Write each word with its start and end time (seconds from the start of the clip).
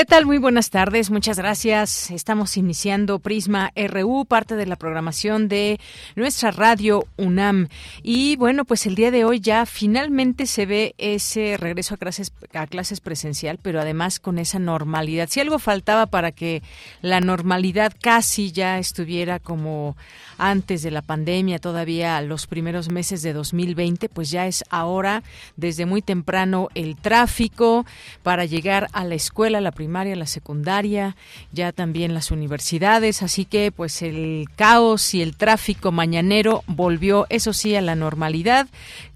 ¿Qué 0.00 0.06
tal? 0.06 0.24
Muy 0.24 0.38
buenas 0.38 0.70
tardes, 0.70 1.10
muchas 1.10 1.36
gracias. 1.36 2.10
Estamos 2.10 2.56
iniciando 2.56 3.18
Prisma 3.18 3.70
RU, 3.76 4.24
parte 4.24 4.56
de 4.56 4.64
la 4.64 4.76
programación 4.76 5.46
de 5.46 5.78
nuestra 6.16 6.52
radio 6.52 7.04
UNAM. 7.18 7.68
Y 8.02 8.36
bueno, 8.36 8.64
pues 8.64 8.86
el 8.86 8.94
día 8.94 9.10
de 9.10 9.26
hoy 9.26 9.40
ya 9.40 9.66
finalmente 9.66 10.46
se 10.46 10.64
ve 10.64 10.94
ese 10.96 11.58
regreso 11.58 11.96
a 11.96 11.98
clases, 11.98 12.32
a 12.54 12.66
clases 12.66 13.00
presencial, 13.00 13.58
pero 13.60 13.78
además 13.78 14.20
con 14.20 14.38
esa 14.38 14.58
normalidad. 14.58 15.28
Si 15.28 15.38
algo 15.38 15.58
faltaba 15.58 16.06
para 16.06 16.32
que 16.32 16.62
la 17.02 17.20
normalidad 17.20 17.92
casi 18.00 18.52
ya 18.52 18.78
estuviera 18.78 19.38
como 19.38 19.98
antes 20.38 20.82
de 20.82 20.92
la 20.92 21.02
pandemia, 21.02 21.58
todavía 21.58 22.22
los 22.22 22.46
primeros 22.46 22.90
meses 22.90 23.20
de 23.20 23.34
2020, 23.34 24.08
pues 24.08 24.30
ya 24.30 24.46
es 24.46 24.64
ahora 24.70 25.22
desde 25.56 25.84
muy 25.84 26.00
temprano 26.00 26.68
el 26.74 26.96
tráfico 26.96 27.84
para 28.22 28.46
llegar 28.46 28.88
a 28.94 29.04
la 29.04 29.14
escuela, 29.14 29.60
la 29.60 29.72
primaria, 29.90 30.14
la 30.14 30.26
secundaria, 30.26 31.16
ya 31.50 31.72
también 31.72 32.14
las 32.14 32.30
universidades, 32.30 33.22
así 33.22 33.44
que 33.44 33.72
pues 33.72 34.02
el 34.02 34.46
caos 34.54 35.14
y 35.14 35.20
el 35.20 35.36
tráfico 35.36 35.90
mañanero 35.90 36.62
volvió, 36.68 37.26
eso 37.28 37.52
sí, 37.52 37.74
a 37.74 37.80
la 37.80 37.96
normalidad 37.96 38.68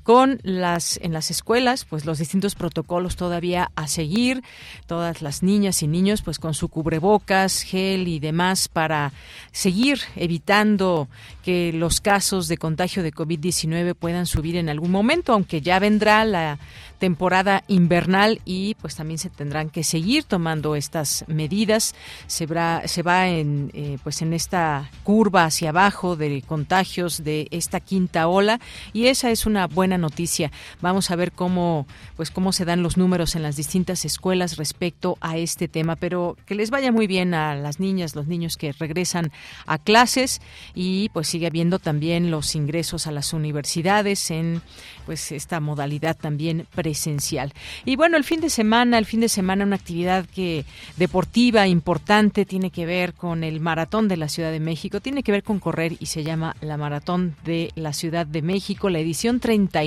con 0.02 0.38
las 0.42 1.00
en 1.02 1.14
las 1.14 1.30
escuelas 1.30 1.86
pues 1.86 2.04
los 2.04 2.18
distintos 2.18 2.54
protocolos 2.54 3.16
todavía 3.16 3.70
a 3.74 3.88
seguir. 3.88 4.42
Todas 4.86 5.22
las 5.22 5.42
niñas 5.42 5.82
y 5.82 5.88
niños 5.88 6.20
pues 6.20 6.38
con 6.38 6.54
su 6.54 6.68
cubrebocas 6.68 7.62
gel 7.62 8.06
y 8.06 8.20
demás 8.20 8.68
para 8.68 9.12
seguir 9.50 10.00
evitando 10.14 11.08
que 11.42 11.72
los 11.72 12.00
casos 12.02 12.48
de 12.48 12.58
contagio 12.58 13.02
de 13.02 13.14
covid-19 13.14 13.94
puedan 13.94 14.26
subir 14.26 14.56
en 14.56 14.68
algún 14.68 14.90
momento 14.90 15.32
aunque 15.32 15.62
ya 15.62 15.78
vendrá 15.78 16.24
la 16.26 16.58
temporada 16.98 17.64
invernal 17.68 18.40
y 18.44 18.74
pues 18.76 18.96
también 18.96 19.18
se 19.18 19.30
tendrán 19.30 19.70
que 19.70 19.84
seguir 19.84 20.24
tomando 20.24 20.76
estas 20.76 21.24
medidas 21.28 21.94
se 22.26 22.46
va 22.46 22.86
se 22.86 23.02
va 23.02 23.28
en 23.28 23.70
eh, 23.74 23.98
pues 24.02 24.22
en 24.22 24.32
esta 24.32 24.90
curva 25.02 25.44
hacia 25.44 25.70
abajo 25.70 26.16
de 26.16 26.42
contagios 26.42 27.24
de 27.24 27.48
esta 27.50 27.80
quinta 27.80 28.28
ola 28.28 28.60
y 28.92 29.06
esa 29.06 29.30
es 29.30 29.46
una 29.46 29.66
buena 29.66 29.98
noticia. 29.98 30.50
Vamos 30.80 31.10
a 31.10 31.16
ver 31.16 31.32
cómo, 31.32 31.86
pues 32.16 32.30
cómo 32.30 32.52
se 32.52 32.64
dan 32.64 32.82
los 32.82 32.96
números 32.96 33.34
en 33.34 33.42
las 33.42 33.56
distintas 33.56 34.04
escuelas 34.04 34.56
respecto 34.56 35.18
a 35.20 35.36
este 35.36 35.68
tema, 35.68 35.96
pero 35.96 36.36
que 36.46 36.54
les 36.54 36.70
vaya 36.70 36.92
muy 36.92 37.06
bien 37.06 37.34
a 37.34 37.54
las 37.54 37.80
niñas, 37.80 38.14
los 38.14 38.26
niños 38.26 38.56
que 38.56 38.72
regresan 38.72 39.32
a 39.66 39.78
clases 39.78 40.40
y 40.74 41.08
pues 41.10 41.28
sigue 41.28 41.46
habiendo 41.46 41.78
también 41.78 42.30
los 42.30 42.54
ingresos 42.54 43.06
a 43.06 43.12
las 43.12 43.32
universidades 43.32 44.30
en 44.30 44.62
pues 45.06 45.32
esta 45.32 45.60
modalidad 45.60 46.16
también 46.16 46.66
presencial. 46.74 46.93
Y 47.84 47.96
bueno, 47.96 48.16
el 48.16 48.24
fin 48.24 48.40
de 48.40 48.50
semana, 48.50 48.98
el 48.98 49.06
fin 49.06 49.20
de 49.20 49.28
semana 49.28 49.64
una 49.64 49.76
actividad 49.76 50.26
que 50.26 50.64
deportiva 50.96 51.66
importante 51.66 52.44
tiene 52.44 52.70
que 52.70 52.86
ver 52.86 53.14
con 53.14 53.44
el 53.44 53.60
maratón 53.60 54.08
de 54.08 54.16
la 54.16 54.28
Ciudad 54.28 54.50
de 54.50 54.60
México, 54.60 55.00
tiene 55.00 55.22
que 55.22 55.32
ver 55.32 55.42
con 55.42 55.60
correr 55.60 55.96
y 55.98 56.06
se 56.06 56.24
llama 56.24 56.56
la 56.60 56.76
Maratón 56.76 57.36
de 57.44 57.70
la 57.74 57.92
Ciudad 57.92 58.26
de 58.26 58.42
México, 58.42 58.90
la 58.90 58.98
edición 58.98 59.40
30 59.40 59.84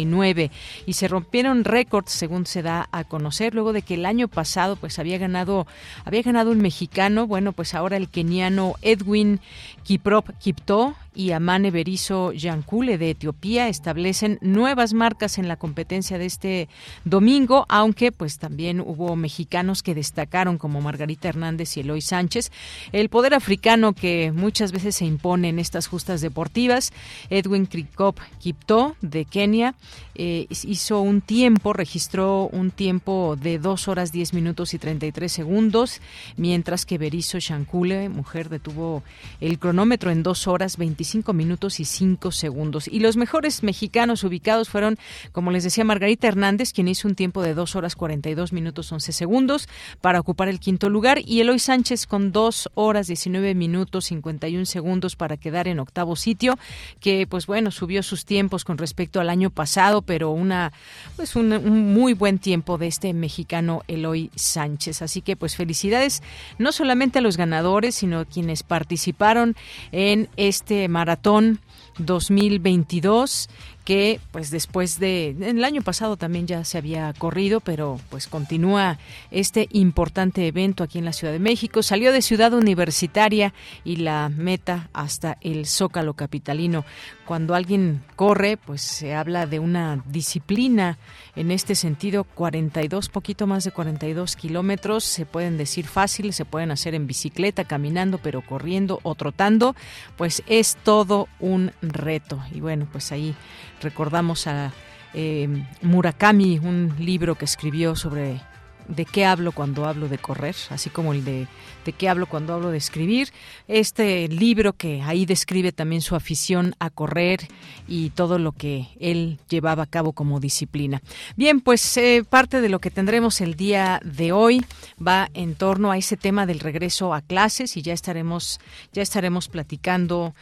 y 0.86 0.94
se 0.94 1.08
rompieron 1.08 1.64
récords 1.64 2.12
según 2.12 2.46
se 2.46 2.62
da 2.62 2.88
a 2.92 3.04
conocer 3.04 3.54
luego 3.54 3.74
de 3.74 3.82
que 3.82 3.96
el 3.96 4.06
año 4.06 4.28
pasado 4.28 4.76
pues 4.76 5.00
había 5.00 5.18
ganado 5.18 5.68
había 6.06 6.22
ganado 6.22 6.52
un 6.52 6.60
mexicano, 6.60 7.28
bueno, 7.28 7.52
pues 7.52 7.74
ahora 7.74 7.98
el 7.98 8.10
keniano 8.10 8.76
Edwin 8.82 9.40
Kiprop 9.84 10.30
Kipto 10.40 10.96
y 11.18 11.32
Amane 11.32 11.72
Berizo 11.72 12.32
Yankule 12.32 13.00
de 13.00 13.10
Etiopía 13.10 13.70
establecen 13.70 14.38
nuevas 14.42 14.94
marcas 14.94 15.40
en 15.40 15.48
la 15.48 15.56
competencia 15.56 16.20
de 16.20 16.28
este 16.28 16.70
domingo, 17.06 17.66
aunque 17.70 18.12
pues 18.12 18.38
también 18.38 18.80
hubo 18.80 19.16
mexicanos 19.16 19.82
que 19.82 19.96
destacaron 19.96 20.60
como 20.60 20.80
Margarita 20.80 21.28
Hernández 21.28 21.76
y 21.76 21.80
Eloy 21.80 22.02
Sánchez. 22.02 22.52
El 22.92 23.10
poder 23.10 23.34
africano 23.34 23.94
que 23.94 24.32
muchas 24.32 24.72
veces 24.72 24.96
se 24.98 25.06
impone 25.06 25.50
en 25.50 25.58
estas 25.58 25.88
justas 25.88 26.22
deportivas, 26.22 26.94
Edwin 27.32 27.66
Krikop 27.66 28.20
Kipto 28.40 28.96
de 29.02 29.26
Kenia 29.26 29.74
eh, 30.14 30.46
hizo 30.50 31.02
un 31.02 31.22
tiempo, 31.22 31.74
registró 31.74 32.48
un 32.52 32.70
tiempo 32.70 33.36
de 33.42 33.58
2 33.58 33.88
horas 33.88 34.12
10 34.12 34.36
minutos 34.36 34.76
y 34.76 34.78
33 34.78 35.32
segundos, 35.32 36.00
mientras 36.36 36.86
que 36.86 37.00
Berizo 37.00 37.40
Yankule, 37.40 38.08
mujer, 38.10 38.50
detuvo 38.50 39.02
el 39.42 39.58
cronómetro 39.58 40.12
en 40.12 40.22
2 40.22 40.48
horas 40.48 40.78
25 40.78 41.07
cinco 41.08 41.34
minutos 41.34 41.80
y 41.80 41.86
cinco 41.86 42.32
segundos. 42.32 42.88
Y 42.88 43.00
los 43.00 43.18
mejores 43.18 43.64
mexicanos 43.64 44.24
ubicados 44.24 44.70
fueron, 44.70 44.98
como 45.32 45.52
les 45.52 45.64
decía, 45.64 45.84
Margarita 45.84 46.28
Hernández, 46.28 46.74
quien 46.74 46.88
hizo 46.88 47.08
un 47.08 47.16
tiempo 47.16 47.42
de 47.42 47.54
dos 47.54 47.76
horas 47.76 47.96
42 47.96 48.54
minutos 48.54 48.92
11 48.92 49.12
segundos 49.12 49.68
para 50.02 50.20
ocupar 50.20 50.48
el 50.48 50.60
quinto 50.60 50.90
lugar, 50.90 51.20
y 51.26 51.42
Eloy 51.42 51.60
Sánchez 51.60 52.06
con 52.06 52.32
dos 52.32 52.70
horas 52.76 53.08
19 53.08 53.56
minutos 53.56 54.06
51 54.06 54.66
segundos 54.66 55.16
para 55.16 55.38
quedar 55.38 55.68
en 55.68 55.80
octavo 55.80 56.16
sitio, 56.16 56.58
que 57.00 57.28
pues 57.28 57.48
bueno, 57.48 57.72
subió 57.72 58.04
sus 58.04 58.26
tiempos 58.26 58.66
con 58.66 58.78
respecto 58.78 59.20
al 59.20 59.30
año 59.30 59.50
pasado, 59.50 60.02
pero 60.02 60.32
una 60.32 60.74
pues 61.16 61.36
un, 61.36 61.54
un 61.54 61.94
muy 61.94 62.14
buen 62.14 62.40
tiempo 62.40 62.78
de 62.78 62.88
este 62.88 63.14
mexicano 63.14 63.84
Eloy 63.88 64.32
Sánchez. 64.36 65.02
Así 65.02 65.22
que 65.22 65.36
pues 65.36 65.56
felicidades 65.56 66.22
no 66.58 66.72
solamente 66.72 67.20
a 67.20 67.22
los 67.22 67.38
ganadores, 67.38 67.96
sino 67.96 68.20
a 68.20 68.26
quienes 68.26 68.64
participaron 68.64 69.56
en 69.92 70.30
este 70.38 70.88
maratón 70.98 71.60
2022 72.00 73.50
que 73.88 74.20
pues 74.34 74.52
después 74.52 75.00
de 75.00 75.30
el 75.30 75.64
año 75.64 75.82
pasado 75.82 76.18
también 76.18 76.46
ya 76.46 76.66
se 76.66 76.78
había 76.78 77.14
corrido, 77.14 77.62
pero 77.62 78.02
pues 78.10 78.28
continúa 78.28 79.00
este 79.32 79.70
importante 79.72 80.46
evento 80.46 80.84
aquí 80.84 81.00
en 81.00 81.06
la 81.06 81.14
Ciudad 81.14 81.32
de 81.32 81.40
México. 81.40 81.82
Salió 81.82 82.12
de 82.12 82.22
Ciudad 82.22 82.52
Universitaria 82.54 83.54
y 83.86 83.96
la 83.96 84.28
meta 84.28 84.90
hasta 84.92 85.38
el 85.40 85.66
Zócalo 85.66 86.16
capitalino. 86.16 86.84
Cuando 87.26 87.56
alguien 87.56 88.04
corre, 88.18 88.58
pues 88.58 88.82
se 88.82 89.16
habla 89.16 89.46
de 89.46 89.60
una 89.60 90.04
disciplina 90.06 90.98
en 91.38 91.52
este 91.52 91.76
sentido, 91.76 92.26
42, 92.26 93.08
poquito 93.08 93.48
más 93.48 93.64
de 93.64 93.72
42 93.72 94.36
kilómetros, 94.36 95.06
se 95.06 95.26
pueden 95.26 95.58
decir 95.58 95.86
fácil, 95.86 96.34
se 96.34 96.46
pueden 96.46 96.72
hacer 96.72 96.96
en 96.96 97.08
bicicleta, 97.08 97.64
caminando, 97.64 98.18
pero 98.18 98.42
corriendo 98.42 99.00
o 99.04 99.16
trotando, 99.16 99.76
pues 100.18 100.44
es 100.48 100.78
todo 100.84 101.30
un 101.40 101.67
reto. 101.82 102.42
Y 102.54 102.62
bueno, 102.62 102.88
pues 102.92 103.12
ahí 103.12 103.36
recordamos 103.82 104.48
a 104.48 104.74
eh, 105.14 105.48
Murakami, 105.82 106.60
un 106.60 106.94
libro 107.00 107.36
que 107.36 107.46
escribió 107.46 107.96
sobre 107.96 108.42
de 108.88 109.06
qué 109.06 109.26
hablo 109.26 109.52
cuando 109.52 109.86
hablo 109.86 110.08
de 110.08 110.18
correr, 110.18 110.56
así 110.70 110.90
como 110.90 111.14
el 111.14 111.26
de 111.26 111.48
de 111.88 111.94
qué 111.94 112.10
hablo 112.10 112.28
cuando 112.28 112.54
hablo 112.54 112.70
de 112.70 112.78
escribir. 112.78 113.30
Este 113.68 114.28
libro 114.28 114.74
que 114.74 115.02
ahí 115.02 115.26
describe 115.26 115.72
también 115.72 116.02
su 116.02 116.16
afición 116.16 116.76
a 116.80 116.90
correr 116.90 117.48
y 117.88 118.10
todo 118.10 118.38
lo 118.38 118.52
que 118.52 118.90
él 119.00 119.40
llevaba 119.50 119.84
a 119.84 119.88
cabo 119.88 120.12
como 120.12 120.42
disciplina. 120.42 121.02
Bien, 121.38 121.62
pues 121.62 121.96
eh, 121.96 122.26
parte 122.30 122.60
de 122.60 122.68
lo 122.70 122.80
que 122.80 122.92
tendremos 122.92 123.40
el 123.40 123.56
día 123.56 124.02
de 124.04 124.34
hoy 124.34 124.66
va 125.06 125.30
en 125.34 125.56
torno 125.56 125.90
a 125.90 125.98
ese 125.98 126.18
tema 126.18 126.46
del 126.46 126.60
regreso 126.60 127.14
a 127.14 127.22
clases 127.22 127.78
y 127.78 127.82
ya 127.82 127.94
estaremos 127.94 128.60
ya 128.92 129.02
estaremos 129.02 129.48
platicando 129.48 130.36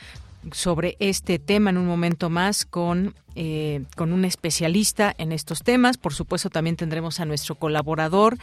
sobre 0.51 0.95
este 0.99 1.39
tema 1.39 1.69
en 1.69 1.77
un 1.77 1.87
momento 1.87 2.29
más 2.29 2.65
con 2.65 3.15
eh, 3.35 3.83
con 3.95 4.13
un 4.13 4.25
especialista 4.25 5.13
en 5.17 5.31
estos 5.31 5.63
temas. 5.63 5.97
Por 5.97 6.13
supuesto, 6.13 6.49
también 6.49 6.75
tendremos 6.75 7.19
a 7.19 7.25
nuestro 7.25 7.55
colaborador 7.55 8.37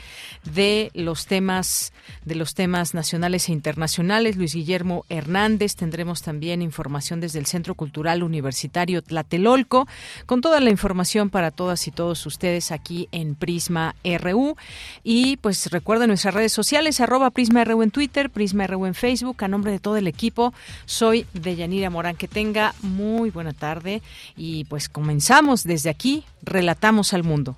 de 0.44 0.90
los 0.94 1.26
temas 1.26 1.92
de 2.24 2.34
los 2.34 2.54
temas 2.54 2.94
nacionales 2.94 3.48
e 3.48 3.52
internacionales, 3.52 4.36
Luis 4.36 4.54
Guillermo 4.54 5.04
Hernández. 5.08 5.76
Tendremos 5.76 6.22
también 6.22 6.62
información 6.62 7.20
desde 7.20 7.38
el 7.38 7.46
Centro 7.46 7.74
Cultural 7.74 8.22
Universitario 8.22 9.02
Tlatelolco, 9.02 9.86
con 10.26 10.40
toda 10.40 10.60
la 10.60 10.70
información 10.70 11.30
para 11.30 11.50
todas 11.50 11.86
y 11.86 11.90
todos 11.90 12.24
ustedes 12.26 12.72
aquí 12.72 13.08
en 13.12 13.34
Prisma 13.34 13.94
RU. 14.04 14.56
Y 15.02 15.36
pues 15.38 15.70
recuerden 15.70 16.08
nuestras 16.08 16.34
redes 16.34 16.52
sociales, 16.52 17.00
arroba 17.00 17.30
Prisma 17.30 17.64
RU 17.64 17.82
en 17.82 17.90
Twitter, 17.90 18.30
Prisma 18.30 18.66
RU 18.66 18.86
en 18.86 18.94
Facebook. 18.94 19.42
A 19.42 19.48
nombre 19.48 19.72
de 19.72 19.78
todo 19.78 19.96
el 19.96 20.06
equipo, 20.06 20.52
soy 20.84 21.26
Deyanira 21.32 21.90
Morán. 21.90 22.16
Que 22.16 22.28
tenga 22.28 22.74
muy 22.82 23.30
buena 23.30 23.52
tarde 23.52 24.02
y 24.36 24.64
pues 24.64 24.81
comenzamos 24.88 25.64
desde 25.64 25.90
aquí, 25.90 26.24
relatamos 26.42 27.12
al 27.12 27.24
mundo. 27.24 27.56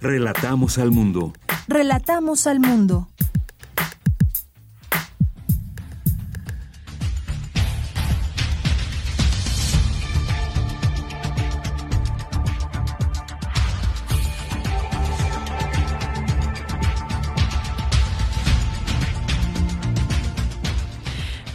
Relatamos 0.00 0.78
al 0.78 0.90
mundo. 0.90 1.32
Relatamos 1.66 2.46
al 2.46 2.60
mundo. 2.60 3.08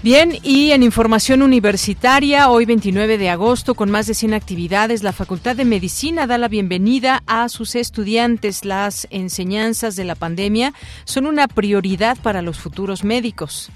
Bien, 0.01 0.37
y 0.43 0.71
en 0.71 0.81
información 0.81 1.41
universitaria, 1.41 2.49
hoy 2.49 2.63
29 2.63 3.17
de 3.17 3.29
agosto, 3.29 3.75
con 3.75 3.91
más 3.91 4.07
de 4.07 4.13
100 4.13 4.33
actividades, 4.33 5.03
la 5.03 5.11
Facultad 5.11 5.57
de 5.57 5.65
Medicina 5.65 6.25
da 6.25 6.37
la 6.37 6.47
bienvenida 6.47 7.21
a 7.27 7.49
sus 7.49 7.75
estudiantes. 7.75 8.63
Las 8.63 9.07
enseñanzas 9.09 9.97
de 9.97 10.05
la 10.05 10.15
pandemia 10.15 10.73
son 11.03 11.25
una 11.25 11.49
prioridad 11.49 12.17
para 12.17 12.41
los 12.41 12.59
futuros 12.59 13.03
médicos. 13.03 13.71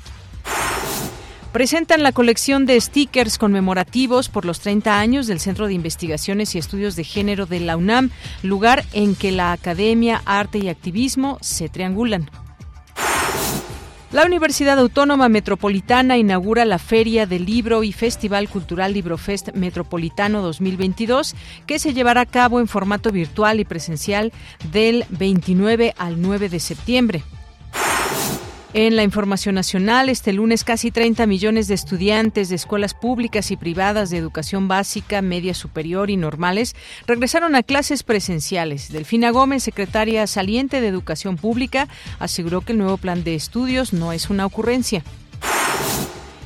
Presentan 1.52 2.04
la 2.04 2.14
colección 2.14 2.66
de 2.66 2.80
stickers 2.80 3.38
conmemorativos 3.38 4.30
por 4.30 4.46
los 4.46 4.62
30 4.62 4.98
años 4.98 5.28
del 5.28 5.42
Centro 5.42 5.68
de 5.68 5.74
Investigaciones 5.74 6.56
y 6.56 6.58
Estudios 6.58 6.96
de 6.96 7.04
Género 7.04 7.48
de 7.48 7.60
la 7.60 7.76
UNAM, 7.76 8.12
lugar 8.44 8.86
en 8.94 9.16
que 9.16 9.34
la 9.34 9.52
academia, 9.52 10.22
arte 10.24 10.58
y 10.58 10.70
activismo 10.70 11.38
se 11.42 11.68
triangulan. 11.68 12.30
La 14.14 14.26
Universidad 14.26 14.78
Autónoma 14.78 15.28
Metropolitana 15.28 16.20
inaugura 16.20 16.66
la 16.66 16.78
Feria 16.78 17.26
del 17.26 17.46
Libro 17.48 17.84
y 17.84 17.92
Festival 17.92 18.48
Cultural 18.48 18.94
Librofest 18.94 19.56
Metropolitano 19.56 20.44
2022, 20.44 21.36
que 21.66 21.80
se 21.80 21.96
llevará 21.96 22.22
a 22.22 22.26
cabo 22.28 22.60
en 22.60 22.68
formato 22.68 23.12
virtual 23.12 23.60
y 23.60 23.66
presencial 23.66 24.32
del 24.72 25.06
29 25.10 25.96
al 25.98 26.22
9 26.22 26.50
de 26.50 26.60
septiembre. 26.60 27.24
En 28.76 28.96
la 28.96 29.04
información 29.04 29.54
nacional, 29.54 30.10
este 30.10 30.34
lunes 30.34 30.64
casi 30.64 30.90
30 30.90 31.28
millones 31.28 31.68
de 31.68 31.76
estudiantes 31.76 32.50
de 32.50 32.56
escuelas 32.56 32.96
públicas 32.96 33.52
y 33.52 33.56
privadas 33.56 34.10
de 34.10 34.18
educación 34.18 34.68
básica, 34.68 35.22
media 35.22 35.54
superior 35.54 36.10
y 36.10 36.18
normales 36.18 36.76
regresaron 37.06 37.54
a 37.54 37.62
clases 37.62 38.02
presenciales. 38.02 38.92
Delfina 38.92 39.30
Gómez, 39.30 39.62
secretaria 39.62 40.26
saliente 40.26 40.82
de 40.82 40.88
Educación 40.88 41.38
Pública, 41.38 41.88
aseguró 42.18 42.62
que 42.62 42.72
el 42.72 42.80
nuevo 42.80 42.98
plan 42.98 43.24
de 43.24 43.36
estudios 43.36 43.94
no 43.94 44.12
es 44.12 44.32
una 44.32 44.48
ocurrencia. 44.48 45.04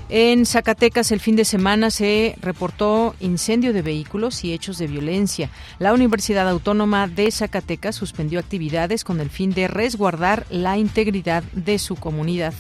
En 0.10 0.46
Zacatecas 0.46 1.12
el 1.12 1.20
fin 1.20 1.36
de 1.36 1.44
semana 1.44 1.92
se 1.92 2.36
reportó 2.40 3.14
incendio 3.20 3.74
de 3.74 3.82
vehículos 3.82 4.46
y 4.46 4.54
hechos 4.54 4.78
de 4.78 4.88
violencia. 4.88 5.50
La 5.80 5.94
Universidad 5.94 6.48
Autónoma 6.48 7.08
de 7.08 7.30
Zacatecas 7.30 7.96
suspendió 7.96 8.40
actividades 8.40 9.04
con 9.04 9.20
el 9.20 9.30
fin 9.30 9.52
de 9.52 9.68
resguardar 9.68 10.46
la 10.50 10.78
integridad 10.78 11.44
de 11.52 11.78
su 11.78 11.98
comunidad. 11.98 12.54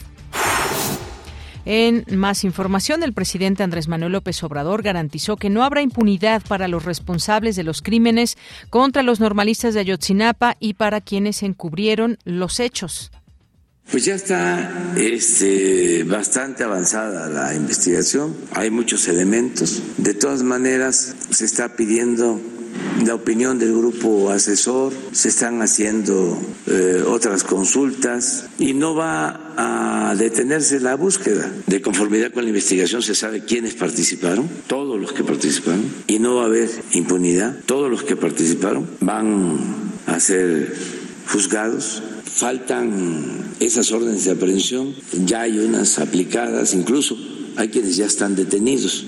En 1.63 2.05
más 2.17 2.43
información, 2.43 3.03
el 3.03 3.13
presidente 3.13 3.63
Andrés 3.63 3.87
Manuel 3.87 4.13
López 4.13 4.41
Obrador 4.43 4.83
garantizó 4.83 5.35
que 5.35 5.49
no 5.49 5.63
habrá 5.63 5.81
impunidad 5.81 6.41
para 6.47 6.67
los 6.67 6.83
responsables 6.83 7.55
de 7.55 7.63
los 7.63 7.81
crímenes 7.81 8.37
contra 8.69 9.03
los 9.03 9.19
normalistas 9.19 9.73
de 9.73 9.81
Ayotzinapa 9.81 10.55
y 10.59 10.75
para 10.75 11.01
quienes 11.01 11.43
encubrieron 11.43 12.17
los 12.23 12.61
hechos. 12.61 13.11
Pues 13.91 14.03
ya 14.03 14.15
está 14.15 14.93
este, 14.97 16.03
bastante 16.03 16.65
avanzada 16.65 17.29
la 17.29 17.55
investigación, 17.55 18.35
hay 18.51 18.69
muchos 18.69 19.07
elementos. 19.07 19.81
De 19.97 20.13
todas 20.13 20.43
maneras, 20.43 21.15
se 21.31 21.45
está 21.45 21.77
pidiendo 21.77 22.41
la 23.05 23.15
opinión 23.15 23.59
del 23.59 23.71
grupo 23.71 24.29
asesor, 24.29 24.91
se 25.13 25.29
están 25.29 25.61
haciendo 25.61 26.37
eh, 26.67 27.01
otras 27.07 27.45
consultas 27.45 28.47
y 28.59 28.73
no 28.73 28.93
va 28.93 29.53
a 29.55 30.15
detenerse 30.15 30.81
la 30.81 30.95
búsqueda. 30.95 31.49
De 31.67 31.81
conformidad 31.81 32.33
con 32.33 32.43
la 32.43 32.49
investigación 32.49 33.01
se 33.01 33.15
sabe 33.15 33.45
quiénes 33.45 33.75
participaron, 33.75 34.49
todos 34.67 34.99
los 34.99 35.13
que 35.13 35.23
participaron, 35.23 35.85
y 36.07 36.19
no 36.19 36.35
va 36.35 36.43
a 36.43 36.45
haber 36.47 36.69
impunidad. 36.91 37.55
Todos 37.65 37.89
los 37.89 38.03
que 38.03 38.17
participaron 38.17 38.85
van 38.99 39.57
a 40.07 40.19
ser 40.19 40.75
juzgados 41.31 42.03
faltan 42.37 43.55
esas 43.59 43.91
órdenes 43.91 44.25
de 44.25 44.31
aprehensión, 44.31 44.93
ya 45.25 45.41
hay 45.41 45.57
unas 45.57 45.97
aplicadas, 45.97 46.75
incluso 46.75 47.17
hay 47.55 47.69
quienes 47.69 47.97
ya 47.97 48.05
están 48.05 48.35
detenidos. 48.35 49.05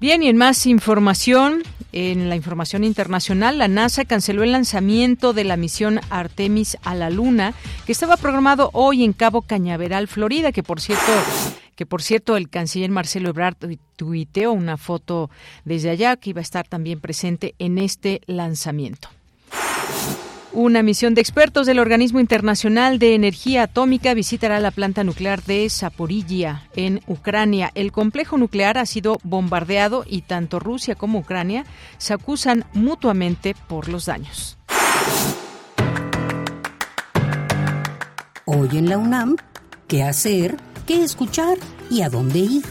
Bien, 0.00 0.22
y 0.22 0.28
en 0.28 0.36
más 0.38 0.66
información, 0.66 1.62
en 1.92 2.30
la 2.30 2.36
información 2.36 2.84
internacional, 2.84 3.58
la 3.58 3.68
NASA 3.68 4.06
canceló 4.06 4.42
el 4.44 4.52
lanzamiento 4.52 5.34
de 5.34 5.44
la 5.44 5.58
misión 5.58 6.00
Artemis 6.08 6.78
a 6.82 6.94
la 6.94 7.10
Luna, 7.10 7.52
que 7.84 7.92
estaba 7.92 8.16
programado 8.16 8.70
hoy 8.72 9.04
en 9.04 9.12
Cabo 9.12 9.42
Cañaveral, 9.42 10.08
Florida, 10.08 10.52
que 10.52 10.62
por 10.62 10.80
cierto 10.80 11.12
que 11.76 11.86
por 11.86 12.02
cierto 12.02 12.36
el 12.36 12.48
canciller 12.48 12.90
Marcelo 12.90 13.30
Ebrard 13.30 13.56
tuiteó 13.96 14.52
una 14.52 14.76
foto 14.76 15.30
desde 15.64 15.90
allá 15.90 16.16
que 16.16 16.30
iba 16.30 16.40
a 16.40 16.42
estar 16.42 16.66
también 16.66 17.00
presente 17.00 17.54
en 17.58 17.78
este 17.78 18.22
lanzamiento. 18.26 19.08
Una 20.54 20.82
misión 20.82 21.14
de 21.14 21.22
expertos 21.22 21.66
del 21.66 21.78
Organismo 21.78 22.20
Internacional 22.20 22.98
de 22.98 23.14
Energía 23.14 23.62
Atómica 23.62 24.12
visitará 24.12 24.60
la 24.60 24.70
planta 24.70 25.02
nuclear 25.02 25.42
de 25.42 25.66
Zaporizhia 25.70 26.68
en 26.76 27.00
Ucrania. 27.06 27.70
El 27.74 27.90
complejo 27.90 28.36
nuclear 28.36 28.76
ha 28.76 28.84
sido 28.84 29.16
bombardeado 29.22 30.04
y 30.06 30.20
tanto 30.20 30.58
Rusia 30.58 30.94
como 30.94 31.20
Ucrania 31.20 31.64
se 31.96 32.12
acusan 32.12 32.66
mutuamente 32.74 33.54
por 33.66 33.88
los 33.88 34.04
daños. 34.04 34.58
Hoy 38.44 38.68
en 38.72 38.90
la 38.90 38.98
UNAM, 38.98 39.36
¿qué 39.88 40.02
hacer? 40.02 40.58
¿Qué 40.86 41.02
escuchar? 41.02 41.56
¿Y 41.88 42.02
a 42.02 42.10
dónde 42.10 42.40
ir? 42.40 42.64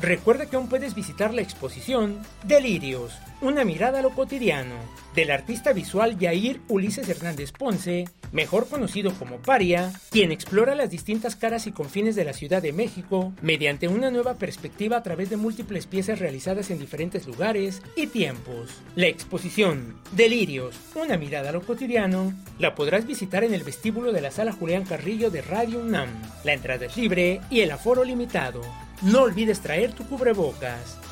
Recuerda 0.00 0.46
que 0.46 0.56
aún 0.56 0.68
puedes 0.68 0.94
visitar 0.94 1.32
la 1.32 1.40
exposición 1.40 2.18
Delirios, 2.46 3.18
una 3.44 3.62
mirada 3.64 3.98
a 3.98 4.02
lo 4.02 4.10
cotidiano, 4.10 4.74
del 5.14 5.30
artista 5.30 5.74
visual 5.74 6.18
Yair 6.18 6.62
Ulises 6.68 7.08
Hernández 7.08 7.52
Ponce, 7.52 8.06
mejor 8.32 8.66
conocido 8.68 9.12
como 9.12 9.36
Paria, 9.36 9.92
quien 10.10 10.32
explora 10.32 10.74
las 10.74 10.90
distintas 10.90 11.36
caras 11.36 11.66
y 11.66 11.72
confines 11.72 12.16
de 12.16 12.24
la 12.24 12.32
Ciudad 12.32 12.62
de 12.62 12.72
México 12.72 13.34
mediante 13.42 13.86
una 13.86 14.10
nueva 14.10 14.34
perspectiva 14.34 14.96
a 14.96 15.02
través 15.02 15.28
de 15.28 15.36
múltiples 15.36 15.86
piezas 15.86 16.20
realizadas 16.20 16.70
en 16.70 16.78
diferentes 16.78 17.26
lugares 17.26 17.82
y 17.96 18.06
tiempos. 18.06 18.70
La 18.96 19.08
exposición 19.08 19.98
Delirios, 20.12 20.74
una 20.94 21.18
mirada 21.18 21.50
a 21.50 21.52
lo 21.52 21.60
cotidiano, 21.60 22.32
la 22.58 22.74
podrás 22.74 23.06
visitar 23.06 23.44
en 23.44 23.52
el 23.52 23.62
vestíbulo 23.62 24.10
de 24.10 24.22
la 24.22 24.30
Sala 24.30 24.52
Julián 24.52 24.84
Carrillo 24.84 25.30
de 25.30 25.42
Radio 25.42 25.80
UNAM. 25.80 26.08
La 26.44 26.54
entrada 26.54 26.86
es 26.86 26.96
libre 26.96 27.42
y 27.50 27.60
el 27.60 27.70
aforo 27.70 28.04
limitado. 28.04 28.62
No 29.02 29.22
olvides 29.22 29.60
traer 29.60 29.92
tu 29.92 30.06
cubrebocas. 30.06 31.03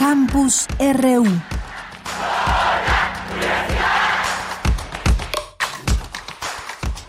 Campus 0.00 0.66
RU. 0.78 1.26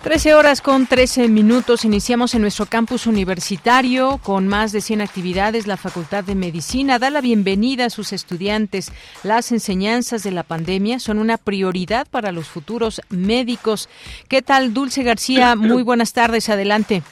Trece 0.03 0.33
horas 0.33 0.59
con 0.59 0.87
trece 0.87 1.29
minutos. 1.29 1.85
Iniciamos 1.85 2.35
en 2.35 2.41
nuestro 2.41 2.65
campus 2.65 3.07
universitario 3.07 4.19
con 4.21 4.49
más 4.49 4.73
de 4.73 4.81
100 4.81 4.99
actividades. 4.99 5.67
La 5.67 5.77
Facultad 5.77 6.25
de 6.25 6.35
Medicina 6.35 6.99
da 6.99 7.09
la 7.09 7.21
bienvenida 7.21 7.85
a 7.85 7.89
sus 7.89 8.11
estudiantes. 8.11 8.91
Las 9.23 9.53
enseñanzas 9.53 10.23
de 10.23 10.31
la 10.31 10.43
pandemia 10.43 10.99
son 10.99 11.17
una 11.17 11.37
prioridad 11.37 12.05
para 12.11 12.33
los 12.33 12.49
futuros 12.49 13.01
médicos. 13.07 13.87
¿Qué 14.27 14.41
tal, 14.41 14.73
Dulce 14.73 15.03
García? 15.03 15.55
Muy 15.55 15.83
buenas 15.83 16.11
tardes. 16.11 16.49
Adelante. 16.49 17.03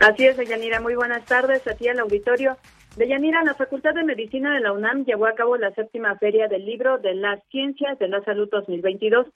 Así 0.00 0.26
es, 0.26 0.36
Yanira. 0.48 0.80
Muy 0.80 0.96
buenas 0.96 1.24
tardes. 1.26 1.64
Aquí 1.68 1.86
al 1.86 2.00
auditorio. 2.00 2.58
De 2.96 3.08
Yanira, 3.08 3.42
la 3.42 3.54
Facultad 3.54 3.94
de 3.94 4.04
Medicina 4.04 4.52
de 4.52 4.60
la 4.60 4.70
UNAM 4.70 5.06
llevó 5.06 5.24
a 5.24 5.34
cabo 5.34 5.56
la 5.56 5.70
séptima 5.70 6.18
feria 6.18 6.46
del 6.46 6.66
libro 6.66 6.98
de 6.98 7.14
las 7.14 7.42
ciencias 7.48 7.98
de 7.98 8.06
la 8.06 8.22
salud 8.22 8.50
2022. 8.52 9.28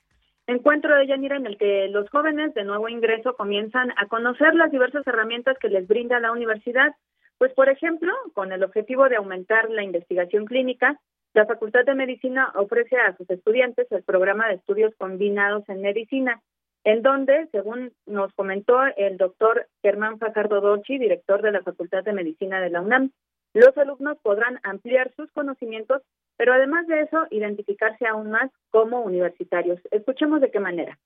Encuentro 0.45 0.95
de 0.95 1.07
Yanira 1.07 1.37
en 1.37 1.47
el 1.47 1.57
que 1.57 1.87
los 1.87 2.07
jóvenes 2.11 2.53
de 2.53 2.63
nuevo 2.63 2.87
ingreso 2.87 3.33
comienzan 3.33 3.91
a 3.97 4.05
conocer 4.05 4.53
las 4.53 4.69
diversas 4.69 5.07
herramientas 5.07 5.57
que 5.57 5.69
les 5.69 5.87
brinda 5.87 6.19
la 6.19 6.31
universidad. 6.31 6.93
Pues, 7.39 7.51
por 7.53 7.67
ejemplo, 7.67 8.13
con 8.33 8.51
el 8.51 8.63
objetivo 8.63 9.09
de 9.09 9.15
aumentar 9.15 9.71
la 9.71 9.81
investigación 9.81 10.45
clínica, 10.45 10.99
la 11.33 11.47
Facultad 11.47 11.83
de 11.83 11.95
Medicina 11.95 12.51
ofrece 12.53 12.97
a 12.97 13.17
sus 13.17 13.27
estudiantes 13.27 13.91
el 13.91 14.03
programa 14.03 14.47
de 14.47 14.55
estudios 14.55 14.93
combinados 14.99 15.67
en 15.67 15.81
medicina, 15.81 16.43
en 16.83 17.01
donde, 17.01 17.47
según 17.51 17.91
nos 18.05 18.31
comentó 18.35 18.77
el 18.97 19.17
doctor 19.17 19.65
Germán 19.81 20.19
Fajardo 20.19 20.61
Dolci, 20.61 20.99
director 20.99 21.41
de 21.41 21.51
la 21.51 21.63
Facultad 21.63 22.03
de 22.03 22.13
Medicina 22.13 22.61
de 22.61 22.69
la 22.69 22.81
UNAM, 22.81 23.11
los 23.53 23.77
alumnos 23.77 24.17
podrán 24.21 24.59
ampliar 24.63 25.13
sus 25.15 25.31
conocimientos, 25.31 26.01
pero 26.37 26.53
además 26.53 26.87
de 26.87 27.01
eso, 27.01 27.17
identificarse 27.31 28.05
aún 28.05 28.29
más 28.31 28.51
como 28.69 29.01
universitarios. 29.01 29.79
Escuchemos 29.91 30.41
de 30.41 30.51
qué 30.51 30.59
manera. 30.59 30.99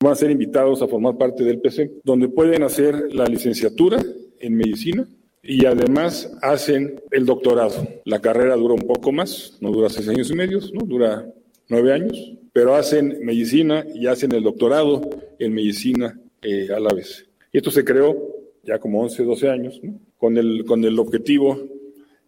Van 0.00 0.12
a 0.12 0.16
ser 0.16 0.30
invitados 0.30 0.80
a 0.80 0.86
formar 0.86 1.16
parte 1.16 1.42
del 1.42 1.60
PC, 1.60 1.90
donde 2.04 2.28
pueden 2.28 2.62
hacer 2.62 3.12
la 3.12 3.24
licenciatura 3.24 3.98
en 4.38 4.56
medicina 4.56 5.08
y 5.42 5.66
además 5.66 6.38
hacen 6.42 7.00
el 7.10 7.26
doctorado. 7.26 7.74
La 8.04 8.20
carrera 8.20 8.54
dura 8.54 8.74
un 8.74 8.86
poco 8.86 9.10
más, 9.10 9.58
no 9.60 9.72
dura 9.72 9.88
seis 9.88 10.08
años 10.08 10.30
y 10.30 10.34
medio, 10.34 10.60
¿no? 10.72 10.86
dura 10.86 11.26
nueve 11.68 11.92
años, 11.92 12.34
pero 12.52 12.76
hacen 12.76 13.18
medicina 13.22 13.84
y 13.92 14.06
hacen 14.06 14.32
el 14.32 14.44
doctorado 14.44 15.00
en 15.38 15.52
medicina 15.52 16.18
eh, 16.42 16.68
a 16.74 16.78
la 16.78 16.94
vez. 16.94 17.28
Y 17.52 17.58
esto 17.58 17.70
se 17.70 17.84
creó 17.84 18.16
ya 18.62 18.78
como 18.78 19.00
11, 19.02 19.24
12 19.24 19.48
años, 19.48 19.80
con, 20.18 20.36
el, 20.36 20.64
con 20.66 20.84
el 20.84 20.98
objetivo 20.98 21.58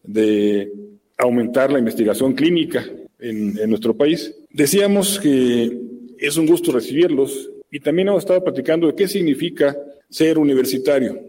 de 0.03 0.73
aumentar 1.17 1.73
la 1.73 1.79
investigación 1.79 2.33
clínica 2.33 2.85
en, 3.19 3.69
nuestro 3.69 3.97
país. 3.97 4.35
Decíamos 4.51 5.19
que 5.21 5.79
es 6.19 6.37
un 6.37 6.47
gusto 6.47 6.73
recibirlos 6.73 7.51
y 7.71 7.81
también 7.81 8.09
hemos 8.09 8.25
estado 8.25 8.43
platicando 8.43 8.87
de 8.87 8.95
qué 8.95 9.07
significa 9.07 9.77
ser 10.09 10.39
universitario. 10.39 11.21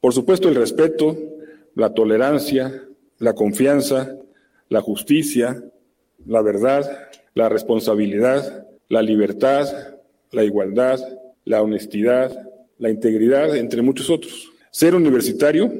Por 0.00 0.12
supuesto, 0.12 0.48
el 0.48 0.54
respeto, 0.54 1.16
la 1.74 1.92
tolerancia, 1.92 2.84
la 3.18 3.34
confianza, 3.34 4.16
la 4.68 4.80
justicia, 4.80 5.62
la 6.26 6.42
verdad, 6.42 7.08
la 7.34 7.48
responsabilidad, 7.48 8.66
la 8.88 9.02
libertad, 9.02 9.96
la 10.30 10.44
igualdad, 10.44 11.00
la 11.44 11.62
honestidad, 11.62 12.48
la 12.78 12.90
integridad, 12.90 13.56
entre 13.56 13.82
muchos 13.82 14.10
otros. 14.10 14.52
Ser 14.70 14.94
universitario 14.94 15.72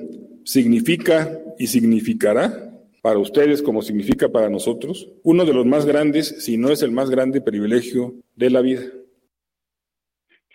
significa 0.44 1.40
y 1.58 1.66
significará 1.66 2.70
para 3.02 3.18
ustedes 3.18 3.62
como 3.62 3.82
significa 3.82 4.28
para 4.28 4.48
nosotros 4.48 5.08
uno 5.22 5.44
de 5.44 5.54
los 5.54 5.66
más 5.66 5.86
grandes, 5.86 6.44
si 6.44 6.56
no 6.56 6.70
es 6.70 6.82
el 6.82 6.90
más 6.90 7.10
grande 7.10 7.40
privilegio 7.40 8.14
de 8.36 8.50
la 8.50 8.60
vida. 8.60 8.82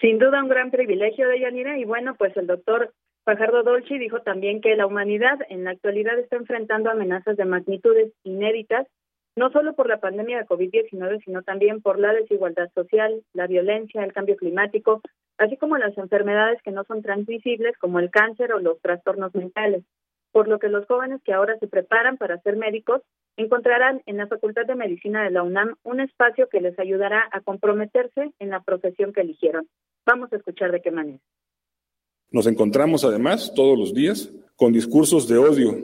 Sin 0.02 0.20
duda 0.20 0.44
un 0.44 0.50
gran 0.50 0.70
privilegio 0.70 1.28
de 1.30 1.40
Yanira 1.40 1.78
y 1.78 1.86
bueno, 1.86 2.16
pues 2.16 2.36
el 2.36 2.48
doctor 2.48 2.94
Fajardo 3.24 3.64
Dolci 3.64 3.98
dijo 3.98 4.22
también 4.22 4.60
que 4.60 4.76
la 4.76 4.86
humanidad 4.86 5.40
en 5.50 5.64
la 5.64 5.72
actualidad 5.72 6.20
está 6.20 6.36
enfrentando 6.36 6.90
amenazas 6.90 7.38
de 7.38 7.46
magnitudes 7.46 8.12
inéditas, 8.24 8.86
no 9.38 9.50
solo 9.52 9.74
por 9.74 9.88
la 9.88 10.02
pandemia 10.02 10.40
de 10.40 10.46
COVID-19, 10.46 11.24
sino 11.24 11.42
también 11.42 11.82
por 11.82 12.00
la 12.00 12.14
desigualdad 12.14 12.70
social, 12.76 13.24
la 13.34 13.48
violencia, 13.48 14.04
el 14.04 14.12
cambio 14.12 14.36
climático, 14.36 15.02
así 15.38 15.56
como 15.56 15.78
las 15.78 15.98
enfermedades 15.98 16.62
que 16.64 16.72
no 16.72 16.84
son 16.84 17.02
transmisibles 17.02 17.78
como 17.78 18.00
el 18.00 18.12
cáncer 18.12 18.52
o 18.52 18.60
los 18.60 18.80
trastornos 18.82 19.34
mentales, 19.34 19.84
por 20.34 20.50
lo 20.50 20.60
que 20.60 20.68
los 20.68 20.86
jóvenes 20.88 21.22
que 21.24 21.32
ahora 21.32 21.58
se 21.60 21.68
preparan 21.68 22.18
para 22.18 22.42
ser 22.42 22.58
médicos 22.58 23.02
encontrarán 23.38 24.02
en 24.08 24.18
la 24.18 24.28
Facultad 24.28 24.66
de 24.66 24.76
Medicina 24.76 25.24
de 25.24 25.32
la 25.32 25.44
UNAM 25.44 25.76
un 25.84 26.02
espacio 26.02 26.50
que 26.50 26.60
les 26.60 26.78
ayudará 26.78 27.24
a 27.32 27.40
comprometerse 27.40 28.34
en 28.40 28.50
la 28.50 28.62
profesión 28.62 29.14
que 29.14 29.22
eligieron. 29.22 29.68
Vamos 30.06 30.34
a 30.34 30.36
escuchar 30.36 30.72
de 30.72 30.82
qué 30.82 30.92
manera. 30.92 31.20
Nos 32.32 32.48
encontramos 32.48 33.06
además 33.06 33.54
todos 33.56 33.78
los 33.78 33.94
días 33.94 34.34
con 34.56 34.74
discursos 34.74 35.28
de 35.28 35.38
odio, 35.38 35.78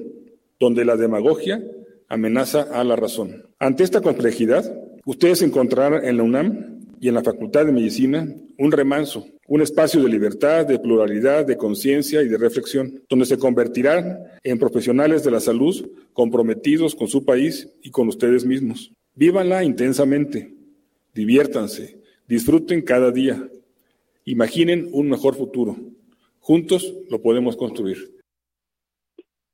donde 0.60 0.84
la 0.84 0.98
demagogia 0.98 1.62
amenaza 2.08 2.64
a 2.74 2.84
la 2.84 2.96
razón. 2.96 3.44
Ante 3.60 3.84
esta 3.84 4.02
complejidad, 4.02 4.64
ustedes 5.06 5.44
encontrarán 5.44 6.04
en 6.04 6.18
la 6.18 6.24
UNAM 6.24 6.79
y 7.00 7.08
en 7.08 7.16
la 7.16 7.24
Facultad 7.24 7.66
de 7.66 7.72
Medicina 7.72 8.28
un 8.58 8.72
remanso, 8.72 9.26
un 9.48 9.62
espacio 9.62 10.04
de 10.04 10.10
libertad, 10.10 10.66
de 10.66 10.80
pluralidad, 10.80 11.46
de 11.46 11.58
conciencia 11.58 12.22
y 12.22 12.28
de 12.28 12.38
reflexión, 12.38 13.02
donde 13.10 13.26
se 13.26 13.40
convertirán 13.40 14.20
en 14.44 14.60
profesionales 14.60 15.24
de 15.24 15.32
la 15.32 15.40
salud 15.40 15.90
comprometidos 16.14 16.96
con 16.96 17.08
su 17.08 17.24
país 17.24 17.74
y 17.82 17.92
con 17.92 18.08
ustedes 18.10 18.46
mismos. 18.46 18.92
Vívanla 19.16 19.64
intensamente, 19.64 20.54
diviértanse, 21.14 22.02
disfruten 22.28 22.82
cada 22.82 23.12
día, 23.12 23.48
imaginen 24.26 24.90
un 24.92 25.10
mejor 25.10 25.36
futuro. 25.36 25.78
Juntos 26.40 26.94
lo 27.10 27.22
podemos 27.22 27.56
construir. 27.56 28.20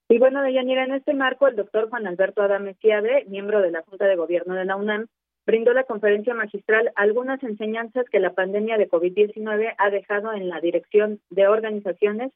Y 0.08 0.20
bueno, 0.20 0.44
Deyanira, 0.44 0.84
en 0.84 0.94
este 0.94 1.14
marco, 1.14 1.48
el 1.48 1.56
doctor 1.56 1.90
Juan 1.90 2.06
Alberto 2.06 2.42
Adame 2.42 2.75
miembro 3.28 3.62
de 3.62 3.72
la 3.72 3.82
Junta 3.82 4.06
de 4.06 4.16
Gobierno 4.16 4.54
de 4.54 4.66
la 4.66 4.75
UNAM, 4.75 5.08
brindó 5.46 5.74
la 5.74 5.84
conferencia 5.84 6.34
magistral 6.34 6.92
algunas 6.96 7.42
enseñanzas 7.44 8.06
que 8.10 8.20
la 8.20 8.34
pandemia 8.34 8.78
de 8.78 8.90
COVID-19 8.90 9.75
ha 9.78 9.90
dejado 9.90 10.34
en 10.34 10.50
la 10.50 10.60
dirección 10.60 11.20
de 11.30 11.48
organizaciones 11.48 12.32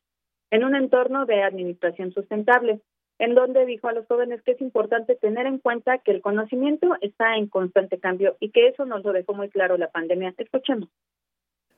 en 0.52 0.64
un 0.64 0.76
entorno 0.76 1.26
de 1.26 1.44
administración 1.44 2.12
sustentable, 2.12 2.82
en 3.20 3.36
donde 3.36 3.66
dijo 3.66 3.88
a 3.88 3.94
los 3.94 4.08
jóvenes 4.08 4.42
que 4.44 4.52
es 4.52 4.62
importante 4.62 5.16
tener 5.16 5.46
en 5.46 5.60
cuenta 5.60 5.98
que 6.00 6.12
el 6.12 6.22
conocimiento 6.22 6.96
está 7.02 7.36
en 7.36 7.48
constante 7.48 8.00
cambio 8.00 8.38
y 8.40 8.52
que 8.52 8.68
eso 8.68 8.86
nos 8.86 9.04
lo 9.04 9.12
dejó 9.12 9.34
muy 9.34 9.50
claro 9.50 9.78
la 9.78 9.92
pandemia. 9.92 10.34
Escuchemos. 10.38 10.90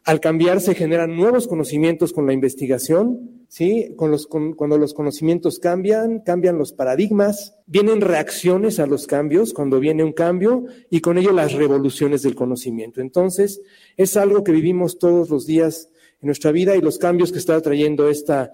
Al 0.03 0.20
cambiar 0.20 0.62
se 0.62 0.74
generan 0.74 1.15
nuevos 1.15 1.48
conocimientos 1.48 2.12
con 2.12 2.25
la 2.25 2.34
investigación, 2.34 3.46
¿sí? 3.48 3.93
Con 3.96 4.10
los, 4.10 4.25
cuando 4.27 4.79
los 4.79 4.96
conocimientos 4.96 5.60
cambian, 5.60 6.22
cambian 6.22 6.58
los 6.58 6.74
paradigmas, 6.74 7.55
vienen 7.67 8.01
reacciones 8.01 8.79
a 8.79 8.88
los 8.88 9.05
cambios 9.05 9.53
cuando 9.53 9.79
viene 9.79 10.03
un 10.03 10.13
cambio 10.13 10.65
y 10.89 11.01
con 11.01 11.20
ello 11.20 11.31
las 11.31 11.53
revoluciones 11.53 12.24
del 12.24 12.34
conocimiento. 12.34 13.00
Entonces, 13.00 13.62
es 13.96 14.17
algo 14.17 14.43
que 14.43 14.51
vivimos 14.51 14.98
todos 14.98 15.29
los 15.29 15.46
días 15.46 15.91
en 16.20 16.27
nuestra 16.27 16.51
vida 16.51 16.75
y 16.75 16.81
los 16.81 16.98
cambios 16.98 17.31
que 17.31 17.38
está 17.38 17.62
trayendo 17.62 18.10
esta, 18.10 18.51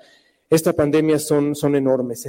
esta 0.50 0.74
pandemia 0.74 1.18
son, 1.18 1.56
son 1.56 1.76
enormes. 1.76 2.28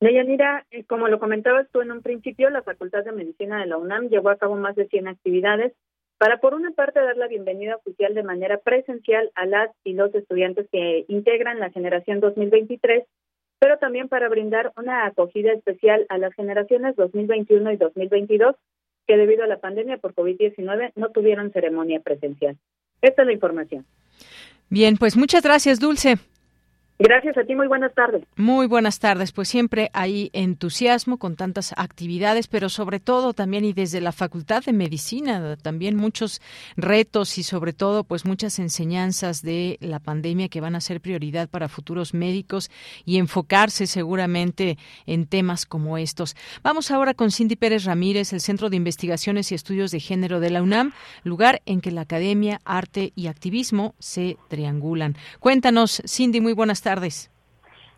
Deyanira, 0.00 0.66
eh, 0.70 0.84
como 0.84 1.08
lo 1.08 1.18
comentabas 1.18 1.66
tú 1.72 1.80
en 1.80 1.92
un 1.92 2.02
principio, 2.02 2.50
la 2.50 2.62
Facultad 2.62 3.04
de 3.04 3.12
Medicina 3.12 3.60
de 3.60 3.66
la 3.66 3.78
UNAM 3.78 4.08
llevó 4.10 4.28
a 4.28 4.36
cabo 4.36 4.54
más 4.56 4.76
de 4.76 4.86
100 4.86 5.08
actividades 5.08 5.72
para 6.18 6.38
por 6.38 6.54
una 6.54 6.70
parte 6.70 7.00
dar 7.00 7.16
la 7.16 7.28
bienvenida 7.28 7.76
oficial 7.76 8.14
de 8.14 8.22
manera 8.22 8.58
presencial 8.58 9.30
a 9.34 9.46
las 9.46 9.70
y 9.84 9.94
los 9.94 10.14
estudiantes 10.14 10.68
que 10.70 11.04
integran 11.08 11.58
la 11.58 11.70
generación 11.70 12.20
2023, 12.20 13.04
pero 13.58 13.78
también 13.78 14.08
para 14.08 14.28
brindar 14.28 14.72
una 14.76 15.06
acogida 15.06 15.52
especial 15.52 16.06
a 16.08 16.18
las 16.18 16.34
generaciones 16.34 16.96
2021 16.96 17.72
y 17.72 17.76
2022 17.76 18.56
que 19.06 19.16
debido 19.16 19.44
a 19.44 19.46
la 19.46 19.58
pandemia 19.58 19.98
por 19.98 20.14
COVID-19 20.14 20.92
no 20.96 21.10
tuvieron 21.10 21.52
ceremonia 21.52 22.00
presencial. 22.00 22.56
Esta 23.02 23.22
es 23.22 23.26
la 23.26 23.32
información. 23.32 23.84
Bien, 24.70 24.96
pues 24.96 25.16
muchas 25.16 25.42
gracias, 25.42 25.78
Dulce. 25.78 26.16
Gracias 26.96 27.36
a 27.36 27.42
ti, 27.42 27.56
muy 27.56 27.66
buenas 27.66 27.92
tardes. 27.92 28.22
Muy 28.36 28.68
buenas 28.68 29.00
tardes, 29.00 29.32
pues 29.32 29.48
siempre 29.48 29.90
hay 29.94 30.30
entusiasmo 30.32 31.18
con 31.18 31.34
tantas 31.34 31.74
actividades, 31.76 32.46
pero 32.46 32.68
sobre 32.68 33.00
todo 33.00 33.32
también 33.32 33.64
y 33.64 33.72
desde 33.72 34.00
la 34.00 34.12
Facultad 34.12 34.62
de 34.62 34.72
Medicina, 34.72 35.56
también 35.60 35.96
muchos 35.96 36.40
retos 36.76 37.36
y 37.36 37.42
sobre 37.42 37.72
todo 37.72 38.04
pues 38.04 38.24
muchas 38.24 38.60
enseñanzas 38.60 39.42
de 39.42 39.76
la 39.80 39.98
pandemia 39.98 40.48
que 40.48 40.60
van 40.60 40.76
a 40.76 40.80
ser 40.80 41.00
prioridad 41.00 41.48
para 41.48 41.68
futuros 41.68 42.14
médicos 42.14 42.70
y 43.04 43.18
enfocarse 43.18 43.88
seguramente 43.88 44.78
en 45.04 45.26
temas 45.26 45.66
como 45.66 45.98
estos. 45.98 46.36
Vamos 46.62 46.92
ahora 46.92 47.12
con 47.12 47.32
Cindy 47.32 47.56
Pérez 47.56 47.86
Ramírez, 47.86 48.32
el 48.32 48.40
Centro 48.40 48.70
de 48.70 48.76
Investigaciones 48.76 49.50
y 49.50 49.56
Estudios 49.56 49.90
de 49.90 49.98
Género 49.98 50.38
de 50.38 50.50
la 50.50 50.62
UNAM, 50.62 50.92
lugar 51.24 51.60
en 51.66 51.80
que 51.80 51.90
la 51.90 52.02
academia, 52.02 52.60
arte 52.64 53.12
y 53.16 53.26
activismo 53.26 53.96
se 53.98 54.36
triangulan. 54.46 55.16
Cuéntanos, 55.40 56.00
Cindy, 56.06 56.40
muy 56.40 56.52
buenas 56.52 56.82
tardes 56.82 56.83
tardes. 56.84 57.33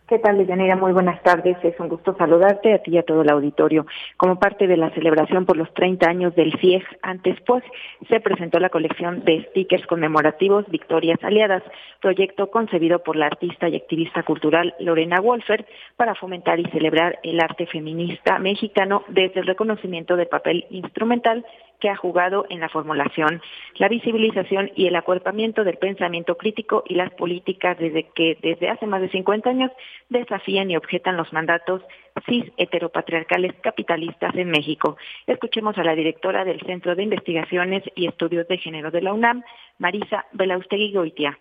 ¿Qué 0.08 0.20
tal, 0.20 0.38
Deyanira? 0.38 0.76
Muy 0.76 0.92
buenas 0.92 1.20
tardes. 1.25 1.56
Es 1.64 1.80
un 1.80 1.88
gusto 1.88 2.14
saludarte 2.16 2.72
a 2.72 2.78
ti 2.78 2.92
y 2.92 2.98
a 2.98 3.02
todo 3.02 3.22
el 3.22 3.28
auditorio. 3.28 3.86
Como 4.16 4.38
parte 4.38 4.68
de 4.68 4.76
la 4.76 4.90
celebración 4.90 5.46
por 5.46 5.56
los 5.56 5.75
30 5.75 6.08
años 6.08 6.32
del 6.36 6.56
FIEG, 6.58 6.84
antes 7.02 7.36
pues, 7.44 7.64
se 8.08 8.20
presentó 8.20 8.60
la 8.60 8.68
colección 8.68 9.25
de 9.25 9.44
stickers 9.50 9.84
conmemorativos 9.88 10.64
Victorias 10.68 11.18
Aliadas, 11.25 11.64
proyecto 12.00 12.52
concebido 12.52 13.00
por 13.00 13.16
la 13.16 13.26
artista 13.26 13.68
y 13.68 13.75
activista 13.75 14.22
cultural 14.22 14.76
Lorena 14.78 15.20
Wolfer 15.20 15.66
para 15.96 16.14
fomentar 16.14 16.60
y 16.60 16.66
celebrar 16.66 17.18
el 17.25 17.40
arte 17.40 17.66
feminista 17.66 18.38
mexicano 18.38 19.02
desde 19.08 19.40
el 19.40 19.46
reconocimiento 19.48 20.14
del 20.14 20.28
papel 20.28 20.66
instrumental 20.70 21.44
que 21.80 21.90
ha 21.90 21.96
jugado 21.96 22.46
en 22.48 22.60
la 22.60 22.68
formulación, 22.68 23.42
la 23.76 23.88
visibilización 23.88 24.70
y 24.76 24.86
el 24.86 24.96
acuerpamiento 24.96 25.64
del 25.64 25.76
pensamiento 25.76 26.36
crítico 26.36 26.84
y 26.86 26.94
las 26.94 27.12
políticas 27.12 27.78
desde 27.78 28.04
que 28.14 28.38
desde 28.40 28.68
hace 28.68 28.86
más 28.86 29.00
de 29.00 29.10
50 29.10 29.50
años 29.50 29.70
desafían 30.09 30.71
y 30.71 30.76
objetan 30.76 31.17
los 31.17 31.33
mandatos 31.33 31.83
cis 32.26 32.45
heteropatriarcales 32.57 33.55
capitalistas 33.62 34.35
en 34.37 34.50
México. 34.50 34.97
Escuchemos 35.26 35.76
a 35.79 35.85
la 35.85 35.95
directora 35.95 36.45
del 36.45 36.61
Centro 36.61 36.95
de 36.95 37.03
Investigaciones 37.03 37.83
y 37.95 38.07
Estudios 38.07 38.49
de 38.49 38.59
Género 38.59 38.91
de 38.91 39.03
la 39.03 39.12
UNAM, 39.12 39.43
Marisa 39.79 40.26
Belaustegui 40.33 40.93
Goitia. 40.93 41.38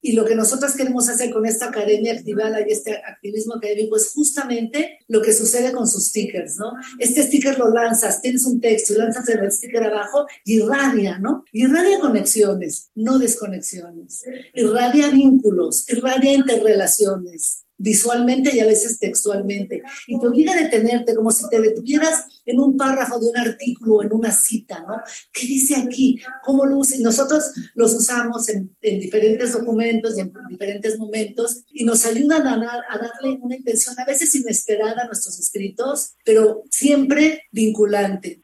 Y 0.00 0.12
lo 0.12 0.24
que 0.24 0.36
nosotros 0.36 0.76
queremos 0.76 1.08
hacer 1.08 1.32
con 1.32 1.44
esta 1.44 1.66
academia 1.66 2.12
activada 2.12 2.60
y 2.60 2.70
este 2.70 2.96
activismo 2.96 3.56
académico 3.56 3.96
es 3.96 4.12
justamente 4.12 5.00
lo 5.08 5.20
que 5.20 5.32
sucede 5.32 5.72
con 5.72 5.88
sus 5.88 6.06
stickers, 6.06 6.56
¿no? 6.56 6.72
Este 7.00 7.24
sticker 7.24 7.58
lo 7.58 7.68
lanzas, 7.70 8.22
tienes 8.22 8.46
un 8.46 8.60
texto 8.60 8.94
lanzas 8.96 9.28
el 9.28 9.50
sticker 9.50 9.82
abajo 9.82 10.26
y 10.44 10.60
irradia, 10.60 11.18
¿no? 11.18 11.44
Irradia 11.50 11.98
conexiones, 11.98 12.90
no 12.94 13.18
desconexiones. 13.18 14.24
Irradia 14.54 15.08
vínculos, 15.10 15.88
irradia 15.90 16.32
interrelaciones 16.32 17.64
visualmente 17.78 18.54
y 18.54 18.60
a 18.60 18.66
veces 18.66 18.98
textualmente. 18.98 19.82
Y 20.06 20.18
te 20.18 20.26
obliga 20.26 20.52
a 20.52 20.62
detenerte 20.62 21.14
como 21.14 21.30
si 21.30 21.48
te 21.48 21.60
detuvieras 21.60 22.24
en 22.44 22.60
un 22.60 22.76
párrafo 22.76 23.18
de 23.18 23.26
un 23.26 23.36
artículo 23.38 24.02
en 24.02 24.12
una 24.12 24.32
cita, 24.32 24.80
¿no? 24.80 24.96
¿Qué 25.32 25.46
dice 25.46 25.76
aquí? 25.76 26.20
¿Cómo 26.44 26.66
lo 26.66 26.78
usa? 26.78 26.96
Y 26.96 27.02
nosotros 27.02 27.44
los 27.74 27.94
usamos 27.94 28.48
en, 28.48 28.76
diferentes 28.80 29.52
documentos 29.52 30.16
y 30.16 30.20
en 30.20 30.32
diferentes 30.48 30.98
momentos 30.98 31.64
y 31.72 31.84
nos 31.84 32.04
ayudan 32.04 32.46
a 32.46 32.56
darle 32.56 33.38
una 33.40 33.56
intención 33.56 33.94
a 33.98 34.04
veces 34.04 34.34
inesperada 34.34 35.02
a 35.02 35.06
nuestros 35.06 35.38
escritos, 35.38 36.14
pero 36.24 36.64
siempre 36.70 37.44
vinculante. 37.52 38.42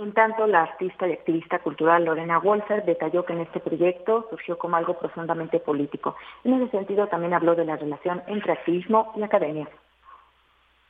En 0.00 0.14
tanto, 0.14 0.46
la 0.46 0.62
artista 0.62 1.06
y 1.06 1.12
activista 1.12 1.58
cultural 1.58 2.06
Lorena 2.06 2.38
Wolfer 2.38 2.86
detalló 2.86 3.26
que 3.26 3.34
en 3.34 3.40
este 3.40 3.60
proyecto 3.60 4.26
surgió 4.30 4.56
como 4.56 4.76
algo 4.76 4.98
profundamente 4.98 5.60
político. 5.60 6.16
En 6.42 6.54
ese 6.54 6.70
sentido, 6.70 7.06
también 7.08 7.34
habló 7.34 7.54
de 7.54 7.66
la 7.66 7.76
relación 7.76 8.22
entre 8.26 8.52
activismo 8.52 9.12
y 9.14 9.22
academia. 9.22 9.68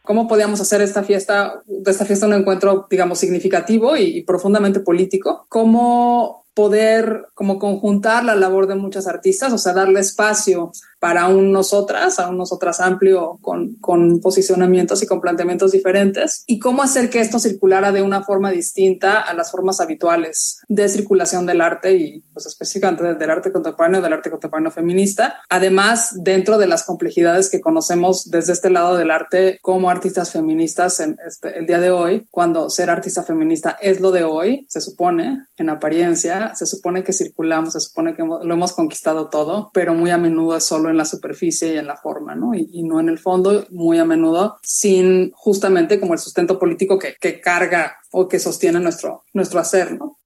¿Cómo 0.04 0.28
podíamos 0.28 0.60
hacer 0.60 0.80
esta 0.80 1.02
fiesta, 1.02 1.60
de 1.66 1.90
esta 1.90 2.04
fiesta 2.04 2.26
un 2.26 2.34
encuentro, 2.34 2.86
digamos, 2.88 3.18
significativo 3.18 3.96
y, 3.96 4.22
profundamente 4.22 4.78
político? 4.78 5.44
¿Cómo 5.48 6.44
poder 6.54 7.26
como 7.34 7.58
conjuntar 7.58 8.24
la 8.24 8.36
labor 8.36 8.68
de 8.68 8.76
muchas 8.76 9.08
artistas, 9.08 9.52
o 9.52 9.58
sea, 9.58 9.72
darle 9.72 10.00
espacio 10.00 10.70
para 11.00 11.28
un 11.28 11.50
nosotras, 11.50 12.18
a 12.18 12.28
un 12.28 12.36
nosotras 12.36 12.80
amplio 12.80 13.38
con, 13.40 13.74
con 13.76 14.20
posicionamientos 14.20 15.02
y 15.02 15.06
con 15.06 15.20
planteamientos 15.20 15.72
diferentes, 15.72 16.44
y 16.46 16.58
cómo 16.58 16.82
hacer 16.82 17.10
que 17.10 17.20
esto 17.20 17.38
circulara 17.38 17.90
de 17.90 18.02
una 18.02 18.22
forma 18.22 18.50
distinta 18.50 19.20
a 19.20 19.34
las 19.34 19.50
formas 19.50 19.80
habituales 19.80 20.60
de 20.68 20.88
circulación 20.88 21.46
del 21.46 21.62
arte 21.62 21.94
y 21.94 22.20
pues 22.32 22.46
específicamente 22.46 23.14
del 23.14 23.30
arte 23.30 23.50
contemporáneo, 23.50 24.02
del 24.02 24.12
arte 24.12 24.30
contemporáneo 24.30 24.70
feminista, 24.70 25.40
además 25.48 26.12
dentro 26.22 26.58
de 26.58 26.66
las 26.66 26.84
complejidades 26.84 27.48
que 27.48 27.60
conocemos 27.60 28.30
desde 28.30 28.52
este 28.52 28.70
lado 28.70 28.96
del 28.96 29.10
arte 29.10 29.58
como 29.62 29.88
artistas 29.90 30.30
feministas 30.30 31.00
en 31.00 31.16
este, 31.26 31.58
el 31.58 31.66
día 31.66 31.80
de 31.80 31.90
hoy, 31.90 32.26
cuando 32.30 32.68
ser 32.68 32.90
artista 32.90 33.22
feminista 33.22 33.78
es 33.80 34.00
lo 34.00 34.10
de 34.10 34.24
hoy, 34.24 34.66
se 34.68 34.82
supone, 34.82 35.46
en 35.56 35.70
apariencia, 35.70 36.54
se 36.54 36.66
supone 36.66 37.02
que 37.02 37.14
circulamos, 37.14 37.72
se 37.72 37.80
supone 37.80 38.14
que 38.14 38.22
lo 38.22 38.42
hemos 38.54 38.72
conquistado 38.74 39.28
todo, 39.28 39.70
pero 39.72 39.94
muy 39.94 40.10
a 40.10 40.18
menudo 40.18 40.56
es 40.56 40.64
solo 40.64 40.89
en 40.90 40.96
la 40.96 41.04
superficie 41.04 41.74
y 41.74 41.78
en 41.78 41.86
la 41.86 41.96
forma, 41.96 42.34
¿no? 42.34 42.54
Y, 42.54 42.82
no 42.82 43.00
en 43.00 43.08
el 43.08 43.18
fondo, 43.18 43.64
muy 43.70 43.98
a 43.98 44.04
menudo, 44.04 44.58
sin 44.62 45.32
justamente 45.32 46.00
como 46.00 46.14
el 46.14 46.18
sustento 46.18 46.58
político 46.58 46.98
que, 46.98 47.14
que 47.20 47.40
carga 47.40 47.98
o 48.12 48.28
que 48.28 48.38
sostiene 48.38 48.80
nuestro, 48.80 49.22
nuestro 49.32 49.60
hacer, 49.60 49.92
¿no? 49.92 50.16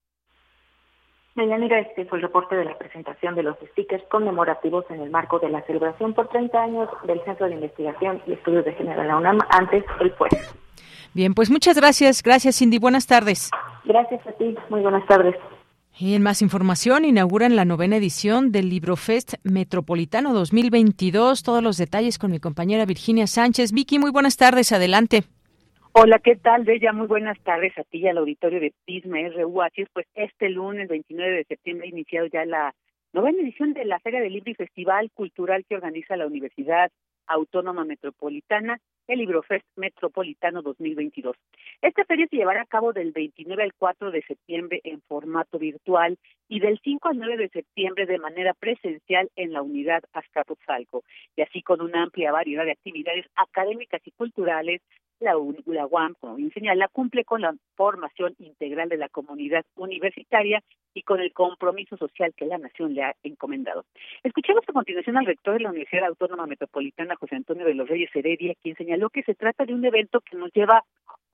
Deyanira, 1.35 1.81
este 1.81 2.05
fue 2.05 2.18
el 2.18 2.22
reporte 2.22 2.55
de 2.55 2.64
la 2.64 2.79
presentación 2.79 3.35
de 3.35 3.42
los 3.42 3.57
stickers 3.72 4.05
conmemorativos 4.09 4.85
en 4.90 5.00
el 5.00 5.11
marco 5.11 5.40
de 5.40 5.48
la 5.48 5.62
celebración 5.62 6.14
por 6.14 6.29
30 6.29 6.62
años 6.62 6.88
del 7.07 7.20
Centro 7.24 7.46
de 7.46 7.55
Investigación 7.55 8.22
y 8.27 8.35
Estudios 8.35 8.64
de 8.64 8.72
Género 8.74 9.03
de 9.03 9.09
la 9.09 9.16
UNAM, 9.16 9.40
antes 9.50 9.85
el 10.00 10.12
pues. 10.12 10.33
Bien, 11.12 11.35
pues 11.35 11.50
muchas 11.50 11.77
gracias. 11.77 12.22
Gracias, 12.22 12.59
Cindy. 12.59 12.79
Buenas 12.79 13.07
tardes. 13.07 13.50
Gracias 13.85 14.24
a 14.27 14.33
ti. 14.33 14.57
Muy 14.68 14.81
buenas 14.81 15.07
tardes. 15.07 15.35
Y 15.96 16.14
en 16.16 16.22
más 16.22 16.42
información, 16.42 17.04
inauguran 17.04 17.54
la 17.54 17.64
novena 17.64 17.96
edición 17.96 18.50
del 18.50 18.68
Librofest 18.68 19.35
Metropolitano 19.44 20.35
2022. 20.35 21.44
Todos 21.44 21.62
los 21.62 21.76
detalles 21.76 22.18
con 22.18 22.33
mi 22.33 22.40
compañera 22.40 22.85
Virginia 22.85 23.28
Sánchez. 23.28 23.72
Vicky, 23.72 24.00
muy 24.00 24.11
buenas 24.11 24.37
tardes. 24.37 24.72
Adelante. 24.72 25.22
Hola, 25.92 26.18
¿qué 26.18 26.35
tal, 26.35 26.64
Bella? 26.64 26.92
Muy 26.92 27.07
buenas 27.07 27.38
tardes 27.44 27.78
a 27.78 27.85
ti 27.85 27.98
y 27.98 28.09
al 28.09 28.18
auditorio 28.18 28.59
de 28.59 28.74
Pisma 28.85 29.18
RU. 29.37 29.62
Así 29.62 29.83
es, 29.83 29.88
pues 29.92 30.07
este 30.14 30.48
lunes 30.48 30.88
29 30.88 31.30
de 31.37 31.44
septiembre 31.44 31.87
ha 31.87 31.90
iniciado 31.90 32.26
ya 32.26 32.44
la 32.44 32.74
novena 33.12 33.40
edición 33.40 33.72
de 33.72 33.85
la 33.85 34.00
Feria 34.00 34.20
del 34.20 34.33
Libro 34.33 34.50
y 34.50 34.57
Festival 34.57 35.12
Cultural 35.14 35.64
que 35.68 35.76
organiza 35.76 36.16
la 36.16 36.26
Universidad 36.26 36.90
Autónoma 37.28 37.85
Metropolitana 37.85 38.80
el 39.06 39.18
Librofest 39.18 39.66
Metropolitano 39.76 40.62
2022. 40.62 41.36
Esta 41.82 42.04
feria 42.04 42.26
se 42.28 42.36
llevará 42.36 42.62
a 42.62 42.66
cabo 42.66 42.92
del 42.92 43.12
29 43.12 43.62
al 43.62 43.74
4 43.74 44.10
de 44.10 44.22
septiembre 44.22 44.80
en 44.84 45.02
formato 45.02 45.58
virtual 45.58 46.18
y 46.48 46.61
del 46.61 46.78
5 46.83 47.09
al 47.09 47.18
9 47.18 47.37
de 47.37 47.48
septiembre 47.48 48.07
de 48.07 48.18
manera 48.18 48.54
presencial 48.54 49.30
en 49.37 49.52
la 49.52 49.62
unidad 49.62 50.02
Azcapotzalco, 50.12 51.04
y 51.37 51.42
así 51.42 51.62
con 51.62 51.80
una 51.80 52.02
amplia 52.02 52.33
variedad 52.33 52.64
de 52.64 52.72
actividades 52.72 53.26
académicas 53.37 54.00
y 54.04 54.11
culturales 54.12 54.80
la, 55.20 55.38
UAM, 55.38 56.14
como 56.20 56.37
bien 56.37 56.52
señala, 56.52 56.88
cumple 56.88 57.24
con 57.24 57.40
la 57.40 57.54
formación 57.76 58.35
integral 58.38 58.88
de 58.88 58.96
la 58.96 59.09
comunidad 59.09 59.64
universitaria 59.76 60.62
y 60.92 61.02
con 61.02 61.20
el 61.20 61.33
compromiso 61.33 61.96
social 61.96 62.35
que 62.37 62.46
la 62.46 62.59
nación 62.59 62.94
le 62.94 63.02
ha 63.02 63.14
encomendado. 63.22 63.85
Escuchemos 64.22 64.64
a 64.68 64.72
continuación 64.72 65.16
al 65.16 65.26
rector 65.26 65.54
de 65.54 65.61
la 65.61 65.70
Universidad 65.70 66.07
Autónoma 66.07 66.46
Metropolitana, 66.46 67.16
José 67.16 67.37
Antonio 67.37 67.64
de 67.64 67.74
los 67.74 67.88
Reyes 67.88 68.11
Heredia, 68.14 68.54
quien 68.62 68.76
señaló 68.76 69.11
que 69.11 69.22
se 69.22 69.35
trata 69.35 69.64
de 69.64 69.74
un 69.74 69.85
evento 69.85 70.20
que 70.20 70.37
nos 70.37 70.52
lleva 70.52 70.85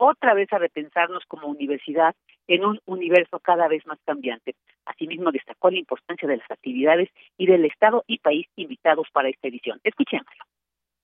otra 0.03 0.33
vez 0.33 0.51
a 0.51 0.57
repensarnos 0.57 1.23
como 1.27 1.47
universidad 1.47 2.15
en 2.47 2.65
un 2.65 2.79
universo 2.85 3.39
cada 3.39 3.67
vez 3.67 3.85
más 3.85 3.99
cambiante. 4.03 4.55
Asimismo, 4.85 5.31
destacó 5.31 5.69
la 5.69 5.77
importancia 5.77 6.27
de 6.27 6.37
las 6.37 6.49
actividades 6.49 7.09
y 7.37 7.45
del 7.45 7.65
Estado 7.65 8.03
y 8.07 8.17
país 8.17 8.47
invitados 8.55 9.07
para 9.13 9.29
esta 9.29 9.47
edición. 9.47 9.79
Escuchémoslo. 9.83 10.50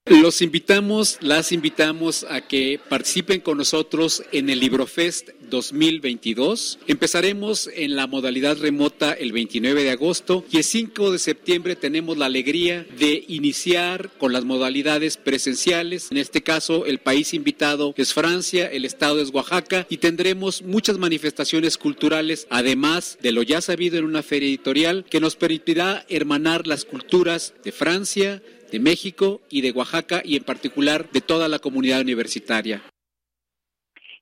Los 0.10 0.42
invitamos, 0.42 1.18
las 1.20 1.52
invitamos 1.52 2.26
a 2.30 2.40
que 2.40 2.80
participen 2.88 3.42
con 3.42 3.58
nosotros 3.58 4.24
en 4.32 4.50
el 4.50 4.62
Librofest 4.62 5.32
2022. 5.50 6.80
Empezaremos 6.88 7.70
en 7.74 7.98
la 7.98 8.08
modalidad 8.08 8.58
remota 8.58 9.12
el 9.12 9.34
29 9.34 9.84
de 9.84 9.92
agosto 9.92 10.46
y 10.50 10.58
el 10.58 10.64
5 10.64 11.12
de 11.12 11.20
septiembre 11.20 11.76
tenemos 11.76 12.18
la 12.18 12.28
alegría 12.28 12.86
de 12.98 13.26
iniciar 13.28 14.10
con 14.18 14.32
las 14.32 14.46
modalidades 14.46 15.18
presenciales. 15.18 16.08
En 16.10 16.18
este 16.18 16.42
caso, 16.42 16.86
el 16.86 17.00
país 17.00 17.34
invitado 17.34 17.94
es 17.98 18.14
Francia, 18.14 18.68
el 18.68 18.86
estado 18.86 19.22
es 19.22 19.34
Oaxaca 19.34 19.88
y 19.90 19.98
tendremos 19.98 20.62
muchas 20.62 20.98
manifestaciones 20.98 21.78
culturales, 21.78 22.48
además 22.50 23.18
de 23.22 23.34
lo 23.34 23.44
ya 23.44 23.60
sabido 23.60 23.98
en 23.98 24.06
una 24.06 24.24
feria 24.24 24.48
editorial 24.48 25.06
que 25.10 25.20
nos 25.20 25.36
permitirá 25.36 26.06
hermanar 26.08 26.66
las 26.66 26.86
culturas 26.86 27.54
de 27.64 27.74
Francia, 27.74 28.42
de 28.72 28.80
México 28.80 29.42
y 29.50 29.62
de 29.62 29.72
Oaxaca 29.72 30.22
y 30.24 30.38
en 30.38 30.44
particular 30.44 31.10
de 31.10 31.22
toda 31.22 31.48
la 31.48 31.60
comunidad 31.60 32.02
universitaria. 32.02 32.82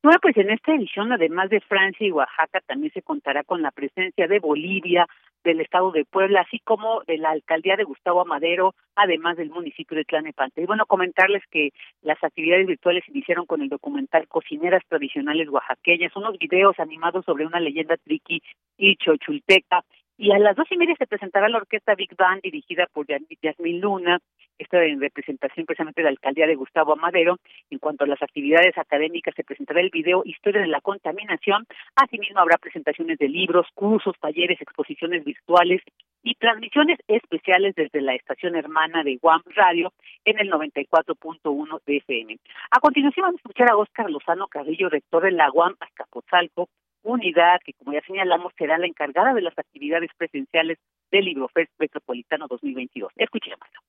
Bueno, 0.05 0.19
pues 0.21 0.37
en 0.37 0.51
esta 0.51 0.75
edición, 0.75 1.11
además 1.11 1.49
de 1.49 1.61
Francia 1.61 2.05
y 2.05 2.11
Oaxaca, 2.11 2.61
también 2.67 2.93
se 2.93 3.01
contará 3.01 3.43
con 3.43 3.63
la 3.63 3.71
presencia 3.71 4.27
de 4.27 4.37
Bolivia, 4.37 5.07
del 5.43 5.61
Estado 5.61 5.91
de 5.91 6.05
Puebla, 6.05 6.41
así 6.41 6.59
como 6.59 7.01
de 7.07 7.17
la 7.17 7.31
alcaldía 7.31 7.75
de 7.75 7.85
Gustavo 7.85 8.21
Amadero, 8.21 8.75
además 8.95 9.37
del 9.37 9.49
municipio 9.49 9.97
de 9.97 10.03
Tlanepante. 10.03 10.61
Y 10.61 10.65
bueno, 10.65 10.85
comentarles 10.85 11.43
que 11.49 11.71
las 12.01 12.23
actividades 12.23 12.67
virtuales 12.67 13.03
iniciaron 13.07 13.47
con 13.47 13.63
el 13.63 13.69
documental 13.69 14.27
Cocineras 14.27 14.83
Tradicionales 14.87 15.49
Oaxaqueñas, 15.49 16.15
unos 16.15 16.37
videos 16.37 16.79
animados 16.79 17.25
sobre 17.25 17.47
una 17.47 17.59
leyenda 17.59 17.97
triqui 17.97 18.43
y 18.77 18.97
chochulteca, 18.97 19.83
y 20.17 20.31
a 20.31 20.39
las 20.39 20.55
dos 20.55 20.67
y 20.71 20.77
media 20.77 20.95
se 20.97 21.07
presentará 21.07 21.49
la 21.49 21.57
orquesta 21.57 21.95
Big 21.95 22.15
Band 22.15 22.41
dirigida 22.41 22.87
por 22.91 23.05
Yasmín 23.07 23.81
Luna, 23.81 24.19
esta 24.57 24.83
en 24.83 25.01
representación 25.01 25.65
precisamente 25.65 26.01
de 26.01 26.05
la 26.05 26.11
alcaldía 26.11 26.47
de 26.47 26.55
Gustavo 26.55 26.93
Amadero. 26.93 27.37
En 27.69 27.79
cuanto 27.79 28.05
a 28.05 28.07
las 28.07 28.21
actividades 28.21 28.77
académicas, 28.77 29.33
se 29.35 29.43
presentará 29.43 29.81
el 29.81 29.89
video 29.89 30.23
Historia 30.25 30.61
de 30.61 30.67
la 30.67 30.79
Contaminación. 30.79 31.65
Asimismo, 31.95 32.39
habrá 32.39 32.57
presentaciones 32.57 33.17
de 33.17 33.27
libros, 33.27 33.67
cursos, 33.73 34.15
talleres, 34.19 34.61
exposiciones 34.61 35.25
virtuales 35.25 35.81
y 36.23 36.35
transmisiones 36.35 36.97
especiales 37.07 37.75
desde 37.75 38.01
la 38.01 38.15
estación 38.15 38.55
hermana 38.55 39.03
de 39.03 39.17
Guam 39.17 39.41
Radio 39.55 39.91
en 40.23 40.39
el 40.39 40.49
94.1 40.49 41.81
de 41.85 41.97
FM. 41.97 42.37
A 42.71 42.79
continuación, 42.79 43.25
vamos 43.25 43.39
a 43.39 43.43
escuchar 43.43 43.69
a 43.69 43.77
Óscar 43.77 44.09
Lozano 44.09 44.47
Carrillo, 44.47 44.89
rector 44.89 45.23
de 45.23 45.31
la 45.31 45.49
Guam 45.49 45.75
Azcapotzalco, 45.79 46.69
unidad 47.05 47.59
que, 47.63 47.73
como 47.73 47.93
ya 47.93 48.01
señalamos, 48.01 48.53
será 48.57 48.77
la 48.77 48.87
encargada 48.87 49.33
de 49.33 49.41
las 49.41 49.57
actividades 49.57 50.09
presenciales 50.17 50.77
del 51.11 51.25
Librofest 51.25 51.71
Metropolitano 51.79 52.47
2022. 52.47 53.11
Escuchémoslo. 53.15 53.79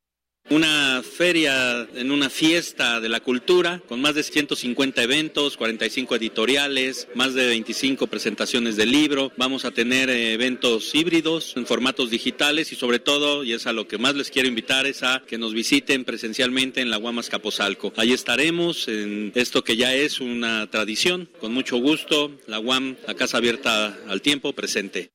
Una 0.49 1.03
feria 1.03 1.89
en 1.97 2.13
una 2.13 2.31
fiesta 2.31 3.01
de 3.01 3.09
la 3.09 3.19
cultura 3.19 3.83
con 3.89 4.01
más 4.01 4.15
de 4.15 4.23
150 4.23 5.03
eventos, 5.03 5.57
45 5.57 6.15
editoriales, 6.15 7.09
más 7.17 7.35
de 7.35 7.49
25 7.49 8.07
presentaciones 8.07 8.77
de 8.77 8.87
libro. 8.87 9.33
Vamos 9.37 9.65
a 9.65 9.73
tener 9.73 10.09
eh, 10.09 10.35
eventos 10.35 10.95
híbridos 10.95 11.55
en 11.57 11.67
formatos 11.67 12.11
digitales 12.11 12.71
y 12.71 12.77
sobre 12.77 13.01
todo, 13.01 13.43
y 13.43 13.55
es 13.55 13.67
a 13.67 13.73
lo 13.73 13.89
que 13.89 13.99
más 13.99 14.15
les 14.15 14.31
quiero 14.31 14.47
invitar, 14.47 14.87
es 14.87 15.03
a 15.03 15.25
que 15.27 15.37
nos 15.37 15.53
visiten 15.53 16.05
presencialmente 16.05 16.81
en 16.81 16.91
la 16.91 16.99
Guamas 16.99 17.29
Capozalco. 17.29 17.93
Ahí 17.97 18.13
estaremos 18.13 18.87
en 18.87 19.33
esto 19.35 19.65
que 19.65 19.77
ya 19.77 19.95
es 19.95 20.21
una 20.21 20.71
tradición. 20.71 21.29
Con 21.41 21.55
mucho 21.55 21.79
gusto, 21.79 22.31
la 22.47 22.61
UAM, 22.61 22.95
la 23.05 23.15
Casa 23.15 23.39
Abierta 23.39 23.99
al 24.07 24.23
Tiempo, 24.23 24.53
presente. 24.53 25.11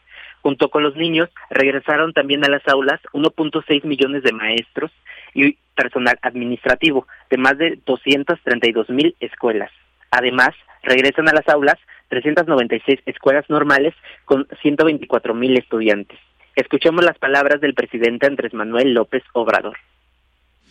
Junto 0.42 0.68
con 0.68 0.82
los 0.82 0.94
niños 0.96 1.30
regresaron 1.50 2.12
también 2.12 2.44
a 2.44 2.48
las 2.48 2.66
aulas 2.68 3.00
1.6 3.12 3.84
millones 3.84 4.22
de 4.22 4.32
maestros 4.32 4.92
y 5.34 5.56
personal 5.74 6.18
administrativo 6.22 7.06
de 7.30 7.38
más 7.38 7.58
de 7.58 7.78
232 7.84 8.90
mil 8.90 9.16
escuelas. 9.20 9.70
Además, 10.10 10.50
regresan 10.82 11.28
a 11.28 11.32
las 11.32 11.48
aulas 11.48 11.76
396 12.08 13.00
escuelas 13.06 13.48
normales 13.48 13.94
con 14.24 14.46
124 14.62 15.34
mil 15.34 15.56
estudiantes. 15.56 16.18
Escuchemos 16.54 17.04
las 17.04 17.18
palabras 17.18 17.60
del 17.60 17.74
presidente 17.74 18.26
Andrés 18.26 18.54
Manuel 18.54 18.94
López 18.94 19.24
Obrador. 19.32 19.76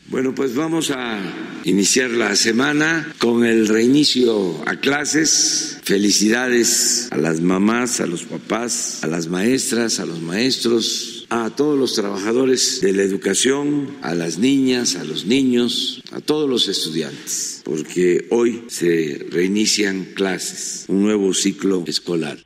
Bueno, 0.10 0.36
pues 0.36 0.56
vamos 0.56 0.92
a 0.92 1.20
iniciar 1.64 2.10
la 2.12 2.36
semana 2.36 3.08
con 3.20 3.46
el 3.46 3.68
reinicio 3.68 4.62
a 4.68 4.76
clases. 4.76 5.80
Felicidades 5.84 7.10
a 7.12 7.18
las 7.18 7.42
mamás, 7.42 8.00
a 8.00 8.06
los 8.06 8.24
papás, 8.24 9.04
a 9.04 9.08
las 9.08 9.28
maestras, 9.28 10.00
a 10.00 10.06
los 10.06 10.22
maestros, 10.22 11.26
a 11.30 11.50
todos 11.50 11.80
los 11.80 11.96
trabajadores 11.96 12.82
de 12.82 12.94
la 12.94 13.02
educación, 13.02 13.98
a 14.02 14.14
las 14.14 14.38
niñas, 14.38 14.96
a 14.98 15.04
los 15.04 15.26
niños, 15.26 16.04
a 16.12 16.20
todos 16.20 16.50
los 16.50 16.68
estudiantes, 16.68 17.62
porque 17.66 18.28
hoy 18.30 18.66
se 18.68 19.26
reinician 19.32 20.06
clases, 20.14 20.86
un 20.90 21.02
nuevo 21.02 21.34
ciclo 21.34 21.84
escolar. 21.88 22.38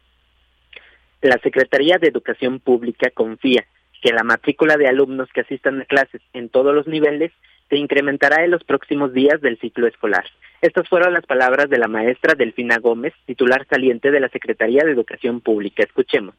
La 1.21 1.39
Secretaría 1.43 1.97
de 1.97 2.07
Educación 2.07 2.59
Pública 2.59 3.09
confía 3.13 3.65
que 4.01 4.13
la 4.13 4.23
matrícula 4.23 4.77
de 4.77 4.87
alumnos 4.87 5.29
que 5.33 5.41
asistan 5.41 5.81
a 5.81 5.85
clases 5.85 6.21
en 6.33 6.49
todos 6.49 6.73
los 6.73 6.87
niveles 6.87 7.31
se 7.69 7.77
incrementará 7.77 8.43
en 8.43 8.51
los 8.51 8.63
próximos 8.63 9.13
días 9.13 9.41
del 9.41 9.59
ciclo 9.59 9.87
escolar. 9.87 10.25
Estas 10.61 10.87
fueron 10.87 11.13
las 11.13 11.25
palabras 11.25 11.69
de 11.69 11.77
la 11.77 11.87
maestra 11.87 12.33
Delfina 12.33 12.77
Gómez, 12.77 13.13
titular 13.25 13.65
saliente 13.69 14.11
de 14.11 14.19
la 14.19 14.29
Secretaría 14.29 14.83
de 14.83 14.91
Educación 14.91 15.41
Pública. 15.41 15.83
Escuchemos. 15.83 16.35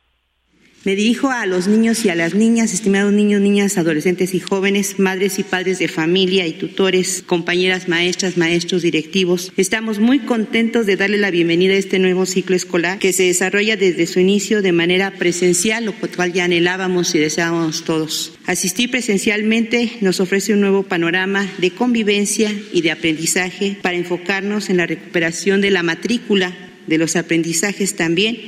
Me 0.88 0.96
dirijo 0.96 1.28
a 1.30 1.44
los 1.44 1.68
niños 1.68 2.02
y 2.06 2.08
a 2.08 2.14
las 2.14 2.32
niñas, 2.32 2.72
estimados 2.72 3.12
niños, 3.12 3.42
niñas, 3.42 3.76
adolescentes 3.76 4.32
y 4.32 4.40
jóvenes, 4.40 4.98
madres 4.98 5.38
y 5.38 5.42
padres 5.42 5.78
de 5.78 5.86
familia 5.86 6.46
y 6.46 6.52
tutores, 6.52 7.22
compañeras 7.26 7.88
maestras, 7.88 8.38
maestros, 8.38 8.80
directivos. 8.80 9.52
Estamos 9.58 9.98
muy 9.98 10.20
contentos 10.20 10.86
de 10.86 10.96
darle 10.96 11.18
la 11.18 11.30
bienvenida 11.30 11.74
a 11.74 11.76
este 11.76 11.98
nuevo 11.98 12.24
ciclo 12.24 12.56
escolar 12.56 12.98
que 13.00 13.12
se 13.12 13.24
desarrolla 13.24 13.76
desde 13.76 14.06
su 14.06 14.18
inicio 14.18 14.62
de 14.62 14.72
manera 14.72 15.10
presencial, 15.10 15.84
lo 15.84 15.92
cual 15.92 16.32
ya 16.32 16.44
anhelábamos 16.44 17.14
y 17.14 17.18
deseábamos 17.18 17.84
todos. 17.84 18.38
Asistir 18.46 18.90
presencialmente 18.90 19.98
nos 20.00 20.20
ofrece 20.20 20.54
un 20.54 20.62
nuevo 20.62 20.84
panorama 20.84 21.46
de 21.58 21.70
convivencia 21.70 22.50
y 22.72 22.80
de 22.80 22.92
aprendizaje 22.92 23.76
para 23.82 23.98
enfocarnos 23.98 24.70
en 24.70 24.78
la 24.78 24.86
recuperación 24.86 25.60
de 25.60 25.70
la 25.70 25.82
matrícula 25.82 26.56
de 26.88 26.98
los 26.98 27.16
aprendizajes 27.16 27.94
también 27.94 28.38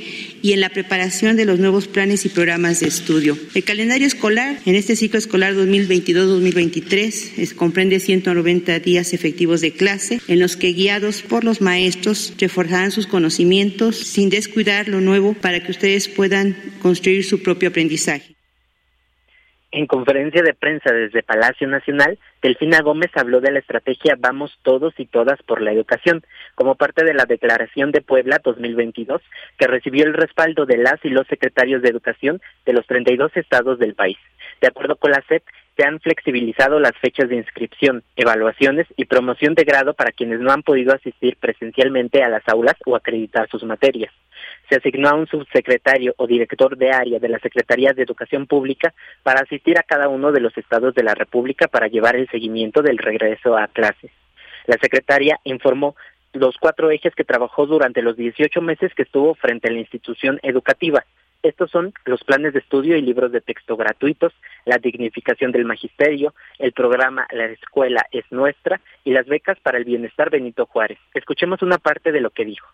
y 0.41 0.53
en 0.53 0.59
la 0.59 0.69
preparación 0.69 1.37
de 1.37 1.45
los 1.45 1.59
nuevos 1.59 1.87
planes 1.87 2.25
y 2.25 2.29
programas 2.29 2.79
de 2.79 2.87
estudio. 2.87 3.37
El 3.53 3.63
calendario 3.63 4.07
escolar 4.07 4.59
en 4.65 4.75
este 4.75 4.95
ciclo 4.95 5.19
escolar 5.19 5.53
2022-2023 5.53 7.55
comprende 7.55 7.99
190 7.99 8.79
días 8.79 9.13
efectivos 9.13 9.61
de 9.61 9.71
clase 9.71 10.21
en 10.27 10.39
los 10.39 10.57
que 10.57 10.73
guiados 10.73 11.21
por 11.21 11.43
los 11.43 11.61
maestros 11.61 12.33
reforzarán 12.37 12.91
sus 12.91 13.07
conocimientos 13.07 13.97
sin 13.97 14.29
descuidar 14.29 14.87
lo 14.87 15.01
nuevo 15.01 15.33
para 15.33 15.63
que 15.63 15.71
ustedes 15.71 16.07
puedan 16.07 16.55
construir 16.81 17.23
su 17.23 17.41
propio 17.41 17.69
aprendizaje. 17.69 18.40
En 19.73 19.87
conferencia 19.87 20.43
de 20.43 20.53
prensa 20.53 20.91
desde 20.91 21.23
Palacio 21.23 21.65
Nacional, 21.65 22.19
Delfina 22.41 22.81
Gómez 22.81 23.09
habló 23.15 23.39
de 23.39 23.51
la 23.51 23.59
estrategia 23.59 24.17
Vamos 24.19 24.59
Todos 24.63 24.93
y 24.97 25.05
Todas 25.05 25.41
por 25.43 25.61
la 25.61 25.71
Educación, 25.71 26.25
como 26.55 26.75
parte 26.75 27.05
de 27.05 27.13
la 27.13 27.23
Declaración 27.23 27.93
de 27.93 28.01
Puebla 28.01 28.41
2022, 28.43 29.21
que 29.57 29.67
recibió 29.67 30.03
el 30.03 30.13
respaldo 30.13 30.65
de 30.65 30.75
las 30.75 30.99
y 31.05 31.09
los 31.09 31.25
secretarios 31.27 31.81
de 31.81 31.87
Educación 31.87 32.41
de 32.65 32.73
los 32.73 32.85
32 32.85 33.31
estados 33.37 33.79
del 33.79 33.95
país. 33.95 34.17
De 34.59 34.67
acuerdo 34.67 34.97
con 34.97 35.11
la 35.11 35.23
SEP, 35.29 35.43
se 35.77 35.85
han 35.85 36.01
flexibilizado 36.01 36.81
las 36.81 36.97
fechas 36.97 37.29
de 37.29 37.37
inscripción, 37.37 38.03
evaluaciones 38.17 38.87
y 38.97 39.05
promoción 39.05 39.55
de 39.55 39.63
grado 39.63 39.93
para 39.93 40.11
quienes 40.11 40.41
no 40.41 40.51
han 40.51 40.63
podido 40.63 40.93
asistir 40.93 41.37
presencialmente 41.37 42.21
a 42.23 42.29
las 42.29 42.45
aulas 42.49 42.75
o 42.85 42.97
acreditar 42.97 43.47
sus 43.49 43.63
materias 43.63 44.11
se 44.71 44.77
asignó 44.77 45.09
a 45.09 45.15
un 45.15 45.27
subsecretario 45.27 46.13
o 46.15 46.27
director 46.27 46.77
de 46.77 46.91
área 46.91 47.19
de 47.19 47.27
la 47.27 47.39
Secretaría 47.39 47.91
de 47.91 48.03
Educación 48.03 48.47
Pública 48.47 48.93
para 49.21 49.41
asistir 49.41 49.77
a 49.77 49.83
cada 49.83 50.07
uno 50.07 50.31
de 50.31 50.39
los 50.39 50.57
estados 50.57 50.95
de 50.95 51.03
la 51.03 51.13
República 51.13 51.67
para 51.67 51.87
llevar 51.87 52.15
el 52.15 52.29
seguimiento 52.29 52.81
del 52.81 52.97
regreso 52.97 53.57
a 53.57 53.67
clases. 53.67 54.11
La 54.67 54.77
secretaria 54.81 55.37
informó 55.43 55.97
los 56.31 56.55
cuatro 56.57 56.89
ejes 56.89 57.13
que 57.13 57.25
trabajó 57.25 57.65
durante 57.65 58.01
los 58.01 58.15
18 58.15 58.61
meses 58.61 58.93
que 58.95 59.01
estuvo 59.01 59.35
frente 59.35 59.67
a 59.67 59.71
la 59.73 59.79
institución 59.79 60.39
educativa. 60.41 61.03
Estos 61.43 61.69
son 61.69 61.91
los 62.05 62.23
planes 62.23 62.53
de 62.53 62.59
estudio 62.59 62.95
y 62.95 63.01
libros 63.01 63.33
de 63.33 63.41
texto 63.41 63.75
gratuitos, 63.75 64.31
la 64.63 64.77
dignificación 64.77 65.51
del 65.51 65.65
magisterio, 65.65 66.33
el 66.59 66.71
programa 66.71 67.27
La 67.31 67.47
Escuela 67.47 68.05
es 68.13 68.23
Nuestra 68.31 68.79
y 69.03 69.11
las 69.11 69.25
becas 69.25 69.59
para 69.59 69.79
el 69.79 69.83
bienestar 69.83 70.29
Benito 70.29 70.65
Juárez. 70.65 70.99
Escuchemos 71.13 71.61
una 71.61 71.77
parte 71.77 72.13
de 72.13 72.21
lo 72.21 72.29
que 72.29 72.45
dijo. 72.45 72.69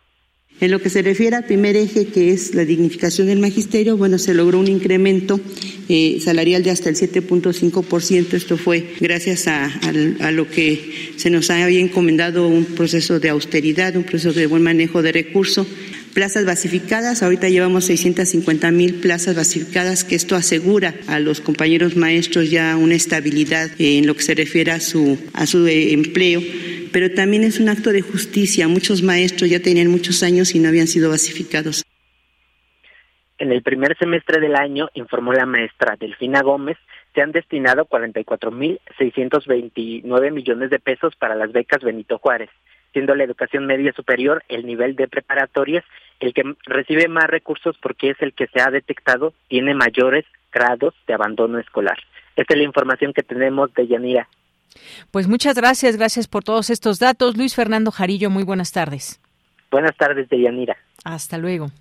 En 0.59 0.71
lo 0.71 0.81
que 0.81 0.89
se 0.89 1.03
refiere 1.03 1.35
al 1.35 1.45
primer 1.45 1.75
eje, 1.75 2.07
que 2.07 2.31
es 2.31 2.55
la 2.55 2.65
dignificación 2.65 3.27
del 3.27 3.39
magisterio, 3.39 3.95
bueno, 3.95 4.17
se 4.17 4.33
logró 4.33 4.59
un 4.59 4.67
incremento 4.67 5.39
eh, 5.87 6.19
salarial 6.19 6.63
de 6.63 6.71
hasta 6.71 6.89
el 6.89 6.95
7.5%. 6.95 8.33
Esto 8.33 8.57
fue 8.57 8.93
gracias 8.99 9.47
a, 9.47 9.65
a, 9.65 10.31
lo 10.31 10.49
que 10.49 11.11
se 11.15 11.29
nos 11.29 11.51
había 11.51 11.79
encomendado 11.79 12.47
un 12.47 12.65
proceso 12.65 13.19
de 13.19 13.29
austeridad, 13.29 13.95
un 13.95 14.03
proceso 14.03 14.33
de 14.33 14.47
buen 14.47 14.63
manejo 14.63 15.03
de 15.03 15.11
recursos. 15.11 15.67
Plazas 16.17 16.45
basificadas, 16.47 17.21
ahorita 17.21 17.47
llevamos 17.47 17.85
650 17.85 18.71
mil 18.71 19.01
plazas 19.01 19.35
basificadas, 19.35 20.03
que 20.03 20.15
esto 20.15 20.35
asegura 20.35 20.95
a 21.07 21.19
los 21.19 21.41
compañeros 21.41 21.95
maestros 21.95 22.49
ya 22.49 22.75
una 22.75 22.95
estabilidad 22.95 23.69
en 23.77 24.07
lo 24.07 24.15
que 24.15 24.23
se 24.23 24.33
refiere 24.33 24.71
a 24.71 24.79
su, 24.79 25.19
a 25.35 25.45
su 25.45 25.67
eh, 25.67 25.93
empleo 25.93 26.41
pero 26.91 27.13
también 27.13 27.43
es 27.43 27.59
un 27.59 27.69
acto 27.69 27.91
de 27.91 28.01
justicia. 28.01 28.67
Muchos 28.67 29.03
maestros 29.03 29.51
ya 29.51 29.59
tenían 29.59 29.91
muchos 29.91 30.23
años 30.23 30.55
y 30.55 30.59
no 30.59 30.69
habían 30.69 30.87
sido 30.87 31.11
basificados. 31.11 31.83
En 33.37 33.51
el 33.51 33.61
primer 33.61 33.95
semestre 33.99 34.39
del 34.39 34.55
año, 34.55 34.89
informó 34.95 35.33
la 35.33 35.45
maestra 35.45 35.97
Delfina 35.99 36.41
Gómez, 36.41 36.77
se 37.13 37.21
han 37.21 37.31
destinado 37.31 37.85
44.629 37.85 40.31
millones 40.31 40.71
de 40.71 40.79
pesos 40.79 41.15
para 41.15 41.35
las 41.35 41.51
becas 41.51 41.83
Benito 41.83 42.17
Juárez, 42.17 42.49
siendo 42.93 43.13
la 43.13 43.25
educación 43.25 43.67
media 43.67 43.93
superior 43.93 44.43
el 44.47 44.65
nivel 44.65 44.95
de 44.95 45.07
preparatorias 45.07 45.85
el 46.19 46.33
que 46.33 46.43
recibe 46.65 47.07
más 47.07 47.27
recursos 47.27 47.75
porque 47.81 48.11
es 48.11 48.17
el 48.21 48.33
que 48.33 48.47
se 48.47 48.61
ha 48.61 48.71
detectado 48.71 49.33
tiene 49.47 49.73
mayores 49.73 50.25
grados 50.51 50.93
de 51.07 51.13
abandono 51.13 51.59
escolar. 51.59 51.97
Esta 52.35 52.53
es 52.53 52.57
la 52.57 52.65
información 52.65 53.13
que 53.13 53.23
tenemos 53.23 53.73
de 53.73 53.87
Yanira. 53.87 54.27
Pues 55.11 55.27
muchas 55.27 55.55
gracias, 55.55 55.97
gracias 55.97 56.27
por 56.27 56.43
todos 56.43 56.69
estos 56.69 56.99
datos. 56.99 57.37
Luis 57.37 57.55
Fernando 57.55 57.91
Jarillo, 57.91 58.29
muy 58.29 58.43
buenas 58.43 58.71
tardes. 58.71 59.19
Buenas 59.71 59.95
tardes, 59.97 60.29
Deyanira. 60.29 60.77
Hasta 61.03 61.37
luego. 61.37 61.71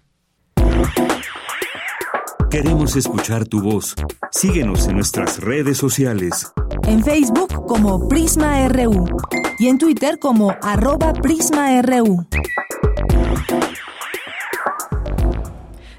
Queremos 2.50 2.96
escuchar 2.96 3.46
tu 3.46 3.60
voz. 3.60 3.94
Síguenos 4.30 4.88
en 4.88 4.96
nuestras 4.96 5.40
redes 5.40 5.76
sociales. 5.78 6.52
En 6.88 7.04
Facebook 7.04 7.66
como 7.66 8.08
Prisma 8.08 8.66
RU 8.68 9.04
y 9.58 9.68
en 9.68 9.78
Twitter 9.78 10.18
como 10.18 10.54
arroba 10.62 11.12
PrismaRU. 11.12 12.26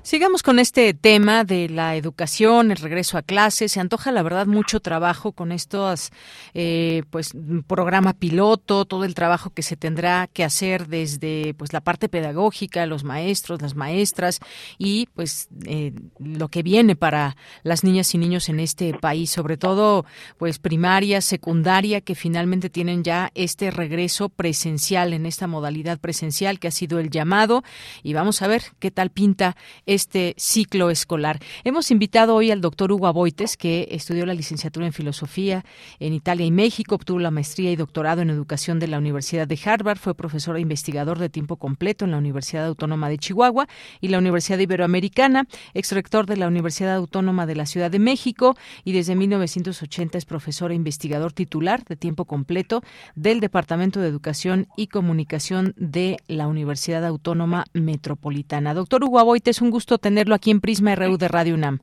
Sigamos 0.07 0.41
con 0.41 0.57
este 0.57 0.93
tema 0.93 1.43
de 1.43 1.67
la 1.67 1.97
educación, 1.97 2.71
el 2.71 2.77
regreso 2.77 3.17
a 3.17 3.23
clases. 3.23 3.73
Se 3.73 3.81
antoja, 3.81 4.13
la 4.13 4.23
verdad, 4.23 4.47
mucho 4.47 4.79
trabajo 4.79 5.33
con 5.33 5.51
estos, 5.51 6.11
eh, 6.53 7.03
pues, 7.09 7.33
programa 7.67 8.13
piloto, 8.13 8.85
todo 8.85 9.03
el 9.03 9.15
trabajo 9.15 9.49
que 9.49 9.63
se 9.63 9.75
tendrá 9.75 10.27
que 10.27 10.45
hacer 10.45 10.87
desde, 10.87 11.53
pues, 11.55 11.73
la 11.73 11.81
parte 11.81 12.07
pedagógica, 12.07 12.85
los 12.85 13.03
maestros, 13.03 13.61
las 13.61 13.75
maestras 13.75 14.39
y, 14.77 15.09
pues, 15.13 15.49
eh, 15.65 15.91
lo 16.19 16.47
que 16.47 16.63
viene 16.63 16.95
para 16.95 17.35
las 17.63 17.83
niñas 17.83 18.15
y 18.15 18.17
niños 18.17 18.47
en 18.47 18.61
este 18.61 18.93
país, 18.93 19.29
sobre 19.29 19.57
todo, 19.57 20.05
pues, 20.37 20.57
primaria, 20.57 21.19
secundaria, 21.19 21.99
que 21.99 22.15
finalmente 22.15 22.69
tienen 22.69 23.03
ya 23.03 23.29
este 23.35 23.71
regreso 23.71 24.29
presencial 24.29 25.11
en 25.11 25.25
esta 25.25 25.47
modalidad 25.47 25.99
presencial 25.99 26.59
que 26.59 26.69
ha 26.69 26.71
sido 26.71 26.99
el 26.99 27.09
llamado. 27.09 27.65
Y 28.03 28.13
vamos 28.13 28.41
a 28.41 28.47
ver 28.47 28.63
qué 28.79 28.89
tal 28.89 29.09
pinta 29.09 29.57
este 29.85 29.96
ciclo 30.37 30.89
escolar. 30.89 31.39
Hemos 31.63 31.91
invitado 31.91 32.35
hoy 32.35 32.51
al 32.51 32.61
doctor 32.61 32.91
Hugo 32.91 33.07
Aboites, 33.07 33.57
que 33.57 33.87
estudió 33.91 34.25
la 34.25 34.33
licenciatura 34.33 34.85
en 34.85 34.93
Filosofía 34.93 35.65
en 35.99 36.13
Italia 36.13 36.45
y 36.45 36.51
México, 36.51 36.95
obtuvo 36.95 37.19
la 37.19 37.31
maestría 37.31 37.71
y 37.71 37.75
doctorado 37.75 38.21
en 38.21 38.29
Educación 38.29 38.79
de 38.79 38.87
la 38.87 38.97
Universidad 38.97 39.47
de 39.47 39.59
Harvard, 39.63 39.97
fue 39.97 40.15
profesor 40.15 40.57
e 40.57 40.61
investigador 40.61 41.19
de 41.19 41.29
tiempo 41.29 41.57
completo 41.57 42.05
en 42.05 42.11
la 42.11 42.17
Universidad 42.17 42.65
Autónoma 42.65 43.09
de 43.09 43.17
Chihuahua 43.17 43.67
y 44.01 44.09
la 44.09 44.17
Universidad 44.17 44.59
Iberoamericana, 44.59 45.47
exrector 45.73 46.25
de 46.25 46.37
la 46.37 46.47
Universidad 46.47 46.95
Autónoma 46.95 47.45
de 47.45 47.55
la 47.55 47.65
Ciudad 47.65 47.91
de 47.91 47.99
México 47.99 48.55
y 48.83 48.91
desde 48.91 49.15
1980 49.15 50.17
es 50.17 50.25
profesor 50.25 50.71
e 50.71 50.75
investigador 50.75 51.33
titular 51.33 51.83
de 51.85 51.95
tiempo 51.95 52.25
completo 52.25 52.81
del 53.15 53.39
Departamento 53.39 53.99
de 53.99 54.07
Educación 54.07 54.67
y 54.75 54.87
Comunicación 54.87 55.73
de 55.77 56.17
la 56.27 56.47
Universidad 56.47 57.05
Autónoma 57.05 57.65
Metropolitana. 57.73 58.73
Doctor 58.73 59.03
Hugo 59.03 59.19
Aboites, 59.19 59.61
un 59.61 59.71
gusto 59.71 59.86
tenerlo 59.97 60.35
aquí 60.35 60.51
en 60.51 60.59
Prisma 60.59 60.93
RU 60.95 61.17
de 61.17 61.29
Radio 61.29 61.55
UNAM. 61.55 61.79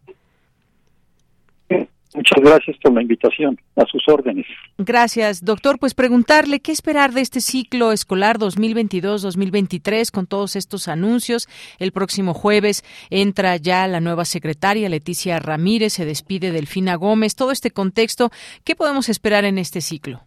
Muchas 2.14 2.45
gracias 2.45 2.77
por 2.81 2.93
la 2.95 3.03
invitación. 3.03 3.59
A 3.75 3.85
sus 3.87 4.09
órdenes. 4.09 4.47
Gracias, 4.79 5.45
doctor. 5.45 5.81
Pues 5.81 5.95
preguntarle 5.95 6.61
qué 6.61 6.71
esperar 6.71 7.11
de 7.11 7.21
este 7.21 7.40
ciclo 7.40 7.90
escolar 7.90 8.38
2022-2023 8.38 10.12
con 10.12 10.29
todos 10.29 10.55
estos 10.55 10.87
anuncios. 10.87 11.49
El 11.81 11.90
próximo 11.90 12.33
jueves 12.33 12.85
entra 13.11 13.57
ya 13.57 13.88
la 13.88 14.01
nueva 14.01 14.25
secretaria, 14.25 14.88
Leticia 14.88 15.40
Ramírez, 15.40 15.95
se 15.95 16.05
despide 16.05 16.53
Delfina 16.53 16.95
Gómez. 16.95 17.35
Todo 17.35 17.51
este 17.51 17.73
contexto, 17.73 18.31
¿qué 18.62 18.77
podemos 18.77 19.09
esperar 19.09 19.45
en 19.45 19.59
este 19.59 19.81
ciclo? 19.81 20.21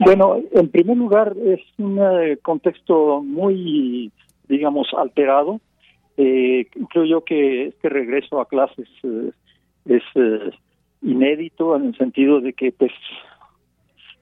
Bueno, 0.00 0.38
en 0.52 0.68
primer 0.70 0.96
lugar, 0.96 1.36
es 1.46 1.60
un 1.78 2.00
eh, 2.00 2.38
contexto 2.42 3.22
muy, 3.22 4.10
digamos, 4.48 4.88
alterado 4.98 5.60
eh, 6.22 6.66
creo 6.90 7.04
yo 7.06 7.24
que 7.24 7.68
este 7.68 7.88
regreso 7.88 8.40
a 8.40 8.48
clases 8.48 8.88
eh, 9.02 9.30
es 9.86 10.02
eh, 10.16 10.50
inédito 11.00 11.76
en 11.76 11.86
el 11.86 11.96
sentido 11.96 12.40
de 12.40 12.52
que 12.52 12.72
pues 12.72 12.92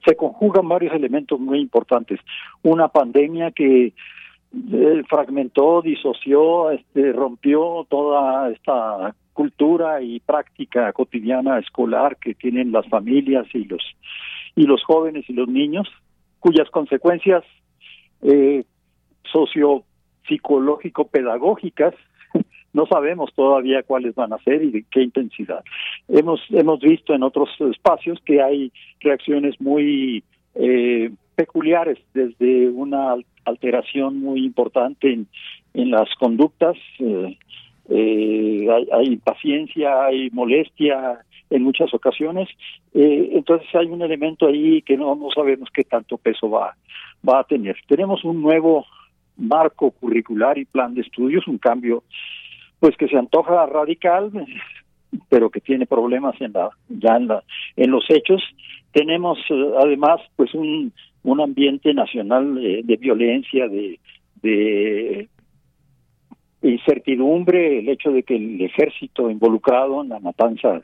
se 0.05 0.15
conjugan 0.15 0.69
varios 0.69 0.93
elementos 0.93 1.37
muy 1.39 1.59
importantes. 1.59 2.21
Una 2.63 2.87
pandemia 2.87 3.51
que 3.51 3.87
eh, 3.87 5.03
fragmentó, 5.09 5.81
disoció, 5.81 6.71
este, 6.71 7.11
rompió 7.11 7.85
toda 7.89 8.49
esta 8.49 9.13
cultura 9.33 10.01
y 10.01 10.21
práctica 10.21 10.93
cotidiana 10.93 11.59
escolar 11.59 12.15
que 12.15 12.33
tienen 12.33 12.71
las 12.71 12.87
familias 12.87 13.45
y 13.53 13.65
los 13.65 13.83
y 14.55 14.63
los 14.63 14.83
jóvenes 14.83 15.29
y 15.29 15.33
los 15.33 15.49
niños, 15.49 15.87
cuyas 16.39 16.69
consecuencias 16.69 17.43
eh, 18.21 18.63
socio 19.31 19.83
psicológico-pedagógicas, 20.29 21.93
no 22.73 22.85
sabemos 22.85 23.33
todavía 23.35 23.83
cuáles 23.83 24.15
van 24.15 24.31
a 24.31 24.37
ser 24.39 24.63
y 24.63 24.71
de 24.71 24.85
qué 24.89 25.01
intensidad. 25.01 25.63
Hemos, 26.07 26.41
hemos 26.51 26.79
visto 26.79 27.13
en 27.13 27.23
otros 27.23 27.49
espacios 27.59 28.19
que 28.23 28.41
hay 28.41 28.71
reacciones 29.01 29.59
muy 29.59 30.23
eh, 30.55 31.11
peculiares, 31.35 31.97
desde 32.13 32.69
una 32.69 33.15
alteración 33.45 34.19
muy 34.19 34.45
importante 34.45 35.11
en, 35.11 35.27
en 35.73 35.91
las 35.91 36.09
conductas, 36.15 36.77
eh, 36.99 37.37
eh, 37.89 38.67
hay, 38.71 38.87
hay, 38.91 39.05
impaciencia, 39.07 40.05
hay 40.05 40.29
molestia 40.31 41.19
en 41.49 41.63
muchas 41.63 41.91
ocasiones, 41.95 42.47
entonces 42.93 43.67
hay 43.73 43.87
un 43.87 44.03
elemento 44.03 44.45
ahí 44.45 44.83
que 44.83 44.95
no, 44.95 45.15
no 45.15 45.31
sabemos 45.33 45.69
qué 45.73 45.83
tanto 45.83 46.17
peso 46.19 46.47
va, 46.47 46.75
va 47.27 47.39
a 47.39 47.43
tener. 47.43 47.75
Tenemos 47.87 48.23
un 48.23 48.41
nuevo 48.41 48.85
marco 49.39 49.91
curricular 49.91 50.57
y 50.57 50.65
plan 50.65 50.93
de 50.93 51.01
estudios, 51.01 51.47
un 51.47 51.57
cambio 51.57 52.03
pues 52.79 52.95
que 52.95 53.07
se 53.07 53.17
antoja 53.17 53.65
radical, 53.65 54.31
pero 55.29 55.49
que 55.49 55.61
tiene 55.61 55.85
problemas 55.85 56.39
en 56.39 56.53
la, 56.53 56.69
ya 56.87 57.15
en, 57.15 57.27
la, 57.27 57.43
en 57.75 57.91
los 57.91 58.05
hechos. 58.09 58.41
Tenemos 58.91 59.37
eh, 59.49 59.71
además 59.81 60.21
pues 60.35 60.53
un, 60.53 60.93
un 61.23 61.41
ambiente 61.41 61.93
nacional 61.93 62.55
de 62.55 62.97
violencia, 62.97 63.67
de, 63.67 63.99
incertidumbre, 66.61 67.79
el 67.79 67.89
hecho 67.89 68.11
de 68.11 68.23
que 68.23 68.35
el 68.35 68.61
ejército 68.61 69.29
involucrado 69.29 70.01
en 70.01 70.09
la 70.09 70.19
matanza 70.19 70.81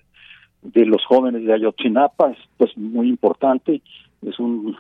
de 0.62 0.86
los 0.86 1.06
jóvenes 1.06 1.46
de 1.46 1.54
Ayotzinapa 1.54 2.32
es 2.32 2.38
pues 2.58 2.78
muy 2.78 3.10
importante, 3.10 3.82
es 4.26 4.40
un 4.40 4.76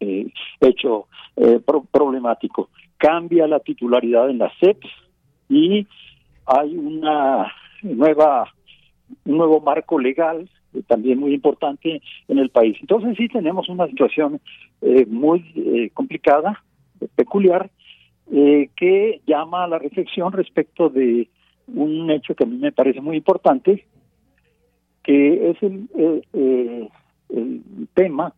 eh, 0.00 0.26
hecho 0.60 1.06
eh, 1.36 1.60
problemático 1.90 2.70
cambia 3.00 3.48
la 3.48 3.60
titularidad 3.60 4.30
en 4.30 4.38
la 4.38 4.52
SEP 4.60 4.78
y 5.48 5.86
hay 6.46 6.76
una 6.76 7.50
nueva 7.82 8.52
un 9.24 9.38
nuevo 9.38 9.60
marco 9.60 9.98
legal 9.98 10.48
eh, 10.74 10.82
también 10.86 11.18
muy 11.18 11.34
importante 11.34 12.00
en 12.28 12.38
el 12.38 12.50
país. 12.50 12.76
Entonces 12.80 13.16
sí 13.16 13.28
tenemos 13.28 13.68
una 13.68 13.86
situación 13.88 14.40
eh, 14.82 15.06
muy 15.06 15.44
eh, 15.56 15.90
complicada, 15.94 16.62
peculiar, 17.16 17.70
que 18.76 19.20
llama 19.26 19.64
a 19.64 19.66
la 19.66 19.80
reflexión 19.80 20.32
respecto 20.32 20.88
de 20.88 21.28
un 21.66 22.08
hecho 22.12 22.36
que 22.36 22.44
a 22.44 22.46
mí 22.46 22.58
me 22.58 22.70
parece 22.70 23.00
muy 23.00 23.16
importante, 23.16 23.86
que 25.02 25.50
es 25.50 25.60
el, 25.64 25.88
el 26.32 27.88
tema 27.94 28.32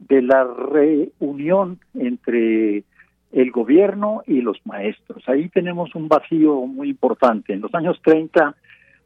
de 0.00 0.20
la 0.20 0.44
reunión 0.44 1.78
entre 1.94 2.84
el 3.32 3.50
gobierno 3.50 4.22
y 4.26 4.40
los 4.40 4.58
maestros. 4.64 5.22
Ahí 5.28 5.48
tenemos 5.48 5.94
un 5.94 6.08
vacío 6.08 6.66
muy 6.66 6.90
importante. 6.90 7.52
En 7.52 7.60
los 7.60 7.74
años 7.74 8.00
30 8.02 8.54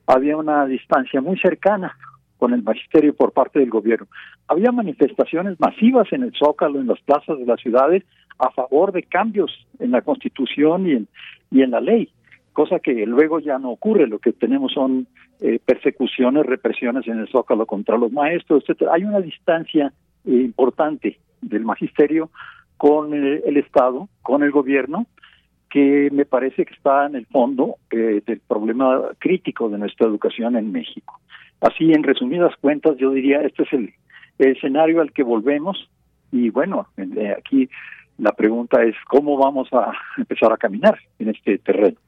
había 0.06 0.36
una 0.36 0.66
distancia 0.66 1.20
muy 1.20 1.38
cercana 1.38 1.96
con 2.38 2.52
el 2.52 2.62
magisterio 2.62 3.14
por 3.14 3.32
parte 3.32 3.60
del 3.60 3.70
gobierno. 3.70 4.06
Había 4.48 4.72
manifestaciones 4.72 5.58
masivas 5.60 6.12
en 6.12 6.24
el 6.24 6.32
Zócalo, 6.32 6.80
en 6.80 6.88
las 6.88 7.00
plazas 7.00 7.38
de 7.38 7.46
las 7.46 7.60
ciudades, 7.60 8.04
a 8.38 8.50
favor 8.50 8.92
de 8.92 9.04
cambios 9.04 9.66
en 9.78 9.92
la 9.92 10.02
Constitución 10.02 10.86
y 10.88 10.92
en, 10.92 11.08
y 11.50 11.62
en 11.62 11.70
la 11.70 11.80
ley, 11.80 12.10
cosa 12.52 12.80
que 12.80 13.06
luego 13.06 13.38
ya 13.38 13.58
no 13.58 13.70
ocurre. 13.70 14.08
Lo 14.08 14.18
que 14.18 14.32
tenemos 14.32 14.72
son 14.72 15.06
eh, 15.40 15.60
persecuciones, 15.64 16.44
represiones 16.46 17.06
en 17.06 17.20
el 17.20 17.28
Zócalo 17.28 17.66
contra 17.66 17.96
los 17.96 18.10
maestros, 18.10 18.62
etcétera. 18.62 18.92
Hay 18.94 19.04
una 19.04 19.20
distancia 19.20 19.92
eh, 20.24 20.30
importante 20.30 21.18
del 21.40 21.64
magisterio 21.64 22.30
con 22.82 23.14
el, 23.14 23.56
Estado, 23.58 24.08
con 24.22 24.42
el 24.42 24.50
gobierno, 24.50 25.06
que 25.70 26.08
me 26.10 26.24
parece 26.24 26.64
que 26.64 26.74
está 26.74 27.06
en 27.06 27.14
el 27.14 27.26
fondo 27.26 27.76
eh, 27.92 28.20
del 28.26 28.40
problema 28.40 29.02
crítico 29.20 29.68
de 29.68 29.78
nuestra 29.78 30.08
educación 30.08 30.56
en 30.56 30.72
México. 30.72 31.20
Así, 31.60 31.92
en 31.92 32.02
resumidas 32.02 32.56
cuentas, 32.60 32.96
yo 32.96 33.12
diría, 33.12 33.40
este 33.42 33.62
es 33.62 33.72
el, 33.72 33.94
escenario 34.36 35.00
al 35.00 35.12
que 35.12 35.22
volvemos 35.22 35.88
y 36.32 36.50
bueno, 36.50 36.88
eh, 36.96 37.36
aquí 37.38 37.68
la 38.18 38.32
pregunta 38.32 38.82
es 38.82 38.96
cómo 39.06 39.36
vamos 39.36 39.68
a 39.72 39.92
empezar 40.18 40.52
a 40.52 40.56
caminar 40.56 40.98
en 41.20 41.28
este 41.28 41.58
terreno. 41.58 41.98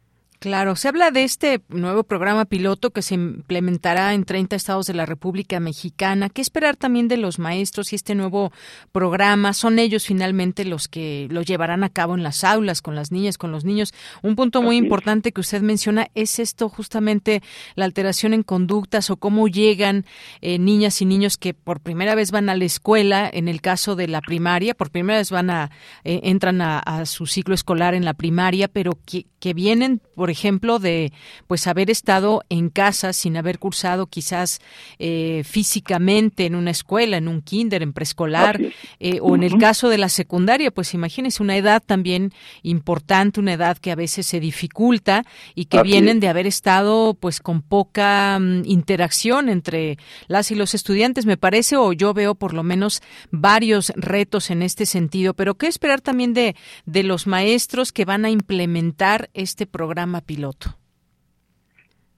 Claro, 0.45 0.77
se 0.77 0.89
habla 0.89 1.11
de 1.11 1.25
este 1.25 1.63
nuevo 1.71 2.05
programa 2.05 2.45
piloto 2.45 2.91
que 2.91 3.01
se 3.01 3.15
implementará 3.15 4.13
en 4.13 4.25
30 4.25 4.57
estados 4.57 4.85
de 4.85 4.93
la 4.93 5.07
República 5.07 5.59
Mexicana. 5.59 6.29
¿Qué 6.29 6.43
esperar 6.43 6.77
también 6.77 7.09
de 7.09 7.17
los 7.17 7.39
maestros 7.39 7.95
y 7.95 7.97
este 7.97 8.15
nuevo 8.15 8.53
programa? 8.93 9.55
¿Son 9.55 9.79
ellos 9.79 10.05
finalmente 10.05 10.67
los 10.67 10.87
que 10.87 11.29
lo 11.31 11.41
llevarán 11.41 11.83
a 11.83 11.89
cabo 11.89 12.15
en 12.15 12.23
las 12.23 12.45
aulas, 12.45 12.83
con 12.83 12.95
las 12.95 13.11
niñas, 13.11 13.39
con 13.39 13.53
los 13.53 13.65
niños? 13.65 13.95
Un 14.21 14.37
punto 14.37 14.61
muy 14.61 14.77
importante 14.77 15.33
que 15.33 15.41
usted 15.41 15.63
menciona 15.63 16.09
es 16.15 16.39
esto, 16.39 16.69
justamente 16.69 17.43
la 17.75 17.87
alteración 17.87 18.35
en 18.35 18.43
conductas 18.43 19.09
o 19.09 19.17
cómo 19.17 19.49
llegan 19.49 20.05
eh, 20.43 20.59
niñas 20.59 21.01
y 21.01 21.07
niños 21.07 21.39
que 21.39 21.55
por 21.55 21.81
primera 21.81 22.15
vez 22.15 22.33
van 22.33 22.51
a 22.51 22.55
la 22.55 22.67
escuela, 22.67 23.31
en 23.33 23.49
el 23.49 23.63
caso 23.63 23.97
de 23.97 24.09
la 24.09 24.21
primaria, 24.21 24.75
por 24.75 24.91
primera 24.91 25.21
vez 25.21 25.31
van 25.31 25.49
a, 25.49 25.71
eh, 26.05 26.21
entran 26.25 26.61
a, 26.61 26.83
su 27.07 27.25
ciclo 27.25 27.55
escolar 27.55 27.95
en 27.95 28.05
la 28.05 28.13
primaria, 28.13 28.69
pero 28.69 28.99
que, 29.07 29.25
que 29.41 29.55
vienen, 29.55 30.03
por 30.15 30.34
ejemplo, 30.35 30.79
de 30.79 31.13
pues 31.47 31.67
haber 31.67 31.91
estado 31.91 32.43
en 32.49 32.69
casa 32.69 33.13
sin 33.13 33.37
haber 33.37 33.59
cursado 33.59 34.07
quizás 34.07 34.61
eh, 34.99 35.43
físicamente 35.45 36.47
en 36.47 36.55
una 36.55 36.71
escuela, 36.71 37.17
en 37.17 37.29
un 37.29 37.41
kinder, 37.41 37.83
en 37.83 37.93
preescolar, 37.93 38.61
eh, 39.01 39.19
o 39.23 39.35
en 39.35 39.43
el 39.43 39.59
caso 39.59 39.89
de 39.89 39.99
la 39.99 40.09
secundaria, 40.09 40.71
pues 40.71 40.95
imagínense 40.95 41.43
una 41.43 41.57
edad 41.57 41.83
también 41.85 42.33
importante, 42.63 43.41
una 43.41 43.55
edad 43.55 43.79
que 43.79 43.91
a 43.91 43.95
veces 43.95 44.27
se 44.27 44.41
dificulta 44.41 45.25
y 45.55 45.67
que 45.67 45.83
vienen 45.83 46.21
de 46.21 46.29
haber 46.29 46.47
estado 46.47 47.15
pues 47.15 47.41
con 47.41 47.63
poca 47.63 48.39
mm, 48.39 48.63
interacción 48.67 49.49
entre 49.49 49.99
las 50.29 50.51
y 50.51 50.55
los 50.55 50.75
estudiantes, 50.75 51.27
me 51.27 51.37
parece, 51.37 51.77
o 51.77 51.93
yo 51.93 52.13
veo 52.13 52.35
por 52.35 52.53
lo 52.53 52.63
menos 52.63 53.03
varios 53.31 53.93
retos 53.97 54.51
en 54.51 54.63
este 54.63 54.87
sentido, 54.87 55.35
pero 55.35 55.55
qué 55.55 55.67
esperar 55.67 56.01
también 56.01 56.35
de, 56.35 56.57
de 56.87 57.03
los 57.03 57.27
maestros 57.27 57.93
que 57.93 58.05
van 58.05 58.25
a 58.25 58.31
implementar 58.31 59.31
este 59.35 59.67
programa 59.67 60.14
piloto? 60.21 60.71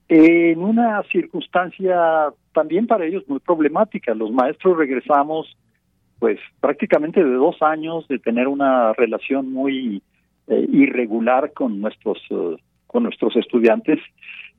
En 0.09 0.61
una 0.61 1.03
circunstancia 1.11 2.29
también 2.53 2.87
para 2.87 3.05
ellos 3.05 3.25
muy 3.27 3.41
problemática. 3.41 4.15
Los 4.15 4.31
maestros 4.31 4.79
regresamos 4.79 5.57
pues 6.19 6.39
prácticamente 6.61 7.23
de 7.23 7.35
dos 7.35 7.61
años 7.61 8.07
de 8.09 8.19
tener 8.19 8.49
una 8.49 8.93
relación 8.95 9.53
muy 9.53 10.03
eh, 10.49 10.67
irregular 10.73 11.53
con 11.53 11.81
nuestros 11.81 12.19
eh, 12.31 12.57
con 12.87 13.03
nuestros 13.03 13.37
estudiantes 13.37 13.99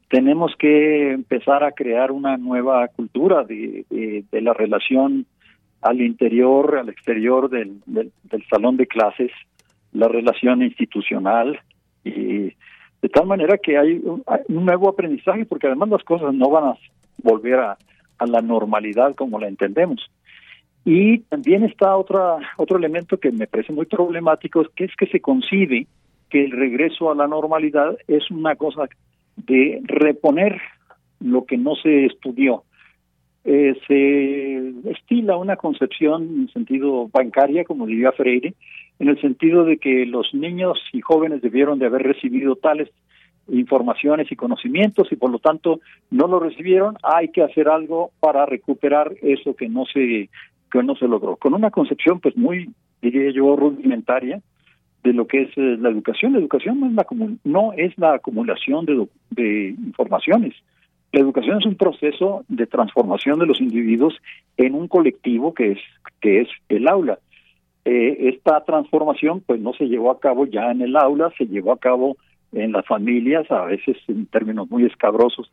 tenemos 0.10 0.54
que 0.58 1.12
empezar 1.12 1.64
a 1.64 1.72
crear 1.72 2.12
una 2.12 2.38
nueva 2.38 2.88
cultura 2.90 3.44
de, 3.44 3.86
de, 3.90 4.42
la 4.42 4.54
relación 4.54 5.26
al 5.82 6.02
interior 6.02 6.78
al 6.78 6.90
exterior 6.90 7.50
del, 7.50 7.82
del, 7.86 8.12
salón 8.50 8.78
de 8.78 8.88
clases 8.88 9.32
la 9.94 10.08
relación 10.08 10.62
institucional 10.62 11.60
y 12.04 12.54
de 13.02 13.10
tal 13.10 13.28
manera 13.28 13.58
que 13.58 13.78
hay 13.78 14.02
un, 14.04 14.24
nuevo 14.48 14.90
aprendizaje, 14.90 15.46
porque 15.46 15.68
además 15.68 15.90
las 15.90 16.04
cosas 16.04 16.34
no 16.34 16.50
van 16.50 16.66
a 16.66 16.78
volver 17.24 17.60
a, 17.60 17.78
la 18.26 18.42
normalidad 18.42 19.14
como 19.16 19.40
la 19.40 19.48
entendemos. 19.48 20.10
Y 20.84 21.20
también 21.20 21.64
está 21.64 21.96
otra, 21.96 22.38
otro 22.58 22.78
elemento 22.78 23.20
que 23.20 23.32
me 23.32 23.46
parece 23.46 23.74
muy 23.74 23.86
problemático, 23.86 24.66
que 24.76 24.86
es 24.86 24.96
que 24.96 25.06
se 25.08 25.20
concibe 25.20 25.86
que 26.30 26.46
el 26.46 26.52
regreso 26.52 27.12
a 27.12 27.16
la 27.16 27.28
normalidad 27.28 27.96
es 28.08 28.32
una 28.32 28.56
cosa 28.56 28.88
de 29.36 29.82
reponer 29.84 30.60
lo 31.20 31.46
que 31.46 31.58
no 31.58 31.76
se 31.76 32.06
estudió. 32.06 32.64
Eh, 33.44 33.76
se 33.88 34.92
estila 34.92 35.38
una 35.38 35.56
concepción 35.56 36.24
en 36.24 36.50
sentido 36.50 37.08
bancaria, 37.08 37.64
como 37.64 37.86
diría 37.86 38.12
Freire, 38.12 38.56
en 39.00 39.10
el 39.10 39.22
sentido 39.22 39.64
de 39.64 39.78
que 39.78 40.06
los 40.06 40.34
niños 40.34 40.80
y 40.92 41.02
jóvenes 41.02 41.42
debieron 41.42 41.80
de 41.80 41.86
haber 41.86 42.04
recibido 42.04 42.56
tales 42.56 42.90
informaciones 43.50 44.32
y 44.32 44.36
conocimientos 44.36 45.08
y 45.12 45.16
por 45.16 45.32
lo 45.32 45.40
tanto 45.40 45.80
no 46.12 46.28
lo 46.28 46.40
recibieron, 46.40 46.98
hay 47.04 47.30
que 47.30 47.44
hacer 47.44 47.70
algo 47.70 48.12
para 48.20 48.46
recuperar 48.46 49.14
eso 49.22 49.56
que 49.56 49.70
no 49.70 49.86
se 49.86 50.30
que 50.70 50.84
no 50.84 50.96
se 50.96 51.08
logró. 51.08 51.38
Con 51.38 51.54
una 51.54 51.72
concepción 51.72 52.20
pues 52.20 52.36
muy 52.36 52.70
diría 53.02 53.32
yo 53.32 53.56
rudimentaria 53.56 54.42
de 55.04 55.14
lo 55.14 55.28
que 55.28 55.44
es 55.44 55.50
eh, 55.58 55.78
la 55.80 55.90
educación. 55.90 56.34
La 56.34 56.40
educación 56.40 56.80
no 56.80 56.88
es 56.88 56.94
la 56.94 57.06
no 57.46 57.74
es 57.74 57.98
la 57.98 58.16
acumulación 58.16 58.86
de, 58.86 59.08
de 59.30 59.70
informaciones. 59.70 60.56
La 61.14 61.22
educación 61.22 61.60
es 61.60 61.66
un 61.66 61.76
proceso 61.76 62.44
de 62.50 62.68
transformación 62.68 63.40
de 63.40 63.46
los 63.46 63.62
individuos 63.62 64.18
en 64.58 64.76
un 64.76 64.90
colectivo 64.90 65.54
que 65.54 65.72
es 65.72 65.80
que 66.20 66.42
es 66.42 66.50
el 66.68 66.88
aula 66.88 67.20
eh, 67.90 68.34
esta 68.36 68.66
transformación 68.66 69.42
pues 69.46 69.62
no 69.62 69.72
se 69.72 69.86
llevó 69.86 70.12
a 70.12 70.20
cabo 70.20 70.46
ya 70.46 70.72
en 70.72 70.82
el 70.82 70.98
aula, 70.98 71.32
se 71.38 71.46
llevó 71.46 71.72
a 71.72 71.80
cabo 71.80 72.18
en 72.52 72.74
las 72.74 72.86
familias, 72.86 73.50
a 73.50 73.64
veces 73.64 73.96
en 74.10 74.26
términos 74.26 74.70
muy 74.70 74.84
escabrosos, 74.84 75.50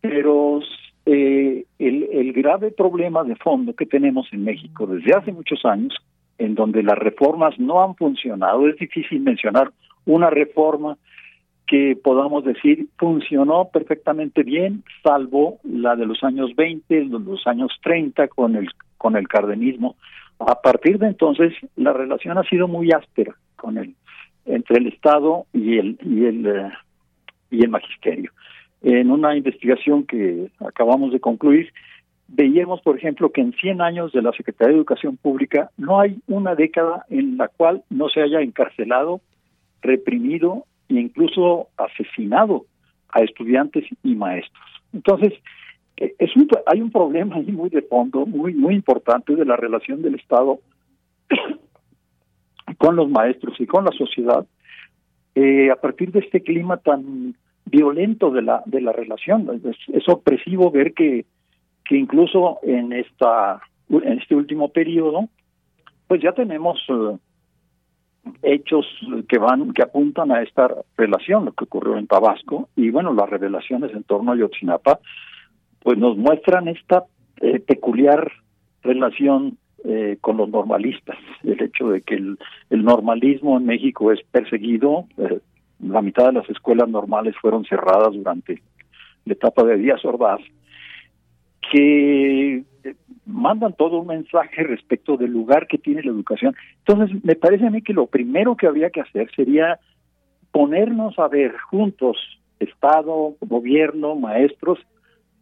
pero 0.00 0.60
eh, 1.04 1.64
el, 1.80 2.08
el 2.12 2.32
grave 2.32 2.70
problema 2.70 3.24
de 3.24 3.34
fondo 3.34 3.74
que 3.74 3.86
tenemos 3.86 4.28
en 4.30 4.44
México 4.44 4.86
desde 4.86 5.16
hace 5.16 5.32
muchos 5.32 5.64
años, 5.64 5.92
en 6.38 6.54
donde 6.54 6.84
las 6.84 6.96
reformas 6.96 7.58
no 7.58 7.82
han 7.82 7.96
funcionado, 7.96 8.68
es 8.68 8.76
difícil 8.76 9.22
mencionar 9.22 9.72
una 10.06 10.30
reforma 10.30 10.96
que 11.66 11.98
podamos 12.00 12.44
decir 12.44 12.86
funcionó 12.98 13.70
perfectamente 13.72 14.44
bien, 14.44 14.84
salvo 15.02 15.58
la 15.64 15.96
de 15.96 16.06
los 16.06 16.22
años 16.22 16.54
20, 16.54 17.06
los 17.06 17.44
años 17.48 17.72
30 17.82 18.28
con 18.28 18.54
el 18.54 18.68
con 18.96 19.16
el 19.16 19.26
cardenismo, 19.26 19.96
a 20.38 20.60
partir 20.60 20.98
de 20.98 21.08
entonces, 21.08 21.52
la 21.76 21.92
relación 21.92 22.38
ha 22.38 22.44
sido 22.44 22.68
muy 22.68 22.90
áspera 22.92 23.34
con 23.56 23.78
el 23.78 23.94
entre 24.46 24.78
el 24.78 24.88
Estado 24.88 25.46
y 25.52 25.78
el 25.78 25.98
y 26.02 26.24
el 26.26 26.46
eh, 26.46 26.72
y 27.50 27.62
el 27.62 27.70
magisterio. 27.70 28.30
En 28.82 29.10
una 29.10 29.36
investigación 29.36 30.04
que 30.04 30.50
acabamos 30.60 31.12
de 31.12 31.20
concluir, 31.20 31.72
veíamos, 32.28 32.80
por 32.82 32.98
ejemplo, 32.98 33.30
que 33.30 33.40
en 33.40 33.52
100 33.52 33.80
años 33.80 34.12
de 34.12 34.22
la 34.22 34.32
Secretaría 34.32 34.72
de 34.72 34.78
Educación 34.78 35.16
Pública 35.16 35.70
no 35.76 36.00
hay 36.00 36.18
una 36.26 36.54
década 36.54 37.06
en 37.08 37.36
la 37.36 37.48
cual 37.48 37.82
no 37.88 38.08
se 38.08 38.20
haya 38.20 38.40
encarcelado, 38.40 39.20
reprimido 39.80 40.66
e 40.88 40.94
incluso 40.94 41.68
asesinado 41.76 42.66
a 43.08 43.20
estudiantes 43.20 43.84
y 44.02 44.14
maestros. 44.14 44.64
Entonces, 44.92 45.32
es 45.96 46.36
un, 46.36 46.48
hay 46.66 46.80
un 46.80 46.90
problema 46.90 47.36
ahí 47.36 47.52
muy 47.52 47.70
de 47.70 47.82
fondo, 47.82 48.26
muy, 48.26 48.54
muy 48.54 48.74
importante 48.74 49.34
de 49.34 49.44
la 49.44 49.56
relación 49.56 50.02
del 50.02 50.16
Estado 50.16 50.58
con 52.78 52.96
los 52.96 53.08
maestros 53.08 53.60
y 53.60 53.66
con 53.66 53.84
la 53.84 53.92
sociedad, 53.92 54.44
eh, 55.34 55.70
a 55.70 55.76
partir 55.76 56.10
de 56.12 56.20
este 56.20 56.42
clima 56.42 56.78
tan 56.78 57.34
violento 57.66 58.30
de 58.30 58.42
la 58.42 58.62
de 58.66 58.80
la 58.80 58.92
relación. 58.92 59.60
Es, 59.92 60.08
opresivo 60.08 60.70
ver 60.70 60.92
que, 60.94 61.24
que 61.84 61.96
incluso 61.96 62.58
en 62.62 62.92
esta 62.92 63.60
en 63.88 64.18
este 64.18 64.34
último 64.34 64.70
periodo, 64.70 65.28
pues 66.08 66.20
ya 66.22 66.32
tenemos 66.32 66.78
eh, 66.88 67.16
hechos 68.42 68.86
que 69.28 69.38
van 69.38 69.72
que 69.72 69.82
apuntan 69.82 70.32
a 70.32 70.42
esta 70.42 70.68
relación, 70.96 71.44
lo 71.44 71.52
que 71.52 71.64
ocurrió 71.64 71.96
en 71.96 72.06
Tabasco 72.06 72.68
y 72.74 72.90
bueno, 72.90 73.12
las 73.14 73.28
revelaciones 73.30 73.92
en 73.92 74.02
torno 74.02 74.32
a 74.32 74.36
Yotzinapa 74.36 75.00
pues 75.84 75.98
nos 75.98 76.16
muestran 76.16 76.66
esta 76.66 77.04
eh, 77.42 77.60
peculiar 77.60 78.32
relación 78.82 79.58
eh, 79.84 80.16
con 80.22 80.38
los 80.38 80.48
normalistas, 80.48 81.18
el 81.42 81.62
hecho 81.62 81.90
de 81.90 82.00
que 82.00 82.14
el, 82.14 82.38
normalismo 82.70 83.58
en 83.58 83.66
México 83.66 84.10
es 84.12 84.20
perseguido, 84.30 85.04
eh, 85.18 85.40
la 85.80 86.00
mitad 86.00 86.28
de 86.28 86.32
las 86.32 86.48
escuelas 86.48 86.88
normales 86.88 87.34
fueron 87.38 87.66
cerradas 87.66 88.14
durante 88.14 88.62
la 89.26 89.34
etapa 89.34 89.62
de 89.62 89.76
Díaz 89.76 90.02
Ordaz, 90.06 90.40
que 91.70 92.64
eh, 92.84 92.94
mandan 93.26 93.74
todo 93.74 93.98
un 93.98 94.06
mensaje 94.06 94.62
respecto 94.62 95.18
del 95.18 95.32
lugar 95.32 95.66
que 95.66 95.76
tiene 95.76 96.02
la 96.02 96.12
educación. 96.12 96.56
Entonces, 96.86 97.22
me 97.22 97.34
parece 97.34 97.66
a 97.66 97.70
mí 97.70 97.82
que 97.82 97.92
lo 97.92 98.06
primero 98.06 98.56
que 98.56 98.66
habría 98.66 98.88
que 98.88 99.02
hacer 99.02 99.30
sería 99.36 99.78
ponernos 100.50 101.18
a 101.18 101.28
ver 101.28 101.58
juntos, 101.58 102.16
Estado, 102.58 103.34
gobierno, 103.42 104.14
maestros, 104.14 104.78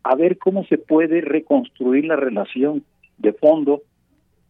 a 0.05 0.15
ver 0.15 0.39
cómo 0.39 0.65
se 0.65 0.79
puede 0.79 1.21
reconstruir 1.21 2.07
la 2.07 2.17
relación 2.17 2.85
de 3.19 3.33
fondo 3.33 3.83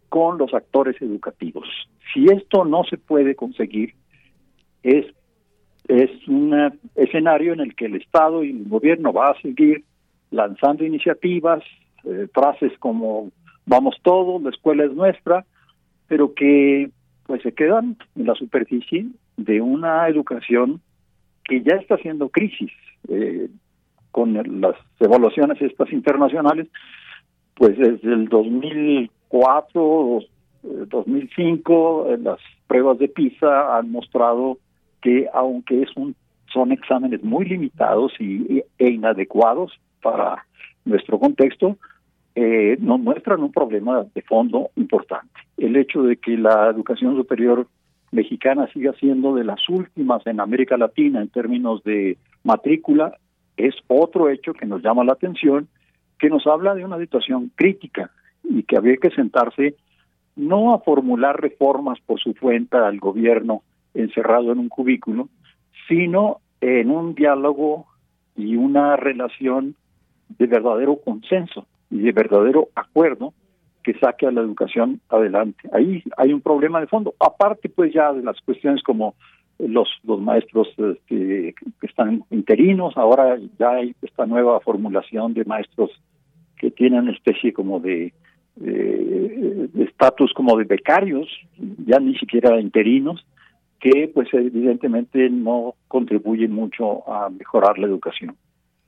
con 0.08 0.38
los 0.38 0.52
actores 0.54 1.00
educativos. 1.00 1.66
Si 2.12 2.26
esto 2.26 2.64
no 2.64 2.84
se 2.84 2.98
puede 2.98 3.34
conseguir, 3.34 3.94
es, 4.82 5.06
es 5.88 6.10
un 6.28 6.54
escenario 6.94 7.52
en 7.52 7.60
el 7.60 7.74
que 7.74 7.86
el 7.86 7.96
Estado 7.96 8.44
y 8.44 8.50
el 8.50 8.68
gobierno 8.68 9.12
va 9.12 9.30
a 9.30 9.40
seguir 9.40 9.84
lanzando 10.30 10.84
iniciativas, 10.84 11.62
eh, 12.04 12.26
frases 12.32 12.72
como 12.78 13.30
vamos 13.66 13.96
todos, 14.02 14.42
la 14.42 14.50
escuela 14.50 14.84
es 14.84 14.92
nuestra, 14.92 15.44
pero 16.08 16.34
que 16.34 16.90
pues 17.24 17.42
se 17.42 17.52
quedan 17.52 17.96
en 18.16 18.26
la 18.26 18.34
superficie 18.34 19.06
de 19.36 19.60
una 19.60 20.08
educación 20.08 20.80
que 21.44 21.62
ya 21.62 21.76
está 21.76 21.94
haciendo 21.94 22.28
crisis. 22.28 22.70
Eh, 23.08 23.48
con 24.12 24.34
las 24.60 24.76
evaluaciones 25.00 25.60
estas 25.60 25.92
internacionales, 25.92 26.68
pues 27.54 27.76
desde 27.76 28.12
el 28.12 28.28
2004, 28.28 30.20
2005, 30.62 32.06
eh, 32.08 32.18
las 32.18 32.38
pruebas 32.66 32.98
de 32.98 33.08
PISA 33.08 33.76
han 33.76 33.90
mostrado 33.90 34.58
que 35.00 35.28
aunque 35.32 35.82
es 35.82 35.90
un 35.96 36.14
son 36.52 36.70
exámenes 36.70 37.22
muy 37.22 37.46
limitados 37.46 38.12
y, 38.20 38.62
e 38.78 38.88
inadecuados 38.90 39.72
para 40.02 40.44
nuestro 40.84 41.18
contexto, 41.18 41.78
eh, 42.34 42.76
nos 42.80 43.00
muestran 43.00 43.42
un 43.42 43.52
problema 43.52 44.04
de 44.14 44.22
fondo 44.22 44.70
importante. 44.76 45.32
El 45.56 45.76
hecho 45.76 46.02
de 46.02 46.16
que 46.16 46.36
la 46.36 46.68
educación 46.68 47.16
superior 47.16 47.66
mexicana 48.10 48.68
siga 48.72 48.92
siendo 49.00 49.34
de 49.34 49.44
las 49.44 49.66
últimas 49.68 50.26
en 50.26 50.40
América 50.40 50.76
Latina 50.76 51.20
en 51.20 51.28
términos 51.28 51.82
de 51.84 52.18
matrícula 52.44 53.16
es 53.66 53.74
otro 53.86 54.28
hecho 54.28 54.54
que 54.54 54.66
nos 54.66 54.82
llama 54.82 55.04
la 55.04 55.12
atención, 55.12 55.68
que 56.18 56.28
nos 56.28 56.46
habla 56.46 56.74
de 56.74 56.84
una 56.84 56.98
situación 56.98 57.50
crítica 57.54 58.10
y 58.42 58.62
que 58.64 58.76
había 58.76 58.96
que 58.96 59.10
sentarse 59.10 59.76
no 60.34 60.74
a 60.74 60.80
formular 60.80 61.40
reformas 61.40 61.98
por 62.06 62.18
su 62.20 62.34
cuenta 62.34 62.86
al 62.86 62.98
gobierno 62.98 63.62
encerrado 63.94 64.52
en 64.52 64.58
un 64.58 64.68
cubículo, 64.68 65.28
sino 65.88 66.40
en 66.60 66.90
un 66.90 67.14
diálogo 67.14 67.86
y 68.34 68.56
una 68.56 68.96
relación 68.96 69.76
de 70.38 70.46
verdadero 70.46 70.96
consenso 70.96 71.66
y 71.90 71.98
de 71.98 72.12
verdadero 72.12 72.68
acuerdo 72.74 73.34
que 73.84 73.98
saque 73.98 74.26
a 74.26 74.30
la 74.30 74.40
educación 74.40 75.00
adelante. 75.08 75.68
Ahí 75.72 76.02
hay 76.16 76.32
un 76.32 76.40
problema 76.40 76.80
de 76.80 76.86
fondo, 76.86 77.14
aparte 77.20 77.68
pues 77.68 77.92
ya 77.92 78.12
de 78.12 78.22
las 78.22 78.40
cuestiones 78.40 78.82
como 78.82 79.14
los, 79.68 79.88
los 80.04 80.20
maestros 80.20 80.68
este, 80.68 81.54
que 81.80 81.86
están 81.86 82.24
interinos, 82.30 82.96
ahora 82.96 83.38
ya 83.58 83.70
hay 83.70 83.94
esta 84.02 84.26
nueva 84.26 84.60
formulación 84.60 85.34
de 85.34 85.44
maestros 85.44 85.90
que 86.56 86.70
tienen 86.70 87.00
una 87.00 87.12
especie 87.12 87.52
como 87.52 87.80
de 87.80 88.12
estatus 89.78 90.32
como 90.34 90.56
de 90.56 90.64
becarios, 90.64 91.28
ya 91.86 91.98
ni 91.98 92.14
siquiera 92.18 92.60
interinos, 92.60 93.24
que 93.80 94.10
pues 94.12 94.28
evidentemente 94.32 95.28
no 95.30 95.74
contribuyen 95.88 96.52
mucho 96.52 97.08
a 97.10 97.30
mejorar 97.30 97.78
la 97.78 97.86
educación. 97.86 98.36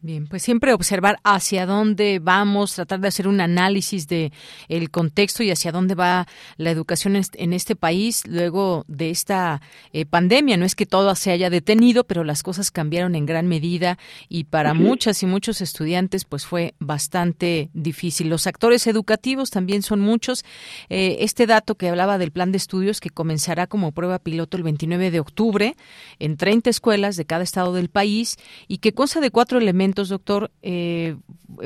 Bien, 0.04 0.26
pues 0.26 0.42
siempre 0.42 0.74
observar 0.74 1.18
hacia 1.24 1.64
dónde 1.64 2.18
vamos, 2.18 2.74
tratar 2.74 3.00
de 3.00 3.08
hacer 3.08 3.26
un 3.26 3.40
análisis 3.40 4.06
de 4.06 4.32
el 4.68 4.90
contexto 4.90 5.42
y 5.42 5.50
hacia 5.50 5.72
dónde 5.72 5.94
va 5.94 6.28
la 6.58 6.70
educación 6.70 7.16
en 7.16 7.52
este 7.54 7.74
país 7.74 8.22
luego 8.26 8.84
de 8.86 9.08
esta 9.08 9.62
eh, 9.94 10.04
pandemia. 10.04 10.58
No 10.58 10.66
es 10.66 10.74
que 10.74 10.84
todo 10.84 11.14
se 11.14 11.30
haya 11.30 11.48
detenido, 11.48 12.04
pero 12.04 12.22
las 12.22 12.42
cosas 12.42 12.70
cambiaron 12.70 13.14
en 13.14 13.24
gran 13.24 13.46
medida 13.46 13.96
y 14.28 14.44
para 14.44 14.74
muchas 14.74 15.22
y 15.22 15.26
muchos 15.26 15.62
estudiantes 15.62 16.26
pues 16.26 16.44
fue 16.44 16.74
bastante 16.80 17.70
difícil. 17.72 18.28
Los 18.28 18.46
actores 18.46 18.86
educativos 18.86 19.48
también 19.48 19.80
son 19.80 20.00
muchos. 20.00 20.44
Eh, 20.90 21.16
este 21.20 21.46
dato 21.46 21.76
que 21.76 21.88
hablaba 21.88 22.18
del 22.18 22.30
plan 22.30 22.52
de 22.52 22.58
estudios 22.58 23.00
que 23.00 23.08
comenzará 23.08 23.66
como 23.66 23.92
prueba 23.92 24.18
piloto 24.18 24.58
el 24.58 24.64
29 24.64 25.10
de 25.10 25.20
octubre 25.20 25.76
en 26.18 26.36
30 26.36 26.68
escuelas 26.68 27.16
de 27.16 27.24
cada 27.24 27.42
estado 27.42 27.72
del 27.72 27.88
país 27.88 28.36
y 28.68 28.78
que 28.78 28.92
consta 28.92 29.22
de 29.22 29.30
cuatro 29.30 29.56
elementos 29.56 29.93
doctor, 29.94 30.50
eh, 30.62 31.16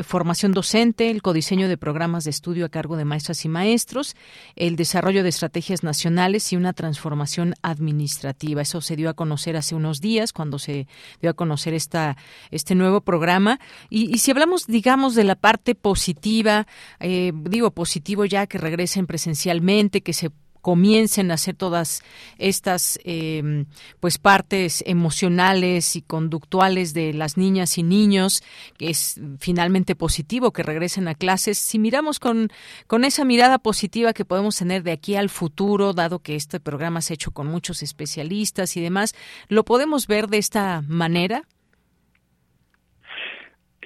formación 0.02 0.52
docente, 0.52 1.10
el 1.10 1.22
codiseño 1.22 1.68
de 1.68 1.76
programas 1.76 2.24
de 2.24 2.30
estudio 2.30 2.66
a 2.66 2.68
cargo 2.68 2.96
de 2.96 3.04
maestras 3.04 3.44
y 3.44 3.48
maestros, 3.48 4.16
el 4.56 4.76
desarrollo 4.76 5.22
de 5.22 5.30
estrategias 5.30 5.82
nacionales 5.82 6.52
y 6.52 6.56
una 6.56 6.72
transformación 6.72 7.54
administrativa. 7.62 8.62
Eso 8.62 8.80
se 8.80 8.96
dio 8.96 9.08
a 9.08 9.14
conocer 9.14 9.56
hace 9.56 9.74
unos 9.74 10.00
días 10.00 10.32
cuando 10.32 10.58
se 10.58 10.86
dio 11.20 11.30
a 11.30 11.34
conocer 11.34 11.74
esta, 11.74 12.16
este 12.50 12.74
nuevo 12.74 13.00
programa. 13.00 13.58
Y, 13.88 14.18
si 14.18 14.30
hablamos, 14.30 14.66
digamos, 14.66 15.14
de 15.14 15.24
la 15.24 15.34
parte 15.34 15.74
positiva, 15.74 16.66
eh, 17.00 17.32
digo 17.34 17.70
positivo 17.70 18.24
ya 18.24 18.46
que 18.46 18.58
regresen 18.58 19.06
presencialmente, 19.06 20.02
que 20.02 20.12
se 20.12 20.30
comiencen 20.60 21.30
a 21.30 21.34
hacer 21.34 21.54
todas 21.54 22.02
estas 22.38 22.98
eh, 23.04 23.64
pues 24.00 24.18
partes 24.18 24.82
emocionales 24.86 25.96
y 25.96 26.02
conductuales 26.02 26.94
de 26.94 27.12
las 27.12 27.36
niñas 27.36 27.78
y 27.78 27.82
niños 27.82 28.42
que 28.76 28.90
es 28.90 29.20
finalmente 29.38 29.94
positivo 29.94 30.52
que 30.52 30.62
regresen 30.62 31.08
a 31.08 31.14
clases. 31.14 31.58
Si 31.58 31.78
miramos 31.78 32.18
con 32.18 32.48
con 32.86 33.04
esa 33.04 33.24
mirada 33.24 33.58
positiva 33.58 34.12
que 34.12 34.24
podemos 34.24 34.58
tener 34.58 34.82
de 34.82 34.92
aquí 34.92 35.16
al 35.16 35.28
futuro 35.28 35.92
dado 35.92 36.20
que 36.20 36.34
este 36.34 36.60
programa 36.60 37.00
se 37.00 37.12
ha 37.12 37.16
hecho 37.16 37.30
con 37.30 37.46
muchos 37.46 37.82
especialistas 37.82 38.76
y 38.76 38.80
demás 38.80 39.14
lo 39.48 39.64
podemos 39.64 40.06
ver 40.06 40.26
de 40.26 40.38
esta 40.38 40.82
manera 40.88 41.42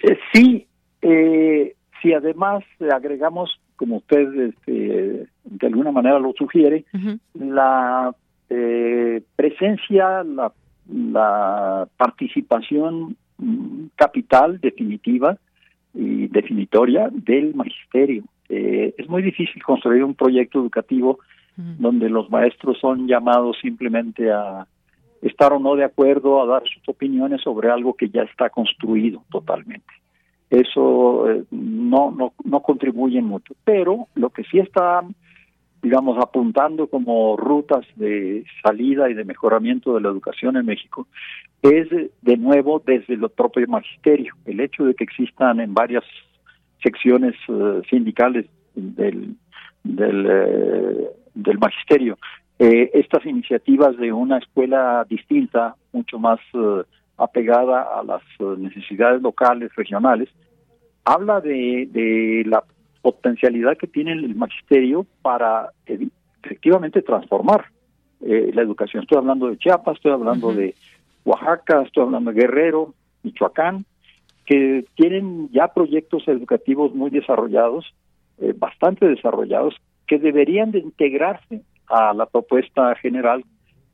eh, 0.02 0.18
sí 0.32 0.66
eh, 1.02 1.74
si 2.00 2.12
además 2.12 2.64
agregamos 2.92 3.50
como 3.76 3.96
usted 3.96 4.50
este, 4.50 5.26
de 5.44 5.66
alguna 5.66 5.92
manera 5.92 6.18
lo 6.18 6.32
sugiere, 6.32 6.84
la 7.34 8.14
eh, 8.48 9.22
presencia, 9.36 10.22
la, 10.24 10.52
la 10.88 11.88
participación 11.96 13.16
mm, 13.38 13.84
capital 13.96 14.60
definitiva 14.60 15.36
y 15.94 16.28
definitoria 16.28 17.08
del 17.12 17.54
magisterio. 17.54 18.24
Eh, 18.48 18.94
es 18.96 19.08
muy 19.08 19.22
difícil 19.22 19.62
construir 19.62 20.04
un 20.04 20.14
proyecto 20.14 20.60
educativo 20.60 21.18
donde 21.54 22.08
los 22.08 22.30
maestros 22.30 22.78
son 22.80 23.06
llamados 23.06 23.58
simplemente 23.60 24.32
a 24.32 24.66
estar 25.20 25.52
o 25.52 25.58
no 25.58 25.76
de 25.76 25.84
acuerdo, 25.84 26.42
a 26.42 26.46
dar 26.46 26.62
sus 26.66 26.88
opiniones 26.88 27.42
sobre 27.42 27.70
algo 27.70 27.92
que 27.92 28.08
ya 28.08 28.22
está 28.22 28.48
construido 28.48 29.22
totalmente 29.30 29.92
eso 30.52 31.30
eh, 31.30 31.44
no, 31.50 32.10
no, 32.10 32.34
no 32.44 32.60
contribuye 32.60 33.22
mucho. 33.22 33.54
Pero 33.64 34.08
lo 34.14 34.30
que 34.30 34.44
sí 34.44 34.58
está, 34.58 35.02
digamos, 35.82 36.16
apuntando 36.18 36.86
como 36.86 37.36
rutas 37.36 37.84
de 37.96 38.44
salida 38.62 39.10
y 39.10 39.14
de 39.14 39.24
mejoramiento 39.24 39.94
de 39.94 40.00
la 40.00 40.08
educación 40.08 40.56
en 40.56 40.66
México 40.66 41.08
es, 41.60 41.88
de 41.90 42.36
nuevo, 42.36 42.82
desde 42.84 43.14
el 43.14 43.28
propio 43.30 43.66
magisterio. 43.68 44.34
El 44.44 44.60
hecho 44.60 44.84
de 44.84 44.94
que 44.94 45.04
existan 45.04 45.60
en 45.60 45.74
varias 45.74 46.04
secciones 46.82 47.34
eh, 47.48 47.82
sindicales 47.90 48.46
del, 48.74 49.36
del, 49.84 50.26
eh, 50.30 51.58
magisterio 51.58 52.16
estas 52.58 53.26
iniciativas 53.26 53.96
de 53.96 54.12
una 54.12 54.38
escuela 54.38 55.04
distinta, 55.08 55.74
mucho 55.92 56.20
más 56.20 56.38
apegada 57.16 57.82
a 57.98 58.02
las 58.02 58.22
eh, 58.38 58.44
necesidades 58.58 59.22
locales, 59.22 59.74
regionales, 59.76 60.28
habla 61.04 61.40
de, 61.40 61.88
de 61.90 62.44
la 62.46 62.64
potencialidad 63.02 63.76
que 63.76 63.86
tiene 63.86 64.12
el 64.12 64.34
magisterio 64.34 65.06
para 65.20 65.70
efectivamente 66.42 67.02
transformar 67.02 67.66
eh, 68.20 68.50
la 68.54 68.62
educación. 68.62 69.02
Estoy 69.02 69.18
hablando 69.18 69.48
de 69.48 69.58
Chiapas, 69.58 69.96
estoy 69.96 70.12
hablando 70.12 70.54
de 70.54 70.74
Oaxaca, 71.24 71.82
estoy 71.82 72.04
hablando 72.04 72.32
de 72.32 72.40
Guerrero, 72.40 72.94
Michoacán, 73.22 73.84
que 74.46 74.84
tienen 74.94 75.50
ya 75.52 75.68
proyectos 75.68 76.26
educativos 76.26 76.94
muy 76.94 77.10
desarrollados, 77.10 77.92
eh, 78.38 78.54
bastante 78.56 79.08
desarrollados, 79.08 79.74
que 80.06 80.18
deberían 80.18 80.70
de 80.70 80.80
integrarse 80.80 81.62
a 81.88 82.14
la 82.14 82.26
propuesta 82.26 82.94
general 82.96 83.44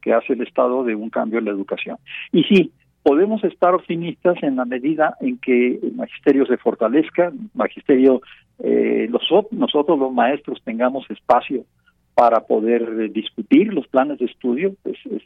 que 0.01 0.13
hace 0.13 0.35
el 0.35 0.43
Estado 0.43 0.85
de 0.85 0.95
un 0.95 1.11
cambio 1.11 1.39
en 1.39 1.47
la 1.47 1.51
educación. 1.51 1.97
Y 2.33 2.45
sí, 2.45 2.73
podemos 3.03 3.43
estar 3.45 3.75
optimistas 3.75 4.37
en 4.43 4.57
la 4.57 4.65
medida 4.65 5.17
en 5.21 5.39
que 5.39 5.79
el 5.83 5.95
magisterio 5.95 6.47
se 6.47 6.57
fortalezca, 6.57 7.33
magisterio, 7.55 8.21
eh, 8.59 9.09
los, 9.11 9.23
nosotros 9.53 9.99
los 9.99 10.13
maestros 10.13 10.61
tengamos 10.65 11.09
espacio 11.11 11.65
para 12.15 12.41
poder 12.41 12.83
eh, 12.83 13.09
discutir 13.09 13.73
los 13.73 13.87
planes 13.87 14.19
de 14.19 14.27
estudio. 14.27 14.75
Pues, 14.83 14.97
es 15.11 15.23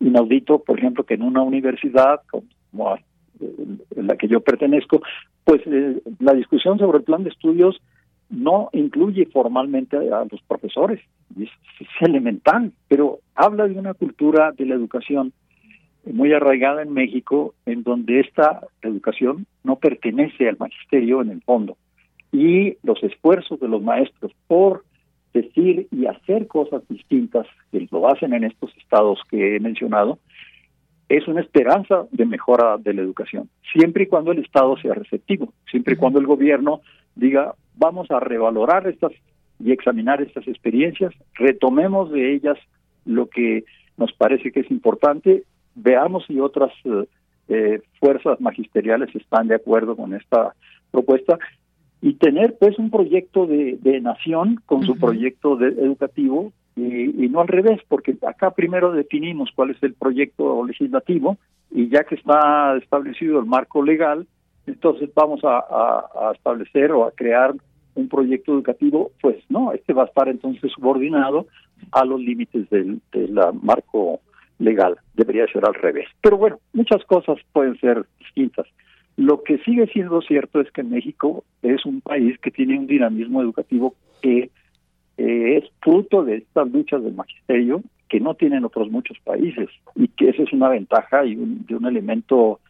inaudito, 0.00 0.58
por 0.60 0.78
ejemplo, 0.78 1.04
que 1.04 1.14
en 1.14 1.22
una 1.22 1.42
universidad 1.42 2.20
como 2.30 2.96
en 3.40 4.06
la 4.06 4.16
que 4.16 4.28
yo 4.28 4.40
pertenezco, 4.40 5.02
pues 5.44 5.62
eh, 5.66 6.00
la 6.20 6.32
discusión 6.32 6.78
sobre 6.78 6.98
el 6.98 7.04
plan 7.04 7.24
de 7.24 7.30
estudios 7.30 7.80
no 8.30 8.70
incluye 8.72 9.26
formalmente 9.26 9.96
a 9.96 10.24
los 10.30 10.40
profesores, 10.48 11.00
es, 11.38 11.50
es 11.80 11.88
elemental, 12.00 12.72
pero 12.88 13.18
habla 13.34 13.68
de 13.68 13.78
una 13.78 13.94
cultura 13.94 14.52
de 14.52 14.64
la 14.64 14.74
educación 14.74 15.32
muy 16.04 16.32
arraigada 16.32 16.82
en 16.82 16.92
México, 16.92 17.54
en 17.66 17.82
donde 17.82 18.20
esta 18.20 18.66
educación 18.80 19.46
no 19.64 19.76
pertenece 19.76 20.48
al 20.48 20.56
magisterio 20.58 21.20
en 21.22 21.30
el 21.30 21.42
fondo. 21.42 21.76
Y 22.32 22.76
los 22.82 23.02
esfuerzos 23.02 23.60
de 23.60 23.68
los 23.68 23.82
maestros 23.82 24.32
por 24.46 24.84
decir 25.32 25.86
y 25.90 26.06
hacer 26.06 26.46
cosas 26.46 26.82
distintas, 26.88 27.46
que 27.70 27.86
lo 27.90 28.08
hacen 28.08 28.32
en 28.34 28.44
estos 28.44 28.74
estados 28.76 29.20
que 29.30 29.56
he 29.56 29.60
mencionado, 29.60 30.18
es 31.08 31.28
una 31.28 31.42
esperanza 31.42 32.06
de 32.10 32.24
mejora 32.24 32.78
de 32.78 32.94
la 32.94 33.02
educación, 33.02 33.50
siempre 33.72 34.04
y 34.04 34.06
cuando 34.06 34.32
el 34.32 34.38
Estado 34.38 34.76
sea 34.78 34.94
receptivo, 34.94 35.52
siempre 35.70 35.94
y 35.94 35.96
cuando 35.96 36.18
el 36.18 36.26
gobierno 36.26 36.80
diga, 37.14 37.54
vamos 37.76 38.10
a 38.10 38.18
revalorar 38.18 38.86
estas 38.86 39.12
y 39.62 39.72
examinar 39.72 40.22
estas 40.22 40.48
experiencias, 40.48 41.12
retomemos 41.34 42.10
de 42.10 42.34
ellas 42.34 42.58
lo 43.04 43.28
que 43.28 43.64
nos 43.96 44.12
parece 44.14 44.52
que 44.52 44.60
es 44.60 44.70
importante, 44.70 45.44
veamos 45.74 46.24
si 46.26 46.40
otras 46.40 46.72
eh, 46.84 47.04
eh, 47.48 47.82
fuerzas 48.00 48.40
magisteriales 48.40 49.14
están 49.14 49.48
de 49.48 49.56
acuerdo 49.56 49.96
con 49.96 50.14
esta 50.14 50.54
propuesta 50.90 51.38
y 52.02 52.14
tener 52.14 52.56
pues 52.58 52.78
un 52.78 52.90
proyecto 52.90 53.46
de, 53.46 53.78
de 53.80 54.00
nación 54.00 54.60
con 54.66 54.84
su 54.84 54.98
proyecto 54.98 55.56
de, 55.56 55.68
educativo 55.68 56.52
y, 56.74 57.24
y, 57.24 57.28
no 57.28 57.40
al 57.40 57.48
revés, 57.48 57.80
porque 57.88 58.16
acá 58.26 58.50
primero 58.50 58.90
definimos 58.90 59.50
cuál 59.54 59.70
es 59.70 59.82
el 59.82 59.94
proyecto 59.94 60.64
legislativo 60.66 61.38
y 61.70 61.88
ya 61.88 62.02
que 62.02 62.16
está 62.16 62.76
establecido 62.76 63.38
el 63.38 63.46
marco 63.46 63.84
legal, 63.84 64.26
entonces 64.66 65.10
vamos 65.14 65.44
a, 65.44 65.58
a, 65.58 66.28
a 66.28 66.32
establecer 66.34 66.90
o 66.90 67.06
a 67.06 67.12
crear 67.12 67.54
un 67.94 68.08
proyecto 68.08 68.52
educativo, 68.52 69.12
pues 69.20 69.36
no, 69.48 69.72
este 69.72 69.92
va 69.92 70.02
a 70.02 70.06
estar 70.06 70.28
entonces 70.28 70.72
subordinado 70.72 71.46
a 71.92 72.04
los 72.04 72.20
límites 72.20 72.68
del, 72.70 73.00
del 73.12 73.38
marco 73.62 74.20
legal, 74.58 74.96
debería 75.14 75.46
ser 75.52 75.64
al 75.66 75.74
revés. 75.74 76.08
Pero 76.20 76.36
bueno, 76.36 76.58
muchas 76.72 77.04
cosas 77.04 77.38
pueden 77.52 77.78
ser 77.78 78.04
distintas. 78.18 78.66
Lo 79.16 79.42
que 79.42 79.58
sigue 79.58 79.86
siendo 79.88 80.22
cierto 80.22 80.60
es 80.60 80.70
que 80.70 80.82
México 80.82 81.44
es 81.62 81.84
un 81.84 82.00
país 82.00 82.38
que 82.38 82.50
tiene 82.50 82.78
un 82.78 82.86
dinamismo 82.86 83.42
educativo 83.42 83.94
que 84.22 84.50
eh, 85.18 85.56
es 85.58 85.64
fruto 85.80 86.24
de 86.24 86.36
estas 86.36 86.70
luchas 86.70 87.02
del 87.02 87.14
magisterio 87.14 87.82
que 88.08 88.20
no 88.20 88.34
tienen 88.34 88.64
otros 88.64 88.90
muchos 88.90 89.18
países 89.20 89.68
y 89.94 90.08
que 90.08 90.30
esa 90.30 90.42
es 90.42 90.52
una 90.52 90.68
ventaja 90.68 91.24
y 91.24 91.36
un, 91.36 91.64
de 91.66 91.76
un 91.76 91.86
elemento 91.86 92.60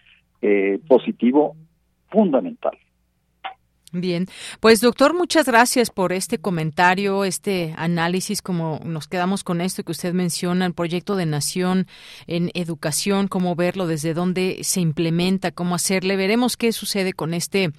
eh, 0.41 0.79
positivo 0.89 1.57
fundamental. 2.11 2.77
Bien, 3.95 4.27
pues 4.61 4.81
doctor, 4.81 5.13
muchas 5.13 5.45
gracias 5.45 5.91
por 5.91 6.15
este 6.15 6.39
comentario, 6.39 7.25
este 7.25 7.75
análisis, 7.77 8.41
como 8.41 8.81
nos 8.87 9.07
quedamos 9.07 9.45
con 9.45 9.61
esto 9.61 9.83
que 9.83 9.93
usted 9.93 10.15
menciona, 10.15 10.65
el 10.65 10.73
proyecto 10.73 11.15
de 11.15 11.27
nación 11.27 11.87
en 12.27 12.51
educación, 12.55 13.29
cómo 13.29 13.55
verlo, 13.55 13.87
desde 13.87 14.15
dónde 14.15 14.61
se 14.63 14.81
implementa, 14.81 15.51
cómo 15.51 15.75
hacerle. 15.75 16.17
Veremos 16.17 16.57
qué 16.57 16.73
sucede 16.73 17.13
con 17.13 17.35
este, 17.35 17.71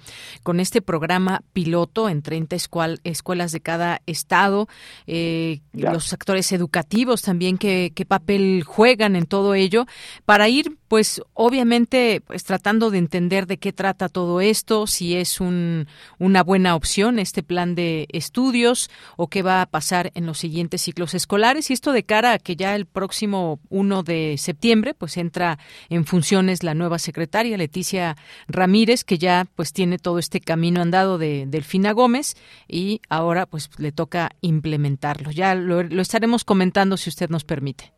con 0.44 0.60
este 0.60 0.80
programa 0.80 1.42
piloto 1.52 2.08
en 2.08 2.22
30 2.22 2.54
escuelas 3.02 3.50
de 3.50 3.60
cada 3.60 4.00
estado, 4.06 4.68
eh, 5.08 5.62
los 5.72 6.12
actores 6.12 6.52
educativos 6.52 7.22
también, 7.22 7.58
qué, 7.58 7.90
qué 7.92 8.04
papel 8.04 8.62
juegan 8.64 9.16
en 9.16 9.26
todo 9.26 9.56
ello, 9.56 9.84
para 10.24 10.48
ir, 10.48 10.76
pues 10.86 11.20
obviamente, 11.32 12.22
pues 12.24 12.44
tratando 12.44 12.92
de 12.92 12.98
entender 12.98 13.48
de 13.48 13.58
qué 13.58 13.72
trata 13.72 14.08
todo 14.08 14.40
esto, 14.40 14.86
si 14.86 15.16
es 15.16 15.40
un 15.40 15.88
una 16.18 16.42
buena 16.42 16.76
opción 16.76 17.18
este 17.18 17.42
plan 17.42 17.74
de 17.74 18.06
estudios 18.10 18.90
o 19.16 19.28
qué 19.28 19.42
va 19.42 19.62
a 19.62 19.66
pasar 19.66 20.10
en 20.14 20.26
los 20.26 20.38
siguientes 20.38 20.82
ciclos 20.82 21.14
escolares 21.14 21.70
y 21.70 21.72
esto 21.72 21.92
de 21.92 22.02
cara 22.04 22.32
a 22.32 22.38
que 22.38 22.56
ya 22.56 22.74
el 22.74 22.86
próximo 22.86 23.60
1 23.70 24.02
de 24.02 24.36
septiembre 24.38 24.94
pues 24.94 25.16
entra 25.16 25.58
en 25.88 26.04
funciones 26.04 26.62
la 26.62 26.74
nueva 26.74 26.98
secretaria 26.98 27.56
Leticia 27.56 28.16
Ramírez 28.48 29.04
que 29.04 29.18
ya 29.18 29.46
pues 29.56 29.72
tiene 29.72 29.98
todo 29.98 30.18
este 30.18 30.40
camino 30.40 30.80
andado 30.80 31.18
de 31.18 31.46
Delfina 31.46 31.92
Gómez 31.92 32.34
y 32.68 33.00
ahora 33.08 33.46
pues 33.46 33.70
le 33.78 33.92
toca 33.92 34.30
implementarlo. 34.40 35.30
Ya 35.30 35.54
lo, 35.54 35.82
lo 35.82 36.02
estaremos 36.02 36.44
comentando 36.44 36.96
si 36.96 37.10
usted 37.10 37.28
nos 37.30 37.44
permite. 37.44 37.92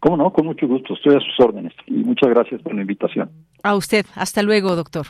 ¿Cómo 0.00 0.16
no? 0.16 0.32
Con 0.32 0.46
mucho 0.46 0.66
gusto. 0.66 0.94
Estoy 0.94 1.16
a 1.16 1.20
sus 1.20 1.38
órdenes. 1.38 1.74
Y 1.86 2.02
muchas 2.04 2.30
gracias 2.30 2.62
por 2.62 2.74
la 2.74 2.80
invitación. 2.80 3.30
A 3.62 3.76
usted. 3.76 4.06
Hasta 4.14 4.42
luego, 4.42 4.74
doctor. 4.74 5.06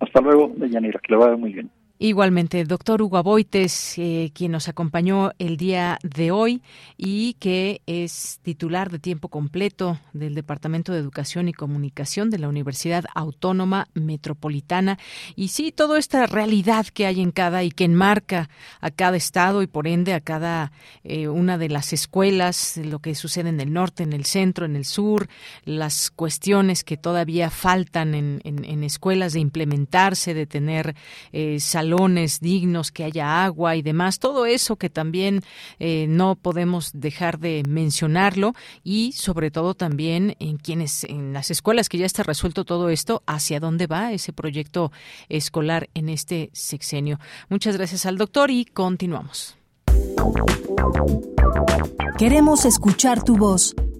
Hasta 0.00 0.20
luego, 0.20 0.52
Deyanira. 0.56 1.00
Que 1.00 1.14
le 1.14 1.18
vaya 1.18 1.36
muy 1.36 1.52
bien. 1.52 1.70
Igualmente, 2.04 2.64
doctor 2.64 3.00
Hugo 3.00 3.16
Aboites, 3.16 3.96
eh, 3.96 4.32
quien 4.34 4.50
nos 4.50 4.66
acompañó 4.66 5.30
el 5.38 5.56
día 5.56 6.00
de 6.02 6.32
hoy 6.32 6.60
y 6.96 7.34
que 7.34 7.80
es 7.86 8.40
titular 8.42 8.90
de 8.90 8.98
tiempo 8.98 9.28
completo 9.28 10.00
del 10.12 10.34
Departamento 10.34 10.92
de 10.92 10.98
Educación 10.98 11.46
y 11.46 11.52
Comunicación 11.52 12.28
de 12.28 12.40
la 12.40 12.48
Universidad 12.48 13.04
Autónoma 13.14 13.86
Metropolitana. 13.94 14.98
Y 15.36 15.48
sí, 15.48 15.70
toda 15.70 15.96
esta 15.96 16.26
realidad 16.26 16.86
que 16.86 17.06
hay 17.06 17.20
en 17.20 17.30
cada 17.30 17.62
y 17.62 17.70
que 17.70 17.84
enmarca 17.84 18.50
a 18.80 18.90
cada 18.90 19.16
estado 19.16 19.62
y 19.62 19.68
por 19.68 19.86
ende 19.86 20.12
a 20.12 20.20
cada 20.20 20.72
eh, 21.04 21.28
una 21.28 21.56
de 21.56 21.68
las 21.68 21.92
escuelas, 21.92 22.78
lo 22.78 22.98
que 22.98 23.14
sucede 23.14 23.50
en 23.50 23.60
el 23.60 23.72
norte, 23.72 24.02
en 24.02 24.12
el 24.12 24.24
centro, 24.24 24.66
en 24.66 24.74
el 24.74 24.86
sur, 24.86 25.28
las 25.64 26.10
cuestiones 26.10 26.82
que 26.82 26.96
todavía 26.96 27.48
faltan 27.48 28.16
en, 28.16 28.82
escuelas 28.82 29.34
de 29.34 29.38
implementarse, 29.38 30.34
de 30.34 30.46
tener 30.46 30.96
eh, 31.30 31.60
dignos, 32.40 32.90
que 32.90 33.04
haya 33.04 33.44
agua 33.44 33.76
y 33.76 33.82
demás, 33.82 34.18
todo 34.18 34.46
eso 34.46 34.76
que 34.76 34.90
también 34.90 35.42
eh, 35.78 36.06
no 36.08 36.36
podemos 36.36 36.90
dejar 36.94 37.38
de 37.38 37.62
mencionarlo 37.68 38.54
y 38.84 39.12
sobre 39.12 39.50
todo 39.50 39.74
también 39.74 40.36
en 40.38 40.56
quienes, 40.56 41.04
en 41.04 41.32
las 41.32 41.50
escuelas 41.50 41.88
que 41.88 41.98
ya 41.98 42.06
está 42.06 42.22
resuelto 42.22 42.64
todo 42.64 42.88
esto, 42.88 43.22
hacia 43.26 43.60
dónde 43.60 43.86
va 43.86 44.12
ese 44.12 44.32
proyecto 44.32 44.92
escolar 45.28 45.88
en 45.94 46.08
este 46.08 46.50
sexenio. 46.52 47.18
Muchas 47.48 47.76
gracias 47.76 48.06
al 48.06 48.18
doctor 48.18 48.50
y 48.50 48.64
continuamos. 48.64 49.56
Queremos 52.18 52.64
escuchar 52.64 53.22
tu 53.22 53.36
voz. 53.36 53.74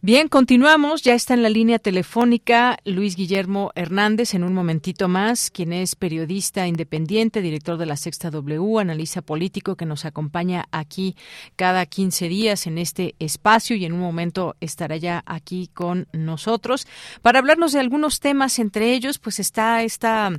Bien, 0.00 0.28
continuamos. 0.28 1.02
Ya 1.02 1.14
está 1.14 1.34
en 1.34 1.42
la 1.42 1.48
línea 1.48 1.80
telefónica 1.80 2.78
Luis 2.84 3.16
Guillermo 3.16 3.72
Hernández 3.74 4.32
en 4.32 4.44
un 4.44 4.54
momentito 4.54 5.08
más, 5.08 5.50
quien 5.50 5.72
es 5.72 5.96
periodista 5.96 6.68
independiente, 6.68 7.42
director 7.42 7.78
de 7.78 7.86
la 7.86 7.96
Sexta 7.96 8.30
W, 8.30 8.78
analista 8.78 9.22
político 9.22 9.74
que 9.74 9.86
nos 9.86 10.04
acompaña 10.04 10.66
aquí 10.70 11.16
cada 11.56 11.84
15 11.84 12.28
días 12.28 12.68
en 12.68 12.78
este 12.78 13.16
espacio 13.18 13.74
y 13.74 13.86
en 13.86 13.92
un 13.92 13.98
momento 13.98 14.54
estará 14.60 14.96
ya 14.96 15.24
aquí 15.26 15.68
con 15.74 16.06
nosotros 16.12 16.86
para 17.20 17.40
hablarnos 17.40 17.72
de 17.72 17.80
algunos 17.80 18.20
temas. 18.20 18.60
Entre 18.60 18.94
ellos, 18.94 19.18
pues 19.18 19.40
está 19.40 19.82
esta, 19.82 20.30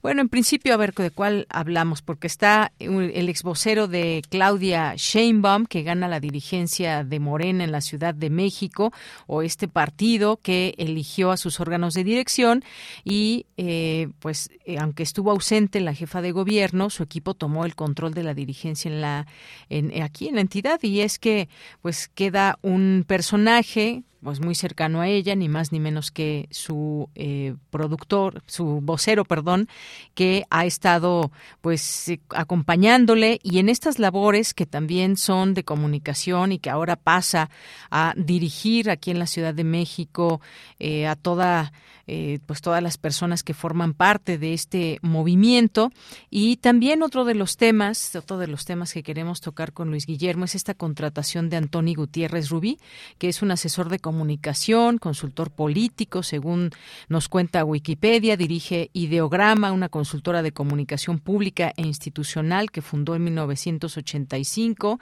bueno, 0.00 0.22
en 0.22 0.30
principio 0.30 0.72
a 0.72 0.78
ver 0.78 0.94
de 0.94 1.10
cuál 1.10 1.46
hablamos, 1.50 2.00
porque 2.00 2.28
está 2.28 2.72
el 2.78 3.28
ex 3.28 3.42
vocero 3.42 3.88
de 3.88 4.22
Claudia 4.30 4.94
Sheinbaum, 4.96 5.66
que 5.66 5.82
gana 5.82 6.08
la 6.08 6.18
dirigencia 6.18 7.04
de 7.04 7.20
Morena 7.20 7.62
en 7.62 7.72
la 7.72 7.82
Ciudad 7.82 8.14
de 8.14 8.30
México 8.30 8.90
o 9.26 9.42
este 9.42 9.68
partido 9.68 10.38
que 10.38 10.74
eligió 10.78 11.30
a 11.30 11.36
sus 11.36 11.60
órganos 11.60 11.94
de 11.94 12.04
dirección 12.04 12.64
y 13.04 13.46
eh, 13.56 14.08
pues 14.18 14.50
eh, 14.64 14.78
aunque 14.78 15.02
estuvo 15.02 15.30
ausente 15.30 15.80
la 15.80 15.94
jefa 15.94 16.22
de 16.22 16.32
gobierno 16.32 16.90
su 16.90 17.02
equipo 17.02 17.34
tomó 17.34 17.64
el 17.64 17.74
control 17.74 18.14
de 18.14 18.22
la 18.22 18.34
dirigencia 18.34 18.90
en 18.90 19.00
la 19.00 19.26
en, 19.68 20.02
aquí 20.02 20.28
en 20.28 20.36
la 20.36 20.40
entidad. 20.40 20.82
Y 20.82 21.00
es 21.00 21.18
que 21.18 21.48
pues 21.80 22.08
queda 22.08 22.58
un 22.62 23.04
personaje 23.06 24.02
pues 24.22 24.40
muy 24.40 24.54
cercano 24.54 25.00
a 25.00 25.08
ella, 25.08 25.34
ni 25.34 25.48
más 25.48 25.72
ni 25.72 25.80
menos 25.80 26.10
que 26.10 26.48
su 26.50 27.08
eh, 27.14 27.54
productor, 27.70 28.42
su 28.46 28.80
vocero, 28.80 29.24
perdón, 29.24 29.68
que 30.14 30.44
ha 30.50 30.64
estado 30.64 31.32
pues 31.60 32.08
eh, 32.08 32.20
acompañándole. 32.30 33.40
Y 33.42 33.58
en 33.58 33.68
estas 33.68 33.98
labores 33.98 34.54
que 34.54 34.66
también 34.66 35.16
son 35.16 35.54
de 35.54 35.64
comunicación 35.64 36.52
y 36.52 36.58
que 36.58 36.70
ahora 36.70 36.96
pasa 36.96 37.50
a 37.90 38.14
dirigir 38.16 38.90
aquí 38.90 39.10
en 39.10 39.18
la 39.18 39.26
Ciudad 39.26 39.54
de 39.54 39.64
México 39.64 40.40
eh, 40.78 41.06
a 41.06 41.16
toda 41.16 41.72
eh, 42.08 42.40
pues 42.46 42.60
todas 42.60 42.82
las 42.82 42.98
personas 42.98 43.44
que 43.44 43.54
forman 43.54 43.94
parte 43.94 44.36
de 44.36 44.54
este 44.54 44.98
movimiento. 45.02 45.92
Y 46.30 46.56
también 46.56 47.02
otro 47.02 47.24
de 47.24 47.34
los 47.34 47.56
temas 47.56 48.16
otro 48.16 48.38
de 48.38 48.48
los 48.48 48.64
temas 48.64 48.92
que 48.92 49.02
queremos 49.02 49.40
tocar 49.40 49.72
con 49.72 49.90
Luis 49.90 50.06
Guillermo 50.06 50.44
es 50.44 50.54
esta 50.54 50.74
contratación 50.74 51.48
de 51.48 51.56
Antoni 51.56 51.94
Gutiérrez 51.94 52.50
Rubí 52.50 52.78
que 53.18 53.28
es 53.28 53.40
un 53.40 53.50
asesor 53.52 53.88
de 53.88 53.98
comunicación 53.98 54.11
comunicación, 54.12 54.98
consultor 54.98 55.50
político, 55.50 56.22
según 56.22 56.68
nos 57.08 57.30
cuenta 57.30 57.64
Wikipedia, 57.64 58.36
dirige 58.36 58.90
Ideograma, 58.92 59.72
una 59.72 59.88
consultora 59.88 60.42
de 60.42 60.52
comunicación 60.52 61.18
pública 61.18 61.72
e 61.78 61.82
institucional 61.82 62.70
que 62.70 62.82
fundó 62.82 63.14
en 63.14 63.24
1985, 63.24 65.00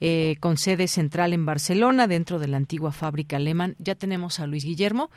eh, 0.00 0.36
con 0.38 0.58
sede 0.58 0.86
central 0.86 1.32
en 1.32 1.46
Barcelona, 1.46 2.06
dentro 2.06 2.38
de 2.38 2.48
la 2.48 2.58
antigua 2.58 2.92
fábrica 2.92 3.36
alemán. 3.36 3.74
Ya 3.78 3.94
tenemos 3.94 4.38
a 4.38 4.46
Luis 4.46 4.66
Guillermo. 4.66 5.08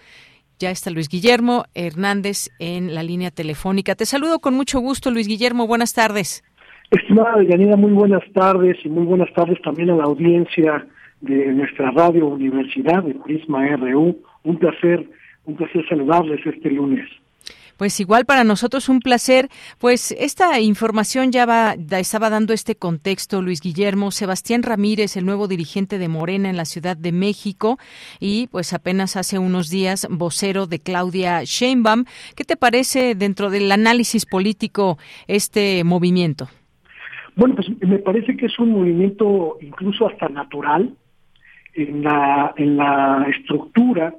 Ya 0.57 0.71
está 0.71 0.89
Luis 0.89 1.09
Guillermo 1.09 1.65
Hernández 1.73 2.47
en 2.59 2.95
la 2.95 3.03
línea 3.03 3.31
telefónica. 3.31 3.95
Te 3.95 4.05
saludo 4.05 4.39
con 4.39 4.53
mucho 4.53 4.79
gusto, 4.79 5.11
Luis 5.11 5.27
Guillermo. 5.27 5.67
Buenas 5.67 5.93
tardes. 5.93 6.41
Estimada 6.89 7.43
Yanina, 7.43 7.75
muy 7.75 7.91
buenas 7.91 8.23
tardes 8.33 8.77
y 8.85 8.87
muy 8.87 9.03
buenas 9.03 9.33
tardes 9.33 9.61
también 9.61 9.89
a 9.89 9.97
la 9.97 10.05
audiencia 10.05 10.87
de 11.21 11.47
nuestra 11.53 11.91
radio 11.91 12.27
Universidad 12.27 13.03
de 13.03 13.15
Prisma 13.15 13.67
RU. 13.75 14.17
Un 14.43 14.57
placer, 14.57 15.09
un 15.45 15.55
placer 15.55 15.87
saludarles 15.87 16.45
este 16.45 16.69
lunes. 16.71 17.09
Pues 17.77 17.99
igual 17.99 18.25
para 18.25 18.43
nosotros 18.43 18.87
un 18.87 18.99
placer. 18.99 19.49
Pues 19.79 20.15
esta 20.17 20.59
información 20.61 21.31
ya 21.31 21.45
va, 21.45 21.75
estaba 21.91 22.29
dando 22.29 22.53
este 22.53 22.75
contexto, 22.75 23.41
Luis 23.41 23.59
Guillermo. 23.59 24.11
Sebastián 24.11 24.63
Ramírez, 24.63 25.17
el 25.17 25.25
nuevo 25.25 25.47
dirigente 25.47 25.97
de 25.97 26.07
Morena 26.07 26.49
en 26.49 26.55
la 26.55 26.65
Ciudad 26.65 26.95
de 26.95 27.11
México 27.11 27.77
y 28.19 28.47
pues 28.47 28.73
apenas 28.73 29.17
hace 29.17 29.39
unos 29.39 29.69
días 29.69 30.07
vocero 30.09 30.67
de 30.67 30.79
Claudia 30.79 31.43
Sheinbaum. 31.43 32.05
¿Qué 32.35 32.45
te 32.45 32.55
parece 32.55 33.13
dentro 33.13 33.49
del 33.49 33.69
análisis 33.71 34.25
político 34.25 34.97
este 35.27 35.83
movimiento? 35.83 36.47
Bueno, 37.35 37.55
pues 37.55 37.67
me 37.81 37.99
parece 37.99 38.37
que 38.37 38.45
es 38.45 38.57
un 38.57 38.71
movimiento 38.71 39.57
incluso 39.59 40.07
hasta 40.07 40.29
natural 40.29 40.95
en 41.75 42.03
la, 42.03 42.53
en 42.57 42.77
la 42.77 43.25
estructura 43.29 44.15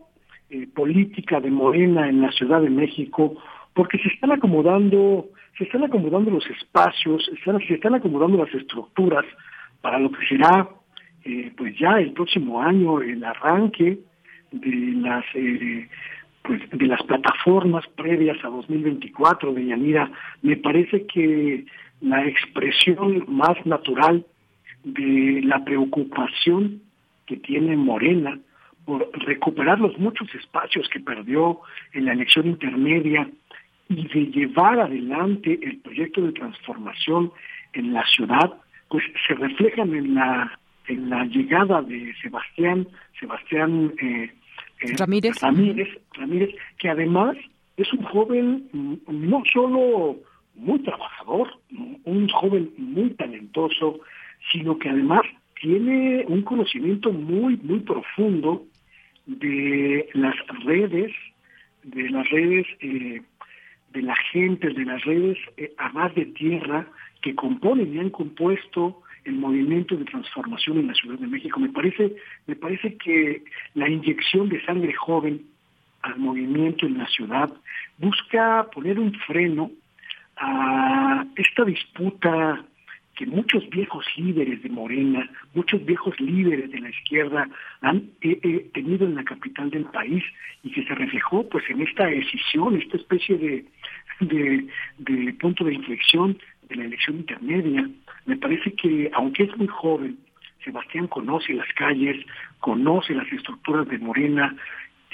eh, 0.50 0.68
política 0.74 1.40
de 1.40 1.50
Morena 1.50 2.08
en 2.08 2.20
la 2.20 2.30
Ciudad 2.30 2.60
de 2.60 2.70
México, 2.70 3.36
porque 3.74 3.98
se 3.98 4.08
están 4.08 4.30
acomodando, 4.32 5.26
se 5.58 5.64
están 5.64 5.84
acomodando 5.84 6.30
los 6.30 6.46
espacios, 6.48 7.28
se 7.44 7.74
están, 7.74 7.94
acomodando 7.94 8.38
las 8.38 8.54
estructuras 8.54 9.24
para 9.80 9.98
lo 9.98 10.12
que 10.12 10.24
será 10.26 10.68
eh, 11.24 11.50
pues 11.56 11.76
ya 11.78 11.98
el 11.98 12.12
próximo 12.12 12.62
año 12.62 13.00
el 13.00 13.24
arranque 13.24 13.98
de 14.52 14.92
las 15.00 15.24
eh, 15.34 15.88
pues 16.42 16.60
de 16.70 16.86
las 16.86 17.02
plataformas 17.02 17.84
previas 17.96 18.36
a 18.44 18.48
2024 18.48 19.52
de 19.52 19.66
Yanira, 19.66 20.10
me 20.42 20.56
parece 20.56 21.06
que 21.06 21.64
la 22.00 22.24
expresión 22.24 23.24
más 23.26 23.56
natural 23.66 24.24
de 24.84 25.40
la 25.42 25.64
preocupación 25.64 26.85
que 27.26 27.36
tiene 27.36 27.76
Morena 27.76 28.38
por 28.84 29.10
recuperar 29.26 29.80
los 29.80 29.98
muchos 29.98 30.32
espacios 30.34 30.88
que 30.88 31.00
perdió 31.00 31.60
en 31.92 32.04
la 32.04 32.12
elección 32.12 32.46
intermedia 32.46 33.28
y 33.88 34.06
de 34.08 34.26
llevar 34.26 34.80
adelante 34.80 35.58
el 35.62 35.78
proyecto 35.78 36.22
de 36.22 36.32
transformación 36.32 37.32
en 37.72 37.92
la 37.92 38.04
ciudad, 38.06 38.54
pues 38.88 39.04
se 39.26 39.34
reflejan 39.34 39.94
en 39.94 40.14
la 40.14 40.58
en 40.88 41.10
la 41.10 41.24
llegada 41.24 41.82
de 41.82 42.14
Sebastián 42.22 42.86
Sebastián 43.18 43.92
eh, 44.00 44.32
eh, 44.80 44.96
Ramírez. 44.96 45.40
Ramírez 45.42 45.88
Ramírez 46.14 46.50
que 46.78 46.88
además 46.88 47.36
es 47.76 47.92
un 47.92 48.04
joven 48.04 48.68
mm, 48.72 48.94
no 49.08 49.42
solo 49.52 50.16
muy 50.54 50.78
trabajador, 50.80 51.48
un 52.04 52.28
joven 52.28 52.70
muy 52.78 53.10
talentoso, 53.10 54.00
sino 54.52 54.78
que 54.78 54.88
además 54.88 55.22
tiene 55.60 56.24
un 56.28 56.42
conocimiento 56.42 57.12
muy, 57.12 57.56
muy 57.56 57.80
profundo 57.80 58.64
de 59.26 60.08
las 60.14 60.34
redes, 60.64 61.12
de 61.82 62.10
las 62.10 62.28
redes 62.30 62.66
eh, 62.80 63.22
de 63.92 64.02
la 64.02 64.16
gente, 64.32 64.70
de 64.70 64.84
las 64.84 65.02
redes 65.04 65.38
eh, 65.56 65.72
a 65.78 65.88
más 65.90 66.14
de 66.14 66.26
tierra 66.26 66.86
que 67.22 67.34
componen 67.34 67.94
y 67.94 67.98
han 67.98 68.10
compuesto 68.10 69.02
el 69.24 69.34
movimiento 69.34 69.96
de 69.96 70.04
transformación 70.04 70.78
en 70.78 70.88
la 70.88 70.94
Ciudad 70.94 71.18
de 71.18 71.26
México. 71.26 71.58
Me 71.58 71.70
parece, 71.70 72.14
me 72.46 72.54
parece 72.54 72.96
que 72.96 73.42
la 73.74 73.88
inyección 73.88 74.48
de 74.48 74.64
sangre 74.64 74.92
joven 74.92 75.46
al 76.02 76.18
movimiento 76.18 76.86
en 76.86 76.98
la 76.98 77.08
ciudad 77.08 77.52
busca 77.98 78.68
poner 78.72 79.00
un 79.00 79.12
freno 79.26 79.70
a 80.36 81.24
esta 81.34 81.64
disputa 81.64 82.64
que 83.16 83.26
muchos 83.26 83.68
viejos 83.70 84.04
líderes 84.16 84.62
de 84.62 84.68
Morena, 84.68 85.28
muchos 85.54 85.84
viejos 85.84 86.18
líderes 86.20 86.70
de 86.70 86.80
la 86.80 86.90
izquierda 86.90 87.48
han 87.80 88.10
eh, 88.20 88.38
eh, 88.42 88.70
tenido 88.74 89.06
en 89.06 89.14
la 89.14 89.24
capital 89.24 89.70
del 89.70 89.86
país 89.86 90.22
y 90.62 90.70
que 90.70 90.84
se 90.84 90.94
reflejó 90.94 91.48
pues 91.48 91.64
en 91.70 91.80
esta 91.80 92.06
decisión, 92.06 92.76
esta 92.76 92.98
especie 92.98 93.38
de, 93.38 93.64
de, 94.20 94.66
de 94.98 95.32
punto 95.34 95.64
de 95.64 95.74
inflexión 95.74 96.38
de 96.68 96.76
la 96.76 96.84
elección 96.84 97.16
intermedia. 97.16 97.88
Me 98.26 98.36
parece 98.36 98.72
que 98.72 99.10
aunque 99.14 99.44
es 99.44 99.56
muy 99.56 99.68
joven, 99.68 100.18
Sebastián 100.62 101.06
conoce 101.06 101.54
las 101.54 101.72
calles, 101.74 102.24
conoce 102.60 103.14
las 103.14 103.32
estructuras 103.32 103.88
de 103.88 103.98
Morena, 103.98 104.54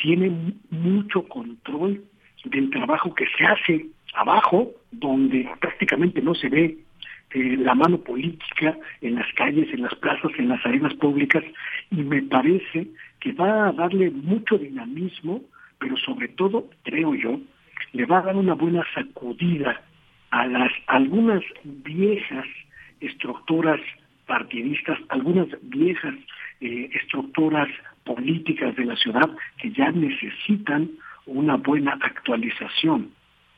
tiene 0.02 0.54
mucho 0.70 1.22
control 1.28 2.02
del 2.44 2.70
trabajo 2.70 3.14
que 3.14 3.26
se 3.36 3.44
hace 3.44 3.86
abajo, 4.14 4.72
donde 4.90 5.48
prácticamente 5.60 6.20
no 6.20 6.34
se 6.34 6.48
ve 6.48 6.78
eh, 7.34 7.56
la 7.58 7.74
mano 7.74 7.98
política 7.98 8.76
en 9.00 9.14
las 9.16 9.32
calles, 9.34 9.72
en 9.72 9.82
las 9.82 9.94
plazas, 9.96 10.32
en 10.38 10.48
las 10.48 10.64
arenas 10.66 10.94
públicas, 10.94 11.44
y 11.90 12.02
me 12.02 12.22
parece 12.22 12.88
que 13.20 13.32
va 13.32 13.68
a 13.68 13.72
darle 13.72 14.10
mucho 14.10 14.58
dinamismo, 14.58 15.42
pero 15.78 15.96
sobre 15.96 16.28
todo, 16.28 16.68
creo 16.82 17.14
yo, 17.14 17.40
le 17.92 18.06
va 18.06 18.18
a 18.18 18.22
dar 18.22 18.36
una 18.36 18.54
buena 18.54 18.84
sacudida 18.94 19.80
a 20.30 20.46
las 20.46 20.72
algunas 20.86 21.42
viejas 21.64 22.46
estructuras 23.00 23.80
partidistas, 24.26 24.98
algunas 25.08 25.48
viejas 25.62 26.14
eh, 26.60 26.88
estructuras 26.94 27.68
políticas 28.04 28.74
de 28.76 28.84
la 28.84 28.96
ciudad 28.96 29.28
que 29.58 29.70
ya 29.72 29.90
necesitan 29.90 30.90
una 31.26 31.56
buena 31.56 31.98
actualización. 32.00 33.10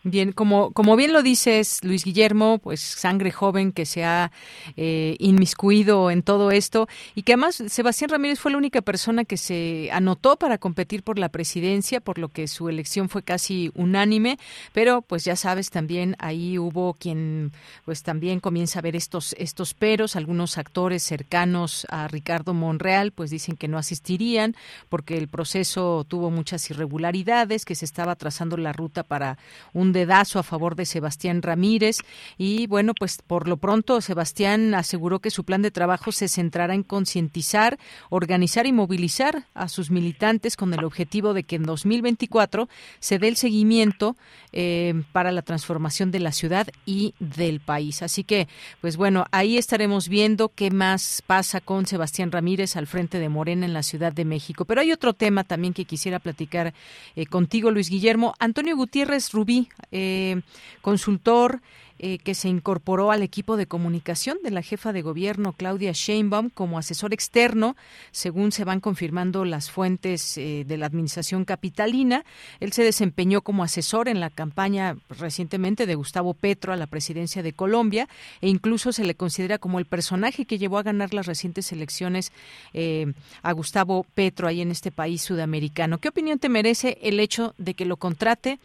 Bien, 0.07 0.32
como, 0.32 0.70
como 0.72 0.96
bien 0.96 1.14
lo 1.14 1.22
dices, 1.22 1.82
Luis 1.82 2.05
Guillermo, 2.05 2.59
pues 2.59 2.82
sangre 2.82 3.30
joven 3.30 3.72
que 3.72 3.86
se 3.86 4.05
ha 4.05 4.32
eh, 4.76 5.16
inmiscuido 5.18 6.11
en 6.11 6.22
todo 6.22 6.50
esto 6.50 6.88
y 7.14 7.22
que 7.22 7.32
además 7.32 7.62
Sebastián 7.68 8.11
Ramírez 8.11 8.38
fue 8.38 8.52
la 8.52 8.59
única 8.59 8.82
persona 8.82 9.24
que 9.24 9.38
se 9.38 9.88
anotó 9.92 10.36
para 10.36 10.59
competir 10.59 11.05
por 11.05 11.18
la 11.18 11.30
presidencia, 11.30 12.02
por 12.02 12.18
lo 12.18 12.28
que 12.28 12.48
su 12.48 12.68
elección 12.68 13.09
fue 13.09 13.22
casi 13.22 13.72
unánime, 13.74 14.38
pero 14.74 15.00
pues 15.00 15.24
ya 15.24 15.36
sabes, 15.36 15.70
también 15.70 16.16
ahí 16.18 16.59
hubo 16.59 16.92
quien 16.92 17.52
pues 17.86 18.02
también 18.02 18.40
comienza 18.40 18.80
a 18.80 18.82
ver 18.82 18.96
estos, 18.96 19.34
estos 19.38 19.72
peros, 19.72 20.16
algunos 20.16 20.59
actores 20.59 21.02
cercanos 21.02 21.86
a 21.88 22.09
Ricardo 22.09 22.52
Monreal 22.52 23.12
pues 23.12 23.30
dicen 23.30 23.57
que 23.57 23.68
no 23.68 23.78
asistirían 23.78 24.55
porque 24.90 25.16
el 25.16 25.28
proceso 25.28 26.05
tuvo 26.07 26.30
muchas 26.30 26.68
irregularidades, 26.68 27.64
que 27.64 27.74
se 27.74 27.86
estaba 27.86 28.16
trazando 28.16 28.59
la 28.59 28.74
ruta 28.74 29.02
para 29.02 29.38
un 29.72 29.93
dedazo 29.95 30.38
a 30.38 30.42
favor 30.42 30.76
de 30.76 30.84
Sebastián 30.84 31.40
Ramírez 31.40 32.01
y 32.36 32.66
bueno, 32.66 32.92
pues 32.92 33.22
por 33.26 33.49
lo 33.49 33.57
pronto 33.57 34.03
Sebastián 34.03 34.74
aseguró 34.74 35.20
que 35.20 35.30
su 35.30 35.45
plan 35.45 35.62
de 35.62 35.70
trabajo 35.70 36.12
se 36.12 36.28
centrará 36.28 36.74
en 36.74 36.82
concientizar, 36.82 37.78
organizar 38.11 38.66
y 38.66 38.72
movilizar 38.72 39.47
a 39.55 39.68
sus 39.68 39.90
militantes 39.90 40.57
con 40.57 40.74
el 40.74 40.84
objetivo 40.84 41.32
de 41.32 41.45
que 41.45 41.57
en 41.57 41.62
2024 41.62 42.68
se 43.01 43.18
dé 43.18 43.28
el 43.28 43.36
seguimiento 43.36 44.16
eh, 44.53 45.03
para 45.12 45.32
la 45.32 45.42
transformación 45.42 46.11
de 46.11 46.20
la 46.20 46.32
ciudad 46.32 46.68
y 46.84 47.14
del 47.20 47.61
país. 47.61 48.03
Así 48.03 48.24
que, 48.24 48.49
pues 48.80 48.97
bueno, 48.97 49.24
ahí 49.30 49.57
estaremos 49.57 50.09
viendo 50.09 50.51
qué 50.51 50.70
más 50.70 51.22
pasa 51.26 51.61
con 51.61 51.86
Sebastián 51.86 52.32
Ramírez 52.32 52.76
al 52.76 52.86
frente 52.86 53.18
de 53.18 53.28
Morena 53.28 53.64
en 53.64 53.72
la 53.72 53.82
Ciudad 53.82 54.12
de 54.12 54.24
México. 54.24 54.64
Pero 54.64 54.80
hay 54.80 54.92
otro 54.92 55.12
tema 55.14 55.45
también 55.45 55.74
que 55.74 55.84
quisiera 55.84 56.18
platicar 56.18 56.74
eh, 57.16 57.26
contigo, 57.26 57.70
Luis 57.70 57.88
Guillermo. 57.88 58.34
Antonio 58.38 58.76
Gutiérrez 58.76 59.32
Rubí, 59.32 59.68
eh, 59.91 60.41
consultor 60.80 61.61
eh, 62.01 62.18
que 62.18 62.34
se 62.34 62.49
incorporó 62.49 63.12
al 63.12 63.22
equipo 63.22 63.57
de 63.57 63.66
comunicación 63.66 64.38
de 64.42 64.51
la 64.51 64.62
jefa 64.62 64.92
de 64.92 65.01
gobierno 65.01 65.53
Claudia 65.53 65.92
Sheinbaum 65.92 66.51
como 66.51 66.76
asesor 66.76 67.14
externo, 67.14 67.76
según 68.11 68.51
se 68.51 68.64
van 68.64 68.80
confirmando 68.80 69.45
las 69.45 69.70
fuentes 69.70 70.36
eh, 70.36 70.64
de 70.66 70.76
la 70.76 70.86
administración 70.86 71.45
capitalina. 71.45 72.24
Él 72.59 72.72
se 72.72 72.82
desempeñó 72.82 73.42
como 73.42 73.62
asesor 73.62 74.09
en 74.09 74.18
la 74.18 74.30
campaña 74.30 74.97
recientemente 75.09 75.86
de 75.86 75.95
Gustavo 75.95 76.34
Petro 76.34 76.72
a 76.72 76.76
la 76.76 76.88
presidencia 76.88 77.45
de 77.45 77.53
Colombia 77.53 78.09
e 78.40 78.49
incluso 78.49 78.92
se 78.92 79.05
le 79.05 79.14
considera 79.14 79.59
como 79.59 79.78
el 79.78 79.84
personaje 79.84 80.47
que 80.47 80.59
llevó 80.59 80.78
a 80.78 80.82
ganar 80.82 81.14
las 81.14 81.26
recientes 81.26 81.70
elecciones 81.70 82.32
eh, 82.72 83.12
a 83.42 83.53
Gustavo 83.53 84.05
Petro 84.14 84.49
ahí 84.49 84.62
en 84.62 84.72
este 84.72 84.90
país 84.90 85.22
sudamericano. 85.22 85.99
¿Qué 85.99 86.09
opinión 86.09 86.40
te 86.40 86.49
merece 86.49 86.99
el 87.03 87.20
hecho 87.20 87.55
de 87.59 87.74
que 87.74 87.84
lo 87.84 87.99
contrate 87.99 88.59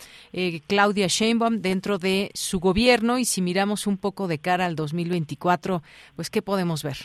Claudia 0.66 1.06
Sheinbaum 1.08 1.62
dentro 1.62 2.00
de 2.00 2.32
su 2.34 2.60
gobierno 2.60 3.19
y 3.20 3.26
si 3.26 3.42
miramos 3.42 3.88
un 3.88 3.98
poco 3.98 4.28
de 4.28 4.40
cara 4.40 4.66
al 4.66 4.76
2024, 4.76 5.82
pues 6.16 6.30
¿qué 6.30 6.42
podemos 6.42 6.84
ver? 6.84 6.98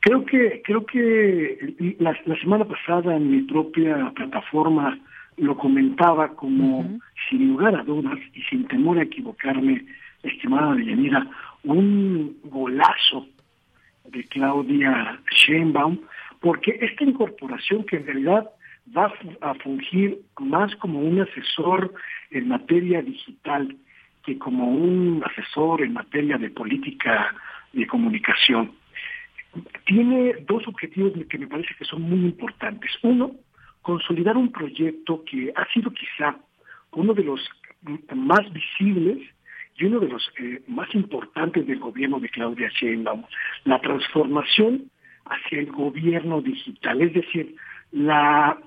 Creo 0.00 0.24
que, 0.24 0.62
creo 0.64 0.84
que 0.84 1.96
la, 1.98 2.14
semana 2.40 2.66
pasada 2.66 3.16
en 3.16 3.30
mi 3.30 3.42
propia 3.42 4.12
plataforma 4.14 4.98
lo 5.36 5.56
comentaba 5.56 6.34
como, 6.34 7.00
sin 7.28 7.48
lugar 7.48 7.74
a 7.74 7.82
dudas 7.82 8.18
y 8.34 8.42
sin 8.42 8.66
temor 8.68 8.98
a 8.98 9.02
equivocarme, 9.02 9.84
estimada 10.22 10.74
Deyanira, 10.74 11.26
un 11.64 12.36
golazo 12.44 13.26
de 14.10 14.24
Claudia 14.24 15.18
Sheinbaum, 15.30 15.98
porque 16.40 16.78
esta 16.80 17.04
incorporación 17.04 17.84
que 17.84 17.96
en 17.96 18.06
realidad 18.06 18.50
va 18.94 19.10
a 19.40 19.54
fungir 19.54 20.20
más 20.38 20.76
como 20.76 21.00
un 21.00 21.20
asesor 21.20 21.94
en 22.30 22.48
materia 22.48 23.00
digital 23.00 23.74
que 24.24 24.38
como 24.38 24.68
un 24.68 25.22
asesor 25.24 25.82
en 25.82 25.92
materia 25.92 26.38
de 26.38 26.50
política 26.50 27.34
de 27.72 27.86
comunicación. 27.86 28.72
Tiene 29.84 30.34
dos 30.46 30.66
objetivos 30.66 31.12
que 31.28 31.38
me 31.38 31.46
parece 31.46 31.74
que 31.78 31.84
son 31.84 32.02
muy 32.02 32.20
importantes. 32.20 32.90
Uno, 33.02 33.32
consolidar 33.82 34.36
un 34.36 34.50
proyecto 34.50 35.22
que 35.24 35.52
ha 35.54 35.66
sido 35.72 35.90
quizá 35.92 36.36
uno 36.92 37.12
de 37.14 37.24
los 37.24 37.40
más 38.14 38.52
visibles 38.52 39.18
y 39.76 39.84
uno 39.84 40.00
de 40.00 40.08
los 40.08 40.30
eh, 40.38 40.62
más 40.68 40.92
importantes 40.94 41.66
del 41.66 41.80
gobierno 41.80 42.20
de 42.20 42.28
Claudia 42.28 42.70
Sheinbaum, 42.70 43.24
la 43.64 43.80
transformación 43.80 44.90
hacia 45.26 45.60
el 45.60 45.72
gobierno 45.72 46.40
digital, 46.40 47.02
es 47.02 47.12
decir, 47.12 47.56
la, 47.92 48.58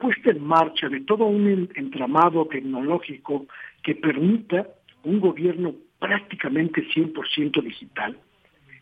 puesta 0.00 0.30
en 0.30 0.44
marcha 0.44 0.88
de 0.88 1.00
todo 1.00 1.24
un 1.24 1.68
entramado 1.74 2.46
tecnológico 2.46 3.46
que 3.82 3.94
permita 3.94 4.66
un 5.04 5.20
gobierno 5.20 5.74
prácticamente 5.98 6.86
100% 6.88 7.62
digital, 7.62 8.16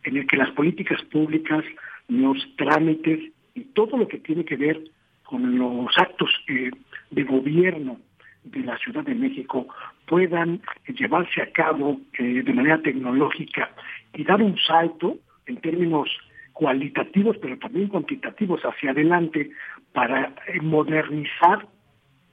en 0.03 0.17
el 0.17 0.27
que 0.27 0.37
las 0.37 0.51
políticas 0.51 1.01
públicas, 1.03 1.63
los 2.07 2.37
trámites 2.55 3.31
y 3.53 3.61
todo 3.73 3.97
lo 3.97 4.07
que 4.07 4.19
tiene 4.19 4.45
que 4.45 4.55
ver 4.55 4.79
con 5.23 5.57
los 5.57 5.95
actos 5.97 6.29
eh, 6.47 6.71
de 7.11 7.23
gobierno 7.23 7.99
de 8.43 8.61
la 8.61 8.77
Ciudad 8.77 9.03
de 9.03 9.15
México 9.15 9.67
puedan 10.07 10.61
llevarse 10.87 11.41
a 11.41 11.51
cabo 11.51 11.99
eh, 12.17 12.41
de 12.43 12.53
manera 12.53 12.81
tecnológica 12.81 13.69
y 14.13 14.23
dar 14.23 14.41
un 14.41 14.57
salto 14.57 15.17
en 15.45 15.57
términos 15.57 16.09
cualitativos, 16.53 17.37
pero 17.37 17.57
también 17.57 17.89
cuantitativos 17.89 18.61
hacia 18.63 18.91
adelante 18.91 19.51
para 19.93 20.33
eh, 20.47 20.61
modernizar 20.61 21.67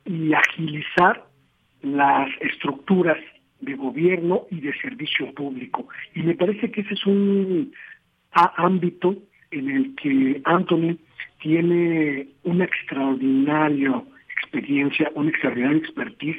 y 0.05 0.33
agilizar 0.33 1.27
las 1.83 2.29
estructuras 2.41 3.19
de 3.61 3.75
gobierno 3.75 4.47
y 4.51 4.61
de 4.61 4.73
servicio 4.79 5.33
público. 5.35 5.89
Y 6.15 6.23
me 6.23 6.35
parece 6.35 6.71
que 6.71 6.83
ese 6.83 6.95
es 6.95 7.07
un 7.07 7.73
ámbito 8.33 9.17
en 9.51 9.71
el 9.71 9.95
que 9.95 10.41
Anthony 10.45 10.99
tiene 11.41 12.29
una 12.43 12.65
extraordinaria 12.65 14.03
experiencia, 14.31 15.11
una 15.15 15.31
extraordinaria 15.31 15.79
expertise, 15.79 16.39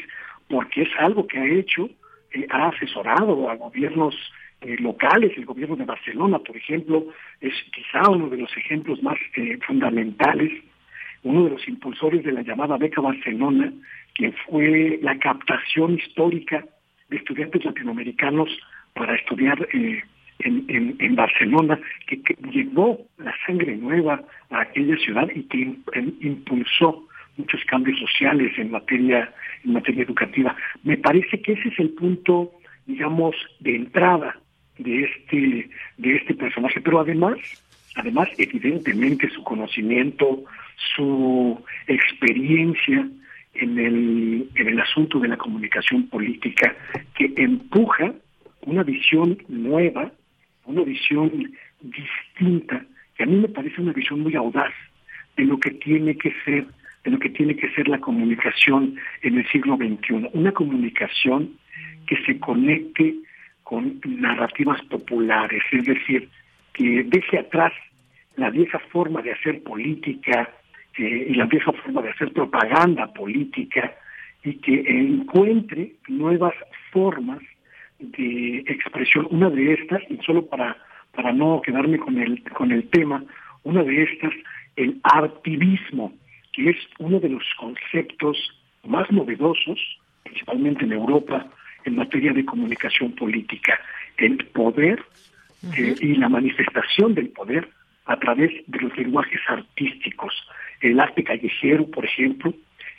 porque 0.50 0.84
es 0.84 0.90
algo 1.00 1.28
que 1.28 1.40
ha 1.40 1.46
hecho, 1.46 1.90
eh, 2.32 2.46
ha 2.50 2.70
asesorado 2.70 3.50
a 3.50 3.56
gobiernos 3.56 4.16
eh, 4.62 4.76
locales, 4.80 5.32
el 5.38 5.46
gobierno 5.46 5.76
de 5.76 5.86
Barcelona, 5.86 6.40
por 6.40 6.56
ejemplo, 6.56 7.08
es 7.42 7.54
quizá 7.74 8.10
uno 8.10 8.30
de 8.30 8.38
los 8.38 8.56
ejemplos 8.58 9.02
más 9.04 9.18
eh, 9.36 9.58
fundamentales, 9.66 10.52
uno 11.24 11.46
de 11.46 11.52
los 11.52 11.68
impulsores 11.68 12.24
de 12.24 12.32
la 12.32 12.42
llamada 12.42 12.78
Beca 12.78 13.02
Barcelona, 13.02 13.72
que 14.16 14.32
fue 14.32 15.00
la 15.02 15.18
captación 15.20 15.96
histórica 15.96 16.66
de 17.10 17.18
estudiantes 17.18 17.64
latinoamericanos 17.64 18.50
para 18.94 19.16
estudiar 19.16 19.68
eh, 19.74 20.04
en, 20.40 21.16
Barcelona, 21.16 21.80
que, 22.06 22.22
llevó 22.52 23.00
la 23.18 23.34
sangre 23.46 23.76
nueva 23.76 24.22
a 24.52 24.62
aquella 24.62 24.98
ciudad 24.98 25.28
y 25.34 25.44
que 25.44 25.76
impulsó 26.22 27.08
muchos 27.38 27.64
cambios 27.66 28.00
sociales 28.00 28.52
en 28.58 28.72
materia 28.72 29.34
en 29.64 29.74
materia 29.74 30.04
educativa. 30.04 30.56
Me 30.84 30.98
parece 30.98 31.42
que 31.42 31.54
ese 31.54 31.70
es 31.70 31.80
el 31.80 31.90
punto, 31.92 32.52
digamos, 32.86 33.36
de 33.60 33.76
entrada 33.76 34.40
de 34.78 35.04
este 35.04 35.70
de 35.98 36.16
este 36.16 36.34
personaje, 36.36 36.82
pero 36.82 37.00
además 37.00 37.38
además 37.96 38.30
evidentemente 38.38 39.30
su 39.30 39.44
conocimiento, 39.44 40.44
su 40.96 41.64
experiencia 41.88 43.08
en 43.60 43.80
el, 43.80 44.50
en 44.56 44.68
el 44.68 44.80
asunto 44.80 45.20
de 45.20 45.28
la 45.28 45.38
comunicación 45.38 46.08
política 46.08 46.76
que 47.16 47.34
empuja 47.36 48.14
una 48.62 48.84
visión 48.84 49.38
nueva, 49.48 50.12
una 50.66 50.84
visión 50.84 51.32
distinta, 51.82 52.86
que 53.16 53.24
a 53.24 53.26
mí 53.26 53.38
me 53.38 53.48
parece 53.48 53.82
una 53.82 53.94
visión 53.94 54.20
muy 54.20 54.36
audaz 54.36 54.74
de 55.36 55.46
lo 55.46 55.60
que 55.60 55.72
tiene 55.72 56.18
que 56.18 56.34
ser, 56.44 56.66
de 57.04 57.12
lo 57.12 57.20
que 57.20 57.30
tiene 57.30 57.56
que 57.56 57.70
ser 57.72 57.88
la 57.88 58.00
comunicación 58.00 58.96
en 59.22 59.38
el 59.38 59.48
siglo 59.48 59.78
XXI. 59.78 60.30
Una 60.34 60.52
comunicación 60.52 61.54
que 62.06 62.18
se 62.26 62.40
conecte 62.40 63.16
con 63.64 64.00
narrativas 64.06 64.82
populares, 64.84 65.62
es 65.72 65.86
decir, 65.86 66.30
que 66.74 67.04
deje 67.04 67.40
atrás 67.40 67.74
la 68.36 68.50
vieja 68.50 68.80
forma 68.92 69.22
de 69.22 69.34
hacer 69.34 69.64
política, 69.64 70.50
y 70.98 71.34
la 71.36 71.46
vieja 71.46 71.72
forma 71.72 72.02
de 72.02 72.10
hacer 72.10 72.32
propaganda 72.34 73.14
política 73.14 73.94
y 74.44 74.56
que 74.56 74.84
encuentre 74.88 75.94
nuevas 76.08 76.54
formas 76.92 77.40
de 78.00 78.60
expresión. 78.68 79.28
Una 79.32 79.50
de 79.50 79.74
estas, 79.74 80.02
y 80.10 80.18
solo 80.26 80.46
para, 80.46 80.78
para 81.14 81.32
no 81.32 81.62
quedarme 81.62 81.98
con 81.98 82.18
el, 82.18 82.44
con 82.54 82.72
el 82.72 82.88
tema, 82.90 83.24
una 83.64 83.84
de 83.84 84.04
estas, 84.04 84.34
el 84.76 85.00
artivismo, 85.04 86.14
que 86.54 86.70
es 86.70 86.78
uno 87.00 87.20
de 87.20 87.30
los 87.30 87.44
conceptos 87.60 88.38
más 88.86 89.12
novedosos, 89.12 89.80
principalmente 90.24 90.86
en 90.86 90.94
Europa, 90.94 91.48
en 91.86 91.96
materia 91.96 92.34
de 92.34 92.46
comunicación 92.46 93.12
política, 93.14 93.80
el 94.18 94.38
poder 94.48 95.04
eh, 95.78 95.96
y 96.00 96.16
la 96.16 96.30
manifestación 96.30 97.16
del 97.16 97.30
poder 97.30 97.68
a 98.08 98.18
través 98.18 98.52
de 98.68 98.80
los 98.80 98.98
lenguajes 98.98 99.42
artísticos, 99.48 100.34
el 100.82 101.00
arte 101.00 101.24
callejero, 101.24 101.86
por 101.88 102.06
ejemplo, 102.06 102.54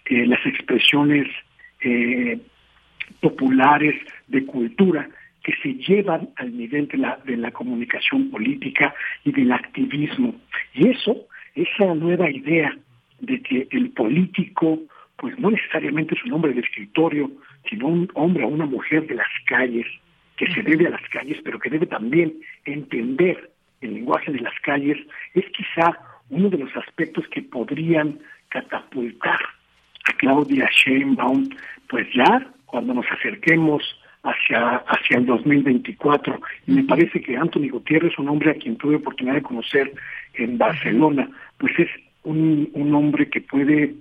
eh, 0.04 0.26
las 0.26 0.44
expresiones 0.46 1.26
eh, 1.80 2.38
populares 3.20 3.94
de 4.26 4.44
cultura 4.44 5.08
que 5.42 5.52
se 5.62 5.74
llevan 5.74 6.28
al 6.36 6.56
nivel 6.56 6.88
de 6.88 6.98
la, 6.98 7.18
de 7.24 7.36
la 7.36 7.50
comunicación 7.50 8.30
política 8.30 8.94
y 9.24 9.32
del 9.32 9.50
activismo. 9.52 10.34
Y 10.74 10.88
eso, 10.88 11.26
esa 11.54 11.94
nueva 11.94 12.30
idea 12.30 12.76
de 13.20 13.40
que 13.40 13.66
el 13.70 13.90
político, 13.90 14.80
pues 15.16 15.38
no 15.38 15.50
necesariamente 15.50 16.14
es 16.14 16.24
un 16.24 16.34
hombre 16.34 16.52
de 16.52 16.60
escritorio, 16.60 17.30
sino 17.68 17.86
un 17.86 18.10
hombre 18.14 18.44
o 18.44 18.48
una 18.48 18.66
mujer 18.66 19.06
de 19.06 19.14
las 19.14 19.28
calles, 19.46 19.86
que 20.36 20.52
se 20.52 20.62
debe 20.62 20.86
a 20.86 20.90
las 20.90 21.08
calles, 21.10 21.38
pero 21.42 21.58
que 21.58 21.70
debe 21.70 21.86
también 21.86 22.34
entender 22.64 23.50
el 23.80 23.94
lenguaje 23.94 24.32
de 24.32 24.40
las 24.40 24.54
calles, 24.62 24.98
es 25.34 25.44
quizá 25.50 25.98
uno 26.30 26.48
de 26.48 26.58
los 26.58 26.76
aspectos 26.76 27.26
que 27.28 27.42
podrían 27.42 28.18
catapultar 28.48 29.40
a 30.04 30.12
Claudia 30.14 30.68
Sheinbaum, 30.72 31.48
pues 31.88 32.06
ya 32.14 32.46
cuando 32.66 32.94
nos 32.94 33.06
acerquemos 33.10 33.82
hacia, 34.22 34.76
hacia 34.76 35.18
el 35.18 35.26
2024. 35.26 36.40
Y 36.66 36.72
me 36.72 36.84
parece 36.84 37.20
que 37.20 37.36
Anthony 37.36 37.70
Gutiérrez, 37.70 38.18
un 38.18 38.28
hombre 38.28 38.50
a 38.50 38.54
quien 38.54 38.76
tuve 38.76 38.96
oportunidad 38.96 39.36
de 39.36 39.42
conocer 39.42 39.92
en 40.34 40.58
Barcelona, 40.58 41.28
pues 41.58 41.72
es 41.78 41.88
un, 42.24 42.68
un 42.74 42.94
hombre 42.94 43.28
que 43.28 43.40
puede 43.40 43.94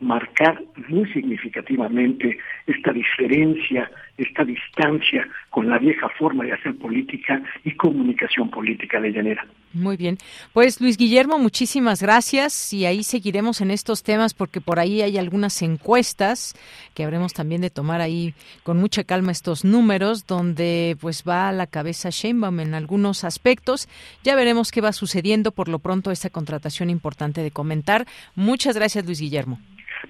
marcar 0.00 0.62
muy 0.88 1.10
significativamente 1.12 2.38
esta 2.66 2.92
diferencia, 2.92 3.90
esta 4.18 4.44
distancia 4.44 5.26
con 5.50 5.68
la 5.68 5.78
vieja 5.78 6.08
forma 6.18 6.44
de 6.44 6.52
hacer 6.52 6.76
política 6.76 7.42
y 7.64 7.72
comunicación 7.72 8.50
política 8.50 9.00
de 9.00 9.10
llanera. 9.10 9.46
Muy 9.72 9.96
bien. 9.96 10.18
Pues 10.52 10.80
Luis 10.80 10.96
Guillermo, 10.96 11.38
muchísimas 11.38 12.00
gracias 12.00 12.72
y 12.72 12.86
ahí 12.86 13.02
seguiremos 13.02 13.60
en 13.60 13.72
estos 13.72 14.04
temas 14.04 14.32
porque 14.32 14.60
por 14.60 14.78
ahí 14.78 15.02
hay 15.02 15.18
algunas 15.18 15.60
encuestas 15.62 16.54
que 16.94 17.02
habremos 17.02 17.32
también 17.32 17.60
de 17.60 17.70
tomar 17.70 18.00
ahí 18.00 18.34
con 18.62 18.78
mucha 18.78 19.02
calma 19.02 19.32
estos 19.32 19.64
números 19.64 20.26
donde 20.26 20.96
pues 21.00 21.24
va 21.26 21.48
a 21.48 21.52
la 21.52 21.66
cabeza 21.66 22.10
Sheinbaum 22.10 22.60
en 22.60 22.74
algunos 22.74 23.24
aspectos. 23.24 23.88
Ya 24.22 24.36
veremos 24.36 24.70
qué 24.70 24.80
va 24.80 24.92
sucediendo 24.92 25.50
por 25.50 25.68
lo 25.68 25.80
pronto 25.80 26.12
esta 26.12 26.30
contratación 26.30 26.88
importante 26.88 27.42
de 27.42 27.50
comentar. 27.50 28.06
Muchas 28.36 28.76
gracias 28.76 29.04
Luis 29.04 29.20
Guillermo. 29.20 29.58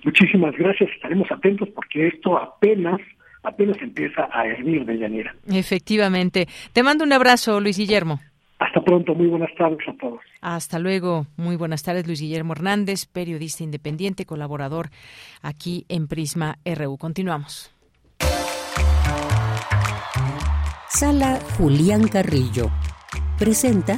Muchísimas 0.05 0.55
gracias, 0.57 0.91
estaremos 0.91 1.31
atentos 1.31 1.69
porque 1.75 2.09
esto 2.09 2.37
apenas 2.37 3.01
apenas 3.45 3.77
empieza 3.81 4.29
a 4.33 4.47
hervir 4.47 4.85
de 4.87 4.95
llanera. 4.95 5.35
Efectivamente. 5.47 6.49
Te 6.73 6.83
mando 6.83 7.05
un 7.05 7.13
abrazo, 7.13 7.61
Luis 7.61 7.79
Guillermo. 7.79 8.21
Hasta 8.59 8.83
pronto, 8.83 9.15
muy 9.15 9.27
buenas 9.27 9.55
tardes 9.57 9.87
a 9.87 9.93
todos. 9.99 10.21
Hasta 10.41 10.79
luego, 10.79 11.27
muy 11.37 11.57
buenas 11.57 11.83
tardes, 11.83 12.07
Luis 12.07 12.21
Guillermo 12.21 12.55
Hernández, 12.55 13.07
periodista 13.07 13.63
independiente, 13.63 14.25
colaborador 14.25 14.89
aquí 15.43 15.85
en 15.89 16.09
Prisma 16.09 16.57
RU. 16.65 16.97
Continuamos. 16.97 17.71
Sala 20.89 21.41
Julián 21.59 22.07
Carrillo 22.09 22.71
presenta 23.39 23.97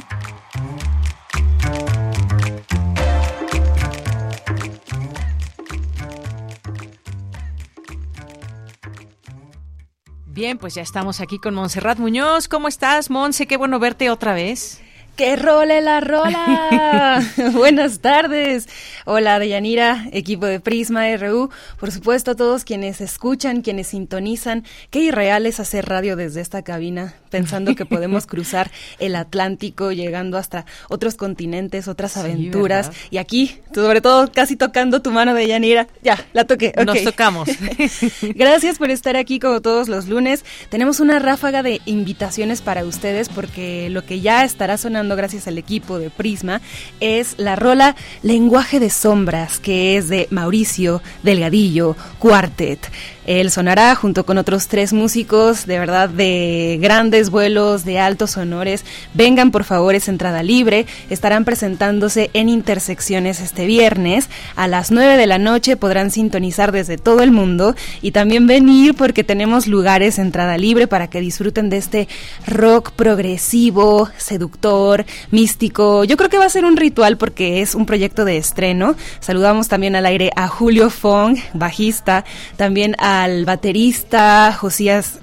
Bien, 10.37 10.59
pues 10.59 10.75
ya 10.75 10.83
estamos 10.83 11.19
aquí 11.19 11.39
con 11.39 11.55
Montserrat 11.55 11.97
Muñoz. 11.97 12.47
¿Cómo 12.47 12.67
estás, 12.67 13.09
Monse? 13.09 13.47
Qué 13.47 13.57
bueno 13.57 13.79
verte 13.79 14.11
otra 14.11 14.35
vez. 14.35 14.83
¡Que 15.17 15.35
role 15.35 15.81
la 15.81 15.99
rola! 15.99 17.23
Buenas 17.53 18.01
tardes. 18.01 18.69
Hola, 19.03 19.39
Deyanira, 19.39 20.05
equipo 20.11 20.45
de 20.45 20.59
Prisma 20.59 21.07
RU. 21.17 21.49
Por 21.79 21.91
supuesto, 21.91 22.31
a 22.31 22.35
todos 22.35 22.63
quienes 22.63 23.01
escuchan, 23.01 23.63
quienes 23.63 23.87
sintonizan. 23.87 24.63
Qué 24.91 24.99
irreal 24.99 25.47
es 25.47 25.59
hacer 25.59 25.89
radio 25.89 26.15
desde 26.17 26.41
esta 26.41 26.61
cabina, 26.61 27.15
pensando 27.31 27.73
que 27.73 27.83
podemos 27.83 28.27
cruzar 28.27 28.69
el 28.99 29.15
Atlántico, 29.15 29.91
llegando 29.91 30.37
hasta 30.37 30.67
otros 30.87 31.15
continentes, 31.15 31.87
otras 31.87 32.15
aventuras. 32.15 32.91
y 33.09 33.17
aquí, 33.17 33.59
sobre 33.73 34.01
todo, 34.01 34.31
casi 34.31 34.55
tocando 34.55 35.01
tu 35.01 35.09
mano, 35.09 35.33
Deyanira. 35.33 35.87
Ya, 36.03 36.23
la 36.33 36.45
toqué. 36.45 36.73
Nos 36.85 37.03
tocamos. 37.03 37.49
Gracias 38.21 38.77
por 38.77 38.91
estar 38.91 39.17
aquí 39.17 39.39
como 39.39 39.61
todos 39.61 39.87
los 39.87 40.07
lunes. 40.07 40.45
Tenemos 40.69 40.99
una 40.99 41.17
ráfaga 41.17 41.63
de 41.63 41.81
invitaciones 41.85 42.61
para 42.61 42.85
ustedes 42.85 43.29
porque 43.29 43.89
lo 43.89 44.05
que 44.05 44.21
ya 44.21 44.43
estará 44.43 44.77
sonando 44.77 45.06
gracias 45.15 45.47
al 45.47 45.57
equipo 45.57 45.99
de 45.99 46.09
Prisma 46.09 46.61
es 46.99 47.35
la 47.37 47.55
rola 47.55 47.95
Lenguaje 48.23 48.79
de 48.79 48.89
Sombras, 48.89 49.59
que 49.59 49.97
es 49.97 50.09
de 50.09 50.27
Mauricio 50.31 51.01
Delgadillo 51.23 51.95
Quartet. 52.19 52.79
Él 53.27 53.51
sonará 53.51 53.93
junto 53.93 54.25
con 54.25 54.37
otros 54.37 54.69
tres 54.69 54.93
músicos, 54.93 55.65
de 55.65 55.77
verdad, 55.79 56.07
de 56.07 56.79
grandes 56.81 57.29
vuelos, 57.29 57.83
de 57.83 57.99
altos 57.99 58.37
honores. 58.37 58.85
Vengan, 59.13 59.51
por 59.51 59.65
favor, 59.65 59.95
es 59.95 60.07
entrada 60.07 60.43
libre. 60.43 60.85
Estarán 61.09 61.43
presentándose 61.43 62.31
en 62.33 62.47
intersecciones 62.47 63.41
este 63.41 63.65
viernes. 63.65 64.29
A 64.55 64.69
las 64.69 64.91
9 64.91 65.17
de 65.17 65.27
la 65.27 65.39
noche 65.39 65.75
podrán 65.75 66.09
sintonizar 66.09 66.71
desde 66.71 66.97
todo 66.97 67.21
el 67.21 67.31
mundo 67.31 67.75
y 68.01 68.11
también 68.11 68.47
venir 68.47 68.95
porque 68.95 69.25
tenemos 69.25 69.67
lugares 69.67 70.19
entrada 70.19 70.57
libre 70.57 70.87
para 70.87 71.09
que 71.09 71.19
disfruten 71.19 71.69
de 71.69 71.77
este 71.77 72.07
rock 72.45 72.91
progresivo, 72.91 74.09
seductor, 74.15 75.05
místico. 75.31 76.05
Yo 76.05 76.15
creo 76.15 76.29
que 76.29 76.37
va 76.37 76.45
a 76.45 76.49
ser 76.49 76.63
un 76.63 76.77
ritual 76.77 77.17
porque 77.17 77.61
es 77.61 77.75
un 77.75 77.85
proyecto 77.85 78.23
de 78.23 78.37
estreno. 78.37 78.95
Saludamos 79.19 79.67
también 79.67 79.97
al 79.97 80.05
aire 80.05 80.31
a 80.37 80.47
Julio 80.47 80.89
Fong, 80.89 81.37
bajista, 81.53 82.23
también 82.55 82.95
a 82.99 83.16
al 83.23 83.45
baterista 83.45 84.53
Josías 84.53 85.19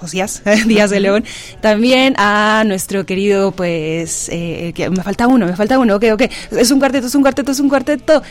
Josías 0.00 0.42
Díaz 0.66 0.90
de 0.90 1.00
León, 1.00 1.24
también 1.60 2.14
a 2.18 2.62
nuestro 2.64 3.04
querido, 3.04 3.52
pues, 3.52 4.28
eh, 4.32 4.72
que 4.74 4.88
me 4.90 5.02
falta 5.02 5.26
uno, 5.26 5.46
me 5.46 5.56
falta 5.56 5.78
uno, 5.78 5.96
ok, 5.96 6.04
ok, 6.12 6.22
es 6.52 6.70
un 6.70 6.78
cuarteto, 6.78 7.08
es 7.08 7.14
un 7.14 7.22
cuarteto, 7.22 7.50
es 7.50 7.60
un 7.60 7.68
cuarteto, 7.68 8.22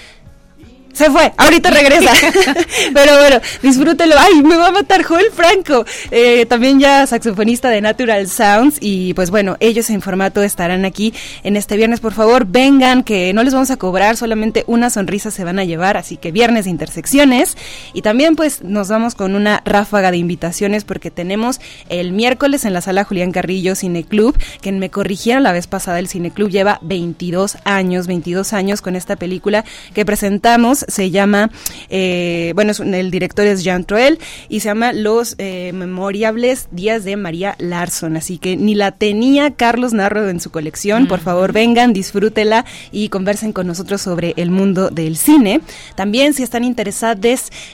se 0.98 1.12
fue, 1.12 1.32
ahorita 1.38 1.70
regresa. 1.70 2.12
Pero 2.94 3.18
bueno, 3.20 3.40
disfrútelo. 3.62 4.16
Ay, 4.18 4.42
me 4.42 4.58
va 4.58 4.70
a 4.70 4.72
matar 4.72 5.04
Joel 5.04 5.32
Franco. 5.32 5.86
Eh, 6.10 6.48
también 6.48 6.80
ya 6.80 7.06
saxofonista 7.06 7.70
de 7.70 7.82
Natural 7.82 8.28
Sounds. 8.28 8.78
Y 8.82 9.14
pues 9.14 9.30
bueno, 9.30 9.58
ellos 9.60 9.92
en 9.92 10.02
formato 10.02 10.42
estarán 10.42 10.86
aquí 10.86 11.14
en 11.44 11.56
este 11.56 11.78
viernes. 11.78 12.00
Por 12.00 12.14
favor, 12.14 12.48
vengan, 12.48 13.04
que 13.04 13.32
no 13.34 13.44
les 13.44 13.54
vamos 13.54 13.70
a 13.70 13.78
cobrar, 13.78 14.18
solamente 14.18 14.64
una 14.66 14.90
sonrisa 14.90 15.30
se 15.30 15.44
van 15.44 15.60
a 15.60 15.66
llevar. 15.66 15.98
Así 15.98 16.18
que 16.18 16.32
viernes 16.32 16.66
de 16.66 16.72
intersecciones. 16.72 17.58
Y 17.94 18.02
también 18.02 18.36
pues 18.36 18.64
nos 18.64 18.90
vamos 18.90 19.14
con 19.14 19.36
una 19.36 19.62
ráfaga 19.66 20.10
de 20.10 20.18
invitaciones 20.18 20.84
porque 20.84 21.12
tenemos 21.12 21.62
el 21.90 22.12
miércoles 22.12 22.66
en 22.66 22.74
la 22.74 22.82
sala 22.82 23.04
Julián 23.04 23.32
Carrillo 23.32 23.76
Cine 23.76 24.04
Club, 24.04 24.36
que 24.62 24.72
me 24.72 24.90
corrigieron 24.90 25.44
la 25.44 25.52
vez 25.52 25.68
pasada, 25.68 26.00
el 26.00 26.08
Cine 26.08 26.32
Club 26.32 26.50
lleva 26.50 26.80
22 26.82 27.58
años, 27.66 28.08
22 28.08 28.54
años 28.54 28.82
con 28.82 28.96
esta 28.96 29.16
película 29.16 29.64
que 29.94 30.06
presentamos 30.06 30.87
se 30.88 31.12
llama, 31.12 31.52
eh, 31.90 32.52
bueno, 32.56 32.74
el 32.94 33.12
director 33.12 33.46
es 33.46 33.64
Jean 33.64 33.84
Troel 33.84 34.20
y 34.50 34.60
se 34.62 34.70
llama 34.70 34.94
Los 34.94 35.36
eh, 35.38 35.72
Memorables 35.74 36.68
Días 36.72 37.04
de 37.04 37.16
María 37.16 37.56
Larson. 37.60 38.18
Así 38.18 38.38
que 38.38 38.56
ni 38.58 38.76
la 38.76 38.92
tenía 38.92 39.52
Carlos 39.52 39.94
Narro 39.94 40.30
en 40.30 40.40
su 40.40 40.52
colección. 40.52 41.08
Por 41.08 41.20
favor, 41.20 41.52
vengan, 41.52 41.94
disfrútela 41.94 42.66
y 42.92 43.10
conversen 43.10 43.54
con 43.54 43.68
nosotros 43.68 44.02
sobre 44.02 44.34
el 44.38 44.52
mundo 44.52 44.90
del 44.90 45.18
cine. 45.18 45.62
También, 45.96 46.34
si 46.34 46.44
están 46.44 46.64
interesados 46.64 46.98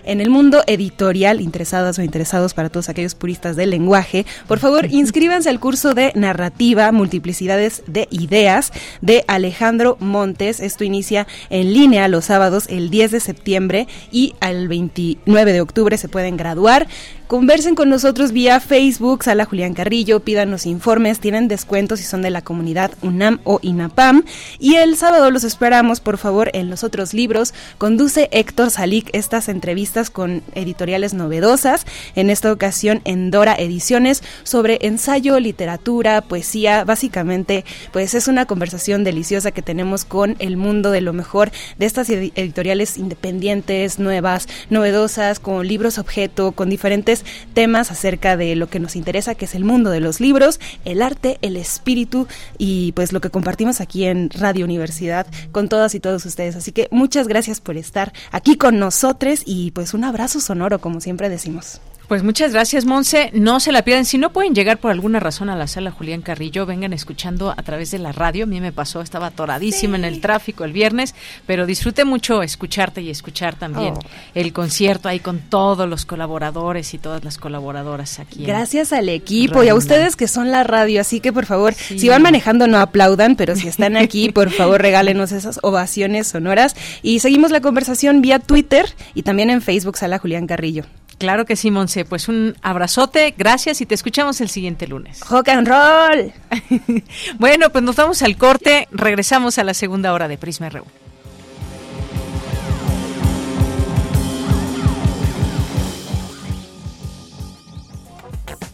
en 0.04 0.22
el 0.22 0.30
mundo 0.30 0.64
editorial, 0.68 1.42
interesadas 1.42 1.98
o 1.98 2.02
interesados 2.02 2.54
para 2.54 2.70
todos 2.70 2.90
aquellos 2.90 3.16
puristas 3.16 3.56
del 3.56 3.70
lenguaje, 3.70 4.26
por 4.48 4.60
favor, 4.60 4.86
inscríbanse 4.92 5.50
al 5.50 5.60
curso 5.60 5.94
de 5.94 6.12
narrativa, 6.16 6.92
multiplicidades 6.92 7.84
de 7.88 8.08
ideas 8.12 8.72
de 9.02 9.24
Alejandro 9.28 9.98
Montes. 10.00 10.60
Esto 10.60 10.84
inicia 10.84 11.28
en 11.50 11.74
línea 11.74 12.08
los 12.08 12.26
sábados 12.26 12.66
el 12.70 12.90
10 12.94 13.10
de 13.10 13.20
septiembre 13.20 13.88
y 14.12 14.36
al 14.40 14.68
29 14.68 15.52
de 15.52 15.62
octubre 15.62 15.98
se 15.98 16.10
pueden 16.10 16.38
graduar. 16.38 16.88
Conversen 17.34 17.74
con 17.74 17.90
nosotros 17.90 18.32
vía 18.32 18.60
Facebook, 18.60 19.24
Sala 19.24 19.46
Julián 19.46 19.74
Carrillo, 19.74 20.20
pídanos 20.20 20.68
informes, 20.68 21.20
tienen 21.20 21.48
descuentos 21.48 22.00
si 22.00 22.06
son 22.06 22.22
de 22.22 22.30
la 22.30 22.44
comunidad 22.44 22.92
UNAM 23.02 23.40
o 23.44 23.58
INAPAM. 23.64 24.24
Y 24.60 24.76
el 24.76 24.96
sábado 24.98 25.32
los 25.32 25.44
esperamos, 25.44 26.00
por 26.00 26.20
favor, 26.20 26.52
en 26.54 26.70
los 26.70 26.84
otros 26.84 27.16
libros. 27.16 27.56
Conduce 27.80 28.30
Héctor 28.32 28.70
Salic 28.70 29.10
estas 29.14 29.50
entrevistas 29.50 30.12
con 30.12 30.44
editoriales 30.54 31.16
novedosas, 31.16 31.88
en 32.14 32.30
esta 32.30 32.52
ocasión 32.52 33.02
en 33.04 33.32
Dora 33.32 33.56
Ediciones, 33.56 34.22
sobre 34.44 34.78
ensayo, 34.84 35.40
literatura, 35.40 36.22
poesía. 36.22 36.84
Básicamente, 36.84 37.66
pues 37.92 38.14
es 38.14 38.28
una 38.28 38.46
conversación 38.46 39.04
deliciosa 39.04 39.50
que 39.50 39.64
tenemos 39.64 40.06
con 40.06 40.36
el 40.38 40.56
mundo 40.56 40.92
de 40.92 41.02
lo 41.02 41.14
mejor 41.14 41.52
de 41.80 41.88
estas 41.88 42.12
editoriales 42.12 43.00
independientes, 43.00 43.98
nuevas, 43.98 44.48
novedosas, 44.70 45.40
con 45.40 45.68
libros 45.68 45.98
objeto, 45.98 46.52
con 46.52 46.70
diferentes 46.70 47.23
temas 47.54 47.92
acerca 47.92 48.38
de 48.38 48.56
lo 48.56 48.68
que 48.68 48.80
nos 48.80 48.96
interesa, 48.96 49.36
que 49.36 49.46
es 49.46 49.56
el 49.56 49.64
mundo 49.64 49.90
de 49.90 50.00
los 50.00 50.20
libros, 50.20 50.60
el 50.86 51.02
arte, 51.02 51.38
el 51.42 51.58
espíritu 51.58 52.28
y 52.58 52.92
pues 52.94 53.14
lo 53.14 53.22
que 53.22 53.30
compartimos 53.30 53.82
aquí 53.82 54.06
en 54.06 54.30
Radio 54.30 54.66
Universidad 54.66 55.28
con 55.52 55.70
todas 55.70 55.96
y 55.96 56.00
todos 56.00 56.26
ustedes. 56.26 56.56
Así 56.56 56.72
que 56.72 56.88
muchas 56.92 57.28
gracias 57.28 57.62
por 57.62 57.78
estar 57.78 58.14
aquí 58.32 58.58
con 58.58 58.80
nosotros 58.80 59.44
y 59.46 59.72
pues 59.72 59.94
un 59.94 60.04
abrazo 60.04 60.40
sonoro, 60.40 60.80
como 60.80 61.02
siempre 61.02 61.30
decimos. 61.30 61.80
Pues 62.14 62.22
muchas 62.22 62.54
gracias, 62.54 62.86
Monse. 62.86 63.32
No 63.34 63.60
se 63.60 63.72
la 63.72 63.82
pierdan. 63.82 64.06
Si 64.06 64.20
no 64.20 64.32
pueden 64.32 64.54
llegar 64.54 64.78
por 64.78 64.92
alguna 64.92 65.20
razón 65.20 65.50
a 65.50 65.56
la 65.56 65.66
sala 65.66 65.90
Julián 65.90 66.22
Carrillo, 66.22 66.68
vengan 66.68 66.94
escuchando 66.94 67.50
a 67.50 67.64
través 67.64 67.90
de 67.90 67.98
la 67.98 68.12
radio. 68.12 68.44
A 68.44 68.46
mí 68.46 68.62
me 68.62 68.72
pasó, 68.72 69.02
estaba 69.02 69.26
atoradísima 69.26 69.98
en 69.98 70.06
el 70.06 70.22
tráfico 70.22 70.64
el 70.64 70.74
viernes, 70.74 71.16
pero 71.48 71.66
disfrute 71.66 72.06
mucho 72.06 72.44
escucharte 72.44 73.02
y 73.02 73.10
escuchar 73.10 73.56
también 73.56 73.96
oh. 73.96 74.00
el 74.36 74.54
concierto 74.54 75.10
ahí 75.10 75.22
con 75.22 75.40
todos 75.40 75.90
los 75.90 76.06
colaboradores 76.06 76.94
y 76.94 77.00
todas 77.00 77.24
las 77.24 77.40
colaboradoras 77.40 78.20
aquí. 78.20 78.46
Gracias 78.46 78.94
al 78.94 79.10
equipo 79.10 79.64
y 79.64 79.70
a 79.70 79.74
ustedes 79.74 80.16
que 80.16 80.28
son 80.28 80.52
la 80.52 80.64
radio. 80.64 81.02
Así 81.02 81.20
que 81.20 81.34
por 81.34 81.48
favor, 81.48 81.74
si 81.74 82.10
van 82.10 82.22
manejando 82.22 82.68
no 82.68 82.78
aplaudan, 82.78 83.36
pero 83.36 83.56
si 83.56 83.68
están 83.68 83.98
aquí, 83.98 84.30
por 84.30 84.52
favor 84.52 84.80
regálenos 84.80 85.32
esas 85.32 85.60
ovaciones 85.64 86.28
sonoras. 86.28 86.76
Y 87.02 87.22
seguimos 87.22 87.50
la 87.50 87.62
conversación 87.62 88.22
vía 88.22 88.38
Twitter 88.38 88.86
y 89.16 89.24
también 89.24 89.50
en 89.50 89.64
Facebook, 89.64 89.98
Sala 89.98 90.20
Julián 90.20 90.46
Carrillo. 90.46 90.86
Claro 91.18 91.46
que 91.46 91.56
sí, 91.56 91.72
Monse. 91.72 92.04
Pues 92.06 92.28
un 92.28 92.56
abrazote, 92.62 93.34
gracias 93.38 93.82
y 93.82 93.86
te 93.86 93.96
escuchamos 93.96 94.42
el 94.42 94.50
siguiente 94.50 94.88
lunes. 94.88 95.22
Rock 95.30 95.50
and 95.50 95.68
roll. 95.68 96.34
bueno, 97.40 97.70
pues 97.70 97.84
nos 97.84 97.96
vamos 97.96 98.22
al 98.22 98.38
corte, 98.38 98.88
regresamos 98.92 99.58
a 99.58 99.64
la 99.64 99.74
segunda 99.74 100.14
hora 100.14 100.28
de 100.28 100.38
Prisma 100.38 100.70
RU. 100.70 100.86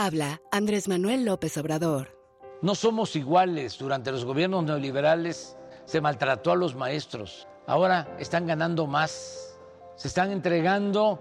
Habla 0.00 0.40
Andrés 0.52 0.86
Manuel 0.86 1.24
López 1.24 1.56
Obrador. 1.58 2.16
No 2.62 2.76
somos 2.76 3.16
iguales. 3.16 3.76
Durante 3.78 4.12
los 4.12 4.24
gobiernos 4.24 4.62
neoliberales 4.62 5.56
se 5.86 6.00
maltrató 6.00 6.52
a 6.52 6.56
los 6.56 6.76
maestros. 6.76 7.48
Ahora 7.66 8.16
están 8.20 8.46
ganando 8.46 8.86
más. 8.86 9.58
Se 9.96 10.06
están 10.06 10.30
entregando 10.30 11.18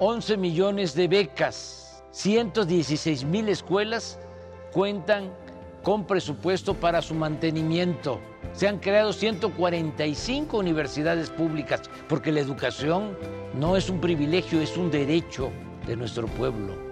11 0.00 0.36
millones 0.36 0.94
de 0.94 1.08
becas 1.08 2.04
116 2.10 3.24
mil 3.24 3.48
escuelas 3.48 4.18
cuentan 4.70 5.32
con 5.82 6.06
presupuesto 6.06 6.74
para 6.74 7.00
su 7.00 7.14
mantenimiento. 7.14 8.20
Se 8.52 8.68
han 8.68 8.80
creado 8.80 9.14
145 9.14 10.58
universidades 10.58 11.30
públicas 11.30 11.80
porque 12.06 12.32
la 12.32 12.40
educación 12.40 13.16
no 13.54 13.78
es 13.78 13.88
un 13.88 13.98
privilegio, 13.98 14.60
es 14.60 14.76
un 14.76 14.90
derecho 14.90 15.50
de 15.86 15.96
nuestro 15.96 16.26
pueblo. 16.26 16.89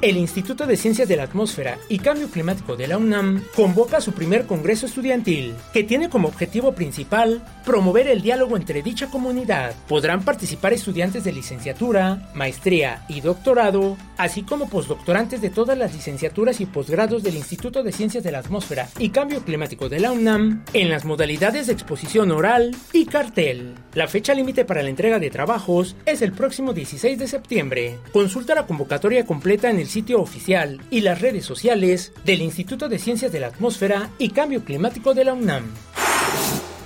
El 0.00 0.16
Instituto 0.16 0.64
de 0.64 0.76
Ciencias 0.76 1.08
de 1.08 1.16
la 1.16 1.24
Atmósfera 1.24 1.76
y 1.88 1.98
Cambio 1.98 2.30
Climático 2.30 2.76
de 2.76 2.86
la 2.86 2.98
UNAM 2.98 3.42
convoca 3.56 4.00
su 4.00 4.12
primer 4.12 4.46
Congreso 4.46 4.86
Estudiantil, 4.86 5.54
que 5.72 5.82
tiene 5.82 6.08
como 6.08 6.28
objetivo 6.28 6.72
principal 6.72 7.42
promover 7.64 8.06
el 8.06 8.22
diálogo 8.22 8.56
entre 8.56 8.82
dicha 8.82 9.10
comunidad. 9.10 9.74
Podrán 9.88 10.22
participar 10.24 10.72
estudiantes 10.72 11.24
de 11.24 11.32
licenciatura, 11.32 12.30
maestría 12.32 13.04
y 13.08 13.22
doctorado, 13.22 13.96
así 14.18 14.42
como 14.42 14.68
postdoctorantes 14.68 15.40
de 15.40 15.50
todas 15.50 15.76
las 15.76 15.92
licenciaturas 15.92 16.60
y 16.60 16.66
posgrados 16.66 17.24
del 17.24 17.34
Instituto 17.34 17.82
de 17.82 17.90
Ciencias 17.90 18.22
de 18.22 18.30
la 18.30 18.38
Atmósfera 18.38 18.88
y 19.00 19.08
Cambio 19.08 19.42
Climático 19.42 19.88
de 19.88 19.98
la 19.98 20.12
UNAM 20.12 20.64
en 20.74 20.90
las 20.90 21.04
modalidades 21.04 21.66
de 21.66 21.72
exposición 21.72 22.30
oral 22.30 22.76
y 22.92 23.06
cartel. 23.06 23.74
La 23.94 24.06
fecha 24.06 24.32
límite 24.32 24.64
para 24.64 24.84
la 24.84 24.90
entrega 24.90 25.18
de 25.18 25.30
trabajos 25.30 25.96
es 26.06 26.22
el 26.22 26.30
próximo 26.30 26.72
16 26.72 27.18
de 27.18 27.26
septiembre. 27.26 27.98
Consulta 28.12 28.54
la 28.54 28.64
convocatoria 28.64 29.26
completa 29.26 29.68
en 29.70 29.80
el 29.80 29.87
sitio 29.88 30.20
oficial 30.20 30.80
y 30.90 31.00
las 31.00 31.20
redes 31.20 31.44
sociales 31.44 32.12
del 32.24 32.42
Instituto 32.42 32.88
de 32.88 32.98
Ciencias 32.98 33.32
de 33.32 33.40
la 33.40 33.48
Atmósfera 33.48 34.10
y 34.18 34.30
Cambio 34.30 34.64
Climático 34.64 35.14
de 35.14 35.24
la 35.24 35.32
UNAM. 35.32 35.64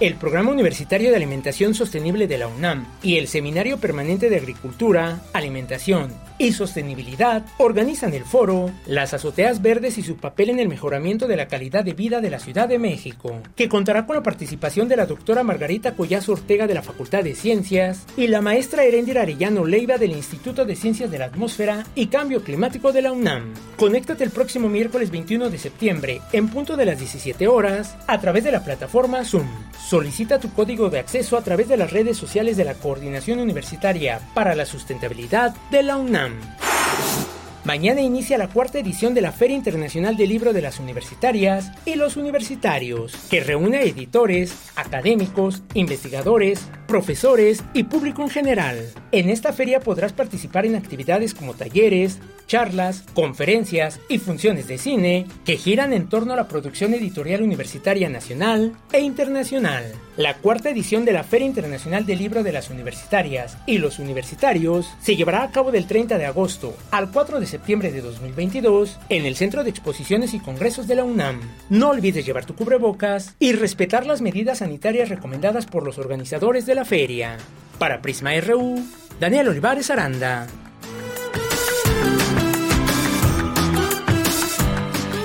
El 0.03 0.17
Programa 0.17 0.51
Universitario 0.51 1.11
de 1.11 1.17
Alimentación 1.17 1.75
Sostenible 1.75 2.27
de 2.27 2.37
la 2.37 2.49
UNAM 2.49 2.89
y 3.05 3.19
el 3.19 3.29
Seminario 3.29 3.79
Permanente 3.79 4.29
de 4.29 4.37
Agricultura, 4.37 5.21
Alimentación 5.33 6.13
y 6.39 6.51
Sostenibilidad 6.51 7.45
organizan 7.59 8.13
el 8.13 8.25
foro 8.25 8.73
Las 8.85 9.15
azoteas 9.15 9.63
verdes 9.63 9.99
y 9.99 10.03
su 10.03 10.17
papel 10.17 10.51
en 10.51 10.59
el 10.59 10.69
mejoramiento 10.69 11.29
de 11.29 11.37
la 11.37 11.47
calidad 11.47 11.85
de 11.85 11.93
vida 11.93 12.21
de 12.21 12.31
la 12.31 12.41
Ciudad 12.41 12.69
de 12.69 12.81
México, 12.81 13.41
que 13.55 13.69
contará 13.69 14.05
con 14.05 14.17
la 14.17 14.25
participación 14.25 14.89
de 14.89 14.97
la 14.97 15.07
doctora 15.07 15.45
Margarita 15.45 15.95
Collazo 15.95 16.33
Ortega 16.33 16.67
de 16.67 16.75
la 16.75 16.83
Facultad 16.83 17.23
de 17.23 17.37
Ciencias 17.37 18.05
y 18.17 18.27
la 18.27 18.41
maestra 18.41 18.83
Erendira 18.83 19.23
Arellano 19.23 19.65
Leiva 19.65 19.99
del 19.99 20.11
Instituto 20.11 20.65
de 20.65 20.75
Ciencias 20.75 21.13
de 21.13 21.19
la 21.21 21.27
Atmósfera 21.27 21.87
y 21.95 22.07
Cambio 22.07 22.43
Climático 22.43 22.91
de 22.91 23.03
la 23.03 23.13
UNAM. 23.13 23.55
Conéctate 23.77 24.25
el 24.25 24.31
próximo 24.31 24.69
miércoles 24.69 25.13
21 25.13 25.49
de 25.49 25.59
septiembre 25.59 26.21
en 26.33 26.49
punto 26.49 26.77
de 26.77 26.87
las 26.87 26.99
17 26.99 27.47
horas 27.47 27.97
a 28.09 28.21
través 28.21 28.43
de 28.43 28.51
la 28.51 28.65
plataforma 28.65 29.25
Zoom. 29.25 29.47
Solicita 29.93 30.41
tu 30.41 30.51
código 30.55 30.89
de 30.89 31.01
acceso 31.01 31.37
a 31.37 31.43
través 31.43 31.69
de 31.69 31.77
las 31.77 31.93
redes 31.93 32.17
sociales 32.17 32.57
de 32.57 32.65
la 32.65 32.73
Coordinación 32.73 33.41
Universitaria 33.41 34.23
para 34.33 34.55
la 34.55 34.65
Sustentabilidad 34.65 35.55
de 35.71 35.83
la 35.83 35.99
UNAM. 35.99 36.41
Mañana 37.65 38.01
inicia 38.01 38.39
la 38.39 38.49
cuarta 38.49 38.81
edición 38.81 39.15
de 39.15 39.21
la 39.21 39.31
Feria 39.31 39.57
Internacional 39.57 40.17
del 40.17 40.31
Libro 40.31 40.53
de 40.53 40.63
las 40.63 40.81
Universitarias 40.81 41.71
y 41.87 41.95
los 41.95 42.17
Universitarios, 42.17 43.15
que 43.31 43.39
reúne 43.39 43.77
a 43.77 43.83
editores, 43.83 44.53
académicos, 44.75 45.63
investigadores, 45.75 46.69
profesores 46.89 47.63
y 47.73 47.85
público 47.85 48.23
en 48.23 48.31
general. 48.31 48.91
En 49.13 49.31
esta 49.31 49.53
feria 49.53 49.79
podrás 49.79 50.13
participar 50.13 50.67
en 50.67 50.75
actividades 50.75 51.35
como 51.35 51.55
talleres, 51.55 52.19
charlas, 52.49 53.05
conferencias 53.15 54.01
y 54.09 54.19
funciones 54.19 54.67
de 54.67 54.79
cine 54.79 55.27
que 55.45 55.57
giran 55.57 55.93
en 55.93 56.09
torno 56.09 56.33
a 56.33 56.37
la 56.37 56.49
producción 56.49 56.95
editorial 56.95 57.43
universitaria 57.43 58.09
nacional 58.09 58.73
e 58.93 59.03
internacional. 59.03 59.85
La 60.19 60.35
cuarta 60.35 60.69
edición 60.69 61.07
de 61.07 61.15
la 61.15 61.25
Feria 61.25 61.47
Internacional 61.47 62.05
del 62.05 62.19
Libro 62.19 62.43
de 62.43 62.53
las 62.53 62.69
Universitarias 62.69 63.57
y 63.65 63.79
los 63.79 63.99
Universitarios 63.99 64.93
se 65.01 65.17
llevará 65.17 65.43
a 65.43 65.51
cabo 65.51 65.73
del 65.73 65.87
30 65.87 66.19
de 66.19 66.27
agosto 66.27 66.77
al 66.91 67.11
4 67.11 67.41
de 67.41 67.47
septiembre 67.47 67.91
de 67.91 68.03
2022 68.03 69.01
en 69.09 69.25
el 69.25 69.37
Centro 69.37 69.65
de 69.65 69.71
Exposiciones 69.71 70.35
y 70.35 70.39
Congresos 70.41 70.87
de 70.87 70.97
la 70.97 71.05
UNAM. 71.05 71.41
No 71.71 71.89
olvides 71.89 72.27
llevar 72.27 72.45
tu 72.45 72.55
cubrebocas 72.55 73.37
y 73.39 73.53
respetar 73.53 74.05
las 74.05 74.21
medidas 74.21 74.59
sanitarias 74.59 75.09
recomendadas 75.09 75.65
por 75.65 75.83
los 75.83 75.97
organizadores 75.97 76.67
de 76.67 76.75
la 76.75 76.85
feria. 76.85 77.39
Para 77.79 78.03
Prisma 78.03 78.39
RU, 78.39 78.85
Daniel 79.19 79.49
Olivares 79.49 79.91
Aranda. 79.91 80.47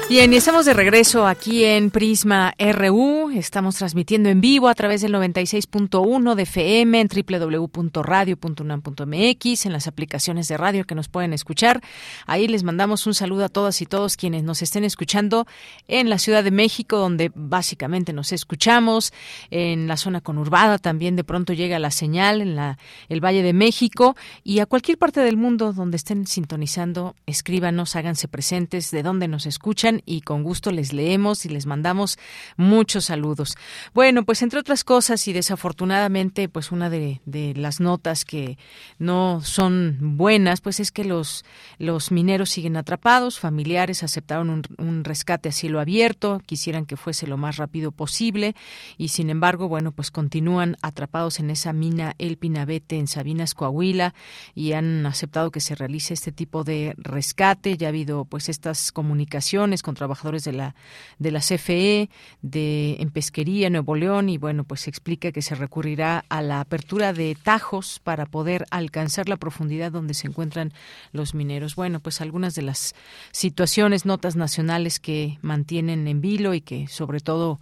Bien, 0.10 0.32
y 0.32 0.38
estamos 0.38 0.66
de 0.66 0.74
regreso 0.74 1.28
aquí 1.28 1.66
en 1.66 1.91
Prisma 1.91 2.55
RU. 2.58 3.30
Estamos 3.32 3.76
transmitiendo 3.76 4.30
en 4.30 4.39
vivo 4.39 4.70
a 4.70 4.74
través 4.74 5.01
del 5.01 5.14
96.1 5.14 6.34
de 6.34 6.43
FM 6.43 7.01
en 7.01 7.10
www.radio.unam.mx, 7.10 9.66
en 9.66 9.74
las 9.74 9.88
aplicaciones 9.88 10.47
de 10.47 10.55
radio 10.55 10.86
que 10.86 10.95
nos 10.95 11.10
pueden 11.10 11.34
escuchar. 11.34 11.84
Ahí 12.26 12.47
les 12.47 12.64
mandamos 12.64 13.05
un 13.05 13.16
saludo 13.16 13.43
a 13.43 13.49
todas 13.49 13.82
y 13.82 13.86
todos 13.86 14.16
quienes 14.16 14.43
nos 14.43 14.62
estén 14.62 14.86
escuchando 14.86 15.45
en 15.89 16.10
la 16.10 16.20
Ciudad 16.20 16.41
de 16.41 16.51
México, 16.51 16.99
donde 16.99 17.30
básicamente 17.36 18.14
nos 18.14 18.32
escuchamos, 18.32 19.12
en 19.51 19.89
la 19.89 19.97
zona 19.97 20.22
conurbada 20.22 20.78
también 20.78 21.18
de 21.18 21.26
pronto 21.26 21.51
llega 21.51 21.80
la 21.80 21.91
señal, 21.91 22.39
en 22.39 22.55
la, 22.55 22.78
el 23.10 23.20
Valle 23.20 23.43
de 23.43 23.51
México 23.51 24.16
y 24.45 24.60
a 24.60 24.68
cualquier 24.68 24.97
parte 24.97 25.20
del 25.20 25.36
mundo 25.36 25.74
donde 25.74 25.97
estén 25.97 26.28
sintonizando, 26.28 27.14
escríbanos, 27.26 27.97
háganse 27.97 28.30
presentes 28.30 28.89
de 28.89 29.03
dónde 29.03 29.28
nos 29.28 29.45
escuchan 29.45 29.97
y 30.06 30.22
con 30.22 30.43
gusto 30.43 30.72
les 30.72 30.93
leemos 30.93 31.45
y 31.45 31.50
les 31.50 31.66
mandamos 31.66 32.18
muchos 32.56 33.06
saludos. 33.06 33.56
Bueno, 33.93 34.24
pues 34.24 34.41
entre 34.41 34.60
otras 34.60 34.84
cosas 34.84 35.28
y 35.28 35.34
desafortunadamente, 35.34 36.50
pues 36.50 36.72
una 36.72 36.89
de, 36.89 37.22
las 37.56 37.80
notas 37.80 38.26
que 38.26 38.58
no 39.00 39.41
son 39.43 39.98
buenas, 40.18 40.62
pues 40.62 40.80
es 40.80 40.91
que 40.91 41.04
los, 41.04 41.45
los 41.78 42.12
mineros 42.12 42.50
siguen 42.50 42.78
atrapados, 42.78 43.39
familiares 43.39 44.04
aceptaron 44.04 44.50
un, 44.50 44.64
un 44.78 45.04
rescate 45.04 45.50
a 45.50 45.52
cielo 45.52 45.80
abierto, 45.80 46.41
quisieran 46.45 46.86
que 46.86 46.98
fuese 46.98 47.28
lo 47.28 47.38
más 47.38 47.58
rápido 47.58 47.91
posible 47.91 48.56
y 48.98 49.10
sin 49.10 49.30
embargo, 49.30 49.68
bueno, 49.68 49.91
pues 49.91 50.12
continúan 50.12 50.78
atrapados 50.82 51.39
en 51.39 51.50
esa 51.50 51.74
mina 51.74 52.16
El 52.18 52.38
Pinabete 52.38 52.98
en 52.98 53.08
Sabinas, 53.08 53.54
Coahuila 53.54 54.14
y 54.56 54.74
han 54.74 55.06
aceptado 55.06 55.52
que 55.52 55.60
se 55.60 55.76
realice 55.76 56.14
este 56.14 56.32
tipo 56.32 56.64
de 56.64 56.93
rescate. 56.98 57.78
Ya 57.78 57.88
ha 57.88 57.89
habido 57.89 58.26
pues 58.26 58.50
estas 58.50 58.91
comunicaciones 58.91 59.84
con 59.88 59.96
trabajadores 59.96 60.44
de 60.44 60.52
la 60.52 60.76
de 61.18 61.32
la 61.32 61.40
CFE, 61.40 62.10
de 62.42 62.98
en 63.00 63.10
pesquería 63.10 63.70
Nuevo 63.70 63.96
León 63.96 64.28
y 64.28 64.38
bueno, 64.38 64.66
pues 64.66 64.82
se 64.82 64.90
explica 64.90 65.32
que 65.32 65.42
se 65.42 65.56
recurrirá 65.56 66.26
a 66.28 66.42
la 66.42 66.60
apertura 66.60 67.14
de 67.14 67.38
tajos 67.42 68.02
para 68.04 68.26
poder 68.26 68.66
alcanzar 68.70 69.30
la 69.30 69.38
profundidad 69.38 69.94
donde 69.94 70.14
se 70.14 70.28
encuentran 70.28 70.74
los 71.14 71.34
mineros. 71.34 71.76
Bueno, 71.76 72.02
pues 72.02 72.20
algunas 72.20 72.54
de 72.54 72.64
las 72.64 72.96
situaciones, 73.32 74.06
notas 74.06 74.36
nacionales 74.36 75.00
que 75.00 75.40
mantienen 75.42 76.06
en 76.10 76.20
vilo 76.20 76.54
y 76.54 76.60
que 76.60 76.90
sobre 76.90 77.22
todo 77.22 77.62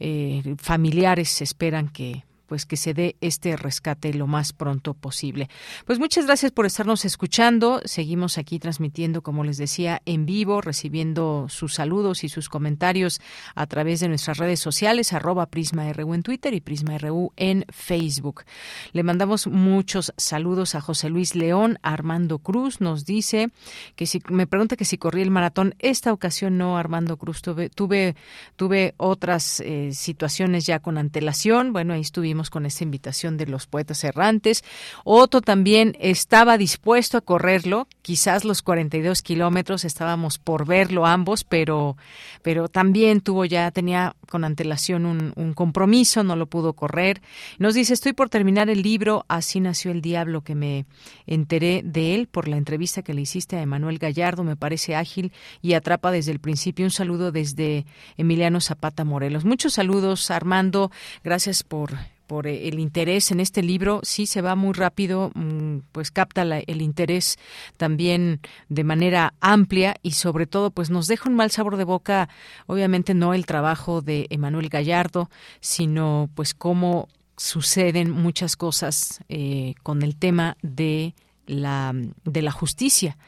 eh, 0.00 0.56
familiares 0.58 1.40
esperan 1.40 1.88
que 1.88 2.24
pues 2.50 2.66
que 2.66 2.76
se 2.76 2.94
dé 2.94 3.14
este 3.20 3.56
rescate 3.56 4.12
lo 4.12 4.26
más 4.26 4.52
pronto 4.52 4.94
posible. 4.94 5.48
Pues 5.86 6.00
muchas 6.00 6.26
gracias 6.26 6.50
por 6.50 6.66
estarnos 6.66 7.04
escuchando. 7.04 7.80
Seguimos 7.84 8.38
aquí 8.38 8.58
transmitiendo, 8.58 9.22
como 9.22 9.44
les 9.44 9.56
decía, 9.56 10.02
en 10.04 10.26
vivo, 10.26 10.60
recibiendo 10.60 11.46
sus 11.48 11.74
saludos 11.74 12.24
y 12.24 12.28
sus 12.28 12.48
comentarios 12.48 13.20
a 13.54 13.68
través 13.68 14.00
de 14.00 14.08
nuestras 14.08 14.38
redes 14.38 14.58
sociales, 14.58 15.12
arroba 15.12 15.46
PrismaRU 15.46 16.12
en 16.12 16.24
Twitter 16.24 16.52
y 16.52 16.60
PrismaRU 16.60 17.32
en 17.36 17.66
Facebook. 17.68 18.42
Le 18.90 19.04
mandamos 19.04 19.46
muchos 19.46 20.12
saludos 20.16 20.74
a 20.74 20.80
José 20.80 21.08
Luis 21.08 21.36
León, 21.36 21.78
Armando 21.82 22.40
Cruz 22.40 22.80
nos 22.80 23.04
dice 23.04 23.50
que 23.94 24.06
si 24.06 24.20
me 24.28 24.48
pregunta 24.48 24.74
que 24.74 24.84
si 24.84 24.98
corrí 24.98 25.22
el 25.22 25.30
maratón, 25.30 25.76
esta 25.78 26.12
ocasión 26.12 26.58
no, 26.58 26.76
Armando 26.76 27.16
Cruz, 27.16 27.42
tuve, 27.42 27.70
tuve, 27.70 28.16
tuve 28.56 28.94
otras 28.96 29.60
eh, 29.60 29.90
situaciones 29.92 30.66
ya 30.66 30.80
con 30.80 30.98
antelación. 30.98 31.72
Bueno, 31.72 31.94
ahí 31.94 32.00
estuvimos 32.00 32.39
con 32.48 32.64
esta 32.64 32.84
invitación 32.84 33.36
de 33.36 33.46
los 33.46 33.66
poetas 33.66 34.02
errantes. 34.04 34.64
Otto 35.04 35.42
también 35.42 35.96
estaba 36.00 36.56
dispuesto 36.56 37.18
a 37.18 37.20
correrlo, 37.20 37.88
quizás 38.00 38.46
los 38.46 38.62
42 38.62 39.20
kilómetros, 39.20 39.84
estábamos 39.84 40.38
por 40.38 40.64
verlo 40.64 41.04
ambos, 41.04 41.44
pero, 41.44 41.96
pero 42.42 42.68
también 42.68 43.20
tuvo 43.20 43.44
ya, 43.44 43.70
tenía 43.72 44.16
con 44.30 44.44
antelación 44.44 45.04
un, 45.04 45.32
un 45.36 45.52
compromiso, 45.52 46.24
no 46.24 46.36
lo 46.36 46.46
pudo 46.46 46.72
correr. 46.72 47.20
Nos 47.58 47.74
dice, 47.74 47.92
estoy 47.92 48.14
por 48.14 48.30
terminar 48.30 48.70
el 48.70 48.82
libro, 48.82 49.24
así 49.28 49.60
nació 49.60 49.90
el 49.90 50.00
diablo, 50.00 50.42
que 50.42 50.54
me 50.54 50.86
enteré 51.26 51.82
de 51.84 52.14
él 52.14 52.28
por 52.28 52.48
la 52.48 52.56
entrevista 52.56 53.02
que 53.02 53.12
le 53.12 53.22
hiciste 53.22 53.56
a 53.56 53.62
Emanuel 53.62 53.98
Gallardo, 53.98 54.44
me 54.44 54.56
parece 54.56 54.94
ágil 54.94 55.32
y 55.62 55.74
atrapa 55.74 56.10
desde 56.10 56.32
el 56.32 56.38
principio. 56.38 56.84
Un 56.84 56.90
saludo 56.90 57.32
desde 57.32 57.86
Emiliano 58.16 58.60
Zapata 58.60 59.04
Morelos. 59.04 59.44
Muchos 59.44 59.74
saludos, 59.74 60.30
Armando. 60.30 60.90
Gracias 61.24 61.62
por 61.62 61.92
por 62.30 62.46
eh, 62.46 62.68
el 62.68 62.78
interés 62.78 63.32
en 63.32 63.40
este 63.40 63.60
libro, 63.60 63.98
sí 64.04 64.24
se 64.24 64.40
va 64.40 64.54
muy 64.54 64.72
rápido, 64.72 65.32
mm, 65.34 65.78
pues 65.90 66.12
capta 66.12 66.42
el 66.42 66.80
interés 66.80 67.40
también 67.76 68.40
de 68.68 68.84
manera 68.84 69.34
amplia 69.40 69.96
y 70.00 70.12
sobre 70.12 70.46
todo 70.46 70.70
pues 70.70 70.90
nos 70.90 71.08
deja 71.08 71.28
un 71.28 71.34
mal 71.34 71.50
sabor 71.50 71.76
de 71.76 71.82
boca, 71.82 72.28
obviamente 72.68 73.14
no 73.14 73.34
el 73.34 73.46
trabajo 73.46 74.00
de 74.00 74.28
Emanuel 74.30 74.68
Gallardo, 74.68 75.28
sino 75.58 76.30
pues 76.36 76.54
cómo 76.54 77.08
suceden 77.36 78.12
muchas 78.12 78.56
cosas 78.56 79.24
eh, 79.28 79.74
con 79.82 80.02
el 80.02 80.14
tema 80.14 80.56
de 80.62 81.16
la, 81.46 81.92
de 81.92 82.42
la 82.42 82.52
justicia 82.52 83.18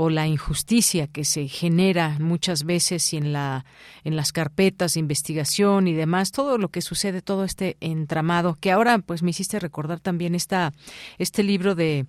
o 0.00 0.10
la 0.10 0.28
injusticia 0.28 1.08
que 1.08 1.24
se 1.24 1.48
genera 1.48 2.18
muchas 2.20 2.62
veces 2.62 3.12
y 3.12 3.16
en 3.16 3.32
la 3.32 3.64
en 4.04 4.14
las 4.14 4.30
carpetas 4.30 4.94
de 4.94 5.00
investigación 5.00 5.88
y 5.88 5.92
demás 5.92 6.30
todo 6.30 6.56
lo 6.56 6.68
que 6.68 6.82
sucede 6.82 7.20
todo 7.20 7.42
este 7.42 7.76
entramado 7.80 8.56
que 8.60 8.70
ahora 8.70 9.00
pues 9.00 9.24
me 9.24 9.30
hiciste 9.30 9.58
recordar 9.58 9.98
también 9.98 10.36
esta 10.36 10.72
este 11.18 11.42
libro 11.42 11.74
de 11.74 12.06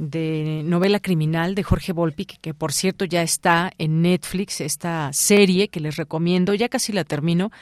de 0.00 0.62
novela 0.64 0.98
criminal 0.98 1.54
de 1.54 1.62
Jorge 1.62 1.92
Volpi, 1.92 2.24
que, 2.24 2.54
por 2.54 2.72
cierto 2.72 3.04
ya 3.04 3.20
está 3.20 3.70
en 3.76 4.00
Netflix, 4.00 4.62
esta 4.62 5.12
serie 5.12 5.68
que 5.68 5.78
les 5.78 5.96
recomiendo, 5.96 6.54
ya 6.54 6.70
casi 6.70 6.90
la 6.90 7.04
termino, 7.04 7.52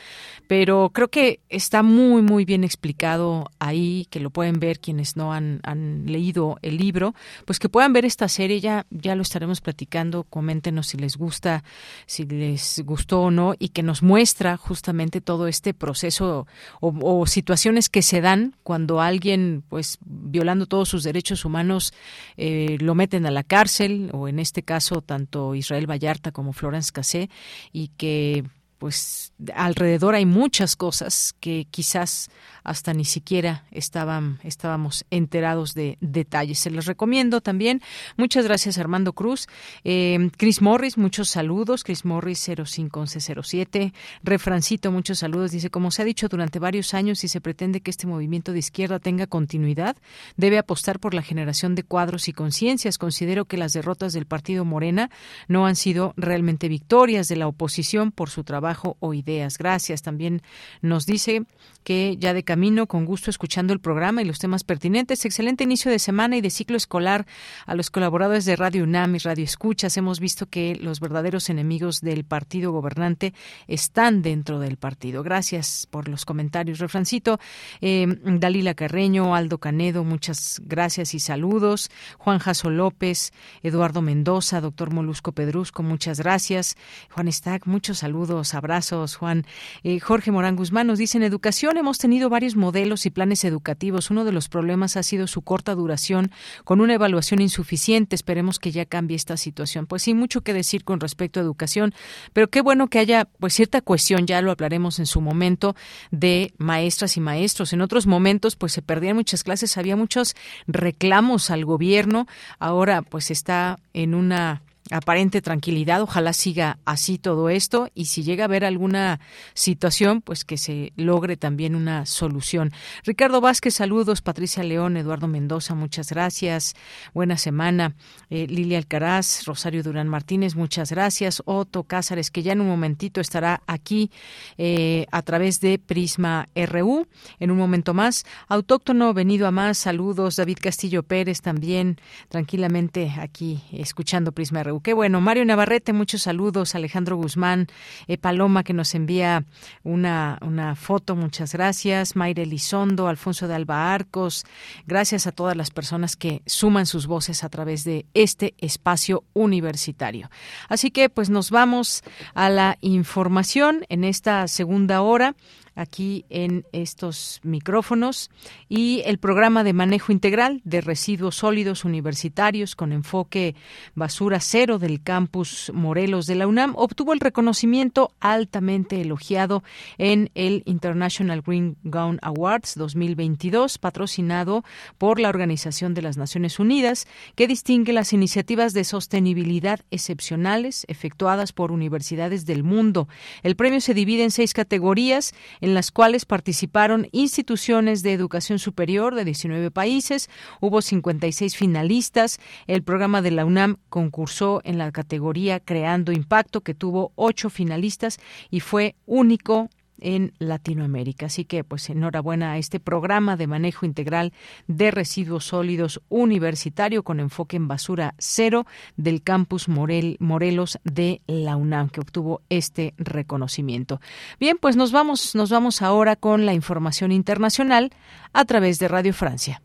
pero 0.46 0.90
creo 0.94 1.08
que 1.08 1.40
está 1.48 1.82
muy, 1.82 2.22
muy 2.22 2.44
bien 2.44 2.62
explicado 2.62 3.50
ahí, 3.58 4.06
que 4.10 4.20
lo 4.20 4.30
pueden 4.30 4.60
ver 4.60 4.78
quienes 4.78 5.16
no 5.16 5.32
han, 5.32 5.58
han 5.64 6.06
leído 6.06 6.58
el 6.62 6.76
libro, 6.76 7.16
pues 7.44 7.58
que 7.58 7.68
puedan 7.68 7.92
ver 7.92 8.04
esta 8.04 8.28
serie, 8.28 8.60
ya, 8.60 8.86
ya 8.90 9.16
lo 9.16 9.22
estaremos 9.22 9.60
platicando, 9.60 10.22
coméntenos 10.22 10.86
si 10.86 10.96
les 10.96 11.16
gusta, 11.16 11.64
si 12.06 12.24
les 12.24 12.84
gustó 12.86 13.22
o 13.22 13.30
no, 13.32 13.54
y 13.58 13.70
que 13.70 13.82
nos 13.82 14.00
muestra 14.04 14.56
justamente 14.56 15.20
todo 15.20 15.48
este 15.48 15.74
proceso 15.74 16.46
o, 16.80 16.94
o 17.02 17.26
situaciones 17.26 17.88
que 17.88 18.02
se 18.02 18.20
dan 18.20 18.54
cuando 18.62 19.00
alguien, 19.00 19.64
pues 19.68 19.98
violando 20.04 20.66
todos 20.66 20.88
sus 20.88 21.02
derechos 21.02 21.44
humanos, 21.44 21.92
eh, 22.36 22.76
lo 22.80 22.94
meten 22.94 23.26
a 23.26 23.30
la 23.30 23.42
cárcel, 23.42 24.10
o 24.12 24.28
en 24.28 24.38
este 24.38 24.62
caso 24.62 25.02
tanto 25.02 25.54
Israel 25.54 25.90
Vallarta 25.90 26.32
como 26.32 26.52
Florence 26.52 26.92
Cassé, 26.92 27.30
y 27.72 27.88
que 27.96 28.44
pues 28.78 29.32
alrededor 29.54 30.14
hay 30.14 30.24
muchas 30.24 30.76
cosas 30.76 31.34
que 31.40 31.66
quizás 31.70 32.30
hasta 32.62 32.94
ni 32.94 33.04
siquiera 33.04 33.64
estaban, 33.70 34.38
estábamos 34.44 35.04
enterados 35.10 35.74
de 35.74 35.98
detalles. 36.00 36.58
Se 36.60 36.70
les 36.70 36.86
recomiendo 36.86 37.40
también. 37.40 37.82
Muchas 38.16 38.44
gracias 38.44 38.78
Armando 38.78 39.14
Cruz. 39.14 39.48
Eh, 39.84 40.30
Chris 40.36 40.62
Morris, 40.62 40.96
muchos 40.96 41.30
saludos. 41.30 41.82
Chris 41.82 42.04
Morris 42.04 42.38
051107. 42.38 43.92
Refrancito, 44.22 44.92
muchos 44.92 45.18
saludos. 45.18 45.50
Dice, 45.50 45.70
como 45.70 45.90
se 45.90 46.02
ha 46.02 46.04
dicho 46.04 46.28
durante 46.28 46.58
varios 46.58 46.94
años, 46.94 47.18
si 47.18 47.28
se 47.28 47.40
pretende 47.40 47.80
que 47.80 47.90
este 47.90 48.06
movimiento 48.06 48.52
de 48.52 48.58
izquierda 48.60 48.98
tenga 48.98 49.26
continuidad, 49.26 49.96
debe 50.36 50.58
apostar 50.58 51.00
por 51.00 51.14
la 51.14 51.22
generación 51.22 51.74
de 51.74 51.82
cuadros 51.82 52.28
y 52.28 52.32
conciencias. 52.32 52.98
Considero 52.98 53.46
que 53.46 53.56
las 53.56 53.72
derrotas 53.72 54.12
del 54.12 54.26
partido 54.26 54.64
Morena 54.64 55.10
no 55.48 55.66
han 55.66 55.74
sido 55.74 56.12
realmente 56.16 56.68
victorias 56.68 57.28
de 57.28 57.36
la 57.36 57.48
oposición 57.48 58.12
por 58.12 58.30
su 58.30 58.44
trabajo 58.44 58.67
o 59.00 59.14
ideas. 59.14 59.58
Gracias. 59.58 60.02
También 60.02 60.42
nos 60.82 61.06
dice 61.06 61.44
que 61.84 62.16
ya 62.18 62.34
de 62.34 62.44
camino, 62.44 62.86
con 62.86 63.06
gusto 63.06 63.30
escuchando 63.30 63.72
el 63.72 63.80
programa 63.80 64.20
y 64.20 64.24
los 64.24 64.38
temas 64.38 64.64
pertinentes. 64.64 65.24
Excelente 65.24 65.64
inicio 65.64 65.90
de 65.90 65.98
semana 65.98 66.36
y 66.36 66.40
de 66.40 66.50
ciclo 66.50 66.76
escolar 66.76 67.26
a 67.66 67.74
los 67.74 67.90
colaboradores 67.90 68.44
de 68.44 68.56
Radio 68.56 68.84
UNAM 68.84 69.16
y 69.16 69.18
Radio 69.18 69.44
Escuchas. 69.44 69.96
Hemos 69.96 70.20
visto 70.20 70.46
que 70.46 70.76
los 70.76 71.00
verdaderos 71.00 71.48
enemigos 71.48 72.00
del 72.00 72.24
partido 72.24 72.72
gobernante 72.72 73.32
están 73.66 74.22
dentro 74.22 74.58
del 74.58 74.76
partido. 74.76 75.22
Gracias 75.22 75.86
por 75.90 76.08
los 76.08 76.24
comentarios. 76.24 76.78
Refrancito, 76.78 77.38
eh, 77.80 78.06
Dalila 78.24 78.74
Carreño, 78.74 79.34
Aldo 79.34 79.58
Canedo, 79.58 80.04
muchas 80.04 80.60
gracias 80.64 81.14
y 81.14 81.20
saludos. 81.20 81.90
Juan 82.18 82.38
Jaso 82.38 82.70
López, 82.70 83.32
Eduardo 83.62 84.02
Mendoza, 84.02 84.60
doctor 84.60 84.92
Molusco 84.92 85.32
Pedrusco, 85.32 85.82
muchas 85.82 86.20
gracias. 86.20 86.76
Juan 87.10 87.32
Stack, 87.32 87.66
muchos 87.66 87.98
saludos, 87.98 88.54
abrazos, 88.58 89.16
Juan. 89.16 89.46
Eh, 89.82 89.98
Jorge 90.00 90.30
Morán 90.30 90.56
Guzmán 90.56 90.86
nos 90.86 90.98
dice 90.98 91.16
en 91.16 91.24
educación 91.24 91.76
hemos 91.76 91.98
tenido 91.98 92.28
varios 92.28 92.56
modelos 92.56 93.06
y 93.06 93.10
planes 93.10 93.44
educativos. 93.44 94.10
Uno 94.10 94.24
de 94.24 94.32
los 94.32 94.48
problemas 94.48 94.96
ha 94.96 95.02
sido 95.02 95.26
su 95.26 95.42
corta 95.42 95.74
duración 95.74 96.30
con 96.64 96.80
una 96.80 96.94
evaluación 96.94 97.40
insuficiente. 97.40 98.14
Esperemos 98.14 98.58
que 98.58 98.70
ya 98.70 98.84
cambie 98.84 99.16
esta 99.16 99.36
situación. 99.36 99.86
Pues 99.86 100.02
sí, 100.02 100.14
mucho 100.14 100.42
que 100.42 100.52
decir 100.52 100.84
con 100.84 101.00
respecto 101.00 101.40
a 101.40 101.42
educación, 101.42 101.94
pero 102.32 102.48
qué 102.48 102.60
bueno 102.60 102.88
que 102.88 102.98
haya 102.98 103.26
pues 103.38 103.54
cierta 103.54 103.80
cuestión, 103.80 104.26
ya 104.26 104.42
lo 104.42 104.50
hablaremos 104.50 104.98
en 104.98 105.06
su 105.06 105.20
momento, 105.20 105.74
de 106.10 106.52
maestras 106.58 107.16
y 107.16 107.20
maestros. 107.20 107.72
En 107.72 107.80
otros 107.80 108.06
momentos 108.06 108.56
pues 108.56 108.72
se 108.72 108.82
perdían 108.82 109.16
muchas 109.16 109.44
clases, 109.44 109.76
había 109.78 109.96
muchos 109.96 110.34
reclamos 110.66 111.50
al 111.50 111.64
gobierno. 111.64 112.26
Ahora 112.58 113.02
pues 113.02 113.30
está 113.30 113.78
en 113.92 114.14
una 114.14 114.62
aparente 114.90 115.42
tranquilidad. 115.42 116.02
Ojalá 116.02 116.32
siga 116.32 116.78
así 116.84 117.18
todo 117.18 117.48
esto 117.50 117.90
y 117.94 118.06
si 118.06 118.22
llega 118.22 118.44
a 118.44 118.46
haber 118.46 118.64
alguna 118.64 119.20
situación, 119.54 120.20
pues 120.22 120.44
que 120.44 120.56
se 120.56 120.92
logre 120.96 121.36
también 121.36 121.74
una 121.74 122.06
solución. 122.06 122.72
Ricardo 123.04 123.40
Vázquez, 123.40 123.74
saludos. 123.74 124.22
Patricia 124.22 124.62
León, 124.62 124.96
Eduardo 124.96 125.28
Mendoza, 125.28 125.74
muchas 125.74 126.10
gracias. 126.10 126.74
Buena 127.14 127.36
semana. 127.36 127.94
Eh, 128.30 128.46
Lilia 128.48 128.78
Alcaraz, 128.78 129.44
Rosario 129.44 129.82
Durán 129.82 130.08
Martínez, 130.08 130.54
muchas 130.54 130.90
gracias. 130.90 131.42
Otto 131.44 131.84
Cázares, 131.84 132.30
que 132.30 132.42
ya 132.42 132.52
en 132.52 132.60
un 132.60 132.68
momentito 132.68 133.20
estará 133.20 133.62
aquí 133.66 134.10
eh, 134.56 135.06
a 135.10 135.22
través 135.22 135.60
de 135.60 135.78
Prisma 135.78 136.48
RU. 136.54 137.06
En 137.38 137.50
un 137.50 137.58
momento 137.58 137.94
más. 137.94 138.24
Autóctono, 138.48 139.12
venido 139.14 139.46
a 139.46 139.50
más. 139.50 139.78
Saludos. 139.78 140.36
David 140.36 140.58
Castillo 140.60 141.02
Pérez 141.02 141.40
también, 141.40 142.00
tranquilamente 142.28 143.14
aquí 143.18 143.62
escuchando 143.72 144.32
Prisma 144.32 144.62
RU. 144.62 144.77
Qué 144.80 144.94
bueno. 144.94 145.20
Mario 145.20 145.44
Navarrete, 145.44 145.92
muchos 145.92 146.22
saludos. 146.22 146.74
Alejandro 146.74 147.16
Guzmán, 147.16 147.66
eh, 148.06 148.18
Paloma, 148.18 148.64
que 148.64 148.72
nos 148.72 148.94
envía 148.94 149.44
una, 149.82 150.38
una 150.42 150.74
foto, 150.74 151.16
muchas 151.16 151.52
gracias. 151.52 152.16
Mayre 152.16 152.42
Elizondo, 152.42 153.08
Alfonso 153.08 153.48
de 153.48 153.54
Alba 153.54 153.92
Arcos. 153.92 154.44
Gracias 154.86 155.26
a 155.26 155.32
todas 155.32 155.56
las 155.56 155.70
personas 155.70 156.16
que 156.16 156.42
suman 156.46 156.86
sus 156.86 157.06
voces 157.06 157.44
a 157.44 157.48
través 157.48 157.84
de 157.84 158.06
este 158.14 158.54
espacio 158.58 159.24
universitario. 159.34 160.30
Así 160.68 160.90
que, 160.90 161.08
pues 161.08 161.30
nos 161.30 161.50
vamos 161.50 162.02
a 162.34 162.48
la 162.48 162.78
información 162.80 163.84
en 163.88 164.04
esta 164.04 164.48
segunda 164.48 165.02
hora 165.02 165.34
aquí 165.78 166.24
en 166.28 166.66
estos 166.72 167.40
micrófonos 167.44 168.30
y 168.68 169.02
el 169.06 169.18
programa 169.18 169.62
de 169.64 169.72
manejo 169.72 170.12
integral 170.12 170.60
de 170.64 170.80
residuos 170.80 171.36
sólidos 171.36 171.84
universitarios 171.84 172.74
con 172.74 172.92
enfoque 172.92 173.54
basura 173.94 174.40
cero 174.40 174.78
del 174.78 175.02
campus 175.02 175.70
Morelos 175.72 176.26
de 176.26 176.34
la 176.34 176.48
UNAM 176.48 176.74
obtuvo 176.76 177.12
el 177.12 177.20
reconocimiento 177.20 178.12
altamente 178.18 179.00
elogiado 179.00 179.62
en 179.98 180.30
el 180.34 180.62
International 180.66 181.42
Green 181.42 181.76
Gown 181.84 182.18
Awards 182.22 182.74
2022 182.74 183.78
patrocinado 183.78 184.64
por 184.98 185.20
la 185.20 185.28
Organización 185.28 185.94
de 185.94 186.02
las 186.02 186.16
Naciones 186.16 186.58
Unidas 186.58 187.06
que 187.36 187.46
distingue 187.46 187.92
las 187.92 188.12
iniciativas 188.12 188.72
de 188.72 188.82
sostenibilidad 188.82 189.80
excepcionales 189.90 190.84
efectuadas 190.88 191.52
por 191.52 191.70
universidades 191.70 192.46
del 192.46 192.64
mundo. 192.64 193.08
El 193.42 193.54
premio 193.54 193.80
se 193.80 193.94
divide 193.94 194.24
en 194.24 194.30
seis 194.32 194.52
categorías 194.54 195.34
las 195.74 195.90
cuales 195.90 196.24
participaron 196.24 197.08
instituciones 197.12 198.02
de 198.02 198.12
educación 198.12 198.58
superior 198.58 199.14
de 199.14 199.24
19 199.24 199.70
países. 199.70 200.28
Hubo 200.60 200.82
56 200.82 201.56
finalistas. 201.56 202.38
El 202.66 202.82
programa 202.82 203.22
de 203.22 203.30
la 203.30 203.44
UNAM 203.44 203.76
concursó 203.88 204.60
en 204.64 204.78
la 204.78 204.92
categoría 204.92 205.60
Creando 205.60 206.12
Impacto, 206.12 206.62
que 206.62 206.74
tuvo 206.74 207.12
ocho 207.16 207.50
finalistas 207.50 208.18
y 208.50 208.60
fue 208.60 208.94
único 209.06 209.68
en 210.00 210.32
Latinoamérica. 210.38 211.26
Así 211.26 211.44
que, 211.44 211.64
pues, 211.64 211.88
enhorabuena 211.90 212.52
a 212.52 212.58
este 212.58 212.80
programa 212.80 213.36
de 213.36 213.46
manejo 213.46 213.86
integral 213.86 214.32
de 214.66 214.90
residuos 214.90 215.46
sólidos 215.46 216.00
universitario 216.08 217.02
con 217.02 217.20
enfoque 217.20 217.56
en 217.56 217.68
basura 217.68 218.14
cero 218.18 218.66
del 218.96 219.22
campus 219.22 219.68
Morel, 219.68 220.16
Morelos 220.20 220.78
de 220.84 221.20
la 221.26 221.56
UNAM, 221.56 221.88
que 221.88 222.00
obtuvo 222.00 222.42
este 222.48 222.94
reconocimiento. 222.98 224.00
Bien, 224.40 224.58
pues 224.60 224.76
nos 224.76 224.92
vamos, 224.92 225.34
nos 225.34 225.50
vamos 225.50 225.82
ahora 225.82 226.16
con 226.16 226.46
la 226.46 226.54
información 226.54 227.12
internacional 227.12 227.92
a 228.32 228.44
través 228.44 228.78
de 228.78 228.88
Radio 228.88 229.14
Francia. 229.14 229.62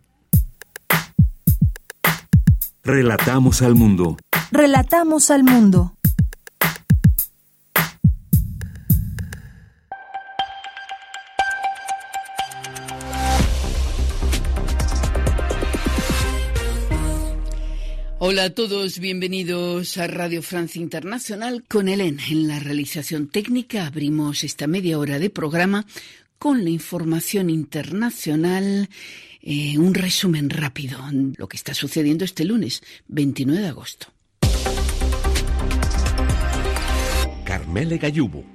Relatamos 2.84 3.61
al 3.61 3.76
mundo. 3.76 4.18
Relatamos 4.51 5.31
al 5.31 5.43
mundo. 5.43 5.93
Hola 18.26 18.45
a 18.45 18.50
todos, 18.52 19.00
bienvenidos 19.00 19.98
a 19.98 20.08
Radio 20.08 20.41
Francia 20.41 20.82
Internacional 20.82 21.66
con 21.68 21.90
Helen. 21.90 22.20
En 22.32 22.48
la 22.48 22.58
realización 22.58 23.28
técnica 23.28 23.86
abrimos 23.86 24.45
esta 24.45 24.66
media 24.66 24.98
hora 24.98 25.20
de 25.20 25.30
programa 25.30 25.86
con 26.40 26.64
la 26.64 26.70
información 26.70 27.50
internacional. 27.50 28.88
Eh, 29.41 29.78
un 29.78 29.94
resumen 29.94 30.50
rápido, 30.50 31.00
lo 31.36 31.50
que 31.50 31.58
está 31.58 31.74
sucediendo 31.74 32.24
este 32.24 32.45
lunes, 32.45 32.82
29 33.10 33.62
de 33.62 33.68
agosto. 33.68 34.08
Carmele 37.44 37.98
Gallubo. 37.98 38.45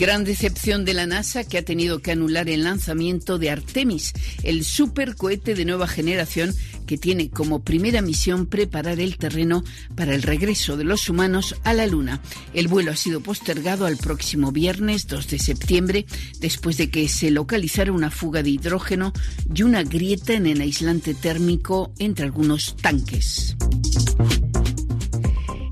Gran 0.00 0.22
decepción 0.22 0.84
de 0.84 0.94
la 0.94 1.06
NASA 1.06 1.42
que 1.42 1.58
ha 1.58 1.64
tenido 1.64 2.02
que 2.02 2.12
anular 2.12 2.48
el 2.48 2.62
lanzamiento 2.62 3.38
de 3.38 3.50
Artemis, 3.50 4.12
el 4.44 4.64
supercohete 4.64 5.56
de 5.56 5.64
nueva 5.64 5.88
generación 5.88 6.54
que 6.88 6.96
tiene 6.96 7.28
como 7.28 7.60
primera 7.60 8.00
misión 8.00 8.46
preparar 8.46 8.98
el 8.98 9.18
terreno 9.18 9.62
para 9.94 10.14
el 10.14 10.22
regreso 10.22 10.78
de 10.78 10.84
los 10.84 11.10
humanos 11.10 11.54
a 11.62 11.74
la 11.74 11.86
Luna. 11.86 12.22
El 12.54 12.66
vuelo 12.66 12.92
ha 12.92 12.96
sido 12.96 13.20
postergado 13.20 13.84
al 13.84 13.98
próximo 13.98 14.52
viernes 14.52 15.06
2 15.06 15.28
de 15.28 15.38
septiembre 15.38 16.06
después 16.40 16.78
de 16.78 16.88
que 16.88 17.06
se 17.08 17.30
localizara 17.30 17.92
una 17.92 18.10
fuga 18.10 18.42
de 18.42 18.50
hidrógeno 18.50 19.12
y 19.54 19.62
una 19.64 19.82
grieta 19.82 20.32
en 20.32 20.46
el 20.46 20.62
aislante 20.62 21.12
térmico 21.12 21.92
entre 21.98 22.24
algunos 22.24 22.74
tanques. 22.76 23.54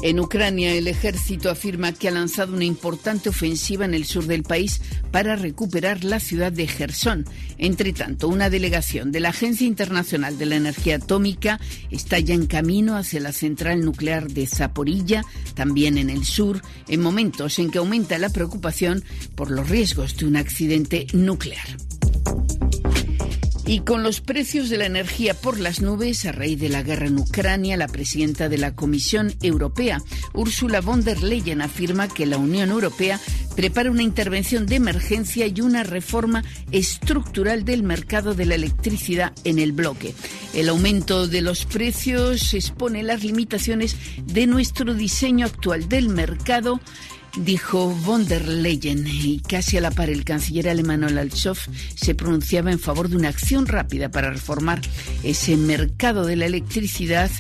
En 0.07 0.21
Ucrania, 0.21 0.73
el 0.73 0.87
ejército 0.87 1.51
afirma 1.51 1.91
que 1.91 2.07
ha 2.07 2.13
lanzado 2.13 2.55
una 2.55 2.65
importante 2.65 3.29
ofensiva 3.29 3.85
en 3.85 3.93
el 3.93 4.05
sur 4.05 4.27
del 4.27 4.45
país 4.45 4.81
para 5.11 5.35
recuperar 5.35 6.05
la 6.05 6.21
ciudad 6.21 6.53
de 6.53 6.69
Gerson. 6.69 7.25
Entre 7.59 7.93
tanto, 7.93 8.29
una 8.29 8.49
delegación 8.49 9.11
de 9.11 9.19
la 9.19 9.31
Agencia 9.31 9.67
Internacional 9.67 10.39
de 10.39 10.47
la 10.47 10.55
Energía 10.55 10.99
Atómica 10.99 11.59
está 11.91 12.21
ya 12.21 12.35
en 12.35 12.47
camino 12.47 12.97
hacia 12.97 13.19
la 13.19 13.33
central 13.33 13.85
nuclear 13.85 14.29
de 14.31 14.47
Zaporilla, 14.47 15.25
también 15.55 15.99
en 15.99 16.09
el 16.09 16.25
sur, 16.25 16.63
en 16.87 17.03
momentos 17.03 17.59
en 17.59 17.73
que 17.73 17.79
aumenta 17.79 18.17
la 18.17 18.29
preocupación 18.29 19.03
por 19.35 19.51
los 19.51 19.69
riesgos 19.69 20.17
de 20.17 20.27
un 20.27 20.37
accidente 20.37 21.09
nuclear. 21.15 21.67
Y 23.69 23.81
con 23.81 24.05
los 24.05 24.21
precios 24.21 24.69
de 24.69 24.79
la 24.79 24.87
energía 24.87 25.35
por 25.35 25.59
las 25.59 25.81
nubes 25.81 26.25
a 26.25 26.31
raíz 26.31 26.61
de 26.61 26.69
la 26.69 26.85
guerra 26.85 27.09
en 27.09 27.19
Ucrania, 27.19 27.77
la 27.77 27.89
presidenta 27.89 28.49
de 28.49 28.59
la 28.59 28.77
Comisión 28.77 29.35
Europea, 29.43 30.01
Ursula 30.35 30.81
von 30.81 31.03
der 31.03 31.21
Leyen, 31.21 31.61
afirma 31.61 32.07
que 32.07 32.27
la 32.27 32.37
Unión 32.37 32.71
Europea 32.71 33.19
prepara 33.57 33.91
una 33.91 34.05
intervención 34.05 34.67
de 34.67 34.77
emergencia 34.77 35.49
y 35.49 35.61
una 35.63 35.83
reforma 35.83 36.45
estructural 36.71 37.65
del 37.65 37.83
mercado 37.83 38.35
de 38.35 38.47
la 38.47 38.55
electricidad 38.55 39.33
en 39.43 39.59
el 39.59 39.73
bloque. 39.73 40.15
El 40.55 40.69
aumento 40.69 41.27
de 41.27 41.41
los 41.41 41.65
precios 41.65 42.55
expone 42.55 43.03
las 43.03 43.25
limitaciones 43.25 43.97
de 44.27 44.47
nuestro 44.47 44.95
diseño 44.95 45.45
actual 45.45 45.89
del 45.89 46.09
mercado 46.09 46.81
dijo 47.37 47.91
von 47.91 48.27
der 48.27 48.49
Leyen 48.49 49.07
y 49.07 49.41
casi 49.41 49.77
a 49.77 49.81
la 49.81 49.91
par 49.91 50.11
el 50.11 50.25
canciller 50.25 50.69
alemán 50.69 51.05
Olaf 51.05 51.35
Scholz 51.35 51.69
se 51.95 52.15
pronunciaba 52.15 52.73
en 52.73 52.79
favor 52.79 53.09
de 53.09 53.17
una 53.17 53.29
acción 53.29 53.67
rápida 53.67 54.11
para 54.11 54.31
reformar 54.31 54.81
ese 55.23 55.57
mercado 55.57 56.25
de 56.25 56.37
la 56.37 56.47
electricidad. 56.47 57.31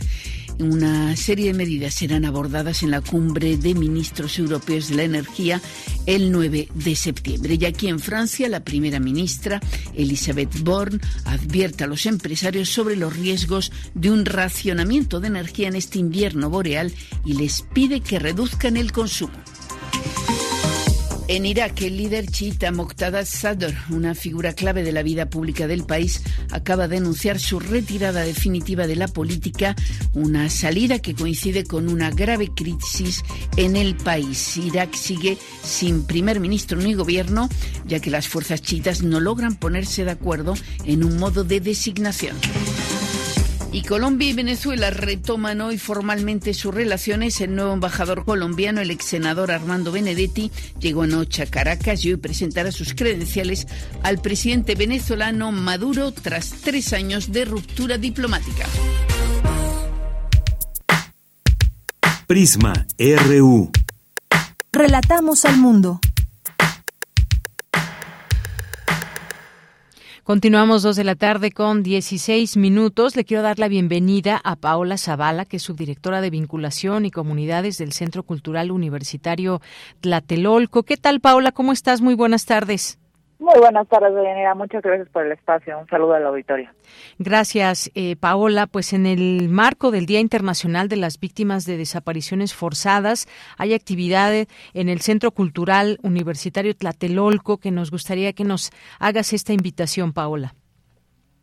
Una 0.58 1.14
serie 1.16 1.48
de 1.48 1.58
medidas 1.58 1.94
serán 1.94 2.24
abordadas 2.24 2.82
en 2.82 2.90
la 2.90 3.02
cumbre 3.02 3.58
de 3.58 3.74
ministros 3.74 4.38
europeos 4.38 4.88
de 4.88 4.96
la 4.96 5.02
energía 5.02 5.60
el 6.06 6.32
9 6.32 6.68
de 6.74 6.96
septiembre. 6.96 7.58
Y 7.60 7.66
aquí 7.66 7.88
en 7.88 8.00
Francia, 8.00 8.48
la 8.48 8.64
primera 8.64 8.98
ministra, 8.98 9.60
Elisabeth 9.94 10.62
Borne, 10.62 10.98
advierte 11.26 11.84
a 11.84 11.86
los 11.86 12.06
empresarios 12.06 12.70
sobre 12.70 12.96
los 12.96 13.14
riesgos 13.14 13.70
de 13.94 14.10
un 14.10 14.24
racionamiento 14.24 15.20
de 15.20 15.28
energía 15.28 15.68
en 15.68 15.76
este 15.76 15.98
invierno 15.98 16.48
boreal 16.48 16.90
y 17.26 17.34
les 17.34 17.60
pide 17.60 18.00
que 18.00 18.18
reduzcan 18.18 18.78
el 18.78 18.92
consumo. 18.92 19.36
En 21.28 21.44
Irak, 21.44 21.82
el 21.82 21.96
líder 21.96 22.28
chiita 22.28 22.70
Moqtada 22.70 23.24
Sadr, 23.24 23.74
una 23.90 24.14
figura 24.14 24.52
clave 24.52 24.84
de 24.84 24.92
la 24.92 25.02
vida 25.02 25.28
pública 25.28 25.66
del 25.66 25.84
país, 25.84 26.22
acaba 26.52 26.86
de 26.86 26.98
anunciar 26.98 27.40
su 27.40 27.58
retirada 27.58 28.22
definitiva 28.22 28.86
de 28.86 28.94
la 28.94 29.08
política, 29.08 29.74
una 30.12 30.48
salida 30.50 31.00
que 31.00 31.16
coincide 31.16 31.64
con 31.64 31.88
una 31.88 32.10
grave 32.10 32.52
crisis 32.54 33.24
en 33.56 33.74
el 33.74 33.96
país. 33.96 34.56
Irak 34.56 34.94
sigue 34.94 35.36
sin 35.64 36.04
primer 36.04 36.38
ministro 36.38 36.78
ni 36.78 36.94
gobierno, 36.94 37.48
ya 37.86 37.98
que 37.98 38.10
las 38.10 38.28
fuerzas 38.28 38.62
chiitas 38.62 39.02
no 39.02 39.18
logran 39.18 39.56
ponerse 39.56 40.04
de 40.04 40.12
acuerdo 40.12 40.54
en 40.84 41.02
un 41.02 41.18
modo 41.18 41.42
de 41.42 41.58
designación. 41.58 42.36
Y 43.72 43.82
Colombia 43.82 44.30
y 44.30 44.32
Venezuela 44.32 44.90
retoman 44.90 45.60
hoy 45.60 45.78
formalmente 45.78 46.54
sus 46.54 46.74
relaciones. 46.74 47.40
El 47.40 47.54
nuevo 47.54 47.72
embajador 47.72 48.24
colombiano, 48.24 48.80
el 48.80 48.90
ex 48.90 49.04
senador 49.04 49.50
Armando 49.50 49.92
Benedetti, 49.92 50.50
llegó 50.80 51.02
anoche 51.02 51.42
a 51.42 51.46
Caracas 51.46 52.04
y 52.04 52.12
hoy 52.12 52.16
presentará 52.16 52.72
sus 52.72 52.94
credenciales 52.94 53.66
al 54.02 54.18
presidente 54.18 54.74
venezolano 54.74 55.52
Maduro 55.52 56.12
tras 56.12 56.50
tres 56.62 56.92
años 56.92 57.32
de 57.32 57.44
ruptura 57.44 57.98
diplomática. 57.98 58.66
Prisma 62.26 62.86
RU. 62.98 63.70
Relatamos 64.72 65.44
al 65.44 65.58
mundo. 65.58 66.00
Continuamos 70.26 70.82
dos 70.82 70.96
de 70.96 71.04
la 71.04 71.14
tarde 71.14 71.52
con 71.52 71.84
16 71.84 72.56
minutos. 72.56 73.14
Le 73.14 73.24
quiero 73.24 73.44
dar 73.44 73.60
la 73.60 73.68
bienvenida 73.68 74.40
a 74.42 74.56
Paola 74.56 74.98
Zavala, 74.98 75.44
que 75.44 75.58
es 75.58 75.62
subdirectora 75.62 76.20
de 76.20 76.30
vinculación 76.30 77.06
y 77.06 77.12
comunidades 77.12 77.78
del 77.78 77.92
Centro 77.92 78.24
Cultural 78.24 78.72
Universitario 78.72 79.60
Tlatelolco. 80.00 80.82
¿Qué 80.82 80.96
tal, 80.96 81.20
Paola? 81.20 81.52
¿Cómo 81.52 81.70
estás? 81.70 82.00
Muy 82.00 82.14
buenas 82.14 82.44
tardes. 82.44 82.98
Muy 83.38 83.58
buenas 83.60 83.86
tardes, 83.88 84.14
Deyanira. 84.14 84.54
Muchas 84.54 84.82
gracias 84.82 85.08
por 85.10 85.26
el 85.26 85.32
espacio. 85.32 85.78
Un 85.78 85.86
saludo 85.88 86.14
al 86.14 86.26
auditorio. 86.26 86.70
Gracias, 87.18 87.90
eh, 87.94 88.16
Paola. 88.16 88.66
Pues 88.66 88.94
en 88.94 89.04
el 89.04 89.48
marco 89.50 89.90
del 89.90 90.06
Día 90.06 90.20
Internacional 90.20 90.88
de 90.88 90.96
las 90.96 91.20
Víctimas 91.20 91.66
de 91.66 91.76
Desapariciones 91.76 92.54
Forzadas, 92.54 93.26
hay 93.58 93.74
actividades 93.74 94.46
en 94.72 94.88
el 94.88 95.00
Centro 95.00 95.32
Cultural 95.32 95.98
Universitario 96.02 96.74
Tlatelolco 96.74 97.58
que 97.58 97.70
nos 97.70 97.90
gustaría 97.90 98.32
que 98.32 98.44
nos 98.44 98.70
hagas 99.00 99.34
esta 99.34 99.52
invitación, 99.52 100.14
Paola. 100.14 100.54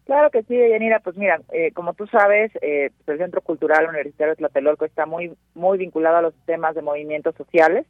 Claro 0.06 0.32
que 0.32 0.42
sí, 0.44 0.56
Deyanira. 0.56 1.00
Pues 1.00 1.16
mira, 1.16 1.42
eh, 1.52 1.72
como 1.74 1.94
tú 1.94 2.08
sabes, 2.08 2.52
eh, 2.62 2.90
pues 3.06 3.16
el 3.16 3.18
Centro 3.20 3.42
Cultural 3.42 3.88
Universitario 3.88 4.36
Tlatelolco 4.36 4.86
está 4.86 5.06
muy, 5.06 5.32
muy 5.54 5.78
vinculado 5.78 6.18
a 6.18 6.22
los 6.24 6.34
temas 6.46 6.74
de 6.74 6.82
movimientos 6.82 7.36
sociales 7.36 7.86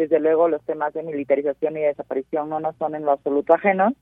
desde 0.00 0.18
luego 0.18 0.48
los 0.48 0.64
temas 0.64 0.94
de 0.94 1.02
militarización 1.02 1.76
y 1.76 1.80
desaparición 1.80 2.48
no 2.48 2.58
nos 2.58 2.74
son 2.76 2.94
en 2.94 3.04
lo 3.04 3.12
absoluto 3.12 3.52
ajenos. 3.52 3.92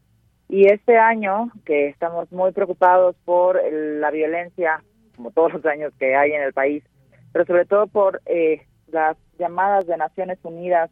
Y 0.48 0.68
este 0.68 0.96
año, 0.96 1.50
que 1.64 1.88
estamos 1.88 2.30
muy 2.30 2.52
preocupados 2.52 3.16
por 3.24 3.60
la 3.72 4.12
violencia, 4.12 4.84
como 5.16 5.32
todos 5.32 5.54
los 5.54 5.66
años 5.66 5.92
que 5.98 6.14
hay 6.14 6.32
en 6.32 6.42
el 6.42 6.52
país, 6.52 6.84
pero 7.32 7.44
sobre 7.46 7.64
todo 7.64 7.88
por 7.88 8.22
eh, 8.26 8.62
las 8.86 9.16
llamadas 9.40 9.88
de 9.88 9.96
Naciones 9.96 10.38
Unidas 10.44 10.88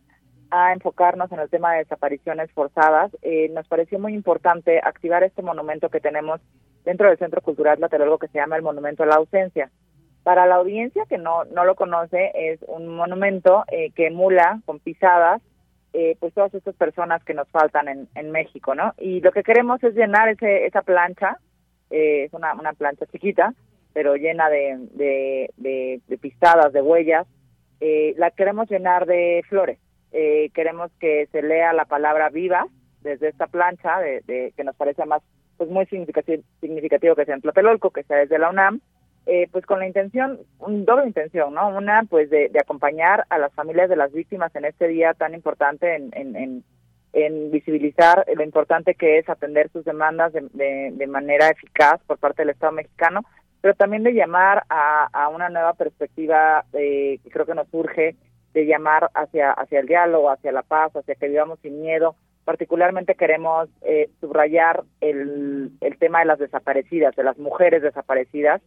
a 0.51 0.73
enfocarnos 0.73 1.31
en 1.31 1.39
el 1.39 1.51
tema 1.51 1.73
de 1.73 1.85
desapariciones 1.85 2.51
forzadas, 2.51 3.17
eh, 3.23 3.49
nos 3.51 3.69
pareció 3.69 4.01
muy 4.01 4.13
importante 4.13 4.81
activar 4.83 5.23
este 5.23 5.43
monumento 5.43 5.89
que 5.89 6.01
tenemos 6.01 6.41
dentro 6.85 7.09
del 7.09 7.19
Centro 7.19 7.43
Cultural 7.43 7.79
Lateral, 7.79 8.19
que 8.21 8.29
se 8.29 8.39
llama 8.39 8.57
el 8.57 8.63
Monumento 8.63 9.05
a 9.05 9.07
la 9.07 9.17
Ausencia. 9.17 9.71
Para 10.27 10.45
la 10.45 10.57
audiencia 10.57 11.05
que 11.09 11.19
no, 11.19 11.45
no 11.45 11.65
lo 11.65 11.77
conoce, 11.77 12.33
es 12.35 12.59
un 12.67 12.89
monumento 12.89 13.63
eh, 13.71 13.93
que 13.93 14.09
emula 14.09 14.61
con 14.65 14.81
pisadas 14.81 15.41
eh, 15.93 16.17
pues 16.19 16.35
todas 16.35 16.53
estas 16.53 16.75
personas 16.75 17.23
que 17.23 17.33
nos 17.33 17.49
faltan 17.49 17.87
en, 17.87 18.09
en 18.17 18.33
México, 18.33 18.75
¿no? 18.75 18.93
Y 18.99 19.21
lo 19.21 19.31
que 19.31 19.45
queremos 19.45 19.81
es 19.85 19.95
llenar 19.95 20.29
ese, 20.29 20.67
esa 20.67 20.83
plancha, 20.83 21.39
eh, 21.91 22.25
es 22.25 22.33
una, 22.33 22.55
una 22.55 22.73
plancha 22.73 23.07
chiquita, 23.07 23.55
pero 23.93 24.17
llena 24.17 24.49
de, 24.49 24.89
de, 24.95 26.01
de, 26.09 26.19
pisadas, 26.19 26.73
de 26.73 26.83
huellas, 26.83 27.25
la 27.81 28.33
queremos 28.33 28.69
llenar 28.69 29.07
de 29.07 29.45
flores. 29.49 29.79
queremos 30.11 30.91
que 30.99 31.29
se 31.31 31.41
lea 31.41 31.73
la 31.73 31.85
palabra 31.85 32.31
viva 32.31 32.67
desde 33.01 33.29
esta 33.29 33.47
plancha, 33.47 34.01
de, 34.01 34.53
que 34.57 34.65
nos 34.65 34.75
parece 34.75 35.07
más, 35.07 35.23
pues 35.57 35.71
muy 35.71 35.87
significativo, 35.87 36.43
significativo 36.61 37.15
que 37.15 37.27
sea 37.27 37.37
en 37.37 37.43
Tlatelolco, 37.43 37.91
que 37.91 38.03
sea 38.03 38.17
desde 38.17 38.41
la 38.41 38.51
UNAM, 38.51 38.81
eh, 39.27 39.49
pues 39.51 39.67
con 39.67 39.81
la 39.81 39.89
intención, 39.89 40.39
un 40.61 40.85
doble 40.85 41.07
intención, 41.07 41.53
¿no? 41.53 41.69
Una, 41.69 42.05
pues 42.09 42.31
de, 42.31 42.49
acompañar 42.61 43.25
a 43.29 43.39
las 43.39 43.53
familias 43.55 43.89
de 43.89 43.97
las 43.97 44.13
víctimas 44.13 44.55
en 44.55 44.65
este 44.65 44.87
día 44.87 45.15
tan 45.15 45.35
importante 45.35 45.97
en, 45.97 46.65
visibilizar 47.51 48.27
lo 48.37 48.45
importante 48.45 48.95
que 48.95 49.19
es 49.19 49.29
atender 49.29 49.71
sus 49.71 49.85
demandas 49.87 50.35
de, 50.35 50.93
de, 50.93 51.07
manera 51.07 51.49
eficaz 51.49 51.99
por 52.07 52.19
parte 52.19 52.43
del 52.43 52.51
Estado 52.51 52.73
mexicano, 52.73 53.23
pero 53.63 53.75
también 53.75 54.03
de 54.03 54.13
llamar 54.13 54.65
a, 54.69 55.29
una 55.35 55.49
nueva 55.49 55.73
perspectiva 55.73 56.65
eh, 56.75 57.19
que 57.25 57.31
creo 57.31 57.47
que 57.47 57.55
nos 57.55 57.69
urge 57.73 58.15
de 58.53 58.67
llamar 58.67 59.11
hacia, 59.15 59.51
hacia 59.51 59.81
el 59.81 59.87
diálogo, 59.87 60.31
hacia 60.31 60.53
la 60.53 60.63
paz, 60.63 60.95
hacia 60.95 61.15
que 61.15 61.29
vivamos 61.29 61.59
sin 61.61 61.81
miedo. 61.81 62.17
Particularmente 62.45 63.15
queremos 63.15 63.69
eh, 63.83 64.09
subrayar 64.21 64.85
el, 65.01 65.73
el 65.81 65.99
tema 65.99 66.21
de 66.21 66.27
las 66.27 66.39
desaparecidas, 66.39 67.17
de 67.17 67.25
las 67.25 67.39
mujeres 67.39 67.83
desaparecidas, 67.83 68.63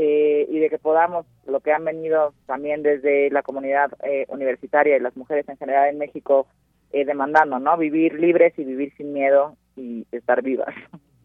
eh, 0.00 0.46
y 0.48 0.60
de 0.60 0.70
que 0.70 0.78
podamos, 0.78 1.26
lo 1.44 1.58
que 1.58 1.72
han 1.72 1.84
venido 1.84 2.32
también 2.46 2.84
desde 2.84 3.30
la 3.30 3.42
comunidad 3.42 3.90
eh, 4.04 4.26
universitaria 4.28 4.96
y 4.96 5.00
las 5.00 5.16
mujeres 5.16 5.48
en 5.48 5.56
general 5.56 5.88
en 5.88 5.98
México 5.98 6.46
eh, 6.92 7.04
demandando, 7.04 7.58
¿no? 7.58 7.76
Vivir 7.76 8.14
libres 8.14 8.56
y 8.56 8.62
vivir 8.62 8.92
sin 8.96 9.12
miedo 9.12 9.56
y 9.74 10.06
estar 10.12 10.40
vivas. 10.40 10.72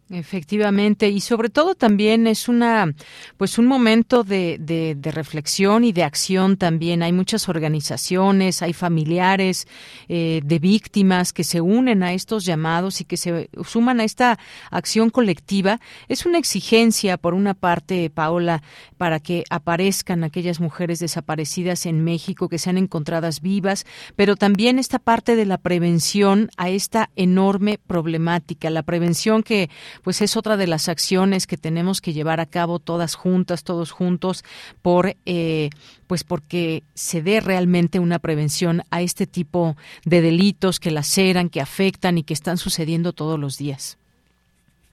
Efectivamente, 0.09 1.07
y 1.09 1.21
sobre 1.21 1.49
todo 1.49 1.75
también 1.75 2.27
es 2.27 2.49
una, 2.49 2.93
pues 3.38 3.57
un 3.57 3.65
momento 3.65 4.23
de, 4.23 4.57
de, 4.59 5.11
reflexión 5.11 5.85
y 5.85 5.93
de 5.93 6.03
acción 6.03 6.57
también. 6.57 7.01
Hay 7.03 7.13
muchas 7.13 7.47
organizaciones, 7.47 8.61
hay 8.61 8.73
familiares 8.73 9.65
eh, 10.09 10.41
de 10.43 10.59
víctimas 10.59 11.31
que 11.31 11.45
se 11.45 11.61
unen 11.61 12.03
a 12.03 12.13
estos 12.13 12.43
llamados 12.43 12.99
y 12.99 13.05
que 13.05 13.15
se 13.15 13.49
suman 13.65 14.01
a 14.01 14.03
esta 14.03 14.38
acción 14.71 15.09
colectiva. 15.09 15.80
Es 16.09 16.25
una 16.25 16.38
exigencia, 16.38 17.17
por 17.17 17.34
una 17.34 17.53
parte, 17.53 18.09
Paola, 18.09 18.61
para 18.97 19.21
que 19.21 19.45
aparezcan 19.49 20.25
aquellas 20.25 20.59
mujeres 20.59 20.99
desaparecidas 20.99 21.85
en 21.85 22.03
México, 22.03 22.49
que 22.49 22.59
sean 22.59 22.77
encontradas 22.77 23.41
vivas, 23.41 23.85
pero 24.17 24.35
también 24.35 24.80
esta 24.80 24.99
parte 24.99 25.38
de 25.38 25.45
la 25.45 25.57
prevención 25.57 26.49
a 26.57 26.69
esta 26.69 27.09
enorme 27.15 27.80
problemática, 27.88 28.69
la 28.69 28.84
prevención 28.84 29.43
que 29.43 29.69
pues 30.03 30.21
es 30.21 30.37
otra 30.37 30.57
de 30.57 30.67
las 30.67 30.89
acciones 30.89 31.47
que 31.47 31.57
tenemos 31.57 32.01
que 32.01 32.13
llevar 32.13 32.39
a 32.39 32.45
cabo 32.45 32.79
todas 32.79 33.15
juntas, 33.15 33.63
todos 33.63 33.91
juntos, 33.91 34.43
por 34.81 35.15
eh, 35.25 35.69
pues 36.07 36.23
porque 36.23 36.83
se 36.93 37.21
dé 37.21 37.39
realmente 37.39 37.99
una 37.99 38.19
prevención 38.19 38.81
a 38.91 39.01
este 39.01 39.27
tipo 39.27 39.75
de 40.05 40.21
delitos 40.21 40.79
que 40.79 40.91
laceran, 40.91 41.49
que 41.49 41.61
afectan 41.61 42.17
y 42.17 42.23
que 42.23 42.33
están 42.33 42.57
sucediendo 42.57 43.13
todos 43.13 43.39
los 43.39 43.57
días. 43.57 43.97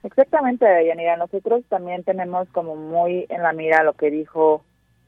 Exactamente, 0.03 0.65
Yanira. 0.85 1.15
Nosotros 1.17 1.63
también 1.69 2.03
tenemos 2.03 2.47
como 2.49 2.75
muy 2.75 3.25
en 3.29 3.43
la 3.43 3.53
mira 3.53 3.83
lo 3.83 3.93
que 3.93 4.09
dijo 4.09 4.63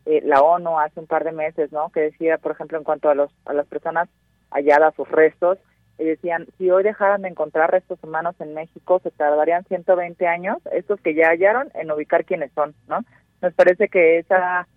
eh, 0.06 0.22
la 0.24 0.42
ONU 0.42 0.80
hace 0.80 1.00
un 1.00 1.08
par 1.08 1.24
de 1.24 1.32
meses, 1.32 1.72
¿no? 1.72 1.90
Que 1.90 2.02
decía, 2.02 2.38
por 2.38 2.52
ejemplo, 2.52 2.78
en 2.78 2.84
cuanto 2.84 3.10
a 3.10 3.16
los 3.16 3.32
a 3.46 3.54
las 3.54 3.66
personas 3.66 4.10
halladas 4.52 4.94
sus 4.96 5.10
restos, 5.10 5.58
y 5.98 6.06
decían, 6.06 6.48
si 6.58 6.72
hoy 6.72 6.84
dejaran 6.84 7.22
de 7.22 7.30
encontrar 7.30 7.72
restos 7.72 8.00
humanos 8.04 8.36
en 8.40 8.54
México, 8.54 9.00
se 9.04 9.12
tardarían 9.12 9.64
120 9.66 10.28
años, 10.28 10.58
estos 10.72 11.00
que 11.02 11.14
ya 11.14 11.30
hallaron, 11.30 11.70
en 11.76 11.92
ubicar 11.92 12.26
quiénes 12.26 12.52
son, 12.54 12.74
¿no? 12.88 13.00
Nos 13.42 13.54
parece 13.54 13.90
que 13.90 14.20
esa, 14.20 14.68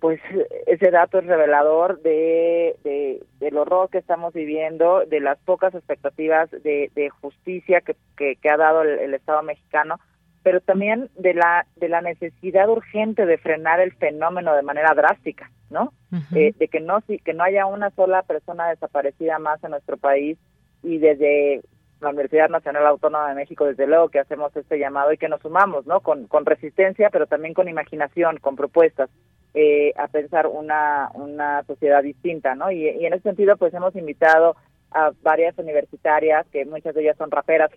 pues, 0.00 0.20
ese 0.66 0.90
dato 0.90 1.18
es 1.18 1.26
revelador 1.26 2.00
de, 2.02 2.76
de 2.82 3.22
del 3.38 3.56
horror 3.56 3.90
que 3.90 3.98
estamos 3.98 4.32
viviendo, 4.32 5.04
de 5.04 5.20
las 5.20 5.38
pocas 5.40 5.74
expectativas 5.74 6.50
de, 6.50 6.90
de 6.94 7.10
justicia 7.10 7.80
que, 7.80 7.96
que, 8.16 8.50
ha 8.50 8.56
dado 8.56 8.82
el, 8.82 9.14
Estado 9.14 9.42
mexicano, 9.42 9.98
pero 10.42 10.60
también 10.60 11.10
de 11.16 11.34
la, 11.34 11.66
de 11.76 11.88
la 11.88 12.00
necesidad 12.00 12.68
urgente 12.68 13.26
de 13.26 13.38
frenar 13.38 13.80
el 13.80 13.92
fenómeno 13.92 14.54
de 14.54 14.62
manera 14.62 14.94
drástica. 14.94 15.50
¿no? 15.72 15.92
Eh, 16.36 16.52
de 16.58 16.68
que 16.68 16.80
no 16.80 16.98
que 17.24 17.32
no 17.32 17.42
haya 17.42 17.64
una 17.64 17.90
sola 17.92 18.22
persona 18.22 18.68
desaparecida 18.68 19.38
más 19.38 19.64
en 19.64 19.70
nuestro 19.70 19.96
país 19.96 20.36
y 20.82 20.98
desde 20.98 21.62
la 22.02 22.10
Universidad 22.10 22.50
Nacional 22.50 22.86
Autónoma 22.86 23.28
de 23.28 23.36
México, 23.36 23.64
desde 23.64 23.86
luego 23.86 24.08
que 24.08 24.18
hacemos 24.18 24.54
este 24.56 24.78
llamado 24.78 25.12
y 25.12 25.18
que 25.18 25.28
nos 25.28 25.40
sumamos, 25.40 25.86
¿no? 25.86 26.00
Con, 26.00 26.26
con 26.26 26.44
resistencia, 26.44 27.10
pero 27.10 27.26
también 27.26 27.54
con 27.54 27.68
imaginación, 27.68 28.38
con 28.38 28.56
propuestas, 28.56 29.08
eh, 29.54 29.92
a 29.96 30.08
pensar 30.08 30.46
una, 30.48 31.10
una 31.14 31.62
sociedad 31.64 32.02
distinta, 32.02 32.54
¿no? 32.54 32.70
Y, 32.70 32.88
en 32.88 33.12
ese 33.12 33.22
sentido, 33.22 33.56
pues 33.56 33.72
hemos 33.72 33.94
invitado 33.94 34.56
a 34.90 35.12
varias 35.22 35.56
universitarias, 35.58 36.44
que 36.52 36.64
muchas 36.64 36.94
de 36.94 37.02
ellas 37.02 37.16
son 37.16 37.30
raperas, 37.30 37.70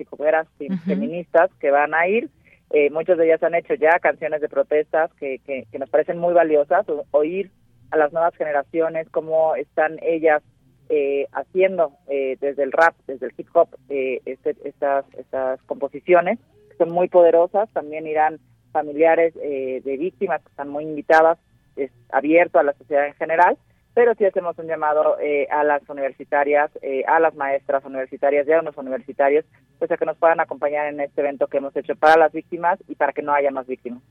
y 0.59 0.73
uh 0.73 0.77
feministas, 0.85 1.51
que 1.59 1.71
van 1.71 1.93
a 1.93 2.07
ir. 2.07 2.29
Eh, 2.71 2.89
muchas 2.89 3.17
de 3.17 3.25
ellas 3.25 3.43
han 3.43 3.55
hecho 3.55 3.73
ya 3.75 3.99
canciones 3.99 4.41
de 4.41 4.49
protestas 4.49 5.13
que, 5.15 5.39
que, 5.39 5.79
nos 5.79 5.89
parecen 5.89 6.17
muy 6.17 6.33
valiosas, 6.33 6.85
oír 7.11 7.51
a 7.91 7.97
las 7.97 8.11
nuevas 8.11 8.35
generaciones, 8.35 9.09
cómo 9.09 9.55
están 9.55 9.97
ellas 10.01 10.41
eh, 10.87 11.27
haciendo 11.31 11.93
eh, 12.07 12.37
desde 12.39 12.61
el 12.61 12.71
rap, 12.71 12.95
desde 13.07 13.25
el 13.25 13.33
hip 13.35 13.47
hop, 13.53 13.69
eh, 13.89 14.21
este, 14.25 14.55
estas, 14.65 15.05
estas 15.17 15.59
composiciones, 15.63 16.37
que 16.69 16.77
son 16.77 16.91
muy 16.91 17.07
poderosas, 17.07 17.67
también 17.73 18.05
irán 18.05 18.39
familiares 18.71 19.33
de 19.35 19.97
víctimas 19.97 20.41
que 20.43 20.49
están 20.49 20.67
muy 20.67 20.83
invitadas, 20.83 21.39
es 21.77 21.91
abierto 22.11 22.59
a 22.59 22.63
la 22.63 22.73
sociedad 22.73 23.07
en 23.07 23.13
general, 23.13 23.57
pero 23.95 24.13
sí 24.13 24.25
hacemos 24.25 24.55
un 24.59 24.67
llamado 24.67 25.17
a 25.49 25.63
las 25.63 25.81
universitarias, 25.89 26.69
a 27.07 27.19
las 27.19 27.33
maestras 27.33 27.83
universitarias 27.85 28.47
y 28.47 28.51
a 28.51 28.61
los 28.61 28.77
universitarios, 28.77 29.45
pues 29.79 29.89
a 29.91 29.97
que 29.97 30.05
nos 30.05 30.17
puedan 30.17 30.39
acompañar 30.39 30.85
en 30.87 30.99
este 30.99 31.21
evento 31.21 31.47
que 31.47 31.57
hemos 31.57 31.75
hecho 31.75 31.95
para 31.95 32.17
las 32.17 32.31
víctimas 32.31 32.77
y 32.87 32.95
para 32.95 33.13
que 33.13 33.23
no 33.23 33.33
haya 33.33 33.49
más 33.49 33.65
víctimas. 33.65 34.03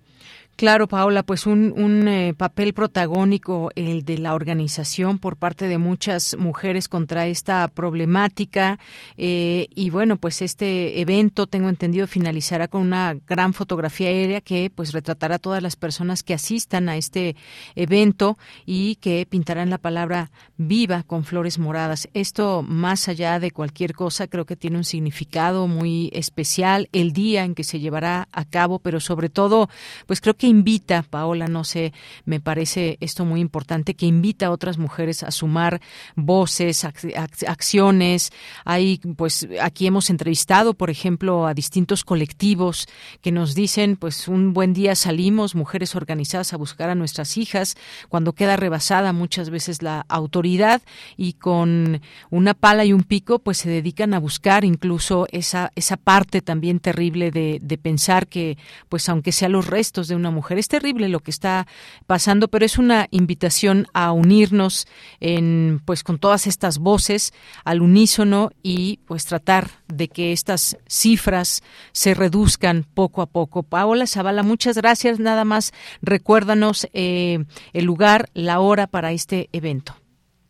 Claro, 0.56 0.86
Paola, 0.86 1.24
pues 1.24 1.46
un, 1.46 1.74
un 1.76 2.06
eh, 2.06 2.32
papel 2.32 2.74
protagónico 2.74 3.70
el 3.74 4.04
de 4.04 4.18
la 4.18 4.34
organización 4.34 5.18
por 5.18 5.36
parte 5.36 5.66
de 5.66 5.78
muchas 5.78 6.36
mujeres 6.38 6.88
contra 6.88 7.26
esta 7.26 7.66
problemática 7.66 8.78
eh, 9.16 9.66
y 9.74 9.90
bueno, 9.90 10.16
pues 10.16 10.42
este 10.42 11.00
evento 11.00 11.48
tengo 11.48 11.68
entendido 11.68 12.06
finalizará 12.06 12.68
con 12.68 12.82
una 12.82 13.16
gran 13.26 13.52
fotografía 13.52 14.08
aérea 14.08 14.40
que 14.40 14.70
pues 14.72 14.92
retratará 14.92 15.36
a 15.36 15.38
todas 15.40 15.60
las 15.60 15.74
personas 15.74 16.22
que 16.22 16.34
asistan 16.34 16.88
a 16.88 16.96
este 16.96 17.34
evento 17.74 18.38
y 18.64 18.94
que 18.96 19.26
pintarán 19.28 19.72
la 19.74 19.78
palabra 19.78 20.30
viva 20.56 21.02
con 21.02 21.24
flores 21.24 21.58
moradas. 21.58 22.08
Esto 22.14 22.62
más 22.62 23.08
allá 23.08 23.40
de 23.40 23.50
cualquier 23.50 23.92
cosa 23.92 24.28
creo 24.28 24.46
que 24.46 24.54
tiene 24.54 24.76
un 24.76 24.84
significado 24.84 25.66
muy 25.66 26.10
especial 26.12 26.88
el 26.92 27.12
día 27.12 27.42
en 27.42 27.56
que 27.56 27.64
se 27.64 27.80
llevará 27.80 28.28
a 28.30 28.44
cabo, 28.44 28.78
pero 28.78 29.00
sobre 29.00 29.30
todo, 29.30 29.68
pues 30.06 30.20
creo 30.20 30.34
que 30.34 30.46
invita, 30.46 31.02
Paola, 31.02 31.48
no 31.48 31.64
sé, 31.64 31.92
me 32.24 32.38
parece 32.38 32.98
esto 33.00 33.24
muy 33.24 33.40
importante, 33.40 33.94
que 33.94 34.06
invita 34.06 34.46
a 34.46 34.52
otras 34.52 34.78
mujeres 34.78 35.24
a 35.24 35.32
sumar 35.32 35.80
voces, 36.14 36.84
acciones. 36.84 38.30
Hay, 38.64 39.00
pues 39.16 39.48
aquí 39.60 39.88
hemos 39.88 40.08
entrevistado, 40.08 40.74
por 40.74 40.88
ejemplo, 40.88 41.48
a 41.48 41.54
distintos 41.54 42.04
colectivos 42.04 42.86
que 43.22 43.32
nos 43.32 43.56
dicen, 43.56 43.96
pues 43.96 44.28
un 44.28 44.52
buen 44.52 44.72
día 44.72 44.94
salimos, 44.94 45.56
mujeres 45.56 45.96
organizadas, 45.96 46.52
a 46.52 46.58
buscar 46.58 46.90
a 46.90 46.94
nuestras 46.94 47.36
hijas, 47.38 47.74
cuando 48.08 48.34
queda 48.34 48.54
rebasada 48.54 49.12
muchas 49.12 49.50
veces 49.50 49.63
la 49.82 50.04
autoridad 50.08 50.82
y 51.16 51.34
con 51.34 52.00
una 52.30 52.54
pala 52.54 52.84
y 52.84 52.92
un 52.92 53.02
pico, 53.02 53.38
pues 53.38 53.58
se 53.58 53.68
dedican 53.68 54.14
a 54.14 54.18
buscar 54.18 54.64
incluso 54.64 55.26
esa, 55.30 55.70
esa 55.74 55.96
parte 55.96 56.40
también 56.42 56.80
terrible 56.80 57.30
de, 57.30 57.78
pensar 57.82 58.28
que, 58.28 58.56
pues 58.88 59.08
aunque 59.08 59.32
sea 59.32 59.48
los 59.48 59.66
restos 59.66 60.08
de 60.08 60.14
una 60.14 60.30
mujer, 60.30 60.58
es 60.58 60.68
terrible 60.68 61.08
lo 61.08 61.20
que 61.20 61.30
está 61.30 61.66
pasando, 62.06 62.48
pero 62.48 62.64
es 62.64 62.78
una 62.78 63.08
invitación 63.10 63.86
a 63.92 64.12
unirnos 64.12 64.86
en, 65.20 65.82
pues 65.84 66.02
con 66.02 66.18
todas 66.18 66.46
estas 66.46 66.78
voces 66.78 67.34
al 67.64 67.82
unísono 67.82 68.50
y 68.62 69.00
pues 69.06 69.26
tratar 69.26 69.70
de 69.88 70.08
que 70.08 70.32
estas 70.32 70.78
cifras 70.88 71.62
se 71.92 72.14
reduzcan 72.14 72.86
poco 72.94 73.22
a 73.22 73.26
poco. 73.26 73.62
Paola 73.62 74.06
Zavala, 74.06 74.42
muchas 74.42 74.76
gracias. 74.76 75.18
Nada 75.18 75.44
más 75.44 75.72
recuérdanos 76.02 76.88
eh, 76.92 77.44
el 77.72 77.84
lugar, 77.84 78.30
la 78.34 78.60
hora 78.60 78.86
para 78.86 79.12
este 79.12 79.48
evento. 79.54 79.94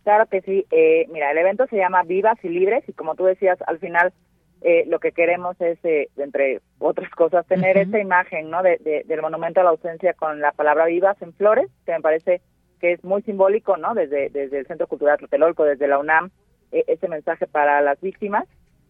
Claro 0.04 0.26
que 0.26 0.42
sí. 0.42 0.66
Eh, 0.70 1.06
mira, 1.10 1.30
el 1.32 1.38
evento 1.38 1.66
se 1.66 1.76
llama 1.76 2.02
Vivas 2.02 2.38
y 2.42 2.48
Libres 2.48 2.84
y 2.86 2.92
como 2.92 3.14
tú 3.14 3.24
decías, 3.24 3.58
al 3.66 3.78
final 3.78 4.12
eh, 4.60 4.84
lo 4.86 5.00
que 5.00 5.12
queremos 5.12 5.58
es, 5.60 5.78
eh, 5.82 6.08
entre 6.18 6.60
otras 6.78 7.10
cosas, 7.10 7.46
tener 7.46 7.78
esta 7.78 7.98
imagen 7.98 8.50
¿no? 8.50 8.62
De, 8.62 9.04
del 9.06 9.22
monumento 9.22 9.60
a 9.60 9.64
la 9.64 9.70
ausencia 9.70 10.12
con 10.12 10.40
la 10.40 10.52
palabra 10.52 10.86
vivas 10.86 11.20
en 11.22 11.32
flores, 11.32 11.70
que 11.86 11.92
me 11.92 12.00
parece 12.00 12.42
que 12.80 12.92
es 12.92 13.02
muy 13.02 13.22
simbólico, 13.22 13.78
¿no? 13.78 13.94
Desde, 13.94 14.28
desde 14.28 14.58
el 14.58 14.66
Centro 14.66 14.86
Cultural 14.86 15.18
Tlatelolco, 15.18 15.64
desde 15.64 15.88
la 15.88 15.98
UNAM, 15.98 16.30
ese 16.70 17.08
mensaje 17.08 17.46
para 17.46 17.80
las 17.80 18.00
víctimas. 18.00 18.46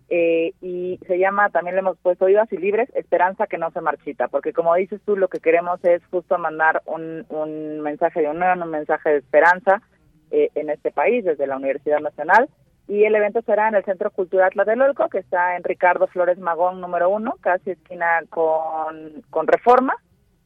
y 0.09 0.99
se 1.07 1.19
llama, 1.19 1.51
también 1.51 1.77
le 1.77 1.81
hemos 1.81 1.99
puesto 1.99 2.27
vivas 2.27 2.51
y 2.53 2.57
libres, 2.57 2.89
esperanza 2.95 3.47
que 3.47 3.59
no 3.59 3.71
se 3.71 3.81
marchita, 3.81 4.29
porque 4.29 4.53
como 4.53 4.75
dices 4.75 5.01
tú, 5.05 5.17
lo 5.17 5.29
que 5.29 5.39
queremos 5.39 5.85
es 5.85 6.05
justo 6.07 6.39
mandar 6.39 6.83
un, 6.87 7.25
un 7.29 7.81
mensaje 7.81 8.23
de 8.23 8.31
unión, 8.31 8.63
un 8.63 8.71
mensaje 8.71 9.11
de 9.11 9.19
esperanza, 9.19 9.83
eh, 10.31 10.51
en 10.55 10.71
este 10.71 10.91
país 10.91 11.25
desde 11.25 11.47
la 11.47 11.57
Universidad 11.57 12.01
Nacional 12.01 12.49
y 12.87 13.05
el 13.05 13.15
evento 13.15 13.41
será 13.43 13.69
en 13.69 13.77
el 13.77 13.85
Centro 13.85 14.11
Cultural 14.11 14.51
Tlatelolco, 14.53 15.09
que 15.09 15.19
está 15.19 15.57
en 15.57 15.65
Ricardo 15.65 16.07
Flores 16.07 16.39
Magón 16.39 16.81
número 16.81 17.09
uno, 17.09 17.37
casi 17.41 17.71
esquina 17.71 18.23
con, 18.29 19.23
con 19.31 19.47
Reforma. 19.47 19.95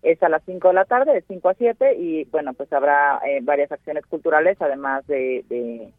Es 0.03 0.23
a 0.23 0.29
las 0.29 0.45
5 0.45 0.69
de 0.69 0.75
la 0.75 0.85
tarde, 0.85 1.13
de 1.13 1.23
5 1.23 1.49
a 1.49 1.55
7, 1.55 1.97
y 1.97 2.25
bueno, 2.27 2.55
pues 2.55 2.73
habrá 2.73 3.21
eh, 3.27 3.41
varias 3.43 3.73
acciones 3.73 4.07
culturales, 4.07 4.57
además 4.61 5.05
de, 5.09 5.45
de, 5.49 5.93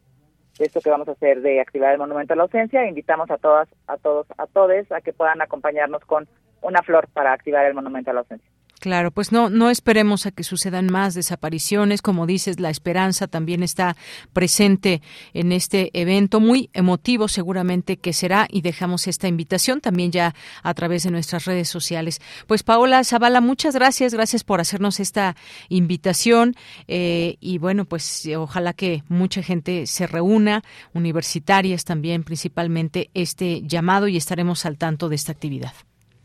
esto 0.57 0.80
que 0.80 0.89
vamos 0.89 1.10
a 1.10 1.11
hacer 1.11 1.41
de 1.41 1.60
activar 1.60 1.91
el 1.91 1.99
Monumento 1.99 2.34
a 2.34 2.38
la 2.38 2.43
Ausencia. 2.43 2.88
Invitamos 2.88 3.30
a 3.30 3.38
todas, 3.38 3.68
a 3.88 3.97
todos, 3.97 4.26
a 4.38 4.47
todes 4.47 4.89
a 4.93 5.01
que 5.01 5.11
puedan 5.11 5.41
acompañarnos 5.41 6.06
con 6.06 6.30
una 6.61 6.81
flor 6.81 7.10
para 7.11 7.34
activar 7.34 7.65
el 7.65 7.73
Monumento 7.73 8.11
a 8.11 8.14
la 8.14 8.19
Ausencia. 8.22 8.49
Claro, 8.80 9.11
pues 9.11 9.31
no, 9.34 9.49
no 9.49 9.69
esperemos 9.69 10.26
a 10.26 10.31
que 10.31 10.43
sucedan 10.43 10.89
más 10.89 11.14
desapariciones. 11.14 12.01
Como 12.01 12.26
dices, 12.26 12.60
la 12.60 12.69
esperanza 12.69 13.27
también 13.27 13.61
está 13.61 13.97
presente 14.31 15.01
en 15.34 15.51
este 15.51 15.89
evento, 15.93 16.39
muy 16.39 16.69
emotivo 16.73 17.27
seguramente 17.27 17.97
que 17.97 18.14
será, 18.14 18.47
y 18.49 18.61
dejamos 18.61 19.07
esta 19.07 19.27
invitación 19.27 19.81
también 19.81 20.11
ya 20.11 20.34
a 20.64 20.73
través 20.73 21.03
de 21.03 21.11
nuestras 21.11 21.43
redes 21.45 21.68
sociales. 21.68 22.22
Pues 22.47 22.64
Paola 22.64 23.03
Zavala, 23.03 23.41
muchas 23.41 23.76
gracias, 23.76 24.14
gracias 24.14 24.45
por 24.45 24.61
hacernos 24.61 25.01
esta 25.01 25.35
invitación 25.68 26.56
eh, 26.88 27.35
y 27.41 27.57
bueno, 27.57 27.84
pues 27.84 28.30
ojalá 28.38 28.72
que 28.73 29.03
mucha 29.10 29.43
gente 29.43 29.88
se 29.88 30.07
reúna, 30.07 30.61
universitarias 30.93 31.84
también 31.84 32.23
principalmente, 32.23 33.10
este 33.14 33.61
llamado 33.64 34.07
y 34.07 34.15
estaremos 34.15 34.65
al 34.65 34.77
tanto 34.77 35.10
de 35.10 35.15
esta 35.15 35.34
actividad. 35.34 35.73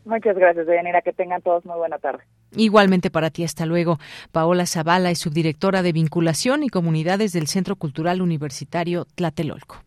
Muchas 0.05 0.37
gracias, 0.37 0.67
Deyanira. 0.67 1.01
Que 1.01 1.13
tengan 1.13 1.41
todos 1.41 1.65
muy 1.65 1.77
buena 1.77 1.97
tarde. 1.97 2.23
Igualmente 2.55 3.09
para 3.09 3.29
ti, 3.29 3.43
hasta 3.43 3.65
luego. 3.65 3.99
Paola 4.31 4.65
Zavala 4.65 5.11
es 5.11 5.19
subdirectora 5.19 5.81
de 5.81 5.91
Vinculación 5.91 6.63
y 6.63 6.69
Comunidades 6.69 7.33
del 7.33 7.47
Centro 7.47 7.75
Cultural 7.75 8.21
Universitario 8.21 9.05
Tlatelolco. 9.15 9.77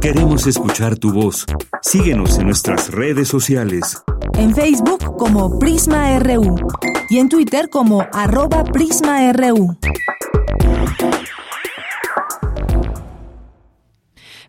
Queremos 0.00 0.46
escuchar 0.46 0.96
tu 0.96 1.12
voz. 1.12 1.44
Síguenos 1.82 2.38
en 2.38 2.46
nuestras 2.46 2.90
redes 2.90 3.28
sociales. 3.28 4.02
En 4.34 4.54
Facebook 4.54 5.16
como 5.18 5.58
Prisma 5.58 6.18
RU 6.18 6.56
y 7.10 7.18
en 7.18 7.28
Twitter 7.28 7.68
como 7.68 8.06
arroba 8.12 8.64
PrismaRU. 8.64 9.76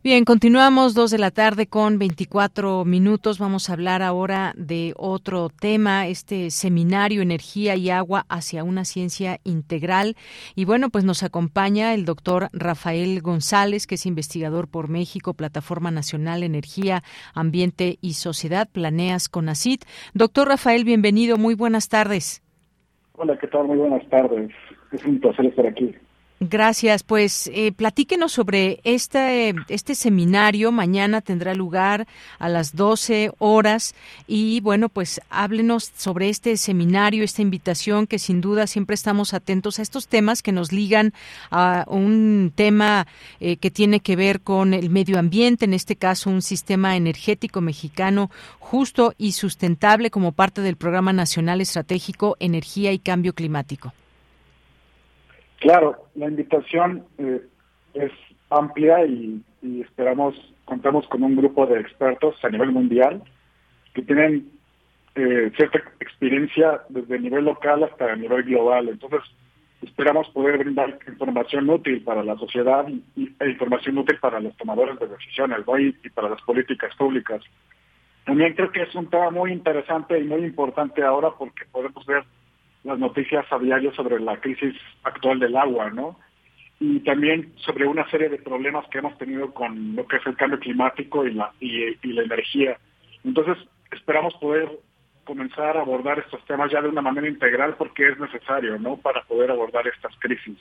Bien, 0.03 0.25
continuamos 0.25 0.95
dos 0.95 1.11
de 1.11 1.19
la 1.19 1.29
tarde 1.29 1.67
con 1.67 1.99
24 1.99 2.85
minutos. 2.85 3.37
Vamos 3.37 3.69
a 3.69 3.73
hablar 3.73 4.01
ahora 4.01 4.51
de 4.57 4.95
otro 4.97 5.49
tema, 5.49 6.07
este 6.07 6.49
seminario 6.49 7.21
Energía 7.21 7.75
y 7.75 7.91
Agua 7.91 8.25
hacia 8.27 8.63
una 8.63 8.83
ciencia 8.83 9.37
integral. 9.43 10.15
Y 10.55 10.65
bueno, 10.65 10.89
pues 10.89 11.05
nos 11.05 11.21
acompaña 11.21 11.93
el 11.93 12.05
doctor 12.05 12.47
Rafael 12.51 13.21
González, 13.21 13.85
que 13.85 13.93
es 13.93 14.07
investigador 14.07 14.67
por 14.67 14.89
México, 14.89 15.35
Plataforma 15.35 15.91
Nacional 15.91 16.41
Energía, 16.41 17.03
Ambiente 17.35 17.99
y 18.01 18.13
Sociedad, 18.13 18.67
Planeas 18.67 19.29
con 19.29 19.49
ACID. 19.49 19.81
Doctor 20.15 20.47
Rafael, 20.47 20.83
bienvenido, 20.83 21.37
muy 21.37 21.53
buenas 21.53 21.89
tardes. 21.89 22.41
Hola, 23.13 23.37
¿qué 23.37 23.45
tal? 23.45 23.67
Muy 23.67 23.77
buenas 23.77 24.09
tardes. 24.09 24.49
Es 24.91 25.05
un 25.05 25.19
placer 25.19 25.45
estar 25.45 25.67
aquí. 25.67 25.93
Gracias. 26.43 27.03
Pues 27.03 27.51
eh, 27.53 27.71
platíquenos 27.71 28.31
sobre 28.31 28.81
este, 28.83 29.53
este 29.67 29.93
seminario. 29.93 30.71
Mañana 30.71 31.21
tendrá 31.21 31.53
lugar 31.53 32.07
a 32.39 32.49
las 32.49 32.75
12 32.75 33.31
horas. 33.37 33.93
Y 34.25 34.59
bueno, 34.61 34.89
pues 34.89 35.21
háblenos 35.29 35.91
sobre 35.95 36.29
este 36.29 36.57
seminario, 36.57 37.23
esta 37.23 37.43
invitación 37.43 38.07
que 38.07 38.17
sin 38.17 38.41
duda 38.41 38.65
siempre 38.65 38.95
estamos 38.95 39.35
atentos 39.35 39.77
a 39.77 39.83
estos 39.83 40.07
temas 40.07 40.41
que 40.41 40.51
nos 40.51 40.71
ligan 40.71 41.13
a 41.51 41.85
un 41.87 42.51
tema 42.55 43.05
eh, 43.39 43.57
que 43.57 43.69
tiene 43.69 43.99
que 43.99 44.15
ver 44.15 44.41
con 44.41 44.73
el 44.73 44.89
medio 44.89 45.19
ambiente, 45.19 45.65
en 45.65 45.75
este 45.75 45.95
caso 45.95 46.31
un 46.31 46.41
sistema 46.41 46.95
energético 46.95 47.61
mexicano 47.61 48.31
justo 48.57 49.13
y 49.19 49.33
sustentable 49.33 50.09
como 50.09 50.31
parte 50.31 50.61
del 50.61 50.75
Programa 50.75 51.13
Nacional 51.13 51.61
Estratégico 51.61 52.35
Energía 52.39 52.91
y 52.93 52.97
Cambio 52.97 53.33
Climático. 53.35 53.93
Claro, 55.61 56.07
la 56.15 56.27
invitación 56.27 57.05
eh, 57.19 57.39
es 57.93 58.11
amplia 58.49 59.05
y, 59.05 59.43
esperamos, 59.79 60.35
contamos 60.65 61.07
con 61.07 61.21
un 61.21 61.35
grupo 61.35 61.67
de 61.67 61.79
expertos 61.79 62.35
a 62.43 62.49
nivel 62.49 62.71
mundial 62.71 63.21
que 63.93 64.01
tienen 64.01 64.49
eh, 65.13 65.51
cierta 65.55 65.77
experiencia 65.99 66.81
desde 66.89 67.15
el 67.15 67.21
nivel 67.21 67.45
local 67.45 67.83
hasta 67.83 68.11
el 68.11 68.21
nivel 68.21 68.41
global. 68.41 68.89
Entonces, 68.89 69.21
esperamos 69.83 70.27
poder 70.29 70.57
brindar 70.57 70.97
información 71.07 71.69
útil 71.69 72.03
para 72.03 72.23
la 72.23 72.35
sociedad 72.37 72.87
y, 73.15 73.31
e 73.39 73.49
información 73.49 73.99
útil 73.99 74.17
para 74.19 74.39
los 74.39 74.57
tomadores 74.57 74.97
de 74.97 75.09
decisiones 75.09 75.59
y, 76.03 76.09
para 76.09 76.29
las 76.29 76.41
políticas 76.41 76.95
públicas. 76.95 77.43
También 78.25 78.55
creo 78.55 78.71
que 78.71 78.81
es 78.81 78.95
un 78.95 79.11
tema 79.11 79.29
muy 79.29 79.51
interesante 79.51 80.19
y 80.19 80.23
muy 80.23 80.43
importante 80.43 81.03
ahora 81.03 81.29
porque 81.37 81.65
podemos 81.71 82.03
ver 82.07 82.23
las 82.83 82.97
noticias 82.97 83.45
a 83.51 83.59
diario 83.59 83.93
sobre 83.93 84.19
la 84.19 84.39
crisis 84.39 84.75
actual 85.03 85.39
del 85.39 85.55
agua, 85.55 85.89
¿no? 85.91 86.17
Y 86.79 86.99
también 87.01 87.53
sobre 87.57 87.87
una 87.87 88.09
serie 88.09 88.29
de 88.29 88.39
problemas 88.39 88.87
que 88.89 88.97
hemos 88.97 89.17
tenido 89.17 89.53
con 89.53 89.95
lo 89.95 90.07
que 90.07 90.17
es 90.17 90.25
el 90.25 90.35
cambio 90.35 90.59
climático 90.59 91.25
y 91.25 91.33
la, 91.33 91.51
y, 91.59 91.95
la 92.03 92.23
energía. 92.23 92.77
Entonces, 93.23 93.57
esperamos 93.91 94.33
poder 94.35 94.67
comenzar 95.23 95.77
a 95.77 95.81
abordar 95.81 96.17
estos 96.17 96.43
temas 96.45 96.71
ya 96.71 96.81
de 96.81 96.89
una 96.89 97.01
manera 97.01 97.27
integral 97.27 97.75
porque 97.77 98.09
es 98.09 98.19
necesario, 98.19 98.79
¿no? 98.79 98.97
Para 98.97 99.21
poder 99.23 99.51
abordar 99.51 99.87
estas 99.87 100.15
crisis. 100.17 100.57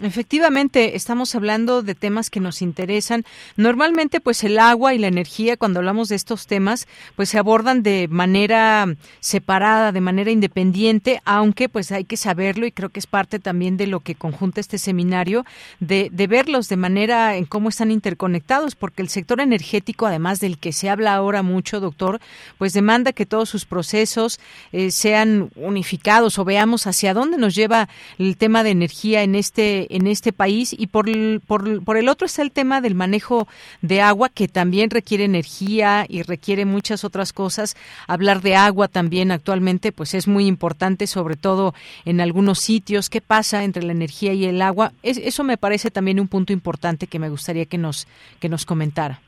Efectivamente, 0.00 0.94
estamos 0.94 1.34
hablando 1.34 1.82
de 1.82 1.96
temas 1.96 2.30
que 2.30 2.38
nos 2.38 2.62
interesan. 2.62 3.24
Normalmente, 3.56 4.20
pues 4.20 4.44
el 4.44 4.60
agua 4.60 4.94
y 4.94 4.98
la 4.98 5.08
energía, 5.08 5.56
cuando 5.56 5.80
hablamos 5.80 6.08
de 6.08 6.14
estos 6.14 6.46
temas, 6.46 6.86
pues 7.16 7.30
se 7.30 7.38
abordan 7.38 7.82
de 7.82 8.06
manera 8.08 8.86
separada, 9.18 9.90
de 9.90 10.00
manera 10.00 10.30
independiente, 10.30 11.20
aunque 11.24 11.68
pues 11.68 11.90
hay 11.90 12.04
que 12.04 12.16
saberlo 12.16 12.64
y 12.66 12.70
creo 12.70 12.90
que 12.90 13.00
es 13.00 13.08
parte 13.08 13.40
también 13.40 13.76
de 13.76 13.88
lo 13.88 14.00
que 14.00 14.14
conjunta 14.14 14.60
este 14.60 14.78
seminario, 14.78 15.44
de, 15.80 16.10
de 16.12 16.26
verlos 16.28 16.68
de 16.68 16.76
manera 16.76 17.34
en 17.34 17.44
cómo 17.44 17.68
están 17.68 17.90
interconectados, 17.90 18.76
porque 18.76 19.02
el 19.02 19.08
sector 19.08 19.40
energético, 19.40 20.06
además 20.06 20.38
del 20.38 20.58
que 20.58 20.72
se 20.72 20.90
habla 20.90 21.14
ahora 21.14 21.42
mucho, 21.42 21.80
doctor, 21.80 22.20
pues 22.56 22.72
demanda 22.72 23.12
que 23.12 23.26
todos 23.26 23.48
sus 23.48 23.64
procesos 23.64 24.38
eh, 24.70 24.92
sean 24.92 25.50
unificados 25.56 26.38
o 26.38 26.44
veamos 26.44 26.86
hacia 26.86 27.14
dónde 27.14 27.36
nos 27.36 27.56
lleva 27.56 27.88
el 28.18 28.36
tema 28.36 28.62
de 28.62 28.70
energía 28.70 29.22
en 29.22 29.34
este 29.34 29.87
en 29.88 30.06
este 30.06 30.32
país 30.32 30.74
y 30.76 30.88
por 30.88 31.08
el, 31.08 31.40
por, 31.46 31.84
por 31.84 31.96
el 31.96 32.08
otro 32.08 32.26
está 32.26 32.42
el 32.42 32.52
tema 32.52 32.80
del 32.80 32.94
manejo 32.94 33.48
de 33.82 34.00
agua 34.00 34.28
que 34.28 34.48
también 34.48 34.90
requiere 34.90 35.24
energía 35.24 36.04
y 36.08 36.22
requiere 36.22 36.64
muchas 36.64 37.04
otras 37.04 37.32
cosas. 37.32 37.76
Hablar 38.06 38.40
de 38.40 38.56
agua 38.56 38.88
también 38.88 39.30
actualmente 39.30 39.92
pues 39.92 40.14
es 40.14 40.28
muy 40.28 40.46
importante, 40.46 41.06
sobre 41.06 41.36
todo 41.36 41.74
en 42.04 42.20
algunos 42.20 42.58
sitios. 42.58 43.10
¿Qué 43.10 43.20
pasa 43.20 43.64
entre 43.64 43.82
la 43.82 43.92
energía 43.92 44.32
y 44.32 44.44
el 44.44 44.62
agua? 44.62 44.92
eso 45.02 45.44
me 45.44 45.56
parece 45.56 45.90
también 45.90 46.20
un 46.20 46.28
punto 46.28 46.52
importante 46.52 47.06
que 47.06 47.18
me 47.18 47.28
gustaría 47.28 47.66
que 47.66 47.78
nos, 47.78 48.06
que 48.40 48.48
nos 48.48 48.64
comentara. 48.64 49.20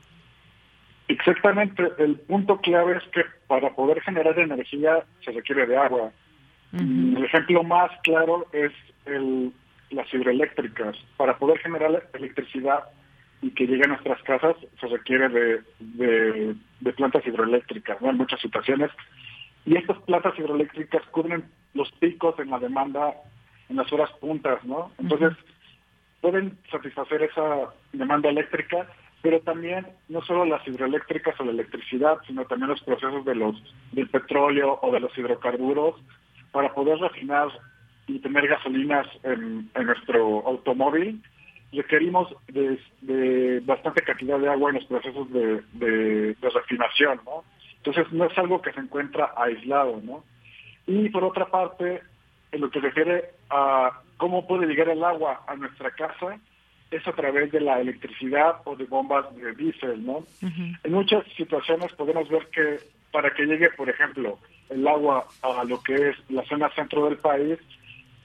Exactamente, 1.07 1.83
el 1.97 2.15
punto 2.19 2.61
clave 2.61 2.97
es 2.97 3.03
que 3.11 3.23
para 3.47 3.73
poder 3.75 4.01
generar 4.01 4.37
energía 4.39 5.03
se 5.25 5.31
requiere 5.31 5.65
de 5.67 5.75
agua. 5.75 6.11
El 6.73 7.25
ejemplo 7.25 7.63
más 7.63 7.91
claro 8.03 8.47
es 8.53 8.71
el, 9.05 9.51
las 9.91 10.11
hidroeléctricas. 10.13 10.95
Para 11.17 11.37
poder 11.37 11.59
generar 11.59 12.07
electricidad 12.13 12.85
y 13.41 13.51
que 13.51 13.65
llegue 13.65 13.83
a 13.85 13.87
nuestras 13.87 14.21
casas 14.23 14.55
se 14.79 14.87
requiere 14.87 15.29
de, 15.29 16.55
de, 16.79 16.93
plantas 16.93 17.25
hidroeléctricas, 17.25 18.01
¿no? 18.01 18.09
En 18.09 18.17
muchas 18.17 18.39
situaciones. 18.39 18.91
Y 19.65 19.75
estas 19.75 19.97
plantas 20.03 20.37
hidroeléctricas 20.37 21.03
cubren 21.11 21.45
los 21.73 21.91
picos 21.93 22.37
en 22.39 22.49
la 22.49 22.59
demanda 22.59 23.13
en 23.69 23.77
las 23.77 23.91
horas 23.93 24.11
puntas, 24.19 24.63
¿no? 24.65 24.91
Entonces, 24.99 25.31
pueden 26.19 26.57
satisfacer 26.69 27.23
esa 27.23 27.73
demanda 27.93 28.29
eléctrica, 28.29 28.87
pero 29.21 29.39
también 29.41 29.87
no 30.09 30.21
solo 30.21 30.45
las 30.45 30.65
hidroeléctricas 30.67 31.39
o 31.39 31.45
la 31.45 31.51
electricidad, 31.51 32.17
sino 32.27 32.45
también 32.45 32.69
los 32.69 32.81
procesos 32.83 33.23
de 33.25 33.35
los 33.35 33.55
del 33.91 34.09
petróleo 34.09 34.79
o 34.81 34.91
de 34.91 34.99
los 34.99 35.17
hidrocarburos 35.17 35.95
para 36.51 36.73
poder 36.73 36.99
refinar 36.99 37.47
y 38.15 38.19
tener 38.19 38.47
gasolinas 38.47 39.07
en, 39.23 39.69
nuestro 39.73 40.45
automóvil, 40.45 41.21
requerimos 41.71 42.33
de, 42.47 43.61
bastante 43.65 44.01
cantidad 44.01 44.39
de 44.39 44.49
agua 44.49 44.69
en 44.69 44.75
los 44.75 44.85
procesos 44.85 45.31
de, 45.31 45.61
de, 45.73 46.35
refinación, 46.41 47.21
¿no? 47.25 47.43
Entonces 47.77 48.11
no 48.11 48.25
es 48.25 48.37
algo 48.37 48.61
que 48.61 48.73
se 48.73 48.79
encuentra 48.79 49.33
aislado, 49.35 49.99
¿no? 50.03 50.23
Y 50.85 51.09
por 51.09 51.23
otra 51.23 51.45
parte, 51.45 52.01
en 52.51 52.61
lo 52.61 52.69
que 52.69 52.79
refiere 52.79 53.31
a 53.49 54.01
cómo 54.17 54.45
puede 54.45 54.67
llegar 54.67 54.89
el 54.89 55.03
agua 55.03 55.43
a 55.47 55.55
nuestra 55.55 55.91
casa, 55.91 56.37
es 56.91 57.07
a 57.07 57.13
través 57.13 57.51
de 57.51 57.61
la 57.61 57.79
electricidad 57.79 58.57
o 58.65 58.75
de 58.75 58.83
bombas 58.85 59.33
de 59.35 59.53
diésel, 59.55 60.05
¿no? 60.05 60.25
En 60.41 60.91
muchas 60.91 61.25
situaciones 61.37 61.93
podemos 61.93 62.27
ver 62.27 62.47
que 62.47 62.79
para 63.11 63.33
que 63.33 63.45
llegue, 63.45 63.69
por 63.71 63.89
ejemplo, 63.89 64.37
el 64.69 64.85
agua 64.87 65.25
a 65.41 65.63
lo 65.63 65.81
que 65.81 66.09
es 66.09 66.29
la 66.29 66.43
zona 66.43 66.69
centro 66.75 67.05
del 67.05 67.17
país, 67.17 67.59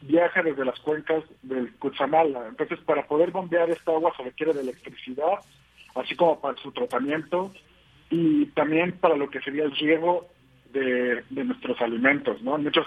viaja 0.06 0.42
desde 0.42 0.64
las 0.64 0.78
cuencas 0.80 1.24
del 1.42 1.72
Cutzamala. 1.74 2.48
Entonces, 2.48 2.78
para 2.80 3.06
poder 3.06 3.30
bombear 3.30 3.68
esta 3.70 3.92
agua 3.92 4.12
se 4.16 4.22
requiere 4.22 4.52
de 4.52 4.60
electricidad, 4.60 5.40
así 5.94 6.14
como 6.14 6.40
para 6.40 6.56
su 6.58 6.72
tratamiento 6.72 7.52
y 8.10 8.46
también 8.46 8.92
para 8.92 9.16
lo 9.16 9.28
que 9.28 9.40
sería 9.40 9.64
el 9.64 9.76
riego 9.76 10.28
de, 10.72 11.24
de 11.30 11.44
nuestros 11.44 11.80
alimentos, 11.80 12.40
¿no? 12.42 12.56
En 12.56 12.64
muchos 12.64 12.86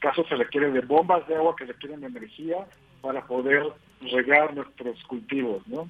casos 0.00 0.26
se 0.28 0.36
requiere 0.36 0.70
de 0.70 0.80
bombas 0.80 1.26
de 1.26 1.36
agua 1.36 1.56
que 1.56 1.64
requieren 1.64 2.00
de 2.00 2.06
energía 2.08 2.66
para 3.00 3.26
poder 3.26 3.64
regar 4.00 4.54
nuestros 4.54 5.02
cultivos, 5.04 5.66
¿no? 5.66 5.88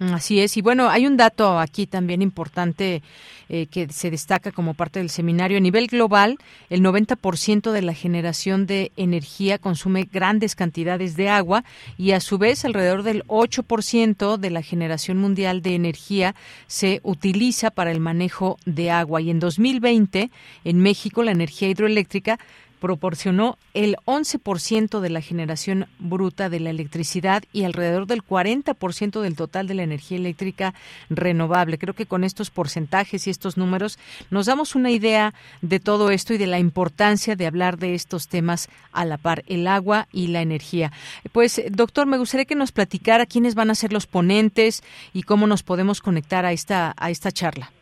Así 0.00 0.40
es, 0.40 0.56
y 0.56 0.62
bueno, 0.62 0.88
hay 0.88 1.08
un 1.08 1.16
dato 1.16 1.58
aquí 1.58 1.88
también 1.88 2.22
importante 2.22 3.02
eh, 3.48 3.66
que 3.66 3.88
se 3.88 4.12
destaca 4.12 4.52
como 4.52 4.74
parte 4.74 5.00
del 5.00 5.10
seminario. 5.10 5.58
A 5.58 5.60
nivel 5.60 5.88
global, 5.88 6.38
el 6.70 6.82
90% 6.82 7.72
de 7.72 7.82
la 7.82 7.94
generación 7.94 8.66
de 8.66 8.92
energía 8.96 9.58
consume 9.58 10.04
grandes 10.04 10.54
cantidades 10.54 11.16
de 11.16 11.30
agua 11.30 11.64
y 11.96 12.12
a 12.12 12.20
su 12.20 12.38
vez 12.38 12.64
alrededor 12.64 13.02
del 13.02 13.24
8% 13.26 14.36
de 14.36 14.50
la 14.50 14.62
generación 14.62 15.18
mundial 15.18 15.62
de 15.62 15.74
energía 15.74 16.36
se 16.68 17.00
utiliza 17.02 17.72
para 17.72 17.90
el 17.90 17.98
manejo 17.98 18.56
de 18.66 18.92
agua. 18.92 19.20
Y 19.20 19.30
en 19.30 19.40
2020, 19.40 20.30
en 20.62 20.78
México, 20.80 21.24
la 21.24 21.32
energía 21.32 21.70
hidroeléctrica 21.70 22.38
proporcionó 22.80 23.58
el 23.74 23.96
11% 24.06 25.00
de 25.00 25.10
la 25.10 25.20
generación 25.20 25.86
bruta 25.98 26.48
de 26.48 26.60
la 26.60 26.70
electricidad 26.70 27.44
y 27.52 27.64
alrededor 27.64 28.06
del 28.06 28.24
40% 28.24 29.20
del 29.20 29.36
total 29.36 29.66
de 29.66 29.74
la 29.74 29.82
energía 29.82 30.18
eléctrica 30.18 30.74
renovable. 31.10 31.78
Creo 31.78 31.94
que 31.94 32.06
con 32.06 32.24
estos 32.24 32.50
porcentajes 32.50 33.26
y 33.26 33.30
estos 33.30 33.56
números 33.56 33.98
nos 34.30 34.46
damos 34.46 34.74
una 34.74 34.90
idea 34.90 35.34
de 35.62 35.80
todo 35.80 36.10
esto 36.10 36.34
y 36.34 36.38
de 36.38 36.46
la 36.46 36.58
importancia 36.58 37.36
de 37.36 37.46
hablar 37.46 37.78
de 37.78 37.94
estos 37.94 38.28
temas 38.28 38.68
a 38.92 39.04
la 39.04 39.16
par, 39.16 39.44
el 39.46 39.66
agua 39.66 40.08
y 40.12 40.28
la 40.28 40.42
energía. 40.42 40.92
Pues, 41.32 41.62
doctor, 41.70 42.06
me 42.06 42.18
gustaría 42.18 42.44
que 42.44 42.54
nos 42.54 42.72
platicara 42.72 43.26
quiénes 43.26 43.54
van 43.54 43.70
a 43.70 43.74
ser 43.74 43.92
los 43.92 44.06
ponentes 44.06 44.82
y 45.12 45.22
cómo 45.22 45.46
nos 45.46 45.62
podemos 45.62 46.00
conectar 46.00 46.44
a 46.44 46.52
esta, 46.52 46.94
a 46.96 47.10
esta 47.10 47.32
charla. 47.32 47.72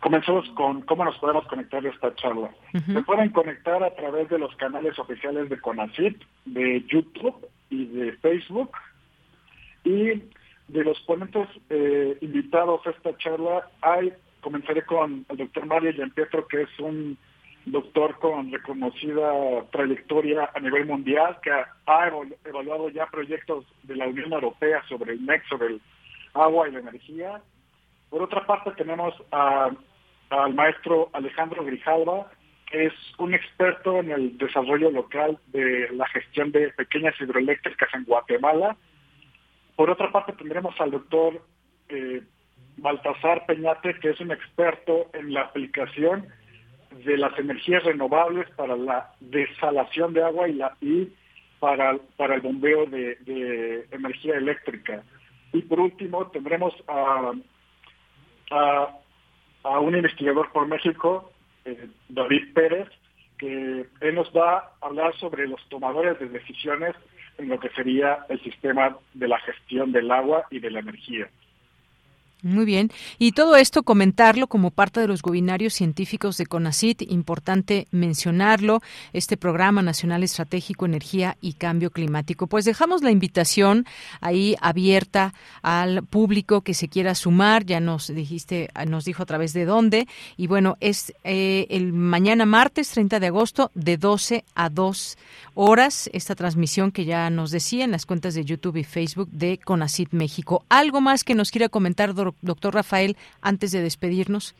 Comenzamos 0.00 0.48
con 0.50 0.80
cómo 0.82 1.04
nos 1.04 1.18
podemos 1.18 1.46
conectar 1.46 1.84
a 1.84 1.90
esta 1.90 2.14
charla. 2.14 2.50
Se 2.72 3.02
pueden 3.02 3.30
conectar 3.30 3.82
a 3.82 3.94
través 3.94 4.30
de 4.30 4.38
los 4.38 4.54
canales 4.56 4.98
oficiales 4.98 5.50
de 5.50 5.60
CONACYT, 5.60 6.22
de 6.46 6.82
YouTube 6.88 7.46
y 7.68 7.84
de 7.86 8.12
Facebook. 8.14 8.70
Y 9.84 10.22
de 10.68 10.84
los 10.84 10.98
ponentes 11.00 11.48
eh, 11.68 12.16
invitados 12.22 12.86
a 12.86 12.90
esta 12.90 13.16
charla, 13.18 13.68
hay, 13.82 14.12
comenzaré 14.40 14.84
con 14.84 15.26
el 15.28 15.36
doctor 15.36 15.66
Mario 15.66 15.92
Gianpietro, 15.92 16.46
que 16.46 16.62
es 16.62 16.78
un 16.78 17.18
doctor 17.66 18.18
con 18.18 18.50
reconocida 18.50 19.32
trayectoria 19.70 20.50
a 20.54 20.60
nivel 20.60 20.86
mundial, 20.86 21.38
que 21.42 21.50
ha 21.50 22.10
evaluado 22.44 22.88
ya 22.88 23.06
proyectos 23.06 23.66
de 23.82 23.96
la 23.96 24.06
Unión 24.06 24.32
Europea 24.32 24.82
sobre 24.88 25.12
el 25.12 25.26
nexo 25.26 25.58
del 25.58 25.80
agua 26.32 26.68
y 26.68 26.72
la 26.72 26.80
energía. 26.80 27.42
Por 28.08 28.22
otra 28.22 28.46
parte, 28.46 28.70
tenemos 28.72 29.14
a 29.30 29.70
al 30.30 30.54
maestro 30.54 31.10
Alejandro 31.12 31.64
Grijalva, 31.64 32.30
que 32.70 32.86
es 32.86 32.94
un 33.18 33.34
experto 33.34 33.98
en 33.98 34.10
el 34.12 34.38
desarrollo 34.38 34.90
local 34.90 35.38
de 35.48 35.88
la 35.92 36.06
gestión 36.08 36.52
de 36.52 36.70
pequeñas 36.70 37.14
hidroeléctricas 37.20 37.92
en 37.94 38.04
Guatemala. 38.04 38.76
Por 39.76 39.90
otra 39.90 40.10
parte, 40.12 40.32
tendremos 40.34 40.80
al 40.80 40.92
doctor 40.92 41.42
eh, 41.88 42.22
Baltasar 42.76 43.44
Peñate, 43.46 43.98
que 43.98 44.10
es 44.10 44.20
un 44.20 44.30
experto 44.30 45.10
en 45.12 45.34
la 45.34 45.42
aplicación 45.42 46.28
de 47.04 47.16
las 47.16 47.36
energías 47.38 47.82
renovables 47.82 48.48
para 48.50 48.76
la 48.76 49.12
desalación 49.20 50.12
de 50.12 50.22
agua 50.22 50.48
y, 50.48 50.54
la, 50.54 50.76
y 50.80 51.08
para, 51.58 51.98
para 52.16 52.36
el 52.36 52.40
bombeo 52.40 52.86
de, 52.86 53.16
de 53.16 53.86
energía 53.90 54.36
eléctrica. 54.36 55.02
Y 55.52 55.62
por 55.62 55.80
último, 55.80 56.28
tendremos 56.28 56.72
a, 56.86 57.32
a 58.52 58.99
a 59.62 59.78
un 59.80 59.96
investigador 59.96 60.50
por 60.52 60.66
México, 60.66 61.32
eh, 61.64 61.88
David 62.08 62.52
Pérez, 62.54 62.88
que 63.38 63.86
él 64.00 64.14
nos 64.14 64.30
va 64.36 64.58
a 64.58 64.86
hablar 64.86 65.14
sobre 65.16 65.48
los 65.48 65.60
tomadores 65.68 66.18
de 66.18 66.28
decisiones 66.28 66.94
en 67.38 67.48
lo 67.48 67.58
que 67.58 67.70
sería 67.70 68.26
el 68.28 68.40
sistema 68.42 68.96
de 69.14 69.28
la 69.28 69.38
gestión 69.40 69.92
del 69.92 70.10
agua 70.10 70.44
y 70.50 70.58
de 70.60 70.70
la 70.70 70.80
energía. 70.80 71.28
Muy 72.42 72.64
bien. 72.64 72.90
Y 73.18 73.32
todo 73.32 73.56
esto 73.56 73.82
comentarlo 73.82 74.46
como 74.46 74.70
parte 74.70 75.00
de 75.00 75.08
los 75.08 75.22
webinarios 75.22 75.74
científicos 75.74 76.38
de 76.38 76.46
CONACIT, 76.46 77.02
importante 77.02 77.86
mencionarlo, 77.90 78.80
este 79.12 79.36
programa 79.36 79.82
nacional 79.82 80.22
estratégico 80.22 80.86
Energía 80.86 81.36
y 81.40 81.54
Cambio 81.54 81.90
Climático. 81.90 82.46
Pues 82.46 82.64
dejamos 82.64 83.02
la 83.02 83.10
invitación 83.10 83.86
ahí 84.20 84.56
abierta 84.60 85.34
al 85.62 86.02
público 86.04 86.62
que 86.62 86.74
se 86.74 86.88
quiera 86.88 87.14
sumar, 87.14 87.66
ya 87.66 87.80
nos 87.80 88.08
dijiste, 88.08 88.70
nos 88.86 89.04
dijo 89.04 89.22
a 89.22 89.26
través 89.26 89.52
de 89.52 89.66
dónde, 89.66 90.08
y 90.36 90.46
bueno, 90.46 90.76
es 90.80 91.12
eh, 91.24 91.66
el 91.68 91.92
mañana 91.92 92.46
martes 92.46 92.90
30 92.90 93.20
de 93.20 93.26
agosto 93.26 93.70
de 93.74 93.98
12 93.98 94.44
a 94.54 94.70
2 94.70 95.18
horas 95.54 96.08
esta 96.12 96.34
transmisión 96.34 96.90
que 96.90 97.04
ya 97.04 97.28
nos 97.28 97.50
decía 97.50 97.84
en 97.84 97.90
las 97.90 98.06
cuentas 98.06 98.34
de 98.34 98.44
YouTube 98.44 98.76
y 98.76 98.84
Facebook 98.84 99.28
de 99.30 99.58
CONACIT 99.58 100.12
México. 100.12 100.64
¿Algo 100.68 101.00
más 101.00 101.24
que 101.24 101.34
nos 101.34 101.50
quiera 101.50 101.68
comentar, 101.68 102.14
doctor 102.40 102.74
Rafael, 102.74 103.16
antes 103.40 103.72
de 103.72 103.82
despedirnos? 103.82 104.54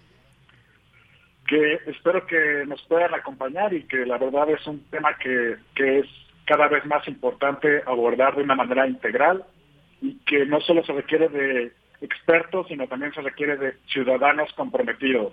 Que 1.47 1.81
espero 1.87 2.27
que 2.27 2.65
nos 2.67 2.83
puedan 2.83 3.15
acompañar 3.15 3.75
y 3.75 3.85
que 3.85 4.07
la 4.07 4.19
verdad 4.19 4.51
es 4.51 4.67
un 4.67 4.81
tema 4.91 5.17
que, 5.19 5.57
que 5.75 6.01
es 6.01 6.07
cada 6.45 6.69
vez 6.69 6.85
más 6.87 7.07
importante 7.09 7.83
abordar 7.87 8.37
de 8.37 8.43
una 8.43 8.55
manera 8.55 8.87
integral 8.87 9.45
y 10.01 10.15
que 10.27 10.47
no 10.47 10.61
solo 10.61 10.85
se 10.85 10.93
requiere 10.93 11.29
de 11.29 11.73
expertos, 12.01 12.67
sino 12.69 12.87
también 12.87 13.13
se 13.13 13.21
requiere 13.21 13.57
de 13.57 13.75
ciudadanos 13.87 14.53
comprometidos. 14.55 15.33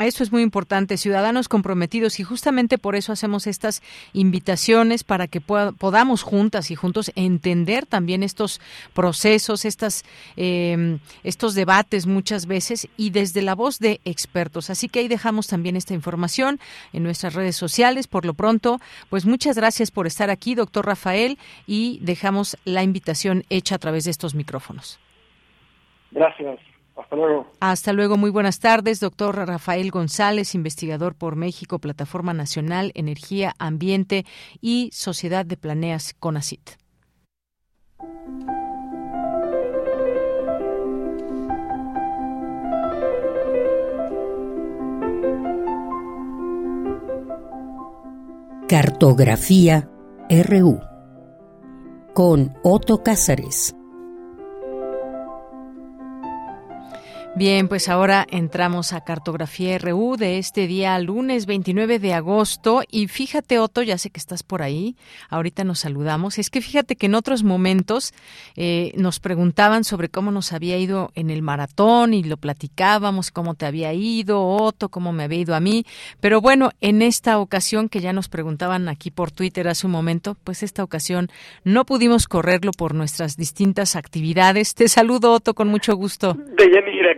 Eso 0.00 0.24
es 0.24 0.32
muy 0.32 0.42
importante, 0.42 0.96
ciudadanos 0.96 1.48
comprometidos 1.48 2.18
y 2.18 2.24
justamente 2.24 2.78
por 2.78 2.96
eso 2.96 3.12
hacemos 3.12 3.46
estas 3.46 3.80
invitaciones 4.12 5.04
para 5.04 5.28
que 5.28 5.40
podamos 5.40 6.22
juntas 6.22 6.72
y 6.72 6.74
juntos 6.74 7.12
entender 7.14 7.86
también 7.86 8.24
estos 8.24 8.60
procesos, 8.92 9.64
estas, 9.64 10.04
eh, 10.36 10.98
estos 11.22 11.54
debates 11.54 12.06
muchas 12.06 12.46
veces 12.46 12.88
y 12.96 13.10
desde 13.10 13.40
la 13.40 13.54
voz 13.54 13.78
de 13.78 14.00
expertos. 14.04 14.68
Así 14.68 14.88
que 14.88 14.98
ahí 14.98 15.06
dejamos 15.06 15.46
también 15.46 15.76
esta 15.76 15.94
información 15.94 16.58
en 16.92 17.04
nuestras 17.04 17.34
redes 17.34 17.54
sociales. 17.54 18.08
Por 18.08 18.26
lo 18.26 18.34
pronto, 18.34 18.80
pues 19.10 19.26
muchas 19.26 19.56
gracias 19.56 19.92
por 19.92 20.08
estar 20.08 20.28
aquí, 20.28 20.56
doctor 20.56 20.86
Rafael, 20.86 21.38
y 21.68 22.00
dejamos 22.02 22.56
la 22.64 22.82
invitación 22.82 23.44
hecha 23.48 23.76
a 23.76 23.78
través 23.78 24.06
de 24.06 24.10
estos 24.10 24.34
micrófonos. 24.34 24.98
Gracias. 26.10 26.73
Hasta 26.96 27.16
luego. 27.16 27.46
Hasta 27.60 27.92
luego. 27.92 28.16
Muy 28.16 28.30
buenas 28.30 28.60
tardes, 28.60 29.00
doctor 29.00 29.36
Rafael 29.36 29.90
González, 29.90 30.54
investigador 30.54 31.14
por 31.14 31.36
México, 31.36 31.78
Plataforma 31.78 32.32
Nacional, 32.34 32.92
Energía, 32.94 33.54
Ambiente 33.58 34.24
y 34.60 34.90
Sociedad 34.92 35.44
de 35.44 35.56
Planeas 35.56 36.14
CONACIT. 36.18 36.70
Cartografía 48.68 49.90
RU 50.30 50.80
con 52.14 52.54
Otto 52.62 53.02
Cázares. 53.02 53.76
Bien, 57.36 57.66
pues 57.66 57.88
ahora 57.88 58.24
entramos 58.30 58.92
a 58.92 59.02
Cartografía 59.02 59.76
RU 59.78 60.14
de 60.16 60.38
este 60.38 60.68
día 60.68 60.96
lunes 61.00 61.46
29 61.46 61.98
de 61.98 62.14
agosto. 62.14 62.82
Y 62.88 63.08
fíjate 63.08 63.58
Otto, 63.58 63.82
ya 63.82 63.98
sé 63.98 64.10
que 64.10 64.20
estás 64.20 64.44
por 64.44 64.62
ahí, 64.62 64.94
ahorita 65.30 65.64
nos 65.64 65.80
saludamos, 65.80 66.38
es 66.38 66.48
que 66.48 66.60
fíjate 66.60 66.94
que 66.94 67.06
en 67.06 67.16
otros 67.16 67.42
momentos 67.42 68.14
eh, 68.54 68.92
nos 68.96 69.18
preguntaban 69.18 69.82
sobre 69.82 70.10
cómo 70.10 70.30
nos 70.30 70.52
había 70.52 70.78
ido 70.78 71.10
en 71.16 71.28
el 71.28 71.42
maratón 71.42 72.14
y 72.14 72.22
lo 72.22 72.36
platicábamos, 72.36 73.32
cómo 73.32 73.56
te 73.56 73.66
había 73.66 73.92
ido 73.92 74.46
Otto, 74.46 74.88
cómo 74.88 75.12
me 75.12 75.24
había 75.24 75.40
ido 75.40 75.56
a 75.56 75.60
mí, 75.60 75.84
pero 76.20 76.40
bueno, 76.40 76.70
en 76.80 77.02
esta 77.02 77.40
ocasión 77.40 77.88
que 77.88 77.98
ya 77.98 78.12
nos 78.12 78.28
preguntaban 78.28 78.88
aquí 78.88 79.10
por 79.10 79.32
Twitter 79.32 79.66
hace 79.66 79.86
un 79.86 79.92
momento, 79.92 80.36
pues 80.44 80.62
esta 80.62 80.84
ocasión 80.84 81.26
no 81.64 81.84
pudimos 81.84 82.28
correrlo 82.28 82.70
por 82.70 82.94
nuestras 82.94 83.36
distintas 83.36 83.96
actividades. 83.96 84.76
Te 84.76 84.86
saludo 84.86 85.32
Otto 85.32 85.54
con 85.54 85.66
mucho 85.66 85.96
gusto 85.96 86.36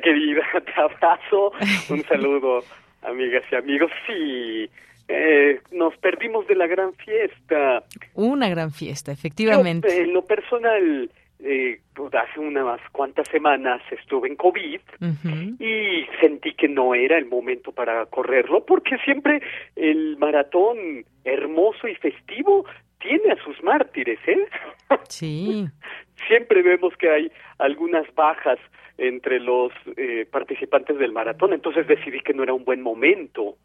querida, 0.07 0.43
te 0.65 0.81
abrazo, 0.81 1.53
un 1.91 2.03
saludo, 2.05 2.62
amigas 3.03 3.45
y 3.51 3.57
amigos. 3.57 3.91
Sí, 4.07 4.70
eh, 5.09 5.61
nos 5.73 5.97
perdimos 5.99 6.47
de 6.47 6.55
la 6.55 6.66
gran 6.66 6.95
fiesta. 6.95 7.83
Una 8.15 8.49
gran 8.49 8.70
fiesta, 8.70 9.11
efectivamente. 9.11 10.03
en 10.03 10.12
lo 10.12 10.24
personal, 10.24 11.11
eh, 11.41 11.81
pues, 11.95 12.15
hace 12.15 12.39
unas 12.39 12.81
cuantas 12.93 13.27
semanas 13.28 13.83
estuve 13.91 14.28
en 14.28 14.37
COVID 14.37 14.81
y 15.59 16.07
sentí 16.20 16.55
que 16.55 16.69
no 16.69 16.95
era 16.95 17.19
el 17.19 17.27
momento 17.27 17.73
para 17.73 18.07
correrlo 18.07 18.65
porque 18.65 18.97
siempre 19.05 19.43
el 19.74 20.16
maratón 20.19 21.05
hermoso 21.24 21.89
y 21.89 21.95
festivo 21.97 22.65
tiene 23.01 23.33
a 23.33 23.45
sus 23.45 23.62
mártires, 23.62 24.19
¿eh? 24.27 24.47
Sí. 25.09 25.66
siempre 26.27 26.62
vemos 26.62 26.97
que 26.97 27.11
hay 27.11 27.33
algunas 27.59 28.07
bajas 28.15 28.59
entre 28.98 29.40
los 29.40 29.73
eh, 29.97 30.27
participantes 30.31 30.98
del 30.98 31.12
maratón, 31.12 31.52
entonces 31.52 31.86
decidí 31.86 32.20
que 32.20 32.35
no 32.35 32.43
era 32.43 32.55
un 32.55 32.64
buen 32.64 32.82
momento 32.82 33.56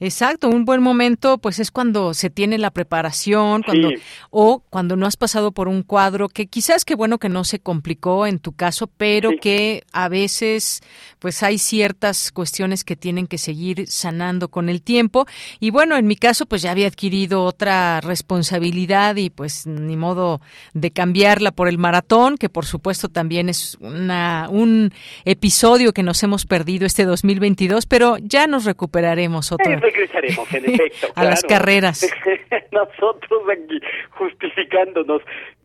Exacto, 0.00 0.48
un 0.48 0.64
buen 0.64 0.82
momento 0.82 1.38
pues 1.38 1.58
es 1.58 1.70
cuando 1.70 2.14
se 2.14 2.30
tiene 2.30 2.58
la 2.58 2.70
preparación, 2.70 3.62
cuando 3.62 3.90
o 4.30 4.62
cuando 4.70 4.96
no 4.96 5.06
has 5.06 5.16
pasado 5.16 5.52
por 5.52 5.68
un 5.68 5.82
cuadro 5.82 6.28
que 6.28 6.46
quizás 6.46 6.84
que 6.84 6.94
bueno 6.94 7.18
que 7.18 7.28
no 7.28 7.44
se 7.44 7.60
complicó 7.60 8.26
en 8.26 8.38
tu 8.38 8.52
caso, 8.52 8.88
pero 8.88 9.30
que 9.40 9.84
a 9.92 10.08
veces 10.08 10.80
pues 11.18 11.42
hay 11.42 11.58
ciertas 11.58 12.32
cuestiones 12.32 12.82
que 12.82 12.96
tienen 12.96 13.26
que 13.26 13.38
seguir 13.38 13.86
sanando 13.88 14.48
con 14.48 14.68
el 14.68 14.82
tiempo. 14.82 15.26
Y 15.60 15.70
bueno, 15.70 15.96
en 15.96 16.06
mi 16.06 16.16
caso 16.16 16.46
pues 16.46 16.62
ya 16.62 16.70
había 16.70 16.88
adquirido 16.88 17.44
otra 17.44 18.00
responsabilidad 18.00 19.16
y 19.16 19.30
pues 19.30 19.66
ni 19.66 19.96
modo 19.96 20.40
de 20.74 20.90
cambiarla 20.90 21.52
por 21.52 21.68
el 21.68 21.78
maratón, 21.78 22.36
que 22.38 22.48
por 22.48 22.66
supuesto 22.66 23.08
también 23.08 23.48
es 23.48 23.76
una 23.80 24.48
un 24.50 24.92
episodio 25.24 25.92
que 25.92 26.02
nos 26.02 26.22
hemos 26.22 26.46
perdido 26.46 26.86
este 26.86 27.04
2022, 27.04 27.86
pero 27.86 28.16
ya 28.18 28.46
nos 28.46 28.64
recuperaremos 28.64 29.52
regresaremos, 29.64 30.52
en 30.54 30.74
efecto. 30.74 31.08
a 31.14 31.24
las 31.24 31.42
carreras. 31.42 32.08
Nosotros 32.72 33.42
aquí 33.50 33.80
justificándonos, 34.10 35.22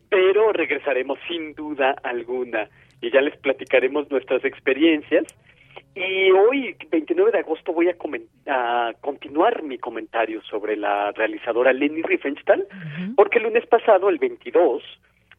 pero 0.08 0.52
regresaremos 0.52 1.18
sin 1.28 1.54
duda 1.54 1.96
alguna 2.02 2.68
y 3.00 3.10
ya 3.10 3.20
les 3.20 3.36
platicaremos 3.38 4.10
nuestras 4.10 4.44
experiencias. 4.44 5.24
Y 5.94 6.30
hoy, 6.30 6.76
29 6.90 7.32
de 7.32 7.38
agosto, 7.38 7.72
voy 7.72 7.88
a, 7.88 7.96
a 8.46 8.92
continuar 9.00 9.62
mi 9.62 9.78
comentario 9.78 10.42
sobre 10.42 10.76
la 10.76 11.12
realizadora 11.12 11.72
Leni 11.72 12.02
Riefenstahl, 12.02 12.66
porque 13.16 13.38
el 13.38 13.44
lunes 13.44 13.66
pasado, 13.66 14.10
el 14.10 14.18
22, 14.18 14.82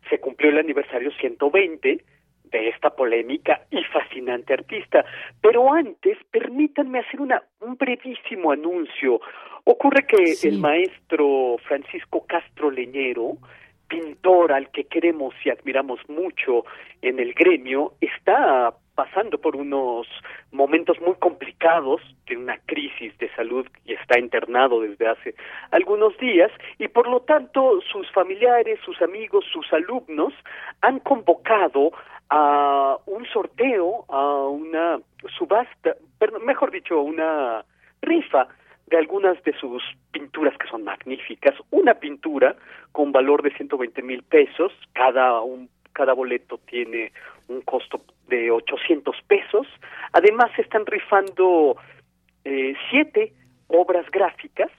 se 0.09 0.19
cumplió 0.19 0.49
el 0.49 0.57
aniversario 0.57 1.11
120 1.19 2.03
de 2.51 2.69
esta 2.69 2.89
polémica 2.89 3.61
y 3.71 3.83
fascinante 3.85 4.53
artista. 4.53 5.05
Pero 5.41 5.73
antes, 5.73 6.17
permítanme 6.31 6.99
hacer 6.99 7.21
una, 7.21 7.41
un 7.61 7.75
brevísimo 7.75 8.51
anuncio. 8.51 9.19
Ocurre 9.63 10.05
que 10.05 10.47
el 10.47 10.59
maestro 10.59 11.57
Francisco 11.67 12.25
Castro 12.25 12.71
Leñero, 12.71 13.37
pintor 13.87 14.53
al 14.53 14.69
que 14.71 14.85
queremos 14.85 15.33
y 15.43 15.49
admiramos 15.49 15.99
mucho 16.09 16.65
en 17.01 17.19
el 17.19 17.33
gremio, 17.33 17.93
está 18.01 18.73
pasando 18.97 19.37
por 19.37 19.55
unos 19.55 20.07
momentos 20.51 20.99
muy 20.99 21.13
complicados 21.19 22.01
de 22.25 22.35
una 22.35 22.57
crisis 22.65 23.15
de 23.19 23.29
salud 23.35 23.67
y 23.85 23.93
está 23.93 24.17
internado 24.17 24.81
desde 24.81 25.07
hace 25.07 25.35
algunos 25.69 26.17
días 26.17 26.51
y 26.79 26.87
por 26.87 27.07
lo 27.07 27.19
tanto 27.19 27.79
sus 27.91 28.11
familiares, 28.11 28.79
sus 28.83 28.99
amigos, 29.03 29.45
sus 29.53 29.71
alumnos 29.71 30.33
han 30.81 30.99
convocado 31.01 31.91
a 32.29 32.97
un 33.05 33.25
sorteo, 33.25 34.05
a 34.09 34.47
una 34.47 34.99
subasta, 35.37 35.95
mejor 36.43 36.71
dicho, 36.71 37.01
una 37.01 37.63
rifa 38.01 38.47
de 38.87 38.97
algunas 38.97 39.41
de 39.43 39.53
sus 39.53 39.83
pinturas 40.11 40.57
que 40.57 40.67
son 40.67 40.83
magníficas. 40.83 41.55
Una 41.71 41.95
pintura 41.95 42.55
con 42.91 43.11
valor 43.11 43.43
de 43.43 43.51
120 43.51 44.01
mil 44.01 44.23
pesos, 44.23 44.71
cada, 44.93 45.41
un, 45.41 45.69
cada 45.93 46.13
boleto 46.13 46.59
tiene 46.69 47.11
un 47.47 47.61
costo 47.61 48.01
de 48.27 48.51
800 48.51 49.15
pesos. 49.27 49.67
Además, 50.13 50.51
están 50.57 50.85
rifando 50.85 51.77
eh, 52.45 52.75
siete 52.89 53.33
obras 53.67 54.09
gráficas 54.11 54.71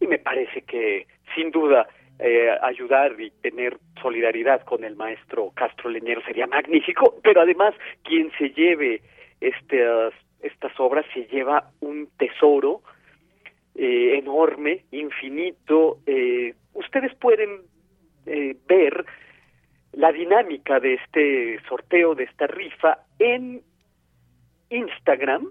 y 0.00 0.06
me 0.06 0.18
parece 0.18 0.62
que, 0.62 1.06
sin 1.34 1.50
duda, 1.50 1.86
eh, 2.18 2.50
ayudar 2.62 3.20
y 3.20 3.30
tener 3.30 3.78
solidaridad 4.00 4.62
con 4.62 4.84
el 4.84 4.96
maestro 4.96 5.50
Castro 5.54 5.90
Leñero 5.90 6.22
sería 6.22 6.46
magnífico, 6.46 7.16
pero 7.22 7.40
además 7.40 7.74
quien 8.04 8.30
se 8.38 8.50
lleve 8.50 9.02
estas, 9.40 10.12
estas 10.40 10.78
obras 10.78 11.04
se 11.12 11.24
lleva 11.26 11.70
un 11.80 12.08
tesoro 12.18 12.82
eh, 13.74 14.18
enorme, 14.18 14.84
infinito. 14.92 15.98
Eh, 16.06 16.54
ustedes 16.74 17.14
pueden 17.16 17.62
ver 18.24 19.04
la 19.92 20.12
dinámica 20.12 20.78
de 20.78 20.94
este 20.94 21.60
sorteo, 21.68 22.14
de 22.14 22.24
esta 22.24 22.46
rifa, 22.46 22.98
en 23.18 23.62
Instagram, 24.70 25.50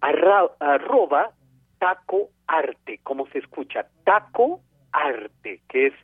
arroba 0.00 1.32
taco 1.78 2.30
arte, 2.46 3.00
como 3.02 3.26
se 3.28 3.38
escucha, 3.38 3.86
taco 4.04 4.62
arte, 4.92 5.60
que 5.68 5.86
es 5.88 5.94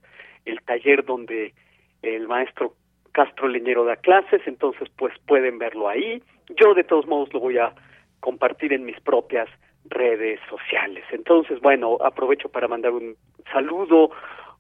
el 0.44 0.60
taller 0.62 1.04
donde 1.04 1.54
el 2.02 2.28
maestro 2.28 2.74
Castro 3.12 3.48
Leñero 3.48 3.84
da 3.84 3.96
clases, 3.96 4.42
entonces 4.46 4.88
pues 4.96 5.14
pueden 5.26 5.58
verlo 5.58 5.88
ahí. 5.88 6.22
Yo 6.60 6.74
de 6.74 6.84
todos 6.84 7.06
modos 7.06 7.32
lo 7.32 7.40
voy 7.40 7.58
a 7.58 7.72
compartir 8.20 8.72
en 8.72 8.84
mis 8.84 9.00
propias 9.00 9.48
redes 9.86 10.40
sociales. 10.48 11.04
Entonces, 11.12 11.60
bueno, 11.60 11.98
aprovecho 12.00 12.48
para 12.48 12.68
mandar 12.68 12.92
un 12.92 13.16
saludo 13.52 14.10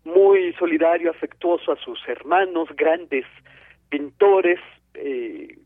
muy 0.04 0.52
solidario, 0.54 1.10
afectuoso 1.10 1.72
a 1.72 1.76
sus 1.76 1.98
hermanos, 2.06 2.68
grandes 2.76 3.24
pintores, 3.88 4.60
eh, 4.94 5.58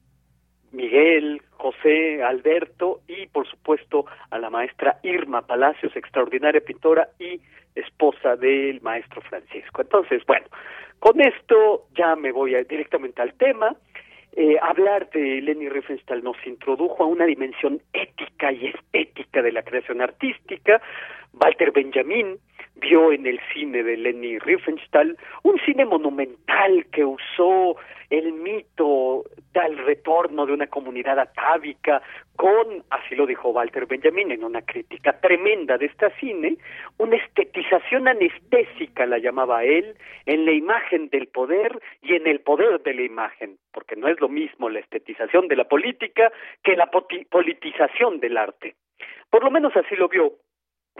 Miguel, 0.70 1.43
José, 1.51 2.22
Alberto 2.22 3.01
y 3.09 3.26
por 3.26 3.48
supuesto 3.48 4.06
a 4.30 4.39
la 4.39 4.51
maestra 4.51 4.98
Irma 5.02 5.43
Palacios, 5.47 5.97
extraordinaria 5.97 6.60
pintora 6.60 7.09
y 7.18 7.40
esposa 7.80 8.36
del 8.36 8.80
maestro 8.82 9.20
Francisco. 9.22 9.82
Entonces, 9.82 10.22
bueno, 10.26 10.46
con 10.98 11.20
esto 11.20 11.86
ya 11.94 12.16
me 12.16 12.32
voy 12.32 12.55
directamente 12.64 13.22
al 13.22 13.34
tema. 13.34 13.74
eh, 14.36 14.56
hablar 14.62 15.10
de 15.10 15.40
Leni 15.40 15.68
Riefenstahl 15.68 16.22
nos 16.22 16.36
introdujo 16.46 17.02
a 17.02 17.06
una 17.06 17.24
dimensión 17.26 17.80
ética 17.92 18.52
y 18.52 18.66
estética 18.66 19.42
de 19.42 19.52
la 19.52 19.62
creación 19.62 20.00
artística. 20.00 20.80
Walter 21.32 21.72
Benjamin 21.72 22.38
vio 22.80 23.12
en 23.12 23.26
el 23.26 23.40
cine 23.52 23.82
de 23.82 23.96
Leni 23.96 24.38
Riefenstahl 24.38 25.16
un 25.42 25.59
cine 25.64 25.84
monumental 25.84 26.86
que 26.92 27.05
usó 27.05 27.76
el 28.10 28.32
mito 28.32 29.24
del 29.52 29.78
retorno 29.78 30.46
de 30.46 30.52
una 30.52 30.66
comunidad 30.66 31.18
atávica 31.18 32.00
con, 32.36 32.84
así 32.90 33.14
lo 33.14 33.26
dijo 33.26 33.50
Walter 33.50 33.86
Benjamin 33.86 34.30
en 34.30 34.44
una 34.44 34.62
crítica 34.62 35.18
tremenda 35.20 35.76
de 35.76 35.86
este 35.86 36.10
cine, 36.20 36.56
una 36.98 37.16
estetización 37.16 38.09
anestésica, 38.09 39.06
la 39.06 39.18
llamaba 39.18 39.64
él, 39.64 39.96
en 40.24 40.46
la 40.46 40.52
imagen 40.52 41.09
del 41.09 41.26
poder 41.26 41.80
y 42.00 42.14
en 42.14 42.26
el 42.26 42.40
poder 42.40 42.80
de 42.82 42.94
la 42.94 43.02
imagen, 43.02 43.59
porque 43.72 43.96
no 43.96 44.09
es 44.09 44.20
lo 44.20 44.28
mismo 44.28 44.70
la 44.70 44.78
estetización 44.78 45.48
de 45.48 45.56
la 45.56 45.64
política 45.64 46.30
que 46.62 46.76
la 46.76 46.90
politización 46.90 48.20
del 48.20 48.36
arte. 48.36 48.76
Por 49.30 49.44
lo 49.44 49.50
menos 49.50 49.76
así 49.76 49.96
lo 49.96 50.09
vio 50.09 50.34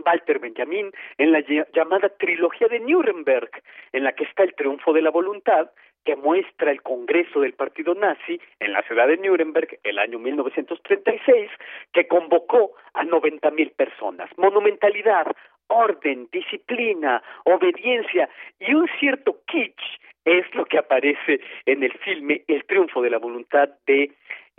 Walter 0.05 0.39
Benjamin 0.39 0.91
en 1.19 1.33
la 1.33 1.41
llamada 1.73 2.09
trilogía 2.09 2.69
de 2.69 2.81
Nuremberg, 2.81 3.51
en 3.93 4.05
la 4.05 4.13
que 4.13 4.25
está 4.25 4.43
el 4.43 4.55
triunfo 4.55 4.93
de 4.93 5.03
la 5.03 5.11
voluntad, 5.11 5.71
que 6.05 6.17
muestra 6.17 6.71
el 6.71 6.83
Congreso 6.83 7.41
del 7.41 7.53
Partido 7.53 7.95
Nazi 7.95 8.41
en 8.61 8.73
la 8.73 8.83
ciudad 8.83 9.09
de 9.09 9.19
Nuremberg 9.19 9.79
el 9.83 9.99
año 9.99 10.19
1936, 10.19 11.51
que 11.93 12.07
convocó 12.07 12.73
a 12.95 13.05
90 13.05 13.51
mil 13.51 13.71
personas. 13.73 14.31
Monumentalidad, 14.39 15.27
orden, 15.67 16.29
disciplina, 16.33 17.23
obediencia 17.45 18.29
y 18.59 18.75
un 18.75 18.89
cierto 18.99 19.41
kitsch 19.47 20.01
es 20.25 20.47
lo 20.55 20.65
que 20.65 20.79
aparece 20.79 21.41
en 21.67 21.83
el 21.83 21.93
filme 21.99 22.43
El 22.49 22.65
triunfo 22.65 23.03
de 23.03 23.11
la 23.11 23.19
voluntad 23.19 23.69
de 23.87 24.13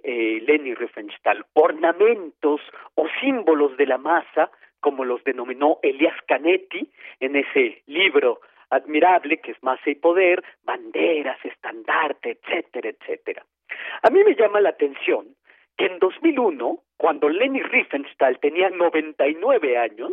eh, 0.04 0.42
Leni 0.46 0.74
Riefenstahl. 0.74 1.46
Ornamentos 1.54 2.62
o 2.96 3.08
símbolos 3.22 3.76
de 3.78 3.86
la 3.86 3.98
masa 3.98 4.50
como 4.80 5.06
los 5.06 5.24
denominó 5.24 5.80
Elias 5.84 6.16
Canetti 6.28 6.90
en 7.20 7.36
ese 7.36 7.82
libro 7.88 8.42
admirable 8.70 9.38
que 9.38 9.52
es 9.52 9.64
Masa 9.64 9.90
y 9.90 9.96
Poder, 9.96 10.44
banderas, 10.64 11.38
estandarte, 11.44 12.38
etcétera, 12.42 12.90
etcétera. 12.90 13.46
A 14.04 14.10
mí 14.10 14.24
me 14.24 14.36
llama 14.36 14.62
la 14.62 14.70
atención 14.70 15.36
que 15.78 15.86
en 15.86 16.00
2001, 16.00 16.80
cuando 16.98 17.30
Leni 17.30 17.62
Riefenstahl 17.62 18.40
tenía 18.40 18.70
99 18.70 19.78
años, 19.78 20.12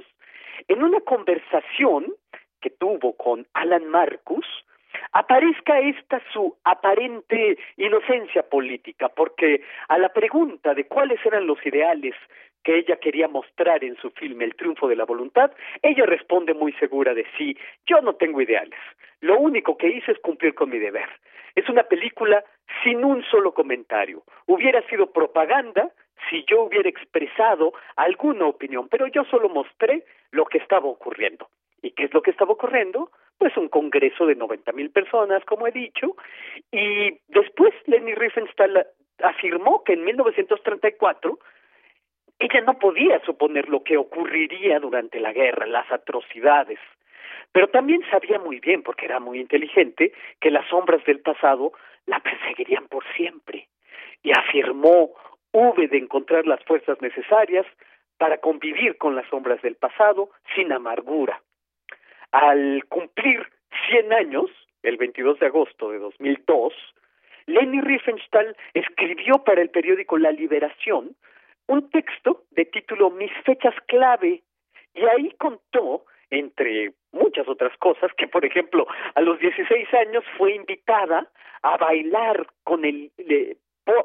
en 0.69 0.83
una 0.83 1.01
conversación 1.01 2.15
que 2.61 2.71
tuvo 2.71 3.17
con 3.17 3.47
Alan 3.53 3.89
Marcus, 3.89 4.47
aparezca 5.13 5.81
esta 5.81 6.23
su 6.33 6.57
aparente 6.65 7.59
inocencia 7.77 8.43
política, 8.49 9.09
porque 9.09 9.63
a 9.89 9.99
la 9.99 10.09
pregunta 10.11 10.75
de 10.75 10.87
cuáles 10.87 11.25
eran 11.25 11.47
los 11.47 11.65
ideales 11.67 12.15
que 12.67 12.79
ella 12.79 12.97
quería 12.97 13.29
mostrar 13.29 13.85
en 13.85 13.97
su 13.99 14.11
filme 14.11 14.45
El 14.45 14.57
triunfo 14.57 14.89
de 14.89 14.97
la 14.97 15.05
voluntad, 15.05 15.53
ella 15.83 16.05
responde 16.05 16.53
muy 16.53 16.73
segura 16.73 17.15
de 17.15 17.25
sí, 17.39 17.57
yo 17.87 18.01
no 18.01 18.17
tengo 18.17 18.41
ideales, 18.41 18.81
lo 19.21 19.39
único 19.39 19.77
que 19.77 19.87
hice 19.87 20.11
es 20.11 20.19
cumplir 20.19 20.53
con 20.53 20.71
mi 20.71 20.81
deber. 20.81 21.09
Es 21.55 21.69
una 21.69 21.85
película 21.85 22.45
sin 22.83 23.05
un 23.05 23.23
solo 23.31 23.55
comentario. 23.55 24.25
Hubiera 24.47 24.83
sido 24.89 25.13
propaganda 25.13 25.93
si 26.29 26.45
yo 26.49 26.63
hubiera 26.63 26.89
expresado 26.89 27.73
alguna 27.95 28.47
opinión, 28.47 28.89
pero 28.89 29.07
yo 29.07 29.23
solo 29.27 29.49
mostré 29.49 30.03
lo 30.33 30.45
que 30.47 30.59
estaba 30.59 30.89
ocurriendo. 30.89 31.49
¿Y 31.83 31.93
qué 31.93 32.07
es 32.07 32.15
lo 32.15 32.21
que 32.21 32.33
estaba 32.33 32.51
ocurriendo? 32.51 33.13
Pues 33.39 33.57
un 33.57 33.69
congreso 33.69 34.27
de 34.27 34.35
90 34.35 34.73
mil 34.73 34.91
personas, 34.91 35.45
como 35.45 35.69
he 35.69 35.71
dicho, 35.71 36.17
y 36.73 37.17
después 37.29 37.73
Leni 37.87 38.13
Riefenstahl 38.15 38.89
afirmó 39.23 39.85
que 39.85 39.93
en 39.93 40.05
1934 40.05 41.39
ella 42.39 42.61
no 42.61 42.79
podía 42.79 43.21
suponer 43.25 43.69
lo 43.69 43.83
que 43.83 43.97
ocurriría 43.97 44.79
durante 44.79 45.21
la 45.21 45.33
guerra, 45.33 45.67
las 45.67 45.91
atrocidades, 45.91 46.79
pero 47.53 47.69
también 47.69 48.03
sabía 48.11 48.39
muy 48.39 48.61
bien, 48.61 48.83
porque 48.83 49.07
era 49.07 49.21
muy 49.21 49.41
inteligente, 49.41 50.13
que 50.41 50.51
las 50.51 50.67
sombras 50.69 51.03
del 51.05 51.21
pasado 51.21 51.73
la 52.07 52.21
perseguirían 52.21 52.87
por 52.89 53.05
siempre, 53.15 53.69
y 54.23 54.33
afirmó 54.33 55.13
hube 55.53 55.89
de 55.89 55.97
encontrar 55.97 56.47
las 56.47 56.63
fuerzas 56.65 57.01
necesarias 57.01 57.67
para 58.19 58.39
convivir 58.39 58.99
con 58.99 59.15
las 59.15 59.27
sombras 59.29 59.61
del 59.63 59.77
pasado 59.77 60.31
sin 60.55 60.73
amargura. 60.73 61.41
Al 62.33 62.85
cumplir 62.89 63.47
100 63.89 64.13
años, 64.13 64.51
el 64.83 64.97
22 64.99 65.39
de 65.39 65.47
agosto 65.47 65.91
de 65.91 65.99
2002, 65.99 66.75
Leni 67.47 67.81
Riefenstahl 67.81 68.57
escribió 68.75 69.45
para 69.45 69.63
el 69.63 69.71
periódico 69.71 70.19
La 70.19 70.33
Liberación 70.33 71.17
un 71.69 71.91
texto 71.91 72.45
de 72.51 72.65
título 72.67 73.11
Mis 73.11 73.33
fechas 73.45 73.75
clave. 73.87 74.43
Y 74.95 75.05
ahí 75.05 75.31
contó 75.39 76.05
entre 76.31 76.93
muchas 77.13 77.47
otras 77.49 77.77
cosas 77.79 78.11
que 78.17 78.27
por 78.27 78.45
ejemplo 78.45 78.87
a 79.15 79.21
los 79.21 79.39
16 79.39 79.95
años 79.95 80.25
fue 80.37 80.55
invitada 80.55 81.31
a 81.63 81.77
bailar 81.77 82.47
con 82.65 82.85
el 82.85 83.11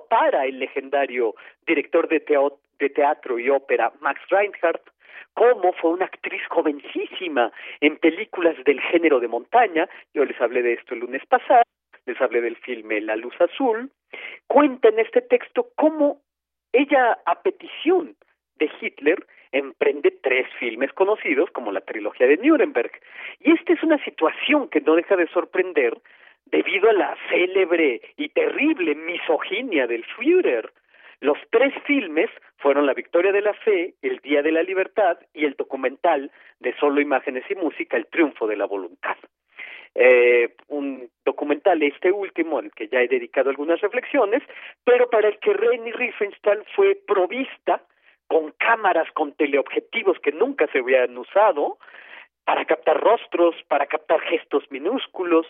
para 0.10 0.46
el 0.46 0.60
legendario 0.60 1.34
director 1.66 2.08
de 2.08 2.20
teatro, 2.20 2.60
de 2.78 2.90
teatro 2.90 3.40
y 3.40 3.50
ópera 3.50 3.92
Max 4.02 4.22
Reinhardt 4.30 4.92
como 5.34 5.74
fue 5.74 5.92
una 5.92 6.06
actriz 6.06 6.42
jovencísima 6.50 7.52
en 7.80 7.98
películas 7.98 8.56
del 8.66 8.82
género 8.82 9.20
de 9.20 9.28
montaña, 9.28 9.88
yo 10.14 10.26
les 10.26 10.40
hablé 10.42 10.62
de 10.62 10.74
esto 10.74 10.94
el 10.94 11.02
lunes 11.02 11.26
pasado, 11.28 11.64
les 12.06 12.20
hablé 12.20 12.42
del 12.42 12.58
filme 12.58 13.00
La 13.00 13.16
Luz 13.16 13.34
Azul, 13.40 13.92
cuenta 14.48 14.90
en 14.90 15.00
este 15.00 15.22
texto 15.22 15.70
cómo 15.76 16.22
ella, 16.74 17.20
a 17.26 17.42
petición 17.42 18.16
de 18.56 18.70
Hitler, 18.80 19.26
emprende 19.52 20.12
tres 20.24 20.48
filmes 20.60 20.94
conocidos 20.94 21.50
como 21.52 21.72
la 21.72 21.82
trilogía 21.82 22.28
de 22.28 22.38
Nuremberg. 22.38 22.92
Y 23.40 23.52
esta 23.52 23.74
es 23.74 23.84
una 23.84 24.04
situación 24.04 24.70
que 24.70 24.82
no 24.82 24.96
deja 24.96 25.16
de 25.16 25.28
sorprender 25.28 25.98
debido 26.46 26.90
a 26.90 26.94
la 26.94 27.18
célebre 27.30 28.02
y 28.18 28.30
terrible 28.30 28.96
misoginia 28.96 29.88
del 29.88 30.06
Führer. 30.06 30.72
Los 31.20 31.38
tres 31.52 31.74
filmes 31.86 32.30
fueron 32.58 32.86
La 32.86 32.94
Victoria 32.94 33.32
de 33.32 33.42
la 33.42 33.54
Fe, 33.54 33.94
El 34.02 34.20
Día 34.20 34.42
de 34.42 34.52
la 34.52 34.64
Libertad 34.64 35.20
y 35.34 35.46
el 35.46 35.54
documental 35.54 36.32
de 36.60 36.76
Solo 36.78 37.02
Imágenes 37.02 37.44
y 37.50 37.56
Música, 37.56 37.98
El 37.98 38.08
Triunfo 38.08 38.48
de 38.48 38.56
la 38.56 38.66
Voluntad. 38.66 39.18
Eh, 39.94 40.56
un 40.70 41.10
documental, 41.26 41.84
este 41.84 42.12
último, 42.12 42.60
al 42.60 42.72
que 42.72 42.88
ya 42.88 43.02
he 43.02 43.08
dedicado 43.08 43.50
algunas 43.50 43.82
reflexiones, 43.82 44.42
pero 44.86 45.10
para 45.10 45.28
el 45.28 45.40
que 45.40 45.54
Reni 45.54 45.92
Riefenstahl 45.92 46.64
fue 46.76 46.96
provista 47.06 47.82
con 48.28 48.52
cámaras, 48.52 49.12
con 49.12 49.34
teleobjetivos 49.34 50.18
que 50.20 50.32
nunca 50.32 50.68
se 50.72 50.80
habían 50.80 51.18
usado, 51.18 51.78
para 52.46 52.66
captar 52.66 53.00
rostros, 53.00 53.56
para 53.68 53.86
captar 53.86 54.20
gestos 54.22 54.64
minúsculos, 54.72 55.46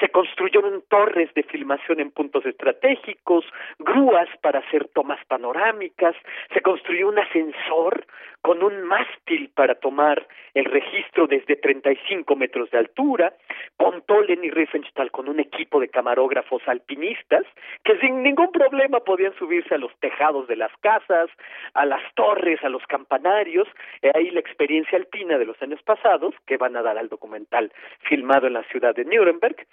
se 0.00 0.08
construyeron 0.10 0.82
torres 0.88 1.32
de 1.34 1.42
filmación 1.42 2.00
en 2.00 2.10
puntos 2.10 2.44
estratégicos, 2.46 3.44
grúas 3.78 4.28
para 4.42 4.60
hacer 4.60 4.88
tomas 4.88 5.24
panorámicas, 5.26 6.14
se 6.52 6.60
construyó 6.60 7.08
un 7.08 7.18
ascensor 7.18 8.06
con 8.42 8.62
un 8.62 8.82
mástil 8.82 9.50
para 9.54 9.74
tomar 9.74 10.26
el 10.52 10.66
registro 10.66 11.26
desde 11.26 11.56
35 11.56 12.36
metros 12.36 12.70
de 12.70 12.78
altura, 12.78 13.32
contó 13.78 14.20
Lenny 14.20 14.50
Riefenstahl 14.50 15.10
con 15.10 15.30
un 15.30 15.40
equipo 15.40 15.80
de 15.80 15.88
camarógrafos 15.88 16.62
alpinistas 16.66 17.44
que 17.84 17.98
sin 18.00 18.22
ningún 18.22 18.52
problema 18.52 19.00
podían 19.00 19.34
subirse 19.38 19.74
a 19.74 19.78
los 19.78 19.96
tejados 19.98 20.46
de 20.46 20.56
las 20.56 20.70
casas, 20.82 21.30
a 21.72 21.86
las 21.86 22.02
torres, 22.14 22.62
a 22.62 22.68
los 22.68 22.84
campanarios, 22.86 23.66
y 24.02 24.08
ahí 24.14 24.30
la 24.30 24.40
experiencia 24.40 24.98
alpina 24.98 25.38
de 25.38 25.46
los 25.46 25.60
años 25.62 25.82
pasados, 25.82 26.33
que 26.46 26.56
van 26.56 26.76
a 26.76 26.82
dar 26.82 26.98
al 26.98 27.08
documental 27.08 27.72
filmado 28.08 28.46
en 28.46 28.54
la 28.54 28.64
ciudad 28.64 28.94
de 28.94 29.04
Nuremberg, 29.04 29.66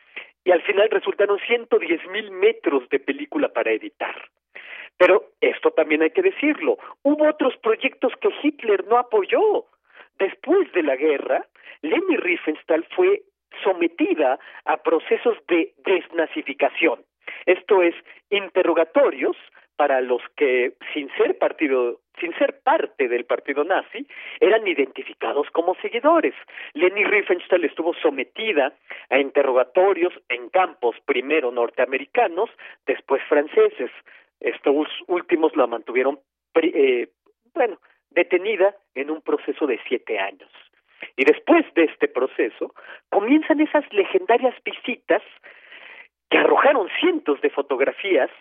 y 0.43 0.51
al 0.51 0.61
final 0.63 0.89
resultaron 0.89 1.39
110 1.39 2.07
mil 2.07 2.31
metros 2.31 2.87
de 2.89 2.99
película 2.99 3.49
para 3.49 3.71
editar. 3.71 4.15
Pero 4.97 5.31
esto 5.41 5.71
también 5.71 6.03
hay 6.03 6.11
que 6.11 6.21
decirlo, 6.21 6.77
hubo 7.03 7.27
otros 7.27 7.55
proyectos 7.57 8.13
que 8.21 8.29
Hitler 8.41 8.85
no 8.87 8.97
apoyó. 8.97 9.65
Después 10.19 10.71
de 10.73 10.83
la 10.83 10.95
guerra, 10.95 11.47
Leni 11.81 12.17
Riefenstahl 12.17 12.85
fue 12.95 13.23
sometida 13.63 14.39
a 14.65 14.77
procesos 14.77 15.37
de 15.47 15.73
desnazificación. 15.85 17.03
Esto 17.45 17.81
es, 17.81 17.95
interrogatorios 18.29 19.37
para 19.81 19.99
los 19.99 20.21
que, 20.35 20.73
sin 20.93 21.09
ser 21.17 21.39
partido, 21.39 22.01
sin 22.19 22.37
ser 22.37 22.59
parte 22.61 23.07
del 23.07 23.25
partido 23.25 23.63
nazi, 23.63 24.05
eran 24.39 24.67
identificados 24.67 25.49
como 25.49 25.73
seguidores. 25.81 26.35
Leni 26.75 27.03
Riefenstahl 27.03 27.65
estuvo 27.65 27.95
sometida 27.95 28.75
a 29.09 29.17
interrogatorios 29.17 30.13
en 30.29 30.49
campos 30.49 30.95
primero 31.05 31.49
norteamericanos, 31.49 32.51
después 32.85 33.23
franceses. 33.27 33.89
Estos 34.39 34.87
últimos 35.07 35.55
la 35.55 35.65
mantuvieron, 35.65 36.19
eh, 36.61 37.07
bueno, 37.55 37.79
detenida 38.11 38.75
en 38.93 39.09
un 39.09 39.21
proceso 39.23 39.65
de 39.65 39.79
siete 39.87 40.19
años. 40.19 40.51
Y 41.17 41.25
después 41.25 41.65
de 41.73 41.85
este 41.85 42.07
proceso, 42.07 42.75
comienzan 43.09 43.59
esas 43.61 43.91
legendarias 43.91 44.53
visitas 44.63 45.23
que 46.31 46.37
arrojaron 46.37 46.87
cientos 46.99 47.39
de 47.41 47.49
fotografías 47.49 48.31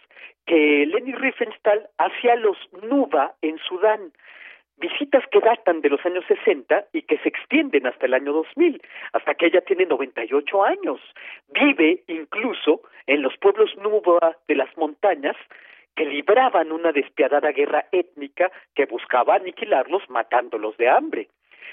que 0.46 0.86
Leni 0.86 1.12
Riefenstahl 1.12 1.88
hacía 1.98 2.36
los 2.36 2.56
Nuba 2.84 3.34
en 3.42 3.58
Sudán, 3.58 4.12
visitas 4.78 5.24
que 5.30 5.40
datan 5.40 5.80
de 5.82 5.90
los 5.90 6.04
años 6.06 6.24
60 6.26 6.86
y 6.92 7.02
que 7.02 7.18
se 7.18 7.28
extienden 7.28 7.86
hasta 7.86 8.06
el 8.06 8.14
año 8.14 8.32
2000, 8.32 8.80
hasta 9.12 9.34
que 9.34 9.46
ella 9.46 9.60
tiene 9.62 9.86
98 9.86 10.64
años. 10.64 11.00
Vive 11.48 12.04
incluso 12.06 12.80
en 13.06 13.22
los 13.22 13.36
pueblos 13.36 13.76
Nuba 13.76 14.36
de 14.46 14.54
las 14.54 14.74
montañas 14.76 15.36
que 15.96 16.04
libraban 16.06 16.70
una 16.70 16.92
despiadada 16.92 17.50
guerra 17.50 17.86
étnica 17.90 18.52
que 18.74 18.86
buscaba 18.86 19.34
aniquilarlos 19.34 20.08
matándolos 20.08 20.76
de 20.76 20.88
hambre. 20.88 21.28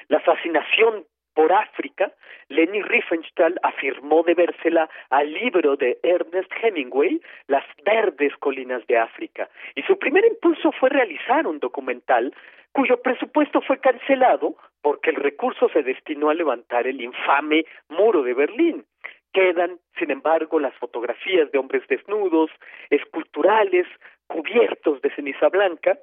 La 0.07 0.19
fascinación 0.19 1.05
por 1.37 1.53
África, 1.53 2.11
Leni 2.49 2.81
Riefenstahl 2.81 3.59
afirmó 3.61 4.23
debérsela 4.23 4.89
al 5.11 5.31
libro 5.31 5.75
de 5.75 5.99
Ernest 6.01 6.51
Hemingway, 6.63 7.21
Las 7.45 7.63
verdes 7.85 8.35
colinas 8.37 8.81
de 8.87 8.97
África, 8.97 9.47
y 9.75 9.83
su 9.83 9.99
primer 9.99 10.25
impulso 10.25 10.71
fue 10.71 10.89
realizar 10.89 11.45
un 11.45 11.59
documental 11.59 12.33
cuyo 12.71 12.99
presupuesto 13.03 13.61
fue 13.61 13.79
cancelado 13.79 14.55
porque 14.81 15.11
el 15.11 15.17
recurso 15.17 15.69
se 15.69 15.83
destinó 15.83 16.31
a 16.31 16.33
levantar 16.33 16.87
el 16.87 16.99
infame 17.01 17.65
muro 17.87 18.23
de 18.23 18.33
Berlín. 18.33 18.83
Quedan, 19.31 19.77
sin 19.99 20.09
embargo, 20.09 20.59
las 20.59 20.73
fotografías 20.77 21.51
de 21.51 21.59
hombres 21.59 21.83
desnudos, 21.87 22.49
esculturales, 22.89 23.85
cubiertos 24.25 25.03
de 25.03 25.13
ceniza 25.13 25.49
blanca. 25.49 25.99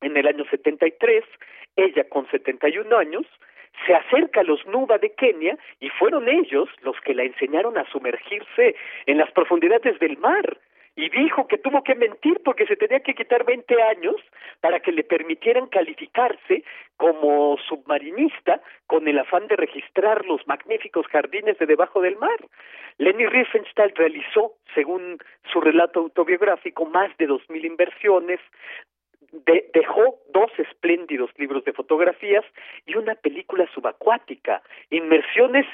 En 0.00 0.16
el 0.16 0.26
año 0.26 0.46
73, 0.50 1.24
ella 1.76 2.08
con 2.08 2.26
71 2.30 2.96
años, 2.96 3.26
se 3.86 3.94
acerca 3.94 4.40
a 4.40 4.44
los 4.44 4.64
Nuba 4.66 4.98
de 4.98 5.12
Kenia 5.14 5.58
y 5.80 5.88
fueron 5.90 6.28
ellos 6.28 6.68
los 6.82 7.00
que 7.00 7.14
la 7.14 7.24
enseñaron 7.24 7.76
a 7.78 7.88
sumergirse 7.90 8.76
en 9.06 9.18
las 9.18 9.30
profundidades 9.32 9.98
del 9.98 10.18
mar 10.18 10.58
y 10.94 11.08
dijo 11.08 11.46
que 11.48 11.58
tuvo 11.58 11.82
que 11.82 11.94
mentir 11.94 12.40
porque 12.44 12.66
se 12.66 12.76
tenía 12.76 13.00
que 13.00 13.14
quitar 13.14 13.44
20 13.44 13.82
años 13.82 14.16
para 14.60 14.80
que 14.80 14.92
le 14.92 15.04
permitieran 15.04 15.66
calificarse 15.68 16.64
como 16.96 17.56
submarinista 17.66 18.60
con 18.86 19.08
el 19.08 19.18
afán 19.18 19.46
de 19.48 19.56
registrar 19.56 20.24
los 20.26 20.46
magníficos 20.46 21.06
jardines 21.06 21.58
de 21.58 21.66
debajo 21.66 22.02
del 22.02 22.16
mar. 22.16 22.38
Leni 22.98 23.26
Riefenstahl 23.26 23.92
realizó, 23.94 24.52
según 24.74 25.18
su 25.50 25.60
relato 25.60 26.00
autobiográfico, 26.00 26.84
más 26.84 27.16
de 27.16 27.26
dos 27.26 27.42
mil 27.48 27.64
inversiones, 29.32 29.70
dejó 29.72 30.18
dos 30.32 30.50
espléndidos 30.58 31.30
libros 31.38 31.64
de 31.64 31.72
fotografías 31.72 32.44
y 32.86 32.96
una 32.96 33.14
película 33.14 33.68
subacuática, 33.74 34.62
inmersiones 34.90 35.66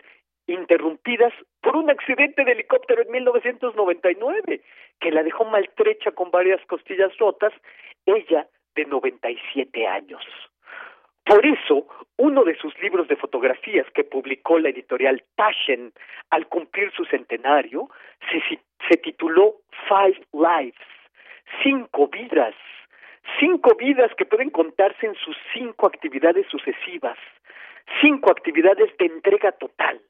interrumpidas 0.46 1.32
por 1.60 1.76
un 1.76 1.90
accidente 1.90 2.44
de 2.44 2.52
helicóptero 2.52 3.02
en 3.02 3.10
1999, 3.10 4.62
que 5.00 5.10
la 5.10 5.22
dejó 5.22 5.44
maltrecha 5.44 6.12
con 6.12 6.30
varias 6.30 6.64
costillas 6.66 7.16
rotas, 7.18 7.52
ella 8.06 8.46
de 8.74 8.86
97 8.86 9.86
años. 9.86 10.22
Por 11.24 11.44
eso, 11.44 11.86
uno 12.16 12.42
de 12.44 12.56
sus 12.56 12.76
libros 12.80 13.06
de 13.08 13.16
fotografías 13.16 13.86
que 13.92 14.04
publicó 14.04 14.58
la 14.58 14.70
editorial 14.70 15.22
Taschen 15.36 15.92
al 16.30 16.46
cumplir 16.48 16.90
su 16.92 17.04
centenario 17.04 17.90
se, 18.30 18.40
se 18.88 18.96
tituló 18.96 19.56
Five 19.88 20.22
Lives, 20.32 20.80
cinco 21.62 22.08
vidas, 22.08 22.54
cinco 23.38 23.74
vidas 23.74 24.10
que 24.16 24.24
pueden 24.24 24.50
contarse 24.50 25.06
en 25.06 25.14
sus 25.14 25.36
cinco 25.52 25.86
actividades 25.86 26.46
sucesivas, 26.48 27.18
cinco 28.00 28.30
actividades 28.30 28.96
de 28.98 29.06
entrega 29.06 29.52
total, 29.52 30.00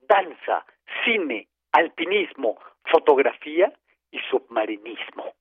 danza, 0.00 0.64
cine, 1.04 1.48
alpinismo, 1.72 2.58
fotografía 2.84 3.72
y 4.10 4.18
submarinismo. 4.30 5.34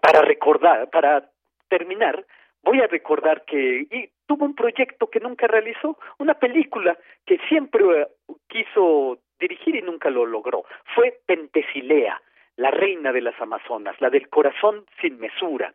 Para 0.00 0.22
recordar, 0.22 0.90
para 0.90 1.30
terminar, 1.68 2.24
voy 2.62 2.80
a 2.80 2.86
recordar 2.86 3.44
que 3.44 3.86
y 3.90 4.10
tuvo 4.26 4.44
un 4.44 4.54
proyecto 4.54 5.08
que 5.08 5.20
nunca 5.20 5.46
realizó, 5.46 5.98
una 6.18 6.34
película 6.34 6.96
que 7.26 7.38
siempre 7.48 7.84
eh, 8.02 8.08
quiso 8.48 9.18
dirigir 9.38 9.76
y 9.76 9.82
nunca 9.82 10.10
lo 10.10 10.24
logró. 10.24 10.64
Fue 10.94 11.20
Pentesilea, 11.26 12.20
la 12.56 12.70
reina 12.70 13.12
de 13.12 13.20
las 13.20 13.38
Amazonas, 13.40 14.00
la 14.00 14.10
del 14.10 14.28
corazón 14.28 14.86
sin 15.00 15.18
mesura. 15.18 15.74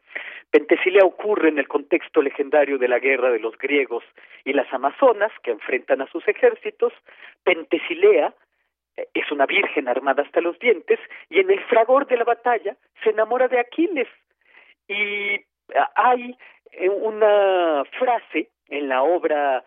Pentesilea 0.50 1.04
ocurre 1.04 1.50
en 1.50 1.60
el 1.60 1.68
contexto 1.68 2.22
legendario 2.22 2.78
de 2.78 2.88
la 2.88 3.00
guerra 3.00 3.32
de 3.32 3.40
los 3.40 3.58
griegos 3.58 4.04
y 4.46 4.54
las 4.54 4.72
Amazonas, 4.74 5.32
que 5.44 5.52
enfrentan 5.52 6.02
a 6.02 6.08
sus 6.08 6.28
ejércitos. 6.28 6.94
Pentesilea 7.44 8.34
eh, 8.96 9.08
es 9.14 9.32
una 9.32 9.46
virgen 9.46 9.88
armada 9.88 10.24
hasta 10.24 10.42
los 10.42 10.58
dientes 10.60 11.00
y 11.30 11.40
en 11.40 11.52
el 11.52 11.60
fragor 11.66 12.08
de 12.08 12.18
la 12.18 12.24
batalla 12.24 12.76
se 13.04 13.10
enamora 13.10 13.48
de 13.48 13.60
Aquiles. 13.60 14.08
Y 14.88 15.36
eh, 15.36 15.46
hay 15.96 16.38
eh, 16.72 16.90
una 16.90 17.84
frase 18.00 18.50
en 18.70 18.88
la 18.88 19.04
obra 19.04 19.64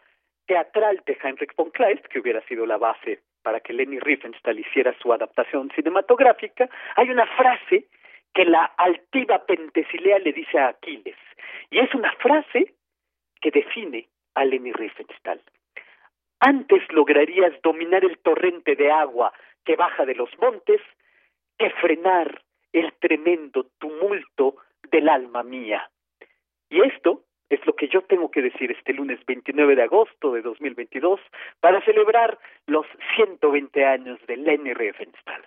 teatral 0.46 1.02
de 1.06 1.18
Heinrich 1.22 1.54
von 1.56 1.70
Kleist, 1.70 2.06
que 2.06 2.20
hubiera 2.20 2.40
sido 2.46 2.66
la 2.66 2.78
base 2.78 3.20
para 3.42 3.60
que 3.60 3.72
Leni 3.72 3.98
Riefenstahl 3.98 4.58
hiciera 4.58 4.94
su 5.00 5.12
adaptación 5.12 5.70
cinematográfica, 5.74 6.68
hay 6.96 7.10
una 7.10 7.26
frase 7.26 7.86
que 8.34 8.44
la 8.44 8.64
altiva 8.76 9.44
Pentesilea 9.44 10.18
le 10.20 10.32
dice 10.32 10.58
a 10.58 10.68
Aquiles, 10.68 11.16
y 11.70 11.78
es 11.78 11.94
una 11.94 12.12
frase 12.12 12.74
que 13.40 13.50
define 13.50 14.08
a 14.34 14.44
Leni 14.44 14.72
Riefenstahl. 14.72 15.40
Antes 16.40 16.82
lograrías 16.92 17.52
dominar 17.62 18.04
el 18.04 18.18
torrente 18.18 18.74
de 18.74 18.90
agua 18.90 19.32
que 19.64 19.76
baja 19.76 20.04
de 20.04 20.14
los 20.14 20.30
montes 20.38 20.80
que 21.58 21.70
frenar 21.70 22.42
el 22.72 22.92
tremendo 22.94 23.66
tumulto 23.78 24.56
del 24.90 25.08
alma 25.08 25.42
mía. 25.42 25.88
Y 26.68 26.80
esto 26.80 27.22
es 27.54 27.66
lo 27.66 27.74
que 27.74 27.88
yo 27.88 28.02
tengo 28.02 28.30
que 28.30 28.42
decir 28.42 28.70
este 28.70 28.92
lunes 28.92 29.18
29 29.26 29.76
de 29.76 29.82
agosto 29.82 30.32
de 30.32 30.42
2022 30.42 31.20
para 31.60 31.84
celebrar 31.84 32.38
los 32.66 32.86
120 33.16 33.84
años 33.84 34.18
de 34.26 34.36
Leni 34.36 34.72
Riefenstahl. 34.72 35.42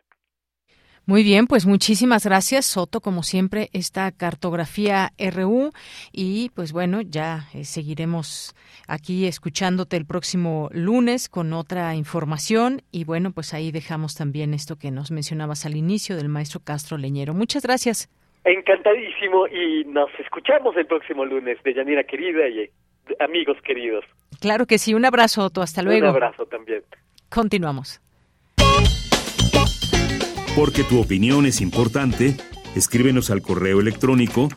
Muy 1.07 1.23
bien, 1.23 1.45
pues 1.45 1.67
muchísimas 1.67 2.25
gracias, 2.25 2.65
Soto, 2.65 2.99
como 2.99 3.21
siempre, 3.21 3.69
esta 3.73 4.11
cartografía 4.11 5.13
RU 5.19 5.71
y 6.11 6.49
pues 6.55 6.71
bueno, 6.71 7.01
ya 7.01 7.47
eh, 7.53 7.63
seguiremos 7.63 8.55
aquí 8.87 9.27
escuchándote 9.27 9.97
el 9.97 10.07
próximo 10.07 10.67
lunes 10.71 11.29
con 11.29 11.53
otra 11.53 11.93
información 11.93 12.81
y 12.91 13.03
bueno, 13.03 13.33
pues 13.33 13.53
ahí 13.53 13.71
dejamos 13.71 14.15
también 14.15 14.55
esto 14.55 14.77
que 14.77 14.89
nos 14.89 15.11
mencionabas 15.11 15.67
al 15.67 15.75
inicio 15.75 16.17
del 16.17 16.27
maestro 16.27 16.61
Castro 16.63 16.97
Leñero. 16.97 17.35
Muchas 17.35 17.61
gracias. 17.61 18.09
Encantadísimo 18.45 19.47
y 19.47 19.83
nos 19.85 20.09
escuchamos 20.19 20.77
el 20.77 20.85
próximo 20.85 21.25
lunes 21.25 21.57
de 21.63 21.73
Yanira 21.73 22.03
querida 22.03 22.47
y 22.47 22.69
amigos 23.19 23.57
queridos. 23.63 24.05
Claro 24.39 24.67
que 24.67 24.77
sí, 24.77 24.93
un 24.93 25.03
abrazo, 25.03 25.45
Otto, 25.45 25.63
hasta 25.63 25.81
luego. 25.81 26.09
Un 26.09 26.11
abrazo 26.11 26.45
también. 26.45 26.83
Continuamos. 27.29 27.99
Porque 30.55 30.83
tu 30.83 31.01
opinión 31.01 31.47
es 31.47 31.59
importante, 31.59 32.35
escríbenos 32.75 33.31
al 33.31 33.41
correo 33.41 33.81
electrónico 33.81 34.49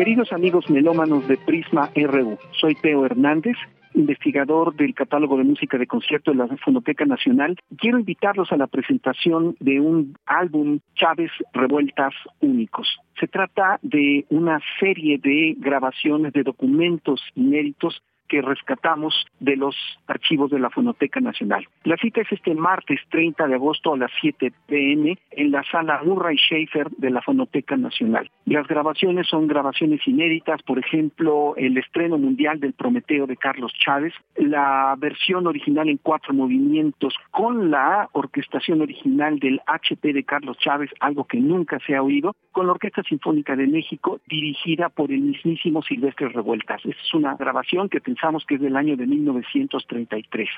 Queridos 0.00 0.32
amigos 0.32 0.70
melómanos 0.70 1.28
de 1.28 1.36
Prisma 1.36 1.90
RU, 1.94 2.38
soy 2.58 2.74
Teo 2.74 3.04
Hernández, 3.04 3.54
investigador 3.92 4.74
del 4.74 4.94
catálogo 4.94 5.36
de 5.36 5.44
música 5.44 5.76
de 5.76 5.86
concierto 5.86 6.30
de 6.30 6.38
la 6.38 6.46
Fonoteca 6.64 7.04
Nacional. 7.04 7.58
Quiero 7.76 7.98
invitarlos 7.98 8.50
a 8.50 8.56
la 8.56 8.66
presentación 8.66 9.56
de 9.60 9.78
un 9.78 10.16
álbum 10.24 10.78
Chávez 10.94 11.30
Revueltas 11.52 12.14
Únicos. 12.40 12.88
Se 13.20 13.28
trata 13.28 13.78
de 13.82 14.24
una 14.30 14.58
serie 14.78 15.18
de 15.18 15.54
grabaciones 15.58 16.32
de 16.32 16.44
documentos 16.44 17.20
inéditos 17.34 18.02
que 18.30 18.40
rescatamos 18.40 19.26
de 19.40 19.56
los 19.56 19.76
archivos 20.06 20.52
de 20.52 20.60
la 20.60 20.70
Fonoteca 20.70 21.20
Nacional. 21.20 21.66
La 21.82 21.96
cita 21.96 22.20
es 22.20 22.30
este 22.30 22.54
martes 22.54 23.00
30 23.10 23.48
de 23.48 23.54
agosto 23.56 23.92
a 23.92 23.98
las 23.98 24.12
7 24.20 24.52
pm 24.68 25.18
en 25.32 25.50
la 25.50 25.64
sala 25.64 26.00
Murray 26.04 26.36
Schaefer 26.36 26.88
de 26.90 27.10
la 27.10 27.20
Fonoteca 27.22 27.76
Nacional. 27.76 28.30
Las 28.46 28.68
grabaciones 28.68 29.26
son 29.26 29.48
grabaciones 29.48 30.06
inéditas, 30.06 30.62
por 30.62 30.78
ejemplo, 30.78 31.54
el 31.56 31.76
estreno 31.76 32.18
mundial 32.18 32.60
del 32.60 32.72
Prometeo 32.72 33.26
de 33.26 33.36
Carlos 33.36 33.72
Chávez, 33.84 34.14
la 34.36 34.94
versión 34.96 35.48
original 35.48 35.88
en 35.88 35.96
cuatro 35.96 36.32
movimientos 36.32 37.14
con 37.32 37.72
la 37.72 38.08
orquestación 38.12 38.80
original 38.80 39.40
del 39.40 39.60
HP 39.66 40.12
de 40.12 40.22
Carlos 40.22 40.56
Chávez, 40.58 40.90
algo 41.00 41.24
que 41.24 41.38
nunca 41.38 41.80
se 41.84 41.96
ha 41.96 42.02
oído, 42.02 42.36
con 42.52 42.66
la 42.66 42.72
Orquesta 42.72 43.02
Sinfónica 43.02 43.56
de 43.56 43.66
México 43.66 44.20
dirigida 44.28 44.88
por 44.88 45.10
el 45.10 45.20
mismísimo 45.20 45.82
Silvestre 45.82 46.28
Revueltas. 46.28 46.84
Es 46.84 46.96
una 47.12 47.34
grabación 47.34 47.88
que 47.88 48.00
pensamos 48.20 48.44
que 48.44 48.56
es 48.56 48.60
del 48.60 48.76
año 48.76 48.96
de 48.96 49.06
1933. 49.06 50.48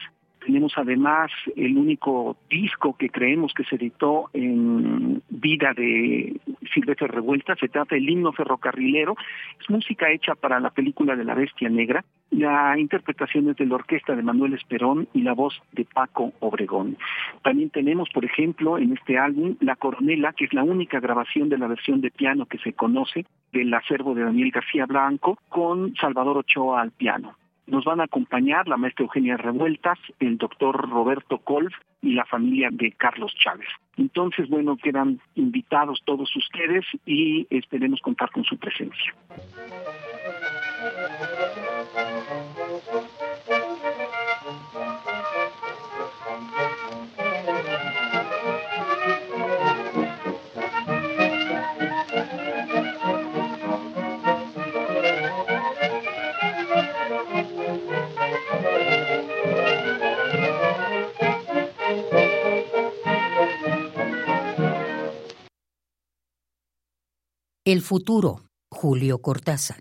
Tenemos 0.44 0.72
además 0.76 1.30
el 1.54 1.78
único 1.78 2.36
disco 2.50 2.96
que 2.96 3.08
creemos 3.08 3.54
que 3.54 3.62
se 3.62 3.76
editó 3.76 4.28
en 4.32 5.22
vida 5.28 5.72
de 5.72 6.40
Silvestre 6.74 7.06
Revuelta. 7.06 7.54
Se 7.54 7.68
trata 7.68 7.94
del 7.94 8.08
himno 8.08 8.32
ferrocarrilero. 8.32 9.14
Es 9.60 9.70
música 9.70 10.10
hecha 10.10 10.34
para 10.34 10.58
la 10.58 10.70
película 10.70 11.14
de 11.14 11.24
la 11.24 11.36
Bestia 11.36 11.68
Negra. 11.68 12.04
La 12.32 12.76
interpretación 12.76 13.50
es 13.50 13.56
de 13.56 13.66
la 13.66 13.76
orquesta 13.76 14.16
de 14.16 14.22
Manuel 14.22 14.54
Esperón 14.54 15.06
y 15.14 15.22
la 15.22 15.34
voz 15.34 15.62
de 15.70 15.84
Paco 15.84 16.32
Obregón. 16.40 16.96
También 17.42 17.70
tenemos, 17.70 18.08
por 18.10 18.24
ejemplo, 18.24 18.78
en 18.78 18.94
este 18.94 19.18
álbum 19.18 19.54
La 19.60 19.76
Coronela, 19.76 20.32
que 20.32 20.46
es 20.46 20.52
la 20.52 20.64
única 20.64 20.98
grabación 20.98 21.48
de 21.48 21.58
la 21.58 21.68
versión 21.68 22.00
de 22.00 22.10
piano 22.10 22.46
que 22.46 22.58
se 22.58 22.72
conoce 22.72 23.26
del 23.52 23.72
acervo 23.72 24.16
de 24.16 24.24
Daniel 24.24 24.50
García 24.50 24.86
Blanco, 24.86 25.38
con 25.48 25.94
Salvador 25.94 26.38
Ochoa 26.38 26.80
al 26.80 26.90
piano. 26.90 27.36
Nos 27.66 27.84
van 27.84 28.00
a 28.00 28.04
acompañar 28.04 28.66
la 28.66 28.76
maestra 28.76 29.04
Eugenia 29.04 29.36
Revueltas, 29.36 29.98
el 30.18 30.36
doctor 30.36 30.88
Roberto 30.90 31.38
Colf 31.38 31.72
y 32.02 32.14
la 32.14 32.24
familia 32.24 32.68
de 32.72 32.92
Carlos 32.92 33.32
Chávez. 33.42 33.68
Entonces, 33.96 34.48
bueno, 34.48 34.76
quedan 34.76 35.20
invitados 35.36 36.02
todos 36.04 36.34
ustedes 36.34 36.84
y 37.06 37.46
esperemos 37.50 38.00
contar 38.00 38.30
con 38.30 38.44
su 38.44 38.56
presencia. 38.58 39.14
El 67.64 67.80
futuro, 67.80 68.40
Julio 68.72 69.18
Cortázar. 69.22 69.78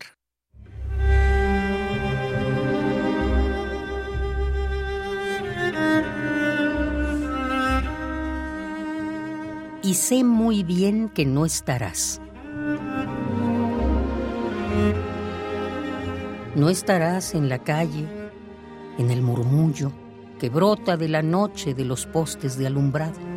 Y 9.81 9.95
sé 9.95 10.23
muy 10.23 10.61
bien 10.61 11.09
que 11.09 11.25
no 11.25 11.43
estarás. 11.43 12.21
No 16.53 16.69
estarás 16.69 17.33
en 17.33 17.49
la 17.49 17.63
calle, 17.63 18.07
en 18.99 19.09
el 19.09 19.23
murmullo 19.23 19.91
que 20.39 20.49
brota 20.49 20.97
de 20.97 21.09
la 21.09 21.23
noche 21.23 21.73
de 21.73 21.85
los 21.85 22.05
postes 22.05 22.59
de 22.59 22.67
alumbrado 22.67 23.30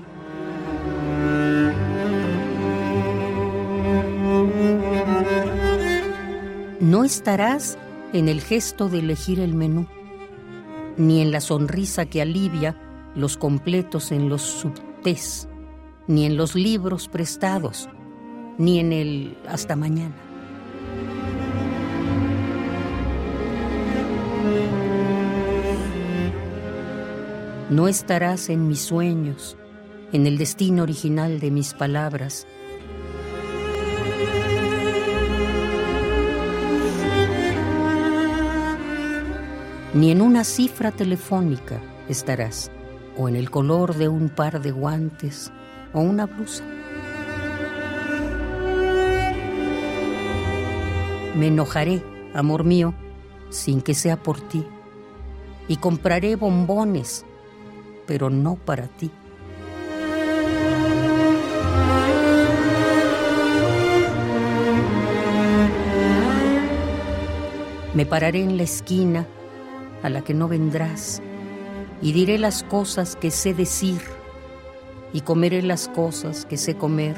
No 6.84 7.02
estarás 7.02 7.78
en 8.12 8.28
el 8.28 8.42
gesto 8.42 8.90
de 8.90 8.98
elegir 8.98 9.40
el 9.40 9.54
menú, 9.54 9.86
ni 10.98 11.22
en 11.22 11.30
la 11.30 11.40
sonrisa 11.40 12.04
que 12.04 12.20
alivia 12.20 12.76
los 13.14 13.38
completos 13.38 14.12
en 14.12 14.28
los 14.28 14.42
subtés, 14.42 15.48
ni 16.08 16.26
en 16.26 16.36
los 16.36 16.54
libros 16.54 17.08
prestados, 17.08 17.88
ni 18.58 18.80
en 18.80 18.92
el 18.92 19.38
hasta 19.48 19.76
mañana. 19.76 20.14
No 27.70 27.88
estarás 27.88 28.50
en 28.50 28.68
mis 28.68 28.82
sueños, 28.82 29.56
en 30.12 30.26
el 30.26 30.36
destino 30.36 30.82
original 30.82 31.40
de 31.40 31.50
mis 31.50 31.72
palabras, 31.72 32.46
ni 39.94 40.10
en 40.10 40.20
una 40.20 40.42
cifra 40.42 40.90
telefónica 40.90 41.80
estarás, 42.08 42.70
o 43.16 43.28
en 43.28 43.36
el 43.36 43.48
color 43.48 43.94
de 43.94 44.08
un 44.08 44.28
par 44.28 44.60
de 44.60 44.72
guantes 44.72 45.52
o 45.92 46.00
una 46.00 46.26
blusa. 46.26 46.64
Me 51.36 51.46
enojaré, 51.46 52.02
amor 52.34 52.64
mío, 52.64 52.92
sin 53.50 53.80
que 53.82 53.94
sea 53.94 54.20
por 54.20 54.40
ti, 54.40 54.66
y 55.68 55.76
compraré 55.76 56.34
bombones, 56.34 57.24
pero 58.04 58.30
no 58.30 58.56
para 58.56 58.88
ti. 58.88 59.12
Me 67.94 68.06
pararé 68.06 68.42
en 68.42 68.56
la 68.56 68.64
esquina 68.64 69.24
a 70.04 70.10
la 70.10 70.20
que 70.22 70.34
no 70.34 70.48
vendrás, 70.48 71.22
y 72.02 72.12
diré 72.12 72.36
las 72.36 72.62
cosas 72.62 73.16
que 73.16 73.30
sé 73.30 73.54
decir, 73.54 74.02
y 75.14 75.22
comeré 75.22 75.62
las 75.62 75.88
cosas 75.88 76.44
que 76.44 76.58
sé 76.58 76.76
comer, 76.76 77.16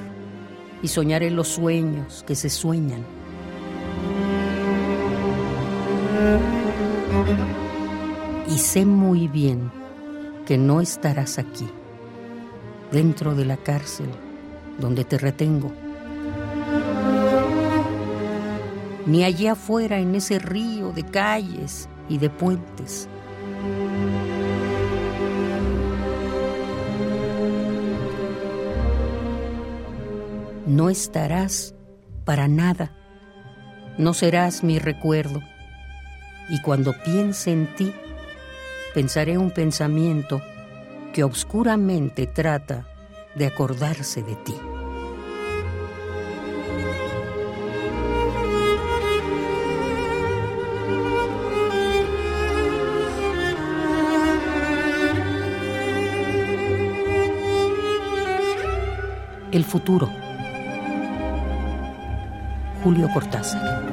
y 0.84 0.88
soñaré 0.88 1.32
los 1.32 1.48
sueños 1.48 2.22
que 2.28 2.36
se 2.36 2.48
sueñan. 2.48 3.04
Y 8.48 8.58
sé 8.58 8.86
muy 8.86 9.26
bien 9.26 9.72
que 10.46 10.56
no 10.56 10.80
estarás 10.80 11.40
aquí, 11.40 11.68
dentro 12.92 13.34
de 13.34 13.46
la 13.46 13.56
cárcel 13.56 14.10
donde 14.78 15.04
te 15.04 15.18
retengo, 15.18 15.72
ni 19.06 19.24
allá 19.24 19.52
afuera 19.52 19.98
en 19.98 20.14
ese 20.14 20.38
río 20.38 20.92
de 20.92 21.02
calles 21.02 21.88
y 22.08 22.18
de 22.18 22.30
puentes. 22.30 23.08
No 30.66 30.90
estarás 30.90 31.74
para 32.24 32.48
nada, 32.48 32.92
no 33.98 34.14
serás 34.14 34.64
mi 34.64 34.78
recuerdo, 34.78 35.40
y 36.48 36.60
cuando 36.60 36.92
piense 37.04 37.52
en 37.52 37.66
ti, 37.76 37.92
pensaré 38.94 39.38
un 39.38 39.50
pensamiento 39.50 40.42
que 41.12 41.22
obscuramente 41.22 42.26
trata 42.26 42.86
de 43.36 43.46
acordarse 43.46 44.22
de 44.22 44.34
ti. 44.36 44.54
El 59.56 59.64
futuro. 59.64 60.12
Julio 62.84 63.08
Cortázar. 63.10 63.86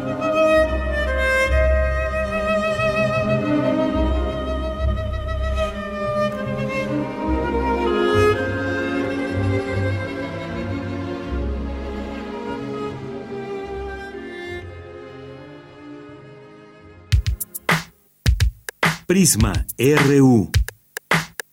Prisma 19.07 19.53
RU. 19.80 20.52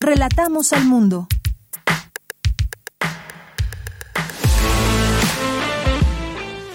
Relatamos 0.01 0.73
al 0.73 0.83
mundo. 0.83 1.29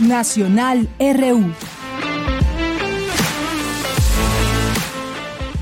Nacional 0.07 0.89
RU. 1.01 1.53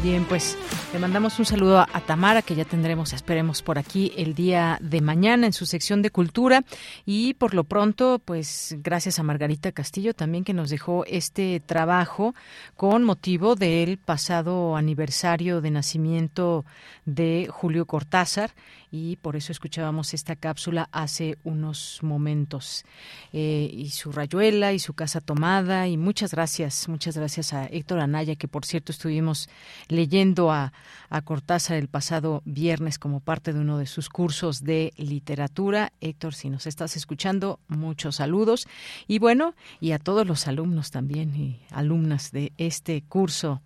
Bien, 0.02 0.26
pues 0.26 0.58
le 0.92 0.98
mandamos 0.98 1.38
un 1.38 1.46
saludo 1.46 1.80
a, 1.80 1.86
Tamara, 2.06 2.42
que 2.42 2.54
ya 2.54 2.66
tendremos, 2.66 3.14
esperemos, 3.14 3.62
por 3.62 3.78
aquí 3.78 4.12
el 4.16 4.34
día 4.34 4.78
de 4.82 5.00
mañana 5.00 5.46
en 5.46 5.54
su 5.54 5.64
sección 5.64 6.02
de 6.02 6.10
cultura. 6.10 6.62
Y 7.06 7.34
por 7.34 7.54
lo 7.54 7.64
pronto, 7.64 8.20
pues 8.22 8.76
gracias 8.80 9.18
a 9.18 9.22
Margarita 9.22 9.72
Castillo 9.72 10.12
también 10.12 10.44
que 10.44 10.52
nos 10.52 10.68
dejó 10.68 11.06
este 11.06 11.60
trabajo 11.64 12.34
con 12.76 13.02
motivo 13.02 13.56
del 13.56 13.96
pasado 13.96 14.76
aniversario 14.76 15.62
de 15.62 15.70
nacimiento 15.70 16.66
de 17.06 17.48
Julio 17.50 17.86
Cortázar 17.86 18.50
y 18.94 19.16
por 19.16 19.34
eso 19.34 19.50
escuchábamos 19.50 20.14
esta 20.14 20.36
cápsula 20.36 20.88
hace 20.92 21.36
unos 21.42 21.98
momentos. 22.02 22.84
Eh, 23.32 23.68
y 23.72 23.90
su 23.90 24.12
rayuela 24.12 24.72
y 24.72 24.78
su 24.78 24.94
casa 24.94 25.20
tomada 25.20 25.88
y 25.88 25.96
muchas 25.96 26.30
gracias, 26.30 26.88
muchas 26.88 27.16
gracias 27.16 27.52
a 27.54 27.66
Héctor 27.66 27.98
Anaya, 27.98 28.36
que 28.36 28.46
por 28.46 28.64
cierto 28.64 28.92
estuvimos 28.92 29.48
leyendo 29.88 30.52
a, 30.52 30.72
a 31.10 31.22
Cortázar 31.22 31.76
el 31.76 31.88
pasado 31.88 32.40
viernes 32.44 33.00
como 33.00 33.18
parte 33.18 33.52
de 33.52 33.58
uno 33.58 33.78
de 33.78 33.86
sus 33.86 34.08
cursos 34.08 34.62
de 34.62 34.92
literatura. 34.96 35.92
Héctor, 36.00 36.32
si 36.32 36.48
nos 36.48 36.68
estás 36.68 36.96
escuchando, 36.96 37.58
muchos 37.66 38.16
saludos. 38.16 38.68
Y 39.08 39.18
bueno, 39.18 39.56
y 39.80 39.90
a 39.90 39.98
todos 39.98 40.24
los 40.24 40.46
alumnos 40.46 40.92
también 40.92 41.34
y 41.34 41.60
alumnas 41.72 42.30
de 42.30 42.52
este 42.58 43.02
curso 43.02 43.60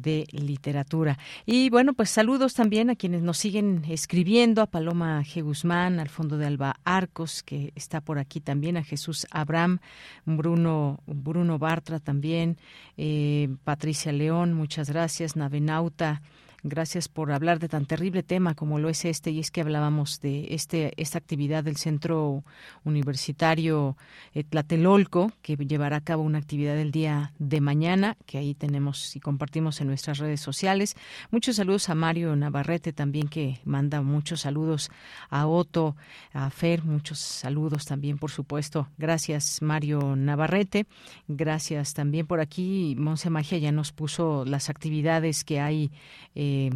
de 0.00 0.26
literatura. 0.30 1.18
Y 1.46 1.70
bueno, 1.70 1.92
pues 1.92 2.10
saludos 2.10 2.54
también 2.54 2.90
a 2.90 2.96
quienes 2.96 3.22
nos 3.22 3.38
siguen 3.38 3.84
escribiendo, 3.88 4.62
a 4.62 4.66
Paloma 4.66 5.22
G. 5.22 5.42
Guzmán, 5.42 6.00
al 6.00 6.08
fondo 6.08 6.38
de 6.38 6.46
Alba 6.46 6.80
Arcos, 6.84 7.42
que 7.42 7.72
está 7.74 8.00
por 8.00 8.18
aquí 8.18 8.40
también, 8.40 8.76
a 8.76 8.84
Jesús 8.84 9.26
Abraham, 9.30 9.78
Bruno, 10.24 11.00
Bruno 11.06 11.58
Bartra 11.58 12.00
también, 12.00 12.58
eh, 12.96 13.48
Patricia 13.64 14.12
León, 14.12 14.54
muchas 14.54 14.90
gracias, 14.90 15.36
Navenauta. 15.36 16.22
Gracias 16.64 17.06
por 17.06 17.30
hablar 17.30 17.60
de 17.60 17.68
tan 17.68 17.86
terrible 17.86 18.24
tema 18.24 18.56
como 18.56 18.80
lo 18.80 18.88
es 18.88 19.04
este, 19.04 19.30
y 19.30 19.38
es 19.38 19.52
que 19.52 19.60
hablábamos 19.60 20.20
de 20.20 20.48
este, 20.50 20.92
esta 20.96 21.16
actividad 21.16 21.62
del 21.62 21.76
Centro 21.76 22.42
Universitario 22.82 23.96
eh, 24.34 24.42
Tlatelolco, 24.42 25.30
que 25.40 25.54
llevará 25.54 25.98
a 25.98 26.00
cabo 26.00 26.24
una 26.24 26.38
actividad 26.38 26.76
el 26.76 26.90
día 26.90 27.32
de 27.38 27.60
mañana, 27.60 28.16
que 28.26 28.38
ahí 28.38 28.54
tenemos 28.54 29.14
y 29.14 29.20
compartimos 29.20 29.80
en 29.80 29.86
nuestras 29.86 30.18
redes 30.18 30.40
sociales. 30.40 30.96
Muchos 31.30 31.56
saludos 31.56 31.90
a 31.90 31.94
Mario 31.94 32.34
Navarrete 32.34 32.92
también, 32.92 33.28
que 33.28 33.60
manda 33.64 34.02
muchos 34.02 34.40
saludos 34.40 34.90
a 35.30 35.46
Otto, 35.46 35.94
a 36.32 36.50
Fer, 36.50 36.82
muchos 36.82 37.20
saludos 37.20 37.84
también, 37.84 38.18
por 38.18 38.32
supuesto. 38.32 38.88
Gracias, 38.98 39.62
Mario 39.62 40.16
Navarrete. 40.16 40.86
Gracias 41.28 41.94
también 41.94 42.26
por 42.26 42.40
aquí. 42.40 42.96
Monse 42.98 43.30
Magia 43.30 43.58
ya 43.58 43.70
nos 43.70 43.92
puso 43.92 44.44
las 44.44 44.70
actividades 44.70 45.44
que 45.44 45.60
hay. 45.60 45.92
Eh, 46.34 46.47
eh, 46.48 46.70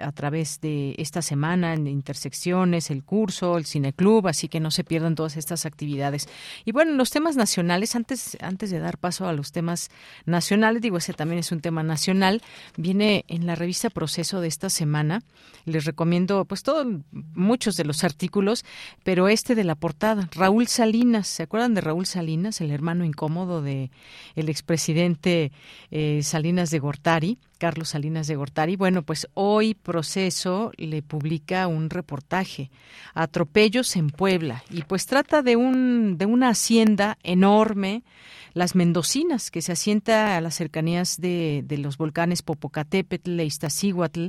a 0.00 0.12
través 0.12 0.60
de 0.60 0.94
esta 0.98 1.22
semana 1.22 1.72
en 1.74 1.86
Intersecciones, 1.86 2.90
el 2.90 3.04
curso, 3.04 3.56
el 3.56 3.66
Cineclub, 3.66 4.26
así 4.26 4.48
que 4.48 4.60
no 4.60 4.70
se 4.70 4.84
pierdan 4.84 5.14
todas 5.14 5.36
estas 5.36 5.64
actividades. 5.64 6.28
Y 6.64 6.72
bueno, 6.72 6.92
los 6.92 7.10
temas 7.10 7.36
nacionales, 7.36 7.94
antes, 7.94 8.36
antes 8.40 8.70
de 8.70 8.80
dar 8.80 8.98
paso 8.98 9.28
a 9.28 9.32
los 9.32 9.52
temas 9.52 9.90
nacionales, 10.24 10.82
digo, 10.82 10.98
ese 10.98 11.12
también 11.12 11.38
es 11.38 11.52
un 11.52 11.60
tema 11.60 11.82
nacional, 11.82 12.42
viene 12.76 13.24
en 13.28 13.46
la 13.46 13.54
revista 13.54 13.90
Proceso 13.90 14.40
de 14.40 14.48
esta 14.48 14.70
semana. 14.70 15.22
Les 15.64 15.84
recomiendo, 15.84 16.44
pues, 16.44 16.62
todos, 16.62 16.86
muchos 17.12 17.76
de 17.76 17.84
los 17.84 18.02
artículos, 18.02 18.64
pero 19.04 19.28
este 19.28 19.54
de 19.54 19.64
la 19.64 19.76
portada, 19.76 20.28
Raúl 20.32 20.66
Salinas, 20.66 21.28
¿se 21.28 21.44
acuerdan 21.44 21.74
de 21.74 21.80
Raúl 21.80 22.06
Salinas, 22.06 22.60
el 22.60 22.70
hermano 22.70 23.04
incómodo 23.04 23.62
de 23.62 23.90
el 24.34 24.48
expresidente 24.48 25.52
eh, 25.90 26.20
Salinas 26.22 26.70
de 26.70 26.78
Gortari? 26.80 27.38
Carlos 27.58 27.90
Salinas 27.90 28.26
de 28.26 28.36
Gortari. 28.36 28.76
Bueno, 28.76 29.02
pues 29.02 29.28
hoy 29.34 29.74
Proceso 29.74 30.72
le 30.76 31.02
publica 31.02 31.66
un 31.66 31.90
reportaje, 31.90 32.70
Atropellos 33.14 33.96
en 33.96 34.10
Puebla, 34.10 34.62
y 34.70 34.82
pues 34.82 35.06
trata 35.06 35.42
de, 35.42 35.56
un, 35.56 36.18
de 36.18 36.26
una 36.26 36.50
hacienda 36.50 37.18
enorme 37.22 38.02
las 38.56 38.74
Mendocinas, 38.74 39.50
que 39.50 39.60
se 39.60 39.72
asienta 39.72 40.34
a 40.34 40.40
las 40.40 40.54
cercanías 40.54 41.20
de, 41.20 41.62
de 41.66 41.76
los 41.76 41.98
volcanes 41.98 42.40
Popocatépetl 42.40 43.38
e 43.38 43.44
Iztaccíhuatl, 43.44 44.28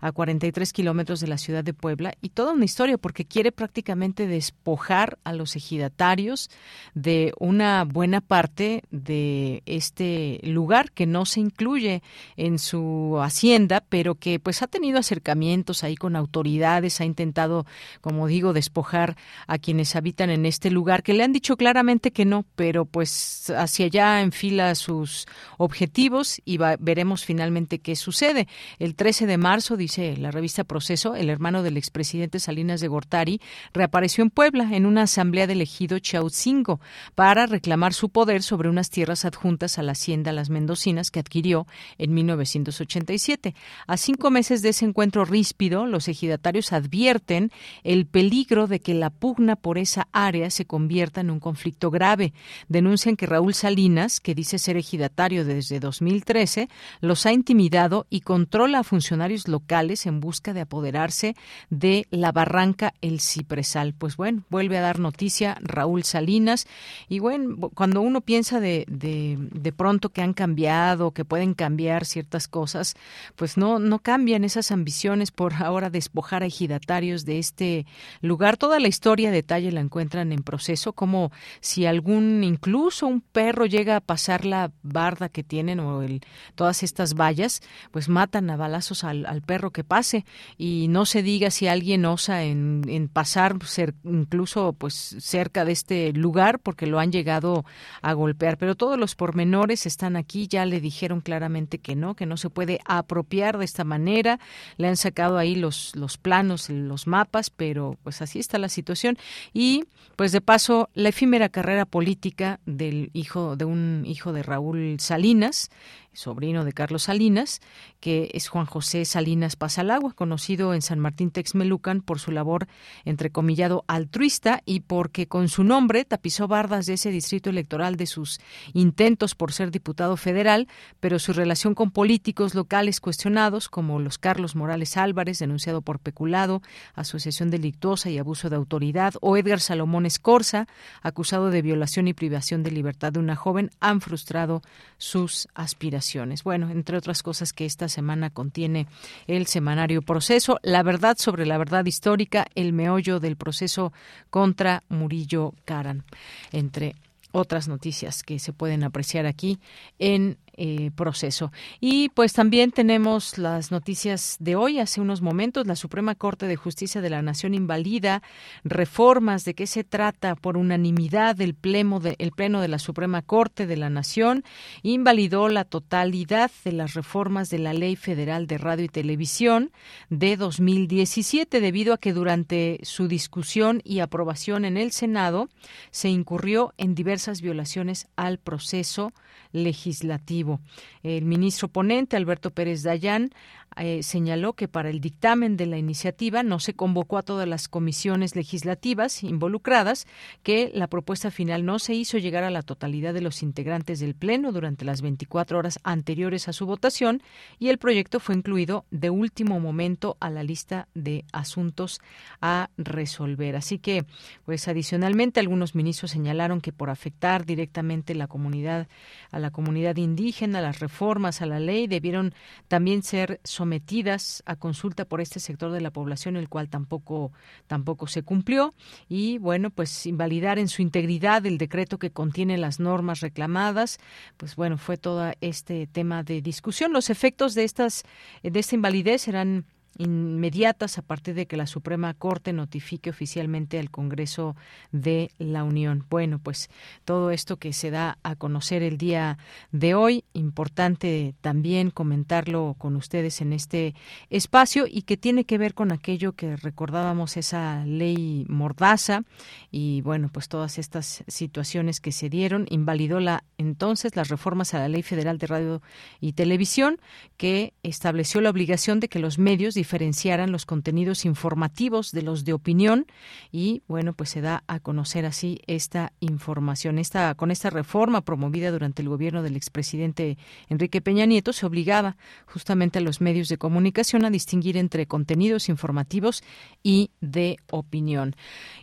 a 0.00 0.12
43 0.12 0.72
kilómetros 0.72 1.18
de 1.18 1.26
la 1.26 1.38
ciudad 1.38 1.64
de 1.64 1.74
Puebla, 1.74 2.14
y 2.22 2.28
toda 2.28 2.52
una 2.52 2.66
historia, 2.66 2.98
porque 2.98 3.24
quiere 3.24 3.50
prácticamente 3.50 4.28
despojar 4.28 5.18
a 5.24 5.32
los 5.32 5.56
ejidatarios 5.56 6.50
de 6.94 7.32
una 7.40 7.82
buena 7.82 8.20
parte 8.20 8.84
de 8.92 9.64
este 9.66 10.38
lugar 10.44 10.92
que 10.92 11.06
no 11.06 11.24
se 11.24 11.40
incluye 11.40 12.00
en 12.36 12.60
su 12.60 13.18
hacienda, 13.20 13.82
pero 13.88 14.14
que 14.14 14.38
pues 14.38 14.62
ha 14.62 14.68
tenido 14.68 15.00
acercamientos 15.00 15.82
ahí 15.82 15.96
con 15.96 16.14
autoridades, 16.14 17.00
ha 17.00 17.04
intentado, 17.06 17.66
como 18.00 18.28
digo, 18.28 18.52
despojar 18.52 19.16
a 19.48 19.58
quienes 19.58 19.96
habitan 19.96 20.30
en 20.30 20.46
este 20.46 20.70
lugar, 20.70 21.02
que 21.02 21.12
le 21.12 21.24
han 21.24 21.32
dicho 21.32 21.56
claramente 21.56 22.12
que 22.12 22.24
no, 22.24 22.44
pero 22.54 22.84
pues 22.84 23.50
hacia 23.64 23.86
allá 23.86 24.22
enfila 24.22 24.74
sus 24.74 25.26
objetivos 25.58 26.40
y 26.44 26.58
veremos 26.78 27.24
finalmente 27.24 27.78
qué 27.80 27.96
sucede. 27.96 28.48
El 28.78 28.94
13 28.94 29.26
de 29.26 29.38
marzo, 29.38 29.76
dice 29.76 30.16
la 30.16 30.30
revista 30.30 30.64
Proceso, 30.64 31.14
el 31.16 31.30
hermano 31.30 31.62
del 31.62 31.76
expresidente 31.76 32.40
Salinas 32.40 32.80
de 32.80 32.88
Gortari 32.88 33.40
reapareció 33.72 34.22
en 34.22 34.30
Puebla 34.30 34.70
en 34.72 34.86
una 34.86 35.02
asamblea 35.02 35.46
de 35.46 35.54
elegido 35.54 35.98
Chautzingo 35.98 36.80
para 37.14 37.46
reclamar 37.46 37.94
su 37.94 38.08
poder 38.08 38.42
sobre 38.42 38.68
unas 38.68 38.90
tierras 38.90 39.24
adjuntas 39.24 39.78
a 39.78 39.82
la 39.82 39.92
hacienda 39.92 40.32
Las 40.32 40.50
Mendocinas 40.50 41.10
que 41.10 41.20
adquirió 41.20 41.66
en 41.98 42.14
1987. 42.14 43.54
A 43.86 43.96
cinco 43.96 44.30
meses 44.30 44.62
de 44.62 44.70
ese 44.70 44.84
encuentro 44.84 45.24
ríspido, 45.24 45.86
los 45.86 46.08
ejidatarios 46.08 46.72
advierten 46.72 47.50
el 47.82 48.06
peligro 48.06 48.66
de 48.66 48.80
que 48.80 48.94
la 48.94 49.10
pugna 49.10 49.56
por 49.56 49.78
esa 49.78 50.08
área 50.12 50.50
se 50.50 50.66
convierta 50.66 51.20
en 51.20 51.30
un 51.30 51.40
conflicto 51.40 51.90
grave. 51.90 52.32
Denuncian 52.68 53.16
que 53.16 53.26
Raúl 53.26 53.53
Salinas, 53.54 54.20
que 54.20 54.34
dice 54.34 54.58
ser 54.58 54.76
ejidatario 54.76 55.44
desde 55.44 55.80
2013, 55.80 56.68
los 57.00 57.26
ha 57.26 57.32
intimidado 57.32 58.06
y 58.10 58.20
controla 58.20 58.80
a 58.80 58.84
funcionarios 58.84 59.48
locales 59.48 60.06
en 60.06 60.20
busca 60.20 60.52
de 60.52 60.60
apoderarse 60.60 61.36
de 61.70 62.06
la 62.10 62.32
barranca 62.32 62.94
El 63.00 63.20
Cipresal. 63.20 63.94
Pues 63.94 64.16
bueno, 64.16 64.42
vuelve 64.50 64.78
a 64.78 64.82
dar 64.82 64.98
noticia 64.98 65.58
Raúl 65.60 66.04
Salinas. 66.04 66.66
Y 67.08 67.18
bueno, 67.18 67.70
cuando 67.74 68.00
uno 68.00 68.20
piensa 68.20 68.60
de, 68.60 68.84
de, 68.88 69.72
pronto 69.72 70.10
que 70.10 70.22
han 70.22 70.34
cambiado, 70.34 71.12
que 71.12 71.24
pueden 71.24 71.54
cambiar 71.54 72.04
ciertas 72.04 72.48
cosas, 72.48 72.94
pues 73.36 73.56
no, 73.56 73.78
no 73.78 73.98
cambian 73.98 74.44
esas 74.44 74.70
ambiciones 74.70 75.30
por 75.30 75.54
ahora 75.62 75.90
despojar 75.90 76.42
a 76.42 76.46
ejidatarios 76.46 77.24
de 77.24 77.38
este 77.38 77.86
lugar. 78.20 78.56
Toda 78.56 78.80
la 78.80 78.88
historia 78.88 79.30
detalle 79.30 79.72
la 79.72 79.80
encuentran 79.80 80.32
en 80.32 80.42
proceso, 80.42 80.92
como 80.92 81.32
si 81.60 81.86
algún, 81.86 82.44
incluso 82.44 83.06
un 83.06 83.20
perro 83.20 83.43
llega 83.52 83.96
a 83.96 84.00
pasar 84.00 84.44
la 84.44 84.72
barda 84.82 85.28
que 85.28 85.42
tienen 85.42 85.80
o 85.80 86.02
el, 86.02 86.20
todas 86.54 86.82
estas 86.82 87.14
vallas, 87.14 87.60
pues 87.90 88.08
matan 88.08 88.50
a 88.50 88.56
balazos 88.56 89.04
al, 89.04 89.42
perro 89.46 89.70
que 89.70 89.84
pase. 89.84 90.24
Y 90.56 90.88
no 90.88 91.06
se 91.06 91.22
diga 91.22 91.50
si 91.50 91.66
alguien 91.66 92.04
osa 92.04 92.42
en, 92.44 92.82
en 92.88 93.08
pasar 93.08 93.56
ser, 93.64 93.94
incluso 94.04 94.72
pues 94.72 95.16
cerca 95.18 95.64
de 95.64 95.72
este 95.72 96.12
lugar 96.12 96.58
porque 96.58 96.86
lo 96.86 96.98
han 96.98 97.12
llegado 97.12 97.64
a 98.02 98.12
golpear. 98.12 98.58
Pero 98.58 98.74
todos 98.74 98.98
los 98.98 99.14
pormenores 99.14 99.86
están 99.86 100.16
aquí, 100.16 100.48
ya 100.48 100.66
le 100.66 100.80
dijeron 100.80 101.20
claramente 101.20 101.78
que 101.78 101.96
no, 101.96 102.14
que 102.14 102.26
no 102.26 102.36
se 102.36 102.50
puede 102.50 102.80
apropiar 102.84 103.58
de 103.58 103.64
esta 103.64 103.84
manera, 103.84 104.38
le 104.76 104.88
han 104.88 104.96
sacado 104.96 105.38
ahí 105.38 105.54
los, 105.54 105.94
los 105.96 106.18
planos, 106.18 106.70
los 106.70 107.06
mapas, 107.06 107.50
pero 107.50 107.98
pues 108.02 108.22
así 108.22 108.38
está 108.38 108.58
la 108.58 108.68
situación. 108.68 109.18
Y 109.52 109.84
pues 110.16 110.32
de 110.32 110.40
paso 110.40 110.88
la 110.94 111.10
efímera 111.10 111.48
carrera 111.48 111.84
política 111.84 112.60
del 112.66 113.10
hijo 113.24 113.56
de 113.56 113.64
un 113.64 114.04
hijo 114.06 114.34
de 114.34 114.42
Raúl 114.42 114.96
Salinas 115.00 115.70
sobrino 116.14 116.64
de 116.64 116.72
Carlos 116.72 117.04
Salinas, 117.04 117.60
que 118.00 118.30
es 118.34 118.48
Juan 118.48 118.66
José 118.66 119.04
Salinas 119.04 119.56
Pasalagua, 119.56 120.12
conocido 120.12 120.74
en 120.74 120.82
San 120.82 120.98
Martín 120.98 121.30
Texmelucan 121.30 122.00
por 122.00 122.18
su 122.18 122.30
labor 122.30 122.66
entrecomillado 123.04 123.84
altruista 123.86 124.62
y 124.64 124.80
porque 124.80 125.26
con 125.26 125.48
su 125.48 125.64
nombre 125.64 126.04
tapizó 126.04 126.48
bardas 126.48 126.86
de 126.86 126.94
ese 126.94 127.10
distrito 127.10 127.50
electoral 127.50 127.96
de 127.96 128.06
sus 128.06 128.40
intentos 128.72 129.34
por 129.34 129.52
ser 129.52 129.70
diputado 129.70 130.16
federal, 130.16 130.68
pero 131.00 131.18
su 131.18 131.32
relación 131.32 131.74
con 131.74 131.90
políticos 131.90 132.54
locales 132.54 133.00
cuestionados 133.00 133.68
como 133.68 133.98
los 133.98 134.18
Carlos 134.18 134.54
Morales 134.54 134.96
Álvarez, 134.96 135.38
denunciado 135.38 135.82
por 135.82 135.98
peculado, 135.98 136.62
asociación 136.94 137.50
delictuosa 137.50 138.10
y 138.10 138.18
abuso 138.18 138.50
de 138.50 138.56
autoridad, 138.56 139.14
o 139.20 139.36
Edgar 139.36 139.60
Salomón 139.60 140.06
Escorza, 140.06 140.66
acusado 141.02 141.50
de 141.50 141.62
violación 141.62 142.08
y 142.08 142.14
privación 142.14 142.62
de 142.62 142.70
libertad 142.70 143.12
de 143.12 143.20
una 143.20 143.36
joven, 143.36 143.70
han 143.80 144.00
frustrado 144.00 144.62
sus 144.98 145.48
aspiraciones. 145.54 146.03
Bueno, 146.44 146.70
entre 146.70 146.96
otras 146.98 147.22
cosas 147.22 147.52
que 147.52 147.64
esta 147.64 147.88
semana 147.88 148.30
contiene 148.30 148.86
el 149.26 149.46
semanario 149.46 150.02
Proceso, 150.02 150.58
la 150.62 150.82
verdad 150.82 151.16
sobre 151.18 151.46
la 151.46 151.56
verdad 151.56 151.86
histórica, 151.86 152.46
el 152.54 152.72
meollo 152.72 153.20
del 153.20 153.36
proceso 153.36 153.92
contra 154.30 154.82
Murillo 154.88 155.54
Caran, 155.64 156.04
entre 156.52 156.94
otras 157.32 157.68
noticias 157.68 158.22
que 158.22 158.38
se 158.38 158.52
pueden 158.52 158.84
apreciar 158.84 159.26
aquí 159.26 159.58
en 159.98 160.36
eh, 160.56 160.90
proceso. 160.94 161.52
Y 161.80 162.08
pues 162.10 162.32
también 162.32 162.70
tenemos 162.70 163.38
las 163.38 163.70
noticias 163.70 164.36
de 164.40 164.56
hoy. 164.56 164.78
Hace 164.78 165.00
unos 165.00 165.22
momentos 165.22 165.66
la 165.66 165.76
Suprema 165.76 166.14
Corte 166.14 166.46
de 166.46 166.56
Justicia 166.56 167.00
de 167.00 167.10
la 167.10 167.22
Nación 167.22 167.54
invalida 167.54 168.22
reformas. 168.64 169.44
¿De 169.44 169.54
qué 169.54 169.66
se 169.66 169.84
trata? 169.84 170.34
Por 170.34 170.56
unanimidad 170.56 171.36
del 171.36 171.54
pleno 171.54 172.00
de, 172.00 172.16
el 172.18 172.32
pleno 172.32 172.60
de 172.60 172.68
la 172.68 172.78
Suprema 172.78 173.22
Corte 173.22 173.66
de 173.66 173.76
la 173.76 173.90
Nación 173.90 174.44
invalidó 174.82 175.48
la 175.48 175.64
totalidad 175.64 176.50
de 176.64 176.72
las 176.72 176.94
reformas 176.94 177.50
de 177.50 177.58
la 177.58 177.72
Ley 177.72 177.96
Federal 177.96 178.46
de 178.46 178.58
Radio 178.58 178.84
y 178.84 178.88
Televisión 178.88 179.72
de 180.10 180.36
2017 180.36 181.60
debido 181.60 181.94
a 181.94 181.98
que 181.98 182.12
durante 182.12 182.78
su 182.82 183.08
discusión 183.08 183.80
y 183.84 184.00
aprobación 184.00 184.64
en 184.64 184.76
el 184.76 184.92
Senado 184.92 185.48
se 185.90 186.08
incurrió 186.08 186.74
en 186.78 186.94
diversas 186.94 187.40
violaciones 187.40 188.06
al 188.16 188.38
proceso 188.38 189.12
legislativo. 189.52 190.60
El 191.02 191.24
ministro 191.24 191.68
ponente, 191.68 192.16
Alberto 192.16 192.50
Pérez 192.50 192.82
Dayán, 192.82 193.30
eh, 193.76 194.02
señaló 194.02 194.52
que 194.52 194.68
para 194.68 194.90
el 194.90 195.00
dictamen 195.00 195.56
de 195.56 195.66
la 195.66 195.78
iniciativa 195.78 196.42
no 196.42 196.60
se 196.60 196.74
convocó 196.74 197.18
a 197.18 197.22
todas 197.22 197.48
las 197.48 197.68
comisiones 197.68 198.36
legislativas 198.36 199.22
involucradas, 199.22 200.06
que 200.42 200.70
la 200.74 200.86
propuesta 200.86 201.30
final 201.30 201.64
no 201.64 201.78
se 201.78 201.94
hizo 201.94 202.18
llegar 202.18 202.44
a 202.44 202.50
la 202.50 202.62
totalidad 202.62 203.14
de 203.14 203.20
los 203.20 203.42
integrantes 203.42 204.00
del 204.00 204.14
Pleno 204.14 204.52
durante 204.52 204.84
las 204.84 205.02
24 205.02 205.58
horas 205.58 205.80
anteriores 205.82 206.48
a 206.48 206.52
su 206.52 206.66
votación 206.66 207.22
y 207.58 207.68
el 207.68 207.78
proyecto 207.78 208.20
fue 208.20 208.34
incluido 208.34 208.84
de 208.90 209.10
último 209.10 209.60
momento 209.60 210.16
a 210.20 210.30
la 210.30 210.42
lista 210.42 210.88
de 210.94 211.24
asuntos 211.32 212.00
a 212.40 212.70
resolver. 212.76 213.56
Así 213.56 213.78
que, 213.78 214.04
pues 214.44 214.68
adicionalmente, 214.68 215.40
algunos 215.40 215.74
ministros 215.74 216.10
señalaron 216.10 216.60
que 216.60 216.72
por 216.72 216.90
afectar 216.90 217.44
directamente 217.44 218.14
la 218.14 218.26
comunidad, 218.26 218.88
a 219.30 219.38
la 219.38 219.50
comunidad 219.50 219.96
indígena, 219.96 220.60
las 220.60 220.80
reformas 220.80 221.42
a 221.42 221.46
la 221.46 221.60
ley 221.60 221.86
debieron 221.86 222.34
también 222.68 223.02
ser 223.02 223.40
sometidas 223.64 224.42
a 224.44 224.56
consulta 224.56 225.06
por 225.06 225.22
este 225.22 225.40
sector 225.40 225.72
de 225.72 225.80
la 225.80 225.90
población, 225.90 226.36
el 226.36 226.50
cual 226.50 226.68
tampoco 226.68 227.32
tampoco 227.66 228.06
se 228.06 228.22
cumplió 228.22 228.74
y 229.08 229.38
bueno, 229.38 229.70
pues 229.70 230.04
invalidar 230.04 230.58
en 230.58 230.68
su 230.68 230.82
integridad 230.82 231.46
el 231.46 231.56
decreto 231.56 231.98
que 231.98 232.10
contiene 232.10 232.58
las 232.58 232.78
normas 232.78 233.20
reclamadas, 233.20 233.98
pues 234.36 234.54
bueno, 234.54 234.76
fue 234.76 234.98
todo 234.98 235.32
este 235.40 235.86
tema 235.86 236.22
de 236.22 236.42
discusión. 236.42 236.92
Los 236.92 237.08
efectos 237.08 237.54
de 237.54 237.64
estas 237.64 238.04
de 238.42 238.60
esta 238.60 238.74
invalidez 238.74 239.22
serán 239.22 239.64
inmediatas 239.98 240.98
a 240.98 241.02
partir 241.02 241.34
de 241.34 241.46
que 241.46 241.56
la 241.56 241.66
Suprema 241.66 242.14
Corte 242.14 242.52
notifique 242.52 243.10
oficialmente 243.10 243.78
al 243.78 243.90
Congreso 243.90 244.56
de 244.92 245.30
la 245.38 245.64
Unión. 245.64 246.04
Bueno, 246.08 246.38
pues 246.38 246.70
todo 247.04 247.30
esto 247.30 247.56
que 247.56 247.72
se 247.72 247.90
da 247.90 248.18
a 248.22 248.36
conocer 248.36 248.82
el 248.82 248.98
día 248.98 249.38
de 249.72 249.94
hoy, 249.94 250.24
importante 250.32 251.34
también 251.40 251.90
comentarlo 251.90 252.74
con 252.78 252.96
ustedes 252.96 253.40
en 253.40 253.52
este 253.52 253.94
espacio 254.30 254.86
y 254.88 255.02
que 255.02 255.16
tiene 255.16 255.44
que 255.44 255.58
ver 255.58 255.74
con 255.74 255.92
aquello 255.92 256.32
que 256.32 256.56
recordábamos 256.56 257.36
esa 257.36 257.84
ley 257.86 258.46
mordaza 258.48 259.22
y 259.70 260.00
bueno, 260.02 260.28
pues 260.32 260.48
todas 260.48 260.78
estas 260.78 261.24
situaciones 261.28 262.00
que 262.00 262.12
se 262.12 262.28
dieron, 262.28 262.66
invalidó 262.70 263.20
la 263.20 263.44
entonces 263.58 264.16
las 264.16 264.28
reformas 264.28 264.74
a 264.74 264.78
la 264.78 264.88
Ley 264.88 265.02
Federal 265.02 265.38
de 265.38 265.46
Radio 265.46 265.82
y 266.20 266.32
Televisión 266.32 266.98
que 267.36 267.72
estableció 267.82 268.40
la 268.40 268.50
obligación 268.50 269.00
de 269.00 269.08
que 269.08 269.18
los 269.18 269.38
medios 269.38 269.74
diferenciaran 269.84 270.50
los 270.50 270.64
contenidos 270.64 271.26
informativos 271.26 272.10
de 272.10 272.22
los 272.22 272.46
de 272.46 272.54
opinión 272.54 273.04
y 273.52 273.82
bueno, 273.86 274.14
pues 274.14 274.30
se 274.30 274.40
da 274.40 274.64
a 274.66 274.80
conocer 274.80 275.26
así 275.26 275.60
esta 275.66 276.14
información. 276.20 276.98
Esta 276.98 277.34
con 277.34 277.50
esta 277.50 277.68
reforma 277.68 278.22
promovida 278.22 278.70
durante 278.70 279.02
el 279.02 279.10
gobierno 279.10 279.42
del 279.42 279.56
expresidente 279.56 280.38
Enrique 280.70 281.02
Peña 281.02 281.26
Nieto 281.26 281.52
se 281.52 281.66
obligaba 281.66 282.16
justamente 282.46 282.98
a 282.98 283.02
los 283.02 283.20
medios 283.20 283.50
de 283.50 283.58
comunicación 283.58 284.24
a 284.24 284.30
distinguir 284.30 284.78
entre 284.78 285.06
contenidos 285.06 285.68
informativos 285.68 286.42
y 286.82 287.10
de 287.20 287.58
opinión. 287.70 288.36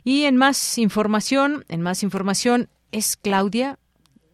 Y 0.04 0.26
en 0.26 0.38
más 0.38 0.78
información, 0.78 1.66
en 1.68 1.82
más 1.82 2.04
información 2.04 2.70
es 2.92 3.18
Claudia 3.18 3.80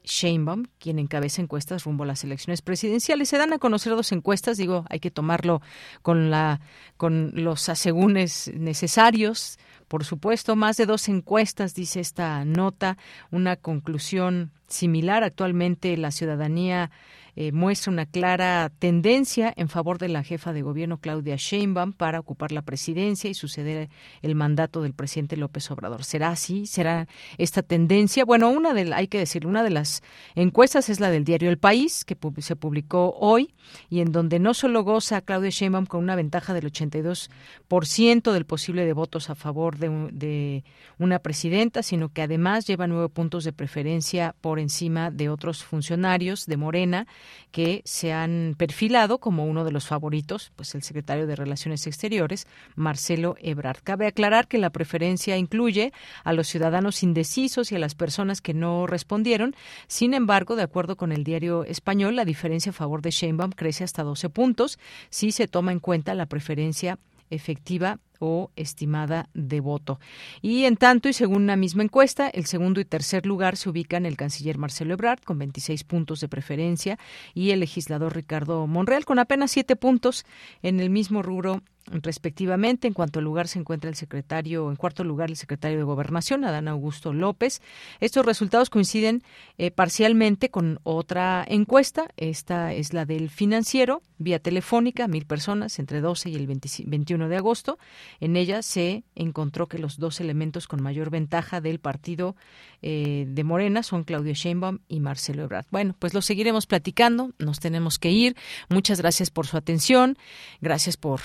Sheinbaum, 0.07 0.65
quien 0.79 0.99
encabeza 0.99 1.41
encuestas 1.41 1.83
rumbo 1.83 2.03
a 2.03 2.07
las 2.07 2.23
elecciones 2.23 2.61
presidenciales. 2.61 3.29
Se 3.29 3.37
dan 3.37 3.53
a 3.53 3.59
conocer 3.59 3.93
dos 3.93 4.11
encuestas, 4.11 4.57
digo, 4.57 4.85
hay 4.89 4.99
que 4.99 5.11
tomarlo 5.11 5.61
con 6.01 6.31
la 6.31 6.61
con 6.95 7.31
los 7.35 7.69
asegúnes 7.69 8.51
necesarios. 8.55 9.59
Por 9.87 10.03
supuesto, 10.03 10.55
más 10.55 10.77
de 10.77 10.85
dos 10.85 11.07
encuestas, 11.09 11.75
dice 11.75 11.99
esta 11.99 12.43
nota, 12.45 12.97
una 13.31 13.55
conclusión 13.55 14.51
similar. 14.67 15.23
Actualmente 15.23 15.95
la 15.97 16.11
ciudadanía 16.11 16.91
eh, 17.39 17.51
muestra 17.51 17.91
una 17.93 18.07
clara 18.07 18.71
tendencia 18.79 19.53
en 19.55 19.69
favor 19.69 19.99
de 19.99 20.09
la 20.09 20.23
jefa 20.23 20.53
de 20.53 20.63
gobierno 20.63 20.97
Claudia 20.97 21.35
Sheinbaum 21.37 21.93
para 21.93 22.19
ocupar 22.19 22.51
la 22.51 22.63
presidencia 22.63 23.29
y 23.29 23.35
suceder 23.35 23.89
el 24.23 24.33
mandato 24.33 24.81
del 24.81 24.95
presidente 24.95 25.37
López 25.37 25.69
Obrador. 25.69 26.03
¿Será 26.03 26.29
así? 26.29 26.65
¿Será 26.65 27.07
esta 27.37 27.61
tendencia? 27.61 28.25
Bueno, 28.25 28.49
una 28.49 28.73
de 28.73 28.91
hay 28.91 29.07
que 29.07 29.19
decir, 29.19 29.45
una 29.45 29.61
de 29.61 29.69
las 29.69 30.01
encuestas 30.33 30.89
es 30.89 30.99
la 30.99 31.11
del 31.11 31.25
diario 31.25 31.51
El 31.51 31.59
País 31.59 32.05
que 32.05 32.17
se 32.41 32.55
publicó 32.55 33.15
hoy 33.19 33.53
y 33.87 33.99
en 33.99 34.11
donde 34.11 34.39
no 34.39 34.55
solo 34.55 34.83
goza 34.83 35.21
Claudia 35.21 35.51
Sheinbaum 35.51 35.85
con 35.85 36.01
una 36.01 36.15
ventaja 36.15 36.55
del 36.55 36.71
82% 36.71 38.31
del 38.31 38.45
posible 38.47 38.83
de 38.83 38.93
votos 38.93 39.29
a 39.29 39.35
favor 39.35 39.77
de, 39.77 40.09
de 40.11 40.63
una 40.97 41.19
presidenta, 41.19 41.83
sino 41.83 42.09
que 42.09 42.23
además 42.23 42.65
lleva 42.65 42.87
nueve 42.87 43.09
puntos 43.09 43.43
de 43.43 43.53
preferencia 43.53 44.33
por 44.41 44.57
encima 44.57 45.11
de 45.11 45.29
otros 45.29 45.63
funcionarios 45.63 46.47
de 46.47 46.57
Morena 46.57 47.05
que 47.51 47.81
se 47.85 48.13
han 48.13 48.55
perfilado 48.57 49.19
como 49.19 49.45
uno 49.45 49.63
de 49.63 49.71
los 49.71 49.87
favoritos, 49.87 50.51
pues 50.55 50.75
el 50.75 50.83
secretario 50.83 51.27
de 51.27 51.35
Relaciones 51.35 51.87
Exteriores, 51.87 52.47
Marcelo 52.75 53.35
Ebrard. 53.39 53.79
Cabe 53.83 54.07
aclarar 54.07 54.47
que 54.47 54.57
la 54.57 54.69
preferencia 54.69 55.37
incluye 55.37 55.93
a 56.23 56.33
los 56.33 56.47
ciudadanos 56.47 57.03
indecisos 57.03 57.71
y 57.71 57.75
a 57.75 57.79
las 57.79 57.95
personas 57.95 58.41
que 58.41 58.53
no 58.53 58.87
respondieron. 58.87 59.55
Sin 59.87 60.13
embargo, 60.13 60.55
de 60.55 60.63
acuerdo 60.63 60.95
con 60.95 61.11
el 61.11 61.23
diario 61.23 61.63
español, 61.63 62.15
la 62.15 62.25
diferencia 62.25 62.71
a 62.71 62.73
favor 62.73 63.01
de 63.01 63.11
Sheinbaum 63.11 63.51
crece 63.51 63.83
hasta 63.83 64.03
12 64.03 64.29
puntos 64.29 64.79
si 65.09 65.31
se 65.31 65.47
toma 65.47 65.71
en 65.71 65.79
cuenta 65.79 66.13
la 66.15 66.25
preferencia 66.25 66.99
efectiva 67.29 67.99
o 68.19 68.51
estimada 68.55 69.29
de 69.33 69.59
voto. 69.59 69.99
Y 70.41 70.65
en 70.65 70.77
tanto, 70.77 71.09
y 71.09 71.13
según 71.13 71.43
una 71.43 71.55
misma 71.55 71.83
encuesta, 71.83 72.29
el 72.29 72.45
segundo 72.45 72.79
y 72.79 72.85
tercer 72.85 73.25
lugar 73.25 73.57
se 73.57 73.69
ubican 73.69 74.05
el 74.05 74.17
canciller 74.17 74.57
Marcelo 74.57 74.93
Ebrard 74.93 75.21
con 75.21 75.39
26 75.39 75.83
puntos 75.83 76.21
de 76.21 76.27
preferencia 76.27 76.99
y 77.33 77.51
el 77.51 77.59
legislador 77.59 78.15
Ricardo 78.15 78.65
Monreal 78.67 79.05
con 79.05 79.19
apenas 79.19 79.51
7 79.51 79.75
puntos 79.75 80.25
en 80.61 80.79
el 80.79 80.89
mismo 80.89 81.21
rubro 81.21 81.61
respectivamente. 81.91 82.87
En 82.87 82.93
cuanto 82.93 83.19
al 83.19 83.25
lugar 83.25 83.47
se 83.47 83.59
encuentra 83.59 83.89
el 83.89 83.95
secretario, 83.95 84.69
en 84.69 84.75
cuarto 84.75 85.03
lugar 85.03 85.29
el 85.29 85.37
secretario 85.37 85.77
de 85.77 85.83
Gobernación, 85.83 86.43
Adán 86.43 86.67
Augusto 86.67 87.13
López. 87.13 87.61
Estos 87.99 88.25
resultados 88.25 88.69
coinciden 88.69 89.23
eh, 89.57 89.71
parcialmente 89.71 90.49
con 90.49 90.79
otra 90.83 91.45
encuesta. 91.47 92.07
Esta 92.17 92.73
es 92.73 92.93
la 92.93 93.05
del 93.05 93.29
financiero, 93.29 94.01
vía 94.17 94.39
telefónica, 94.39 95.07
mil 95.07 95.25
personas 95.25 95.79
entre 95.79 96.01
12 96.01 96.29
y 96.29 96.35
el 96.35 96.47
21 96.47 97.29
de 97.29 97.35
agosto. 97.37 97.77
En 98.19 98.35
ella 98.35 98.61
se 98.61 99.03
encontró 99.15 99.67
que 99.67 99.79
los 99.79 99.97
dos 99.97 100.19
elementos 100.19 100.67
con 100.67 100.81
mayor 100.81 101.09
ventaja 101.09 101.61
del 101.61 101.79
partido 101.79 102.35
eh, 102.81 103.25
de 103.27 103.43
Morena 103.43 103.83
son 103.83 104.03
Claudio 104.03 104.33
Sheinbaum 104.33 104.79
y 104.87 104.99
Marcelo 104.99 105.43
Ebrard. 105.43 105.65
Bueno, 105.71 105.95
pues 105.97 106.13
lo 106.13 106.21
seguiremos 106.21 106.67
platicando. 106.67 107.31
Nos 107.39 107.59
tenemos 107.59 107.99
que 107.99 108.11
ir. 108.11 108.35
Muchas 108.69 109.01
gracias 109.01 109.31
por 109.31 109.47
su 109.47 109.57
atención. 109.57 110.17
Gracias 110.61 110.97
por 110.97 111.21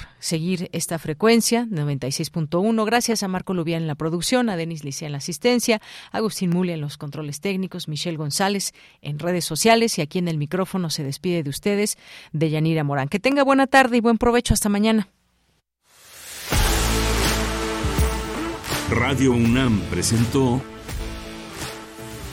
esta 0.72 0.98
frecuencia 0.98 1.66
96.1. 1.66 2.84
Gracias 2.84 3.22
a 3.22 3.28
Marco 3.28 3.54
Lubián 3.54 3.82
en 3.82 3.86
la 3.86 3.94
producción, 3.94 4.48
a 4.48 4.56
Denis 4.56 4.84
Licea 4.84 5.06
en 5.06 5.12
la 5.12 5.18
asistencia, 5.18 5.80
a 6.10 6.18
Agustín 6.18 6.50
Mulia 6.50 6.74
en 6.74 6.80
los 6.80 6.96
controles 6.98 7.40
técnicos, 7.40 7.88
Michelle 7.88 8.16
González 8.16 8.74
en 9.00 9.18
redes 9.18 9.44
sociales 9.44 9.98
y 9.98 10.02
aquí 10.02 10.18
en 10.18 10.28
el 10.28 10.38
micrófono 10.38 10.90
se 10.90 11.04
despide 11.04 11.42
de 11.42 11.50
ustedes 11.50 11.98
de 12.32 12.50
Yanira 12.50 12.84
Morán. 12.84 13.08
Que 13.08 13.20
tenga 13.20 13.42
buena 13.42 13.66
tarde 13.66 13.96
y 13.96 14.00
buen 14.00 14.18
provecho. 14.18 14.54
Hasta 14.54 14.68
mañana. 14.68 15.08
Radio 18.90 19.32
UNAM 19.32 19.80
presentó 19.90 20.60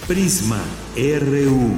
Prisma 0.07 0.61
RU. 0.95 1.77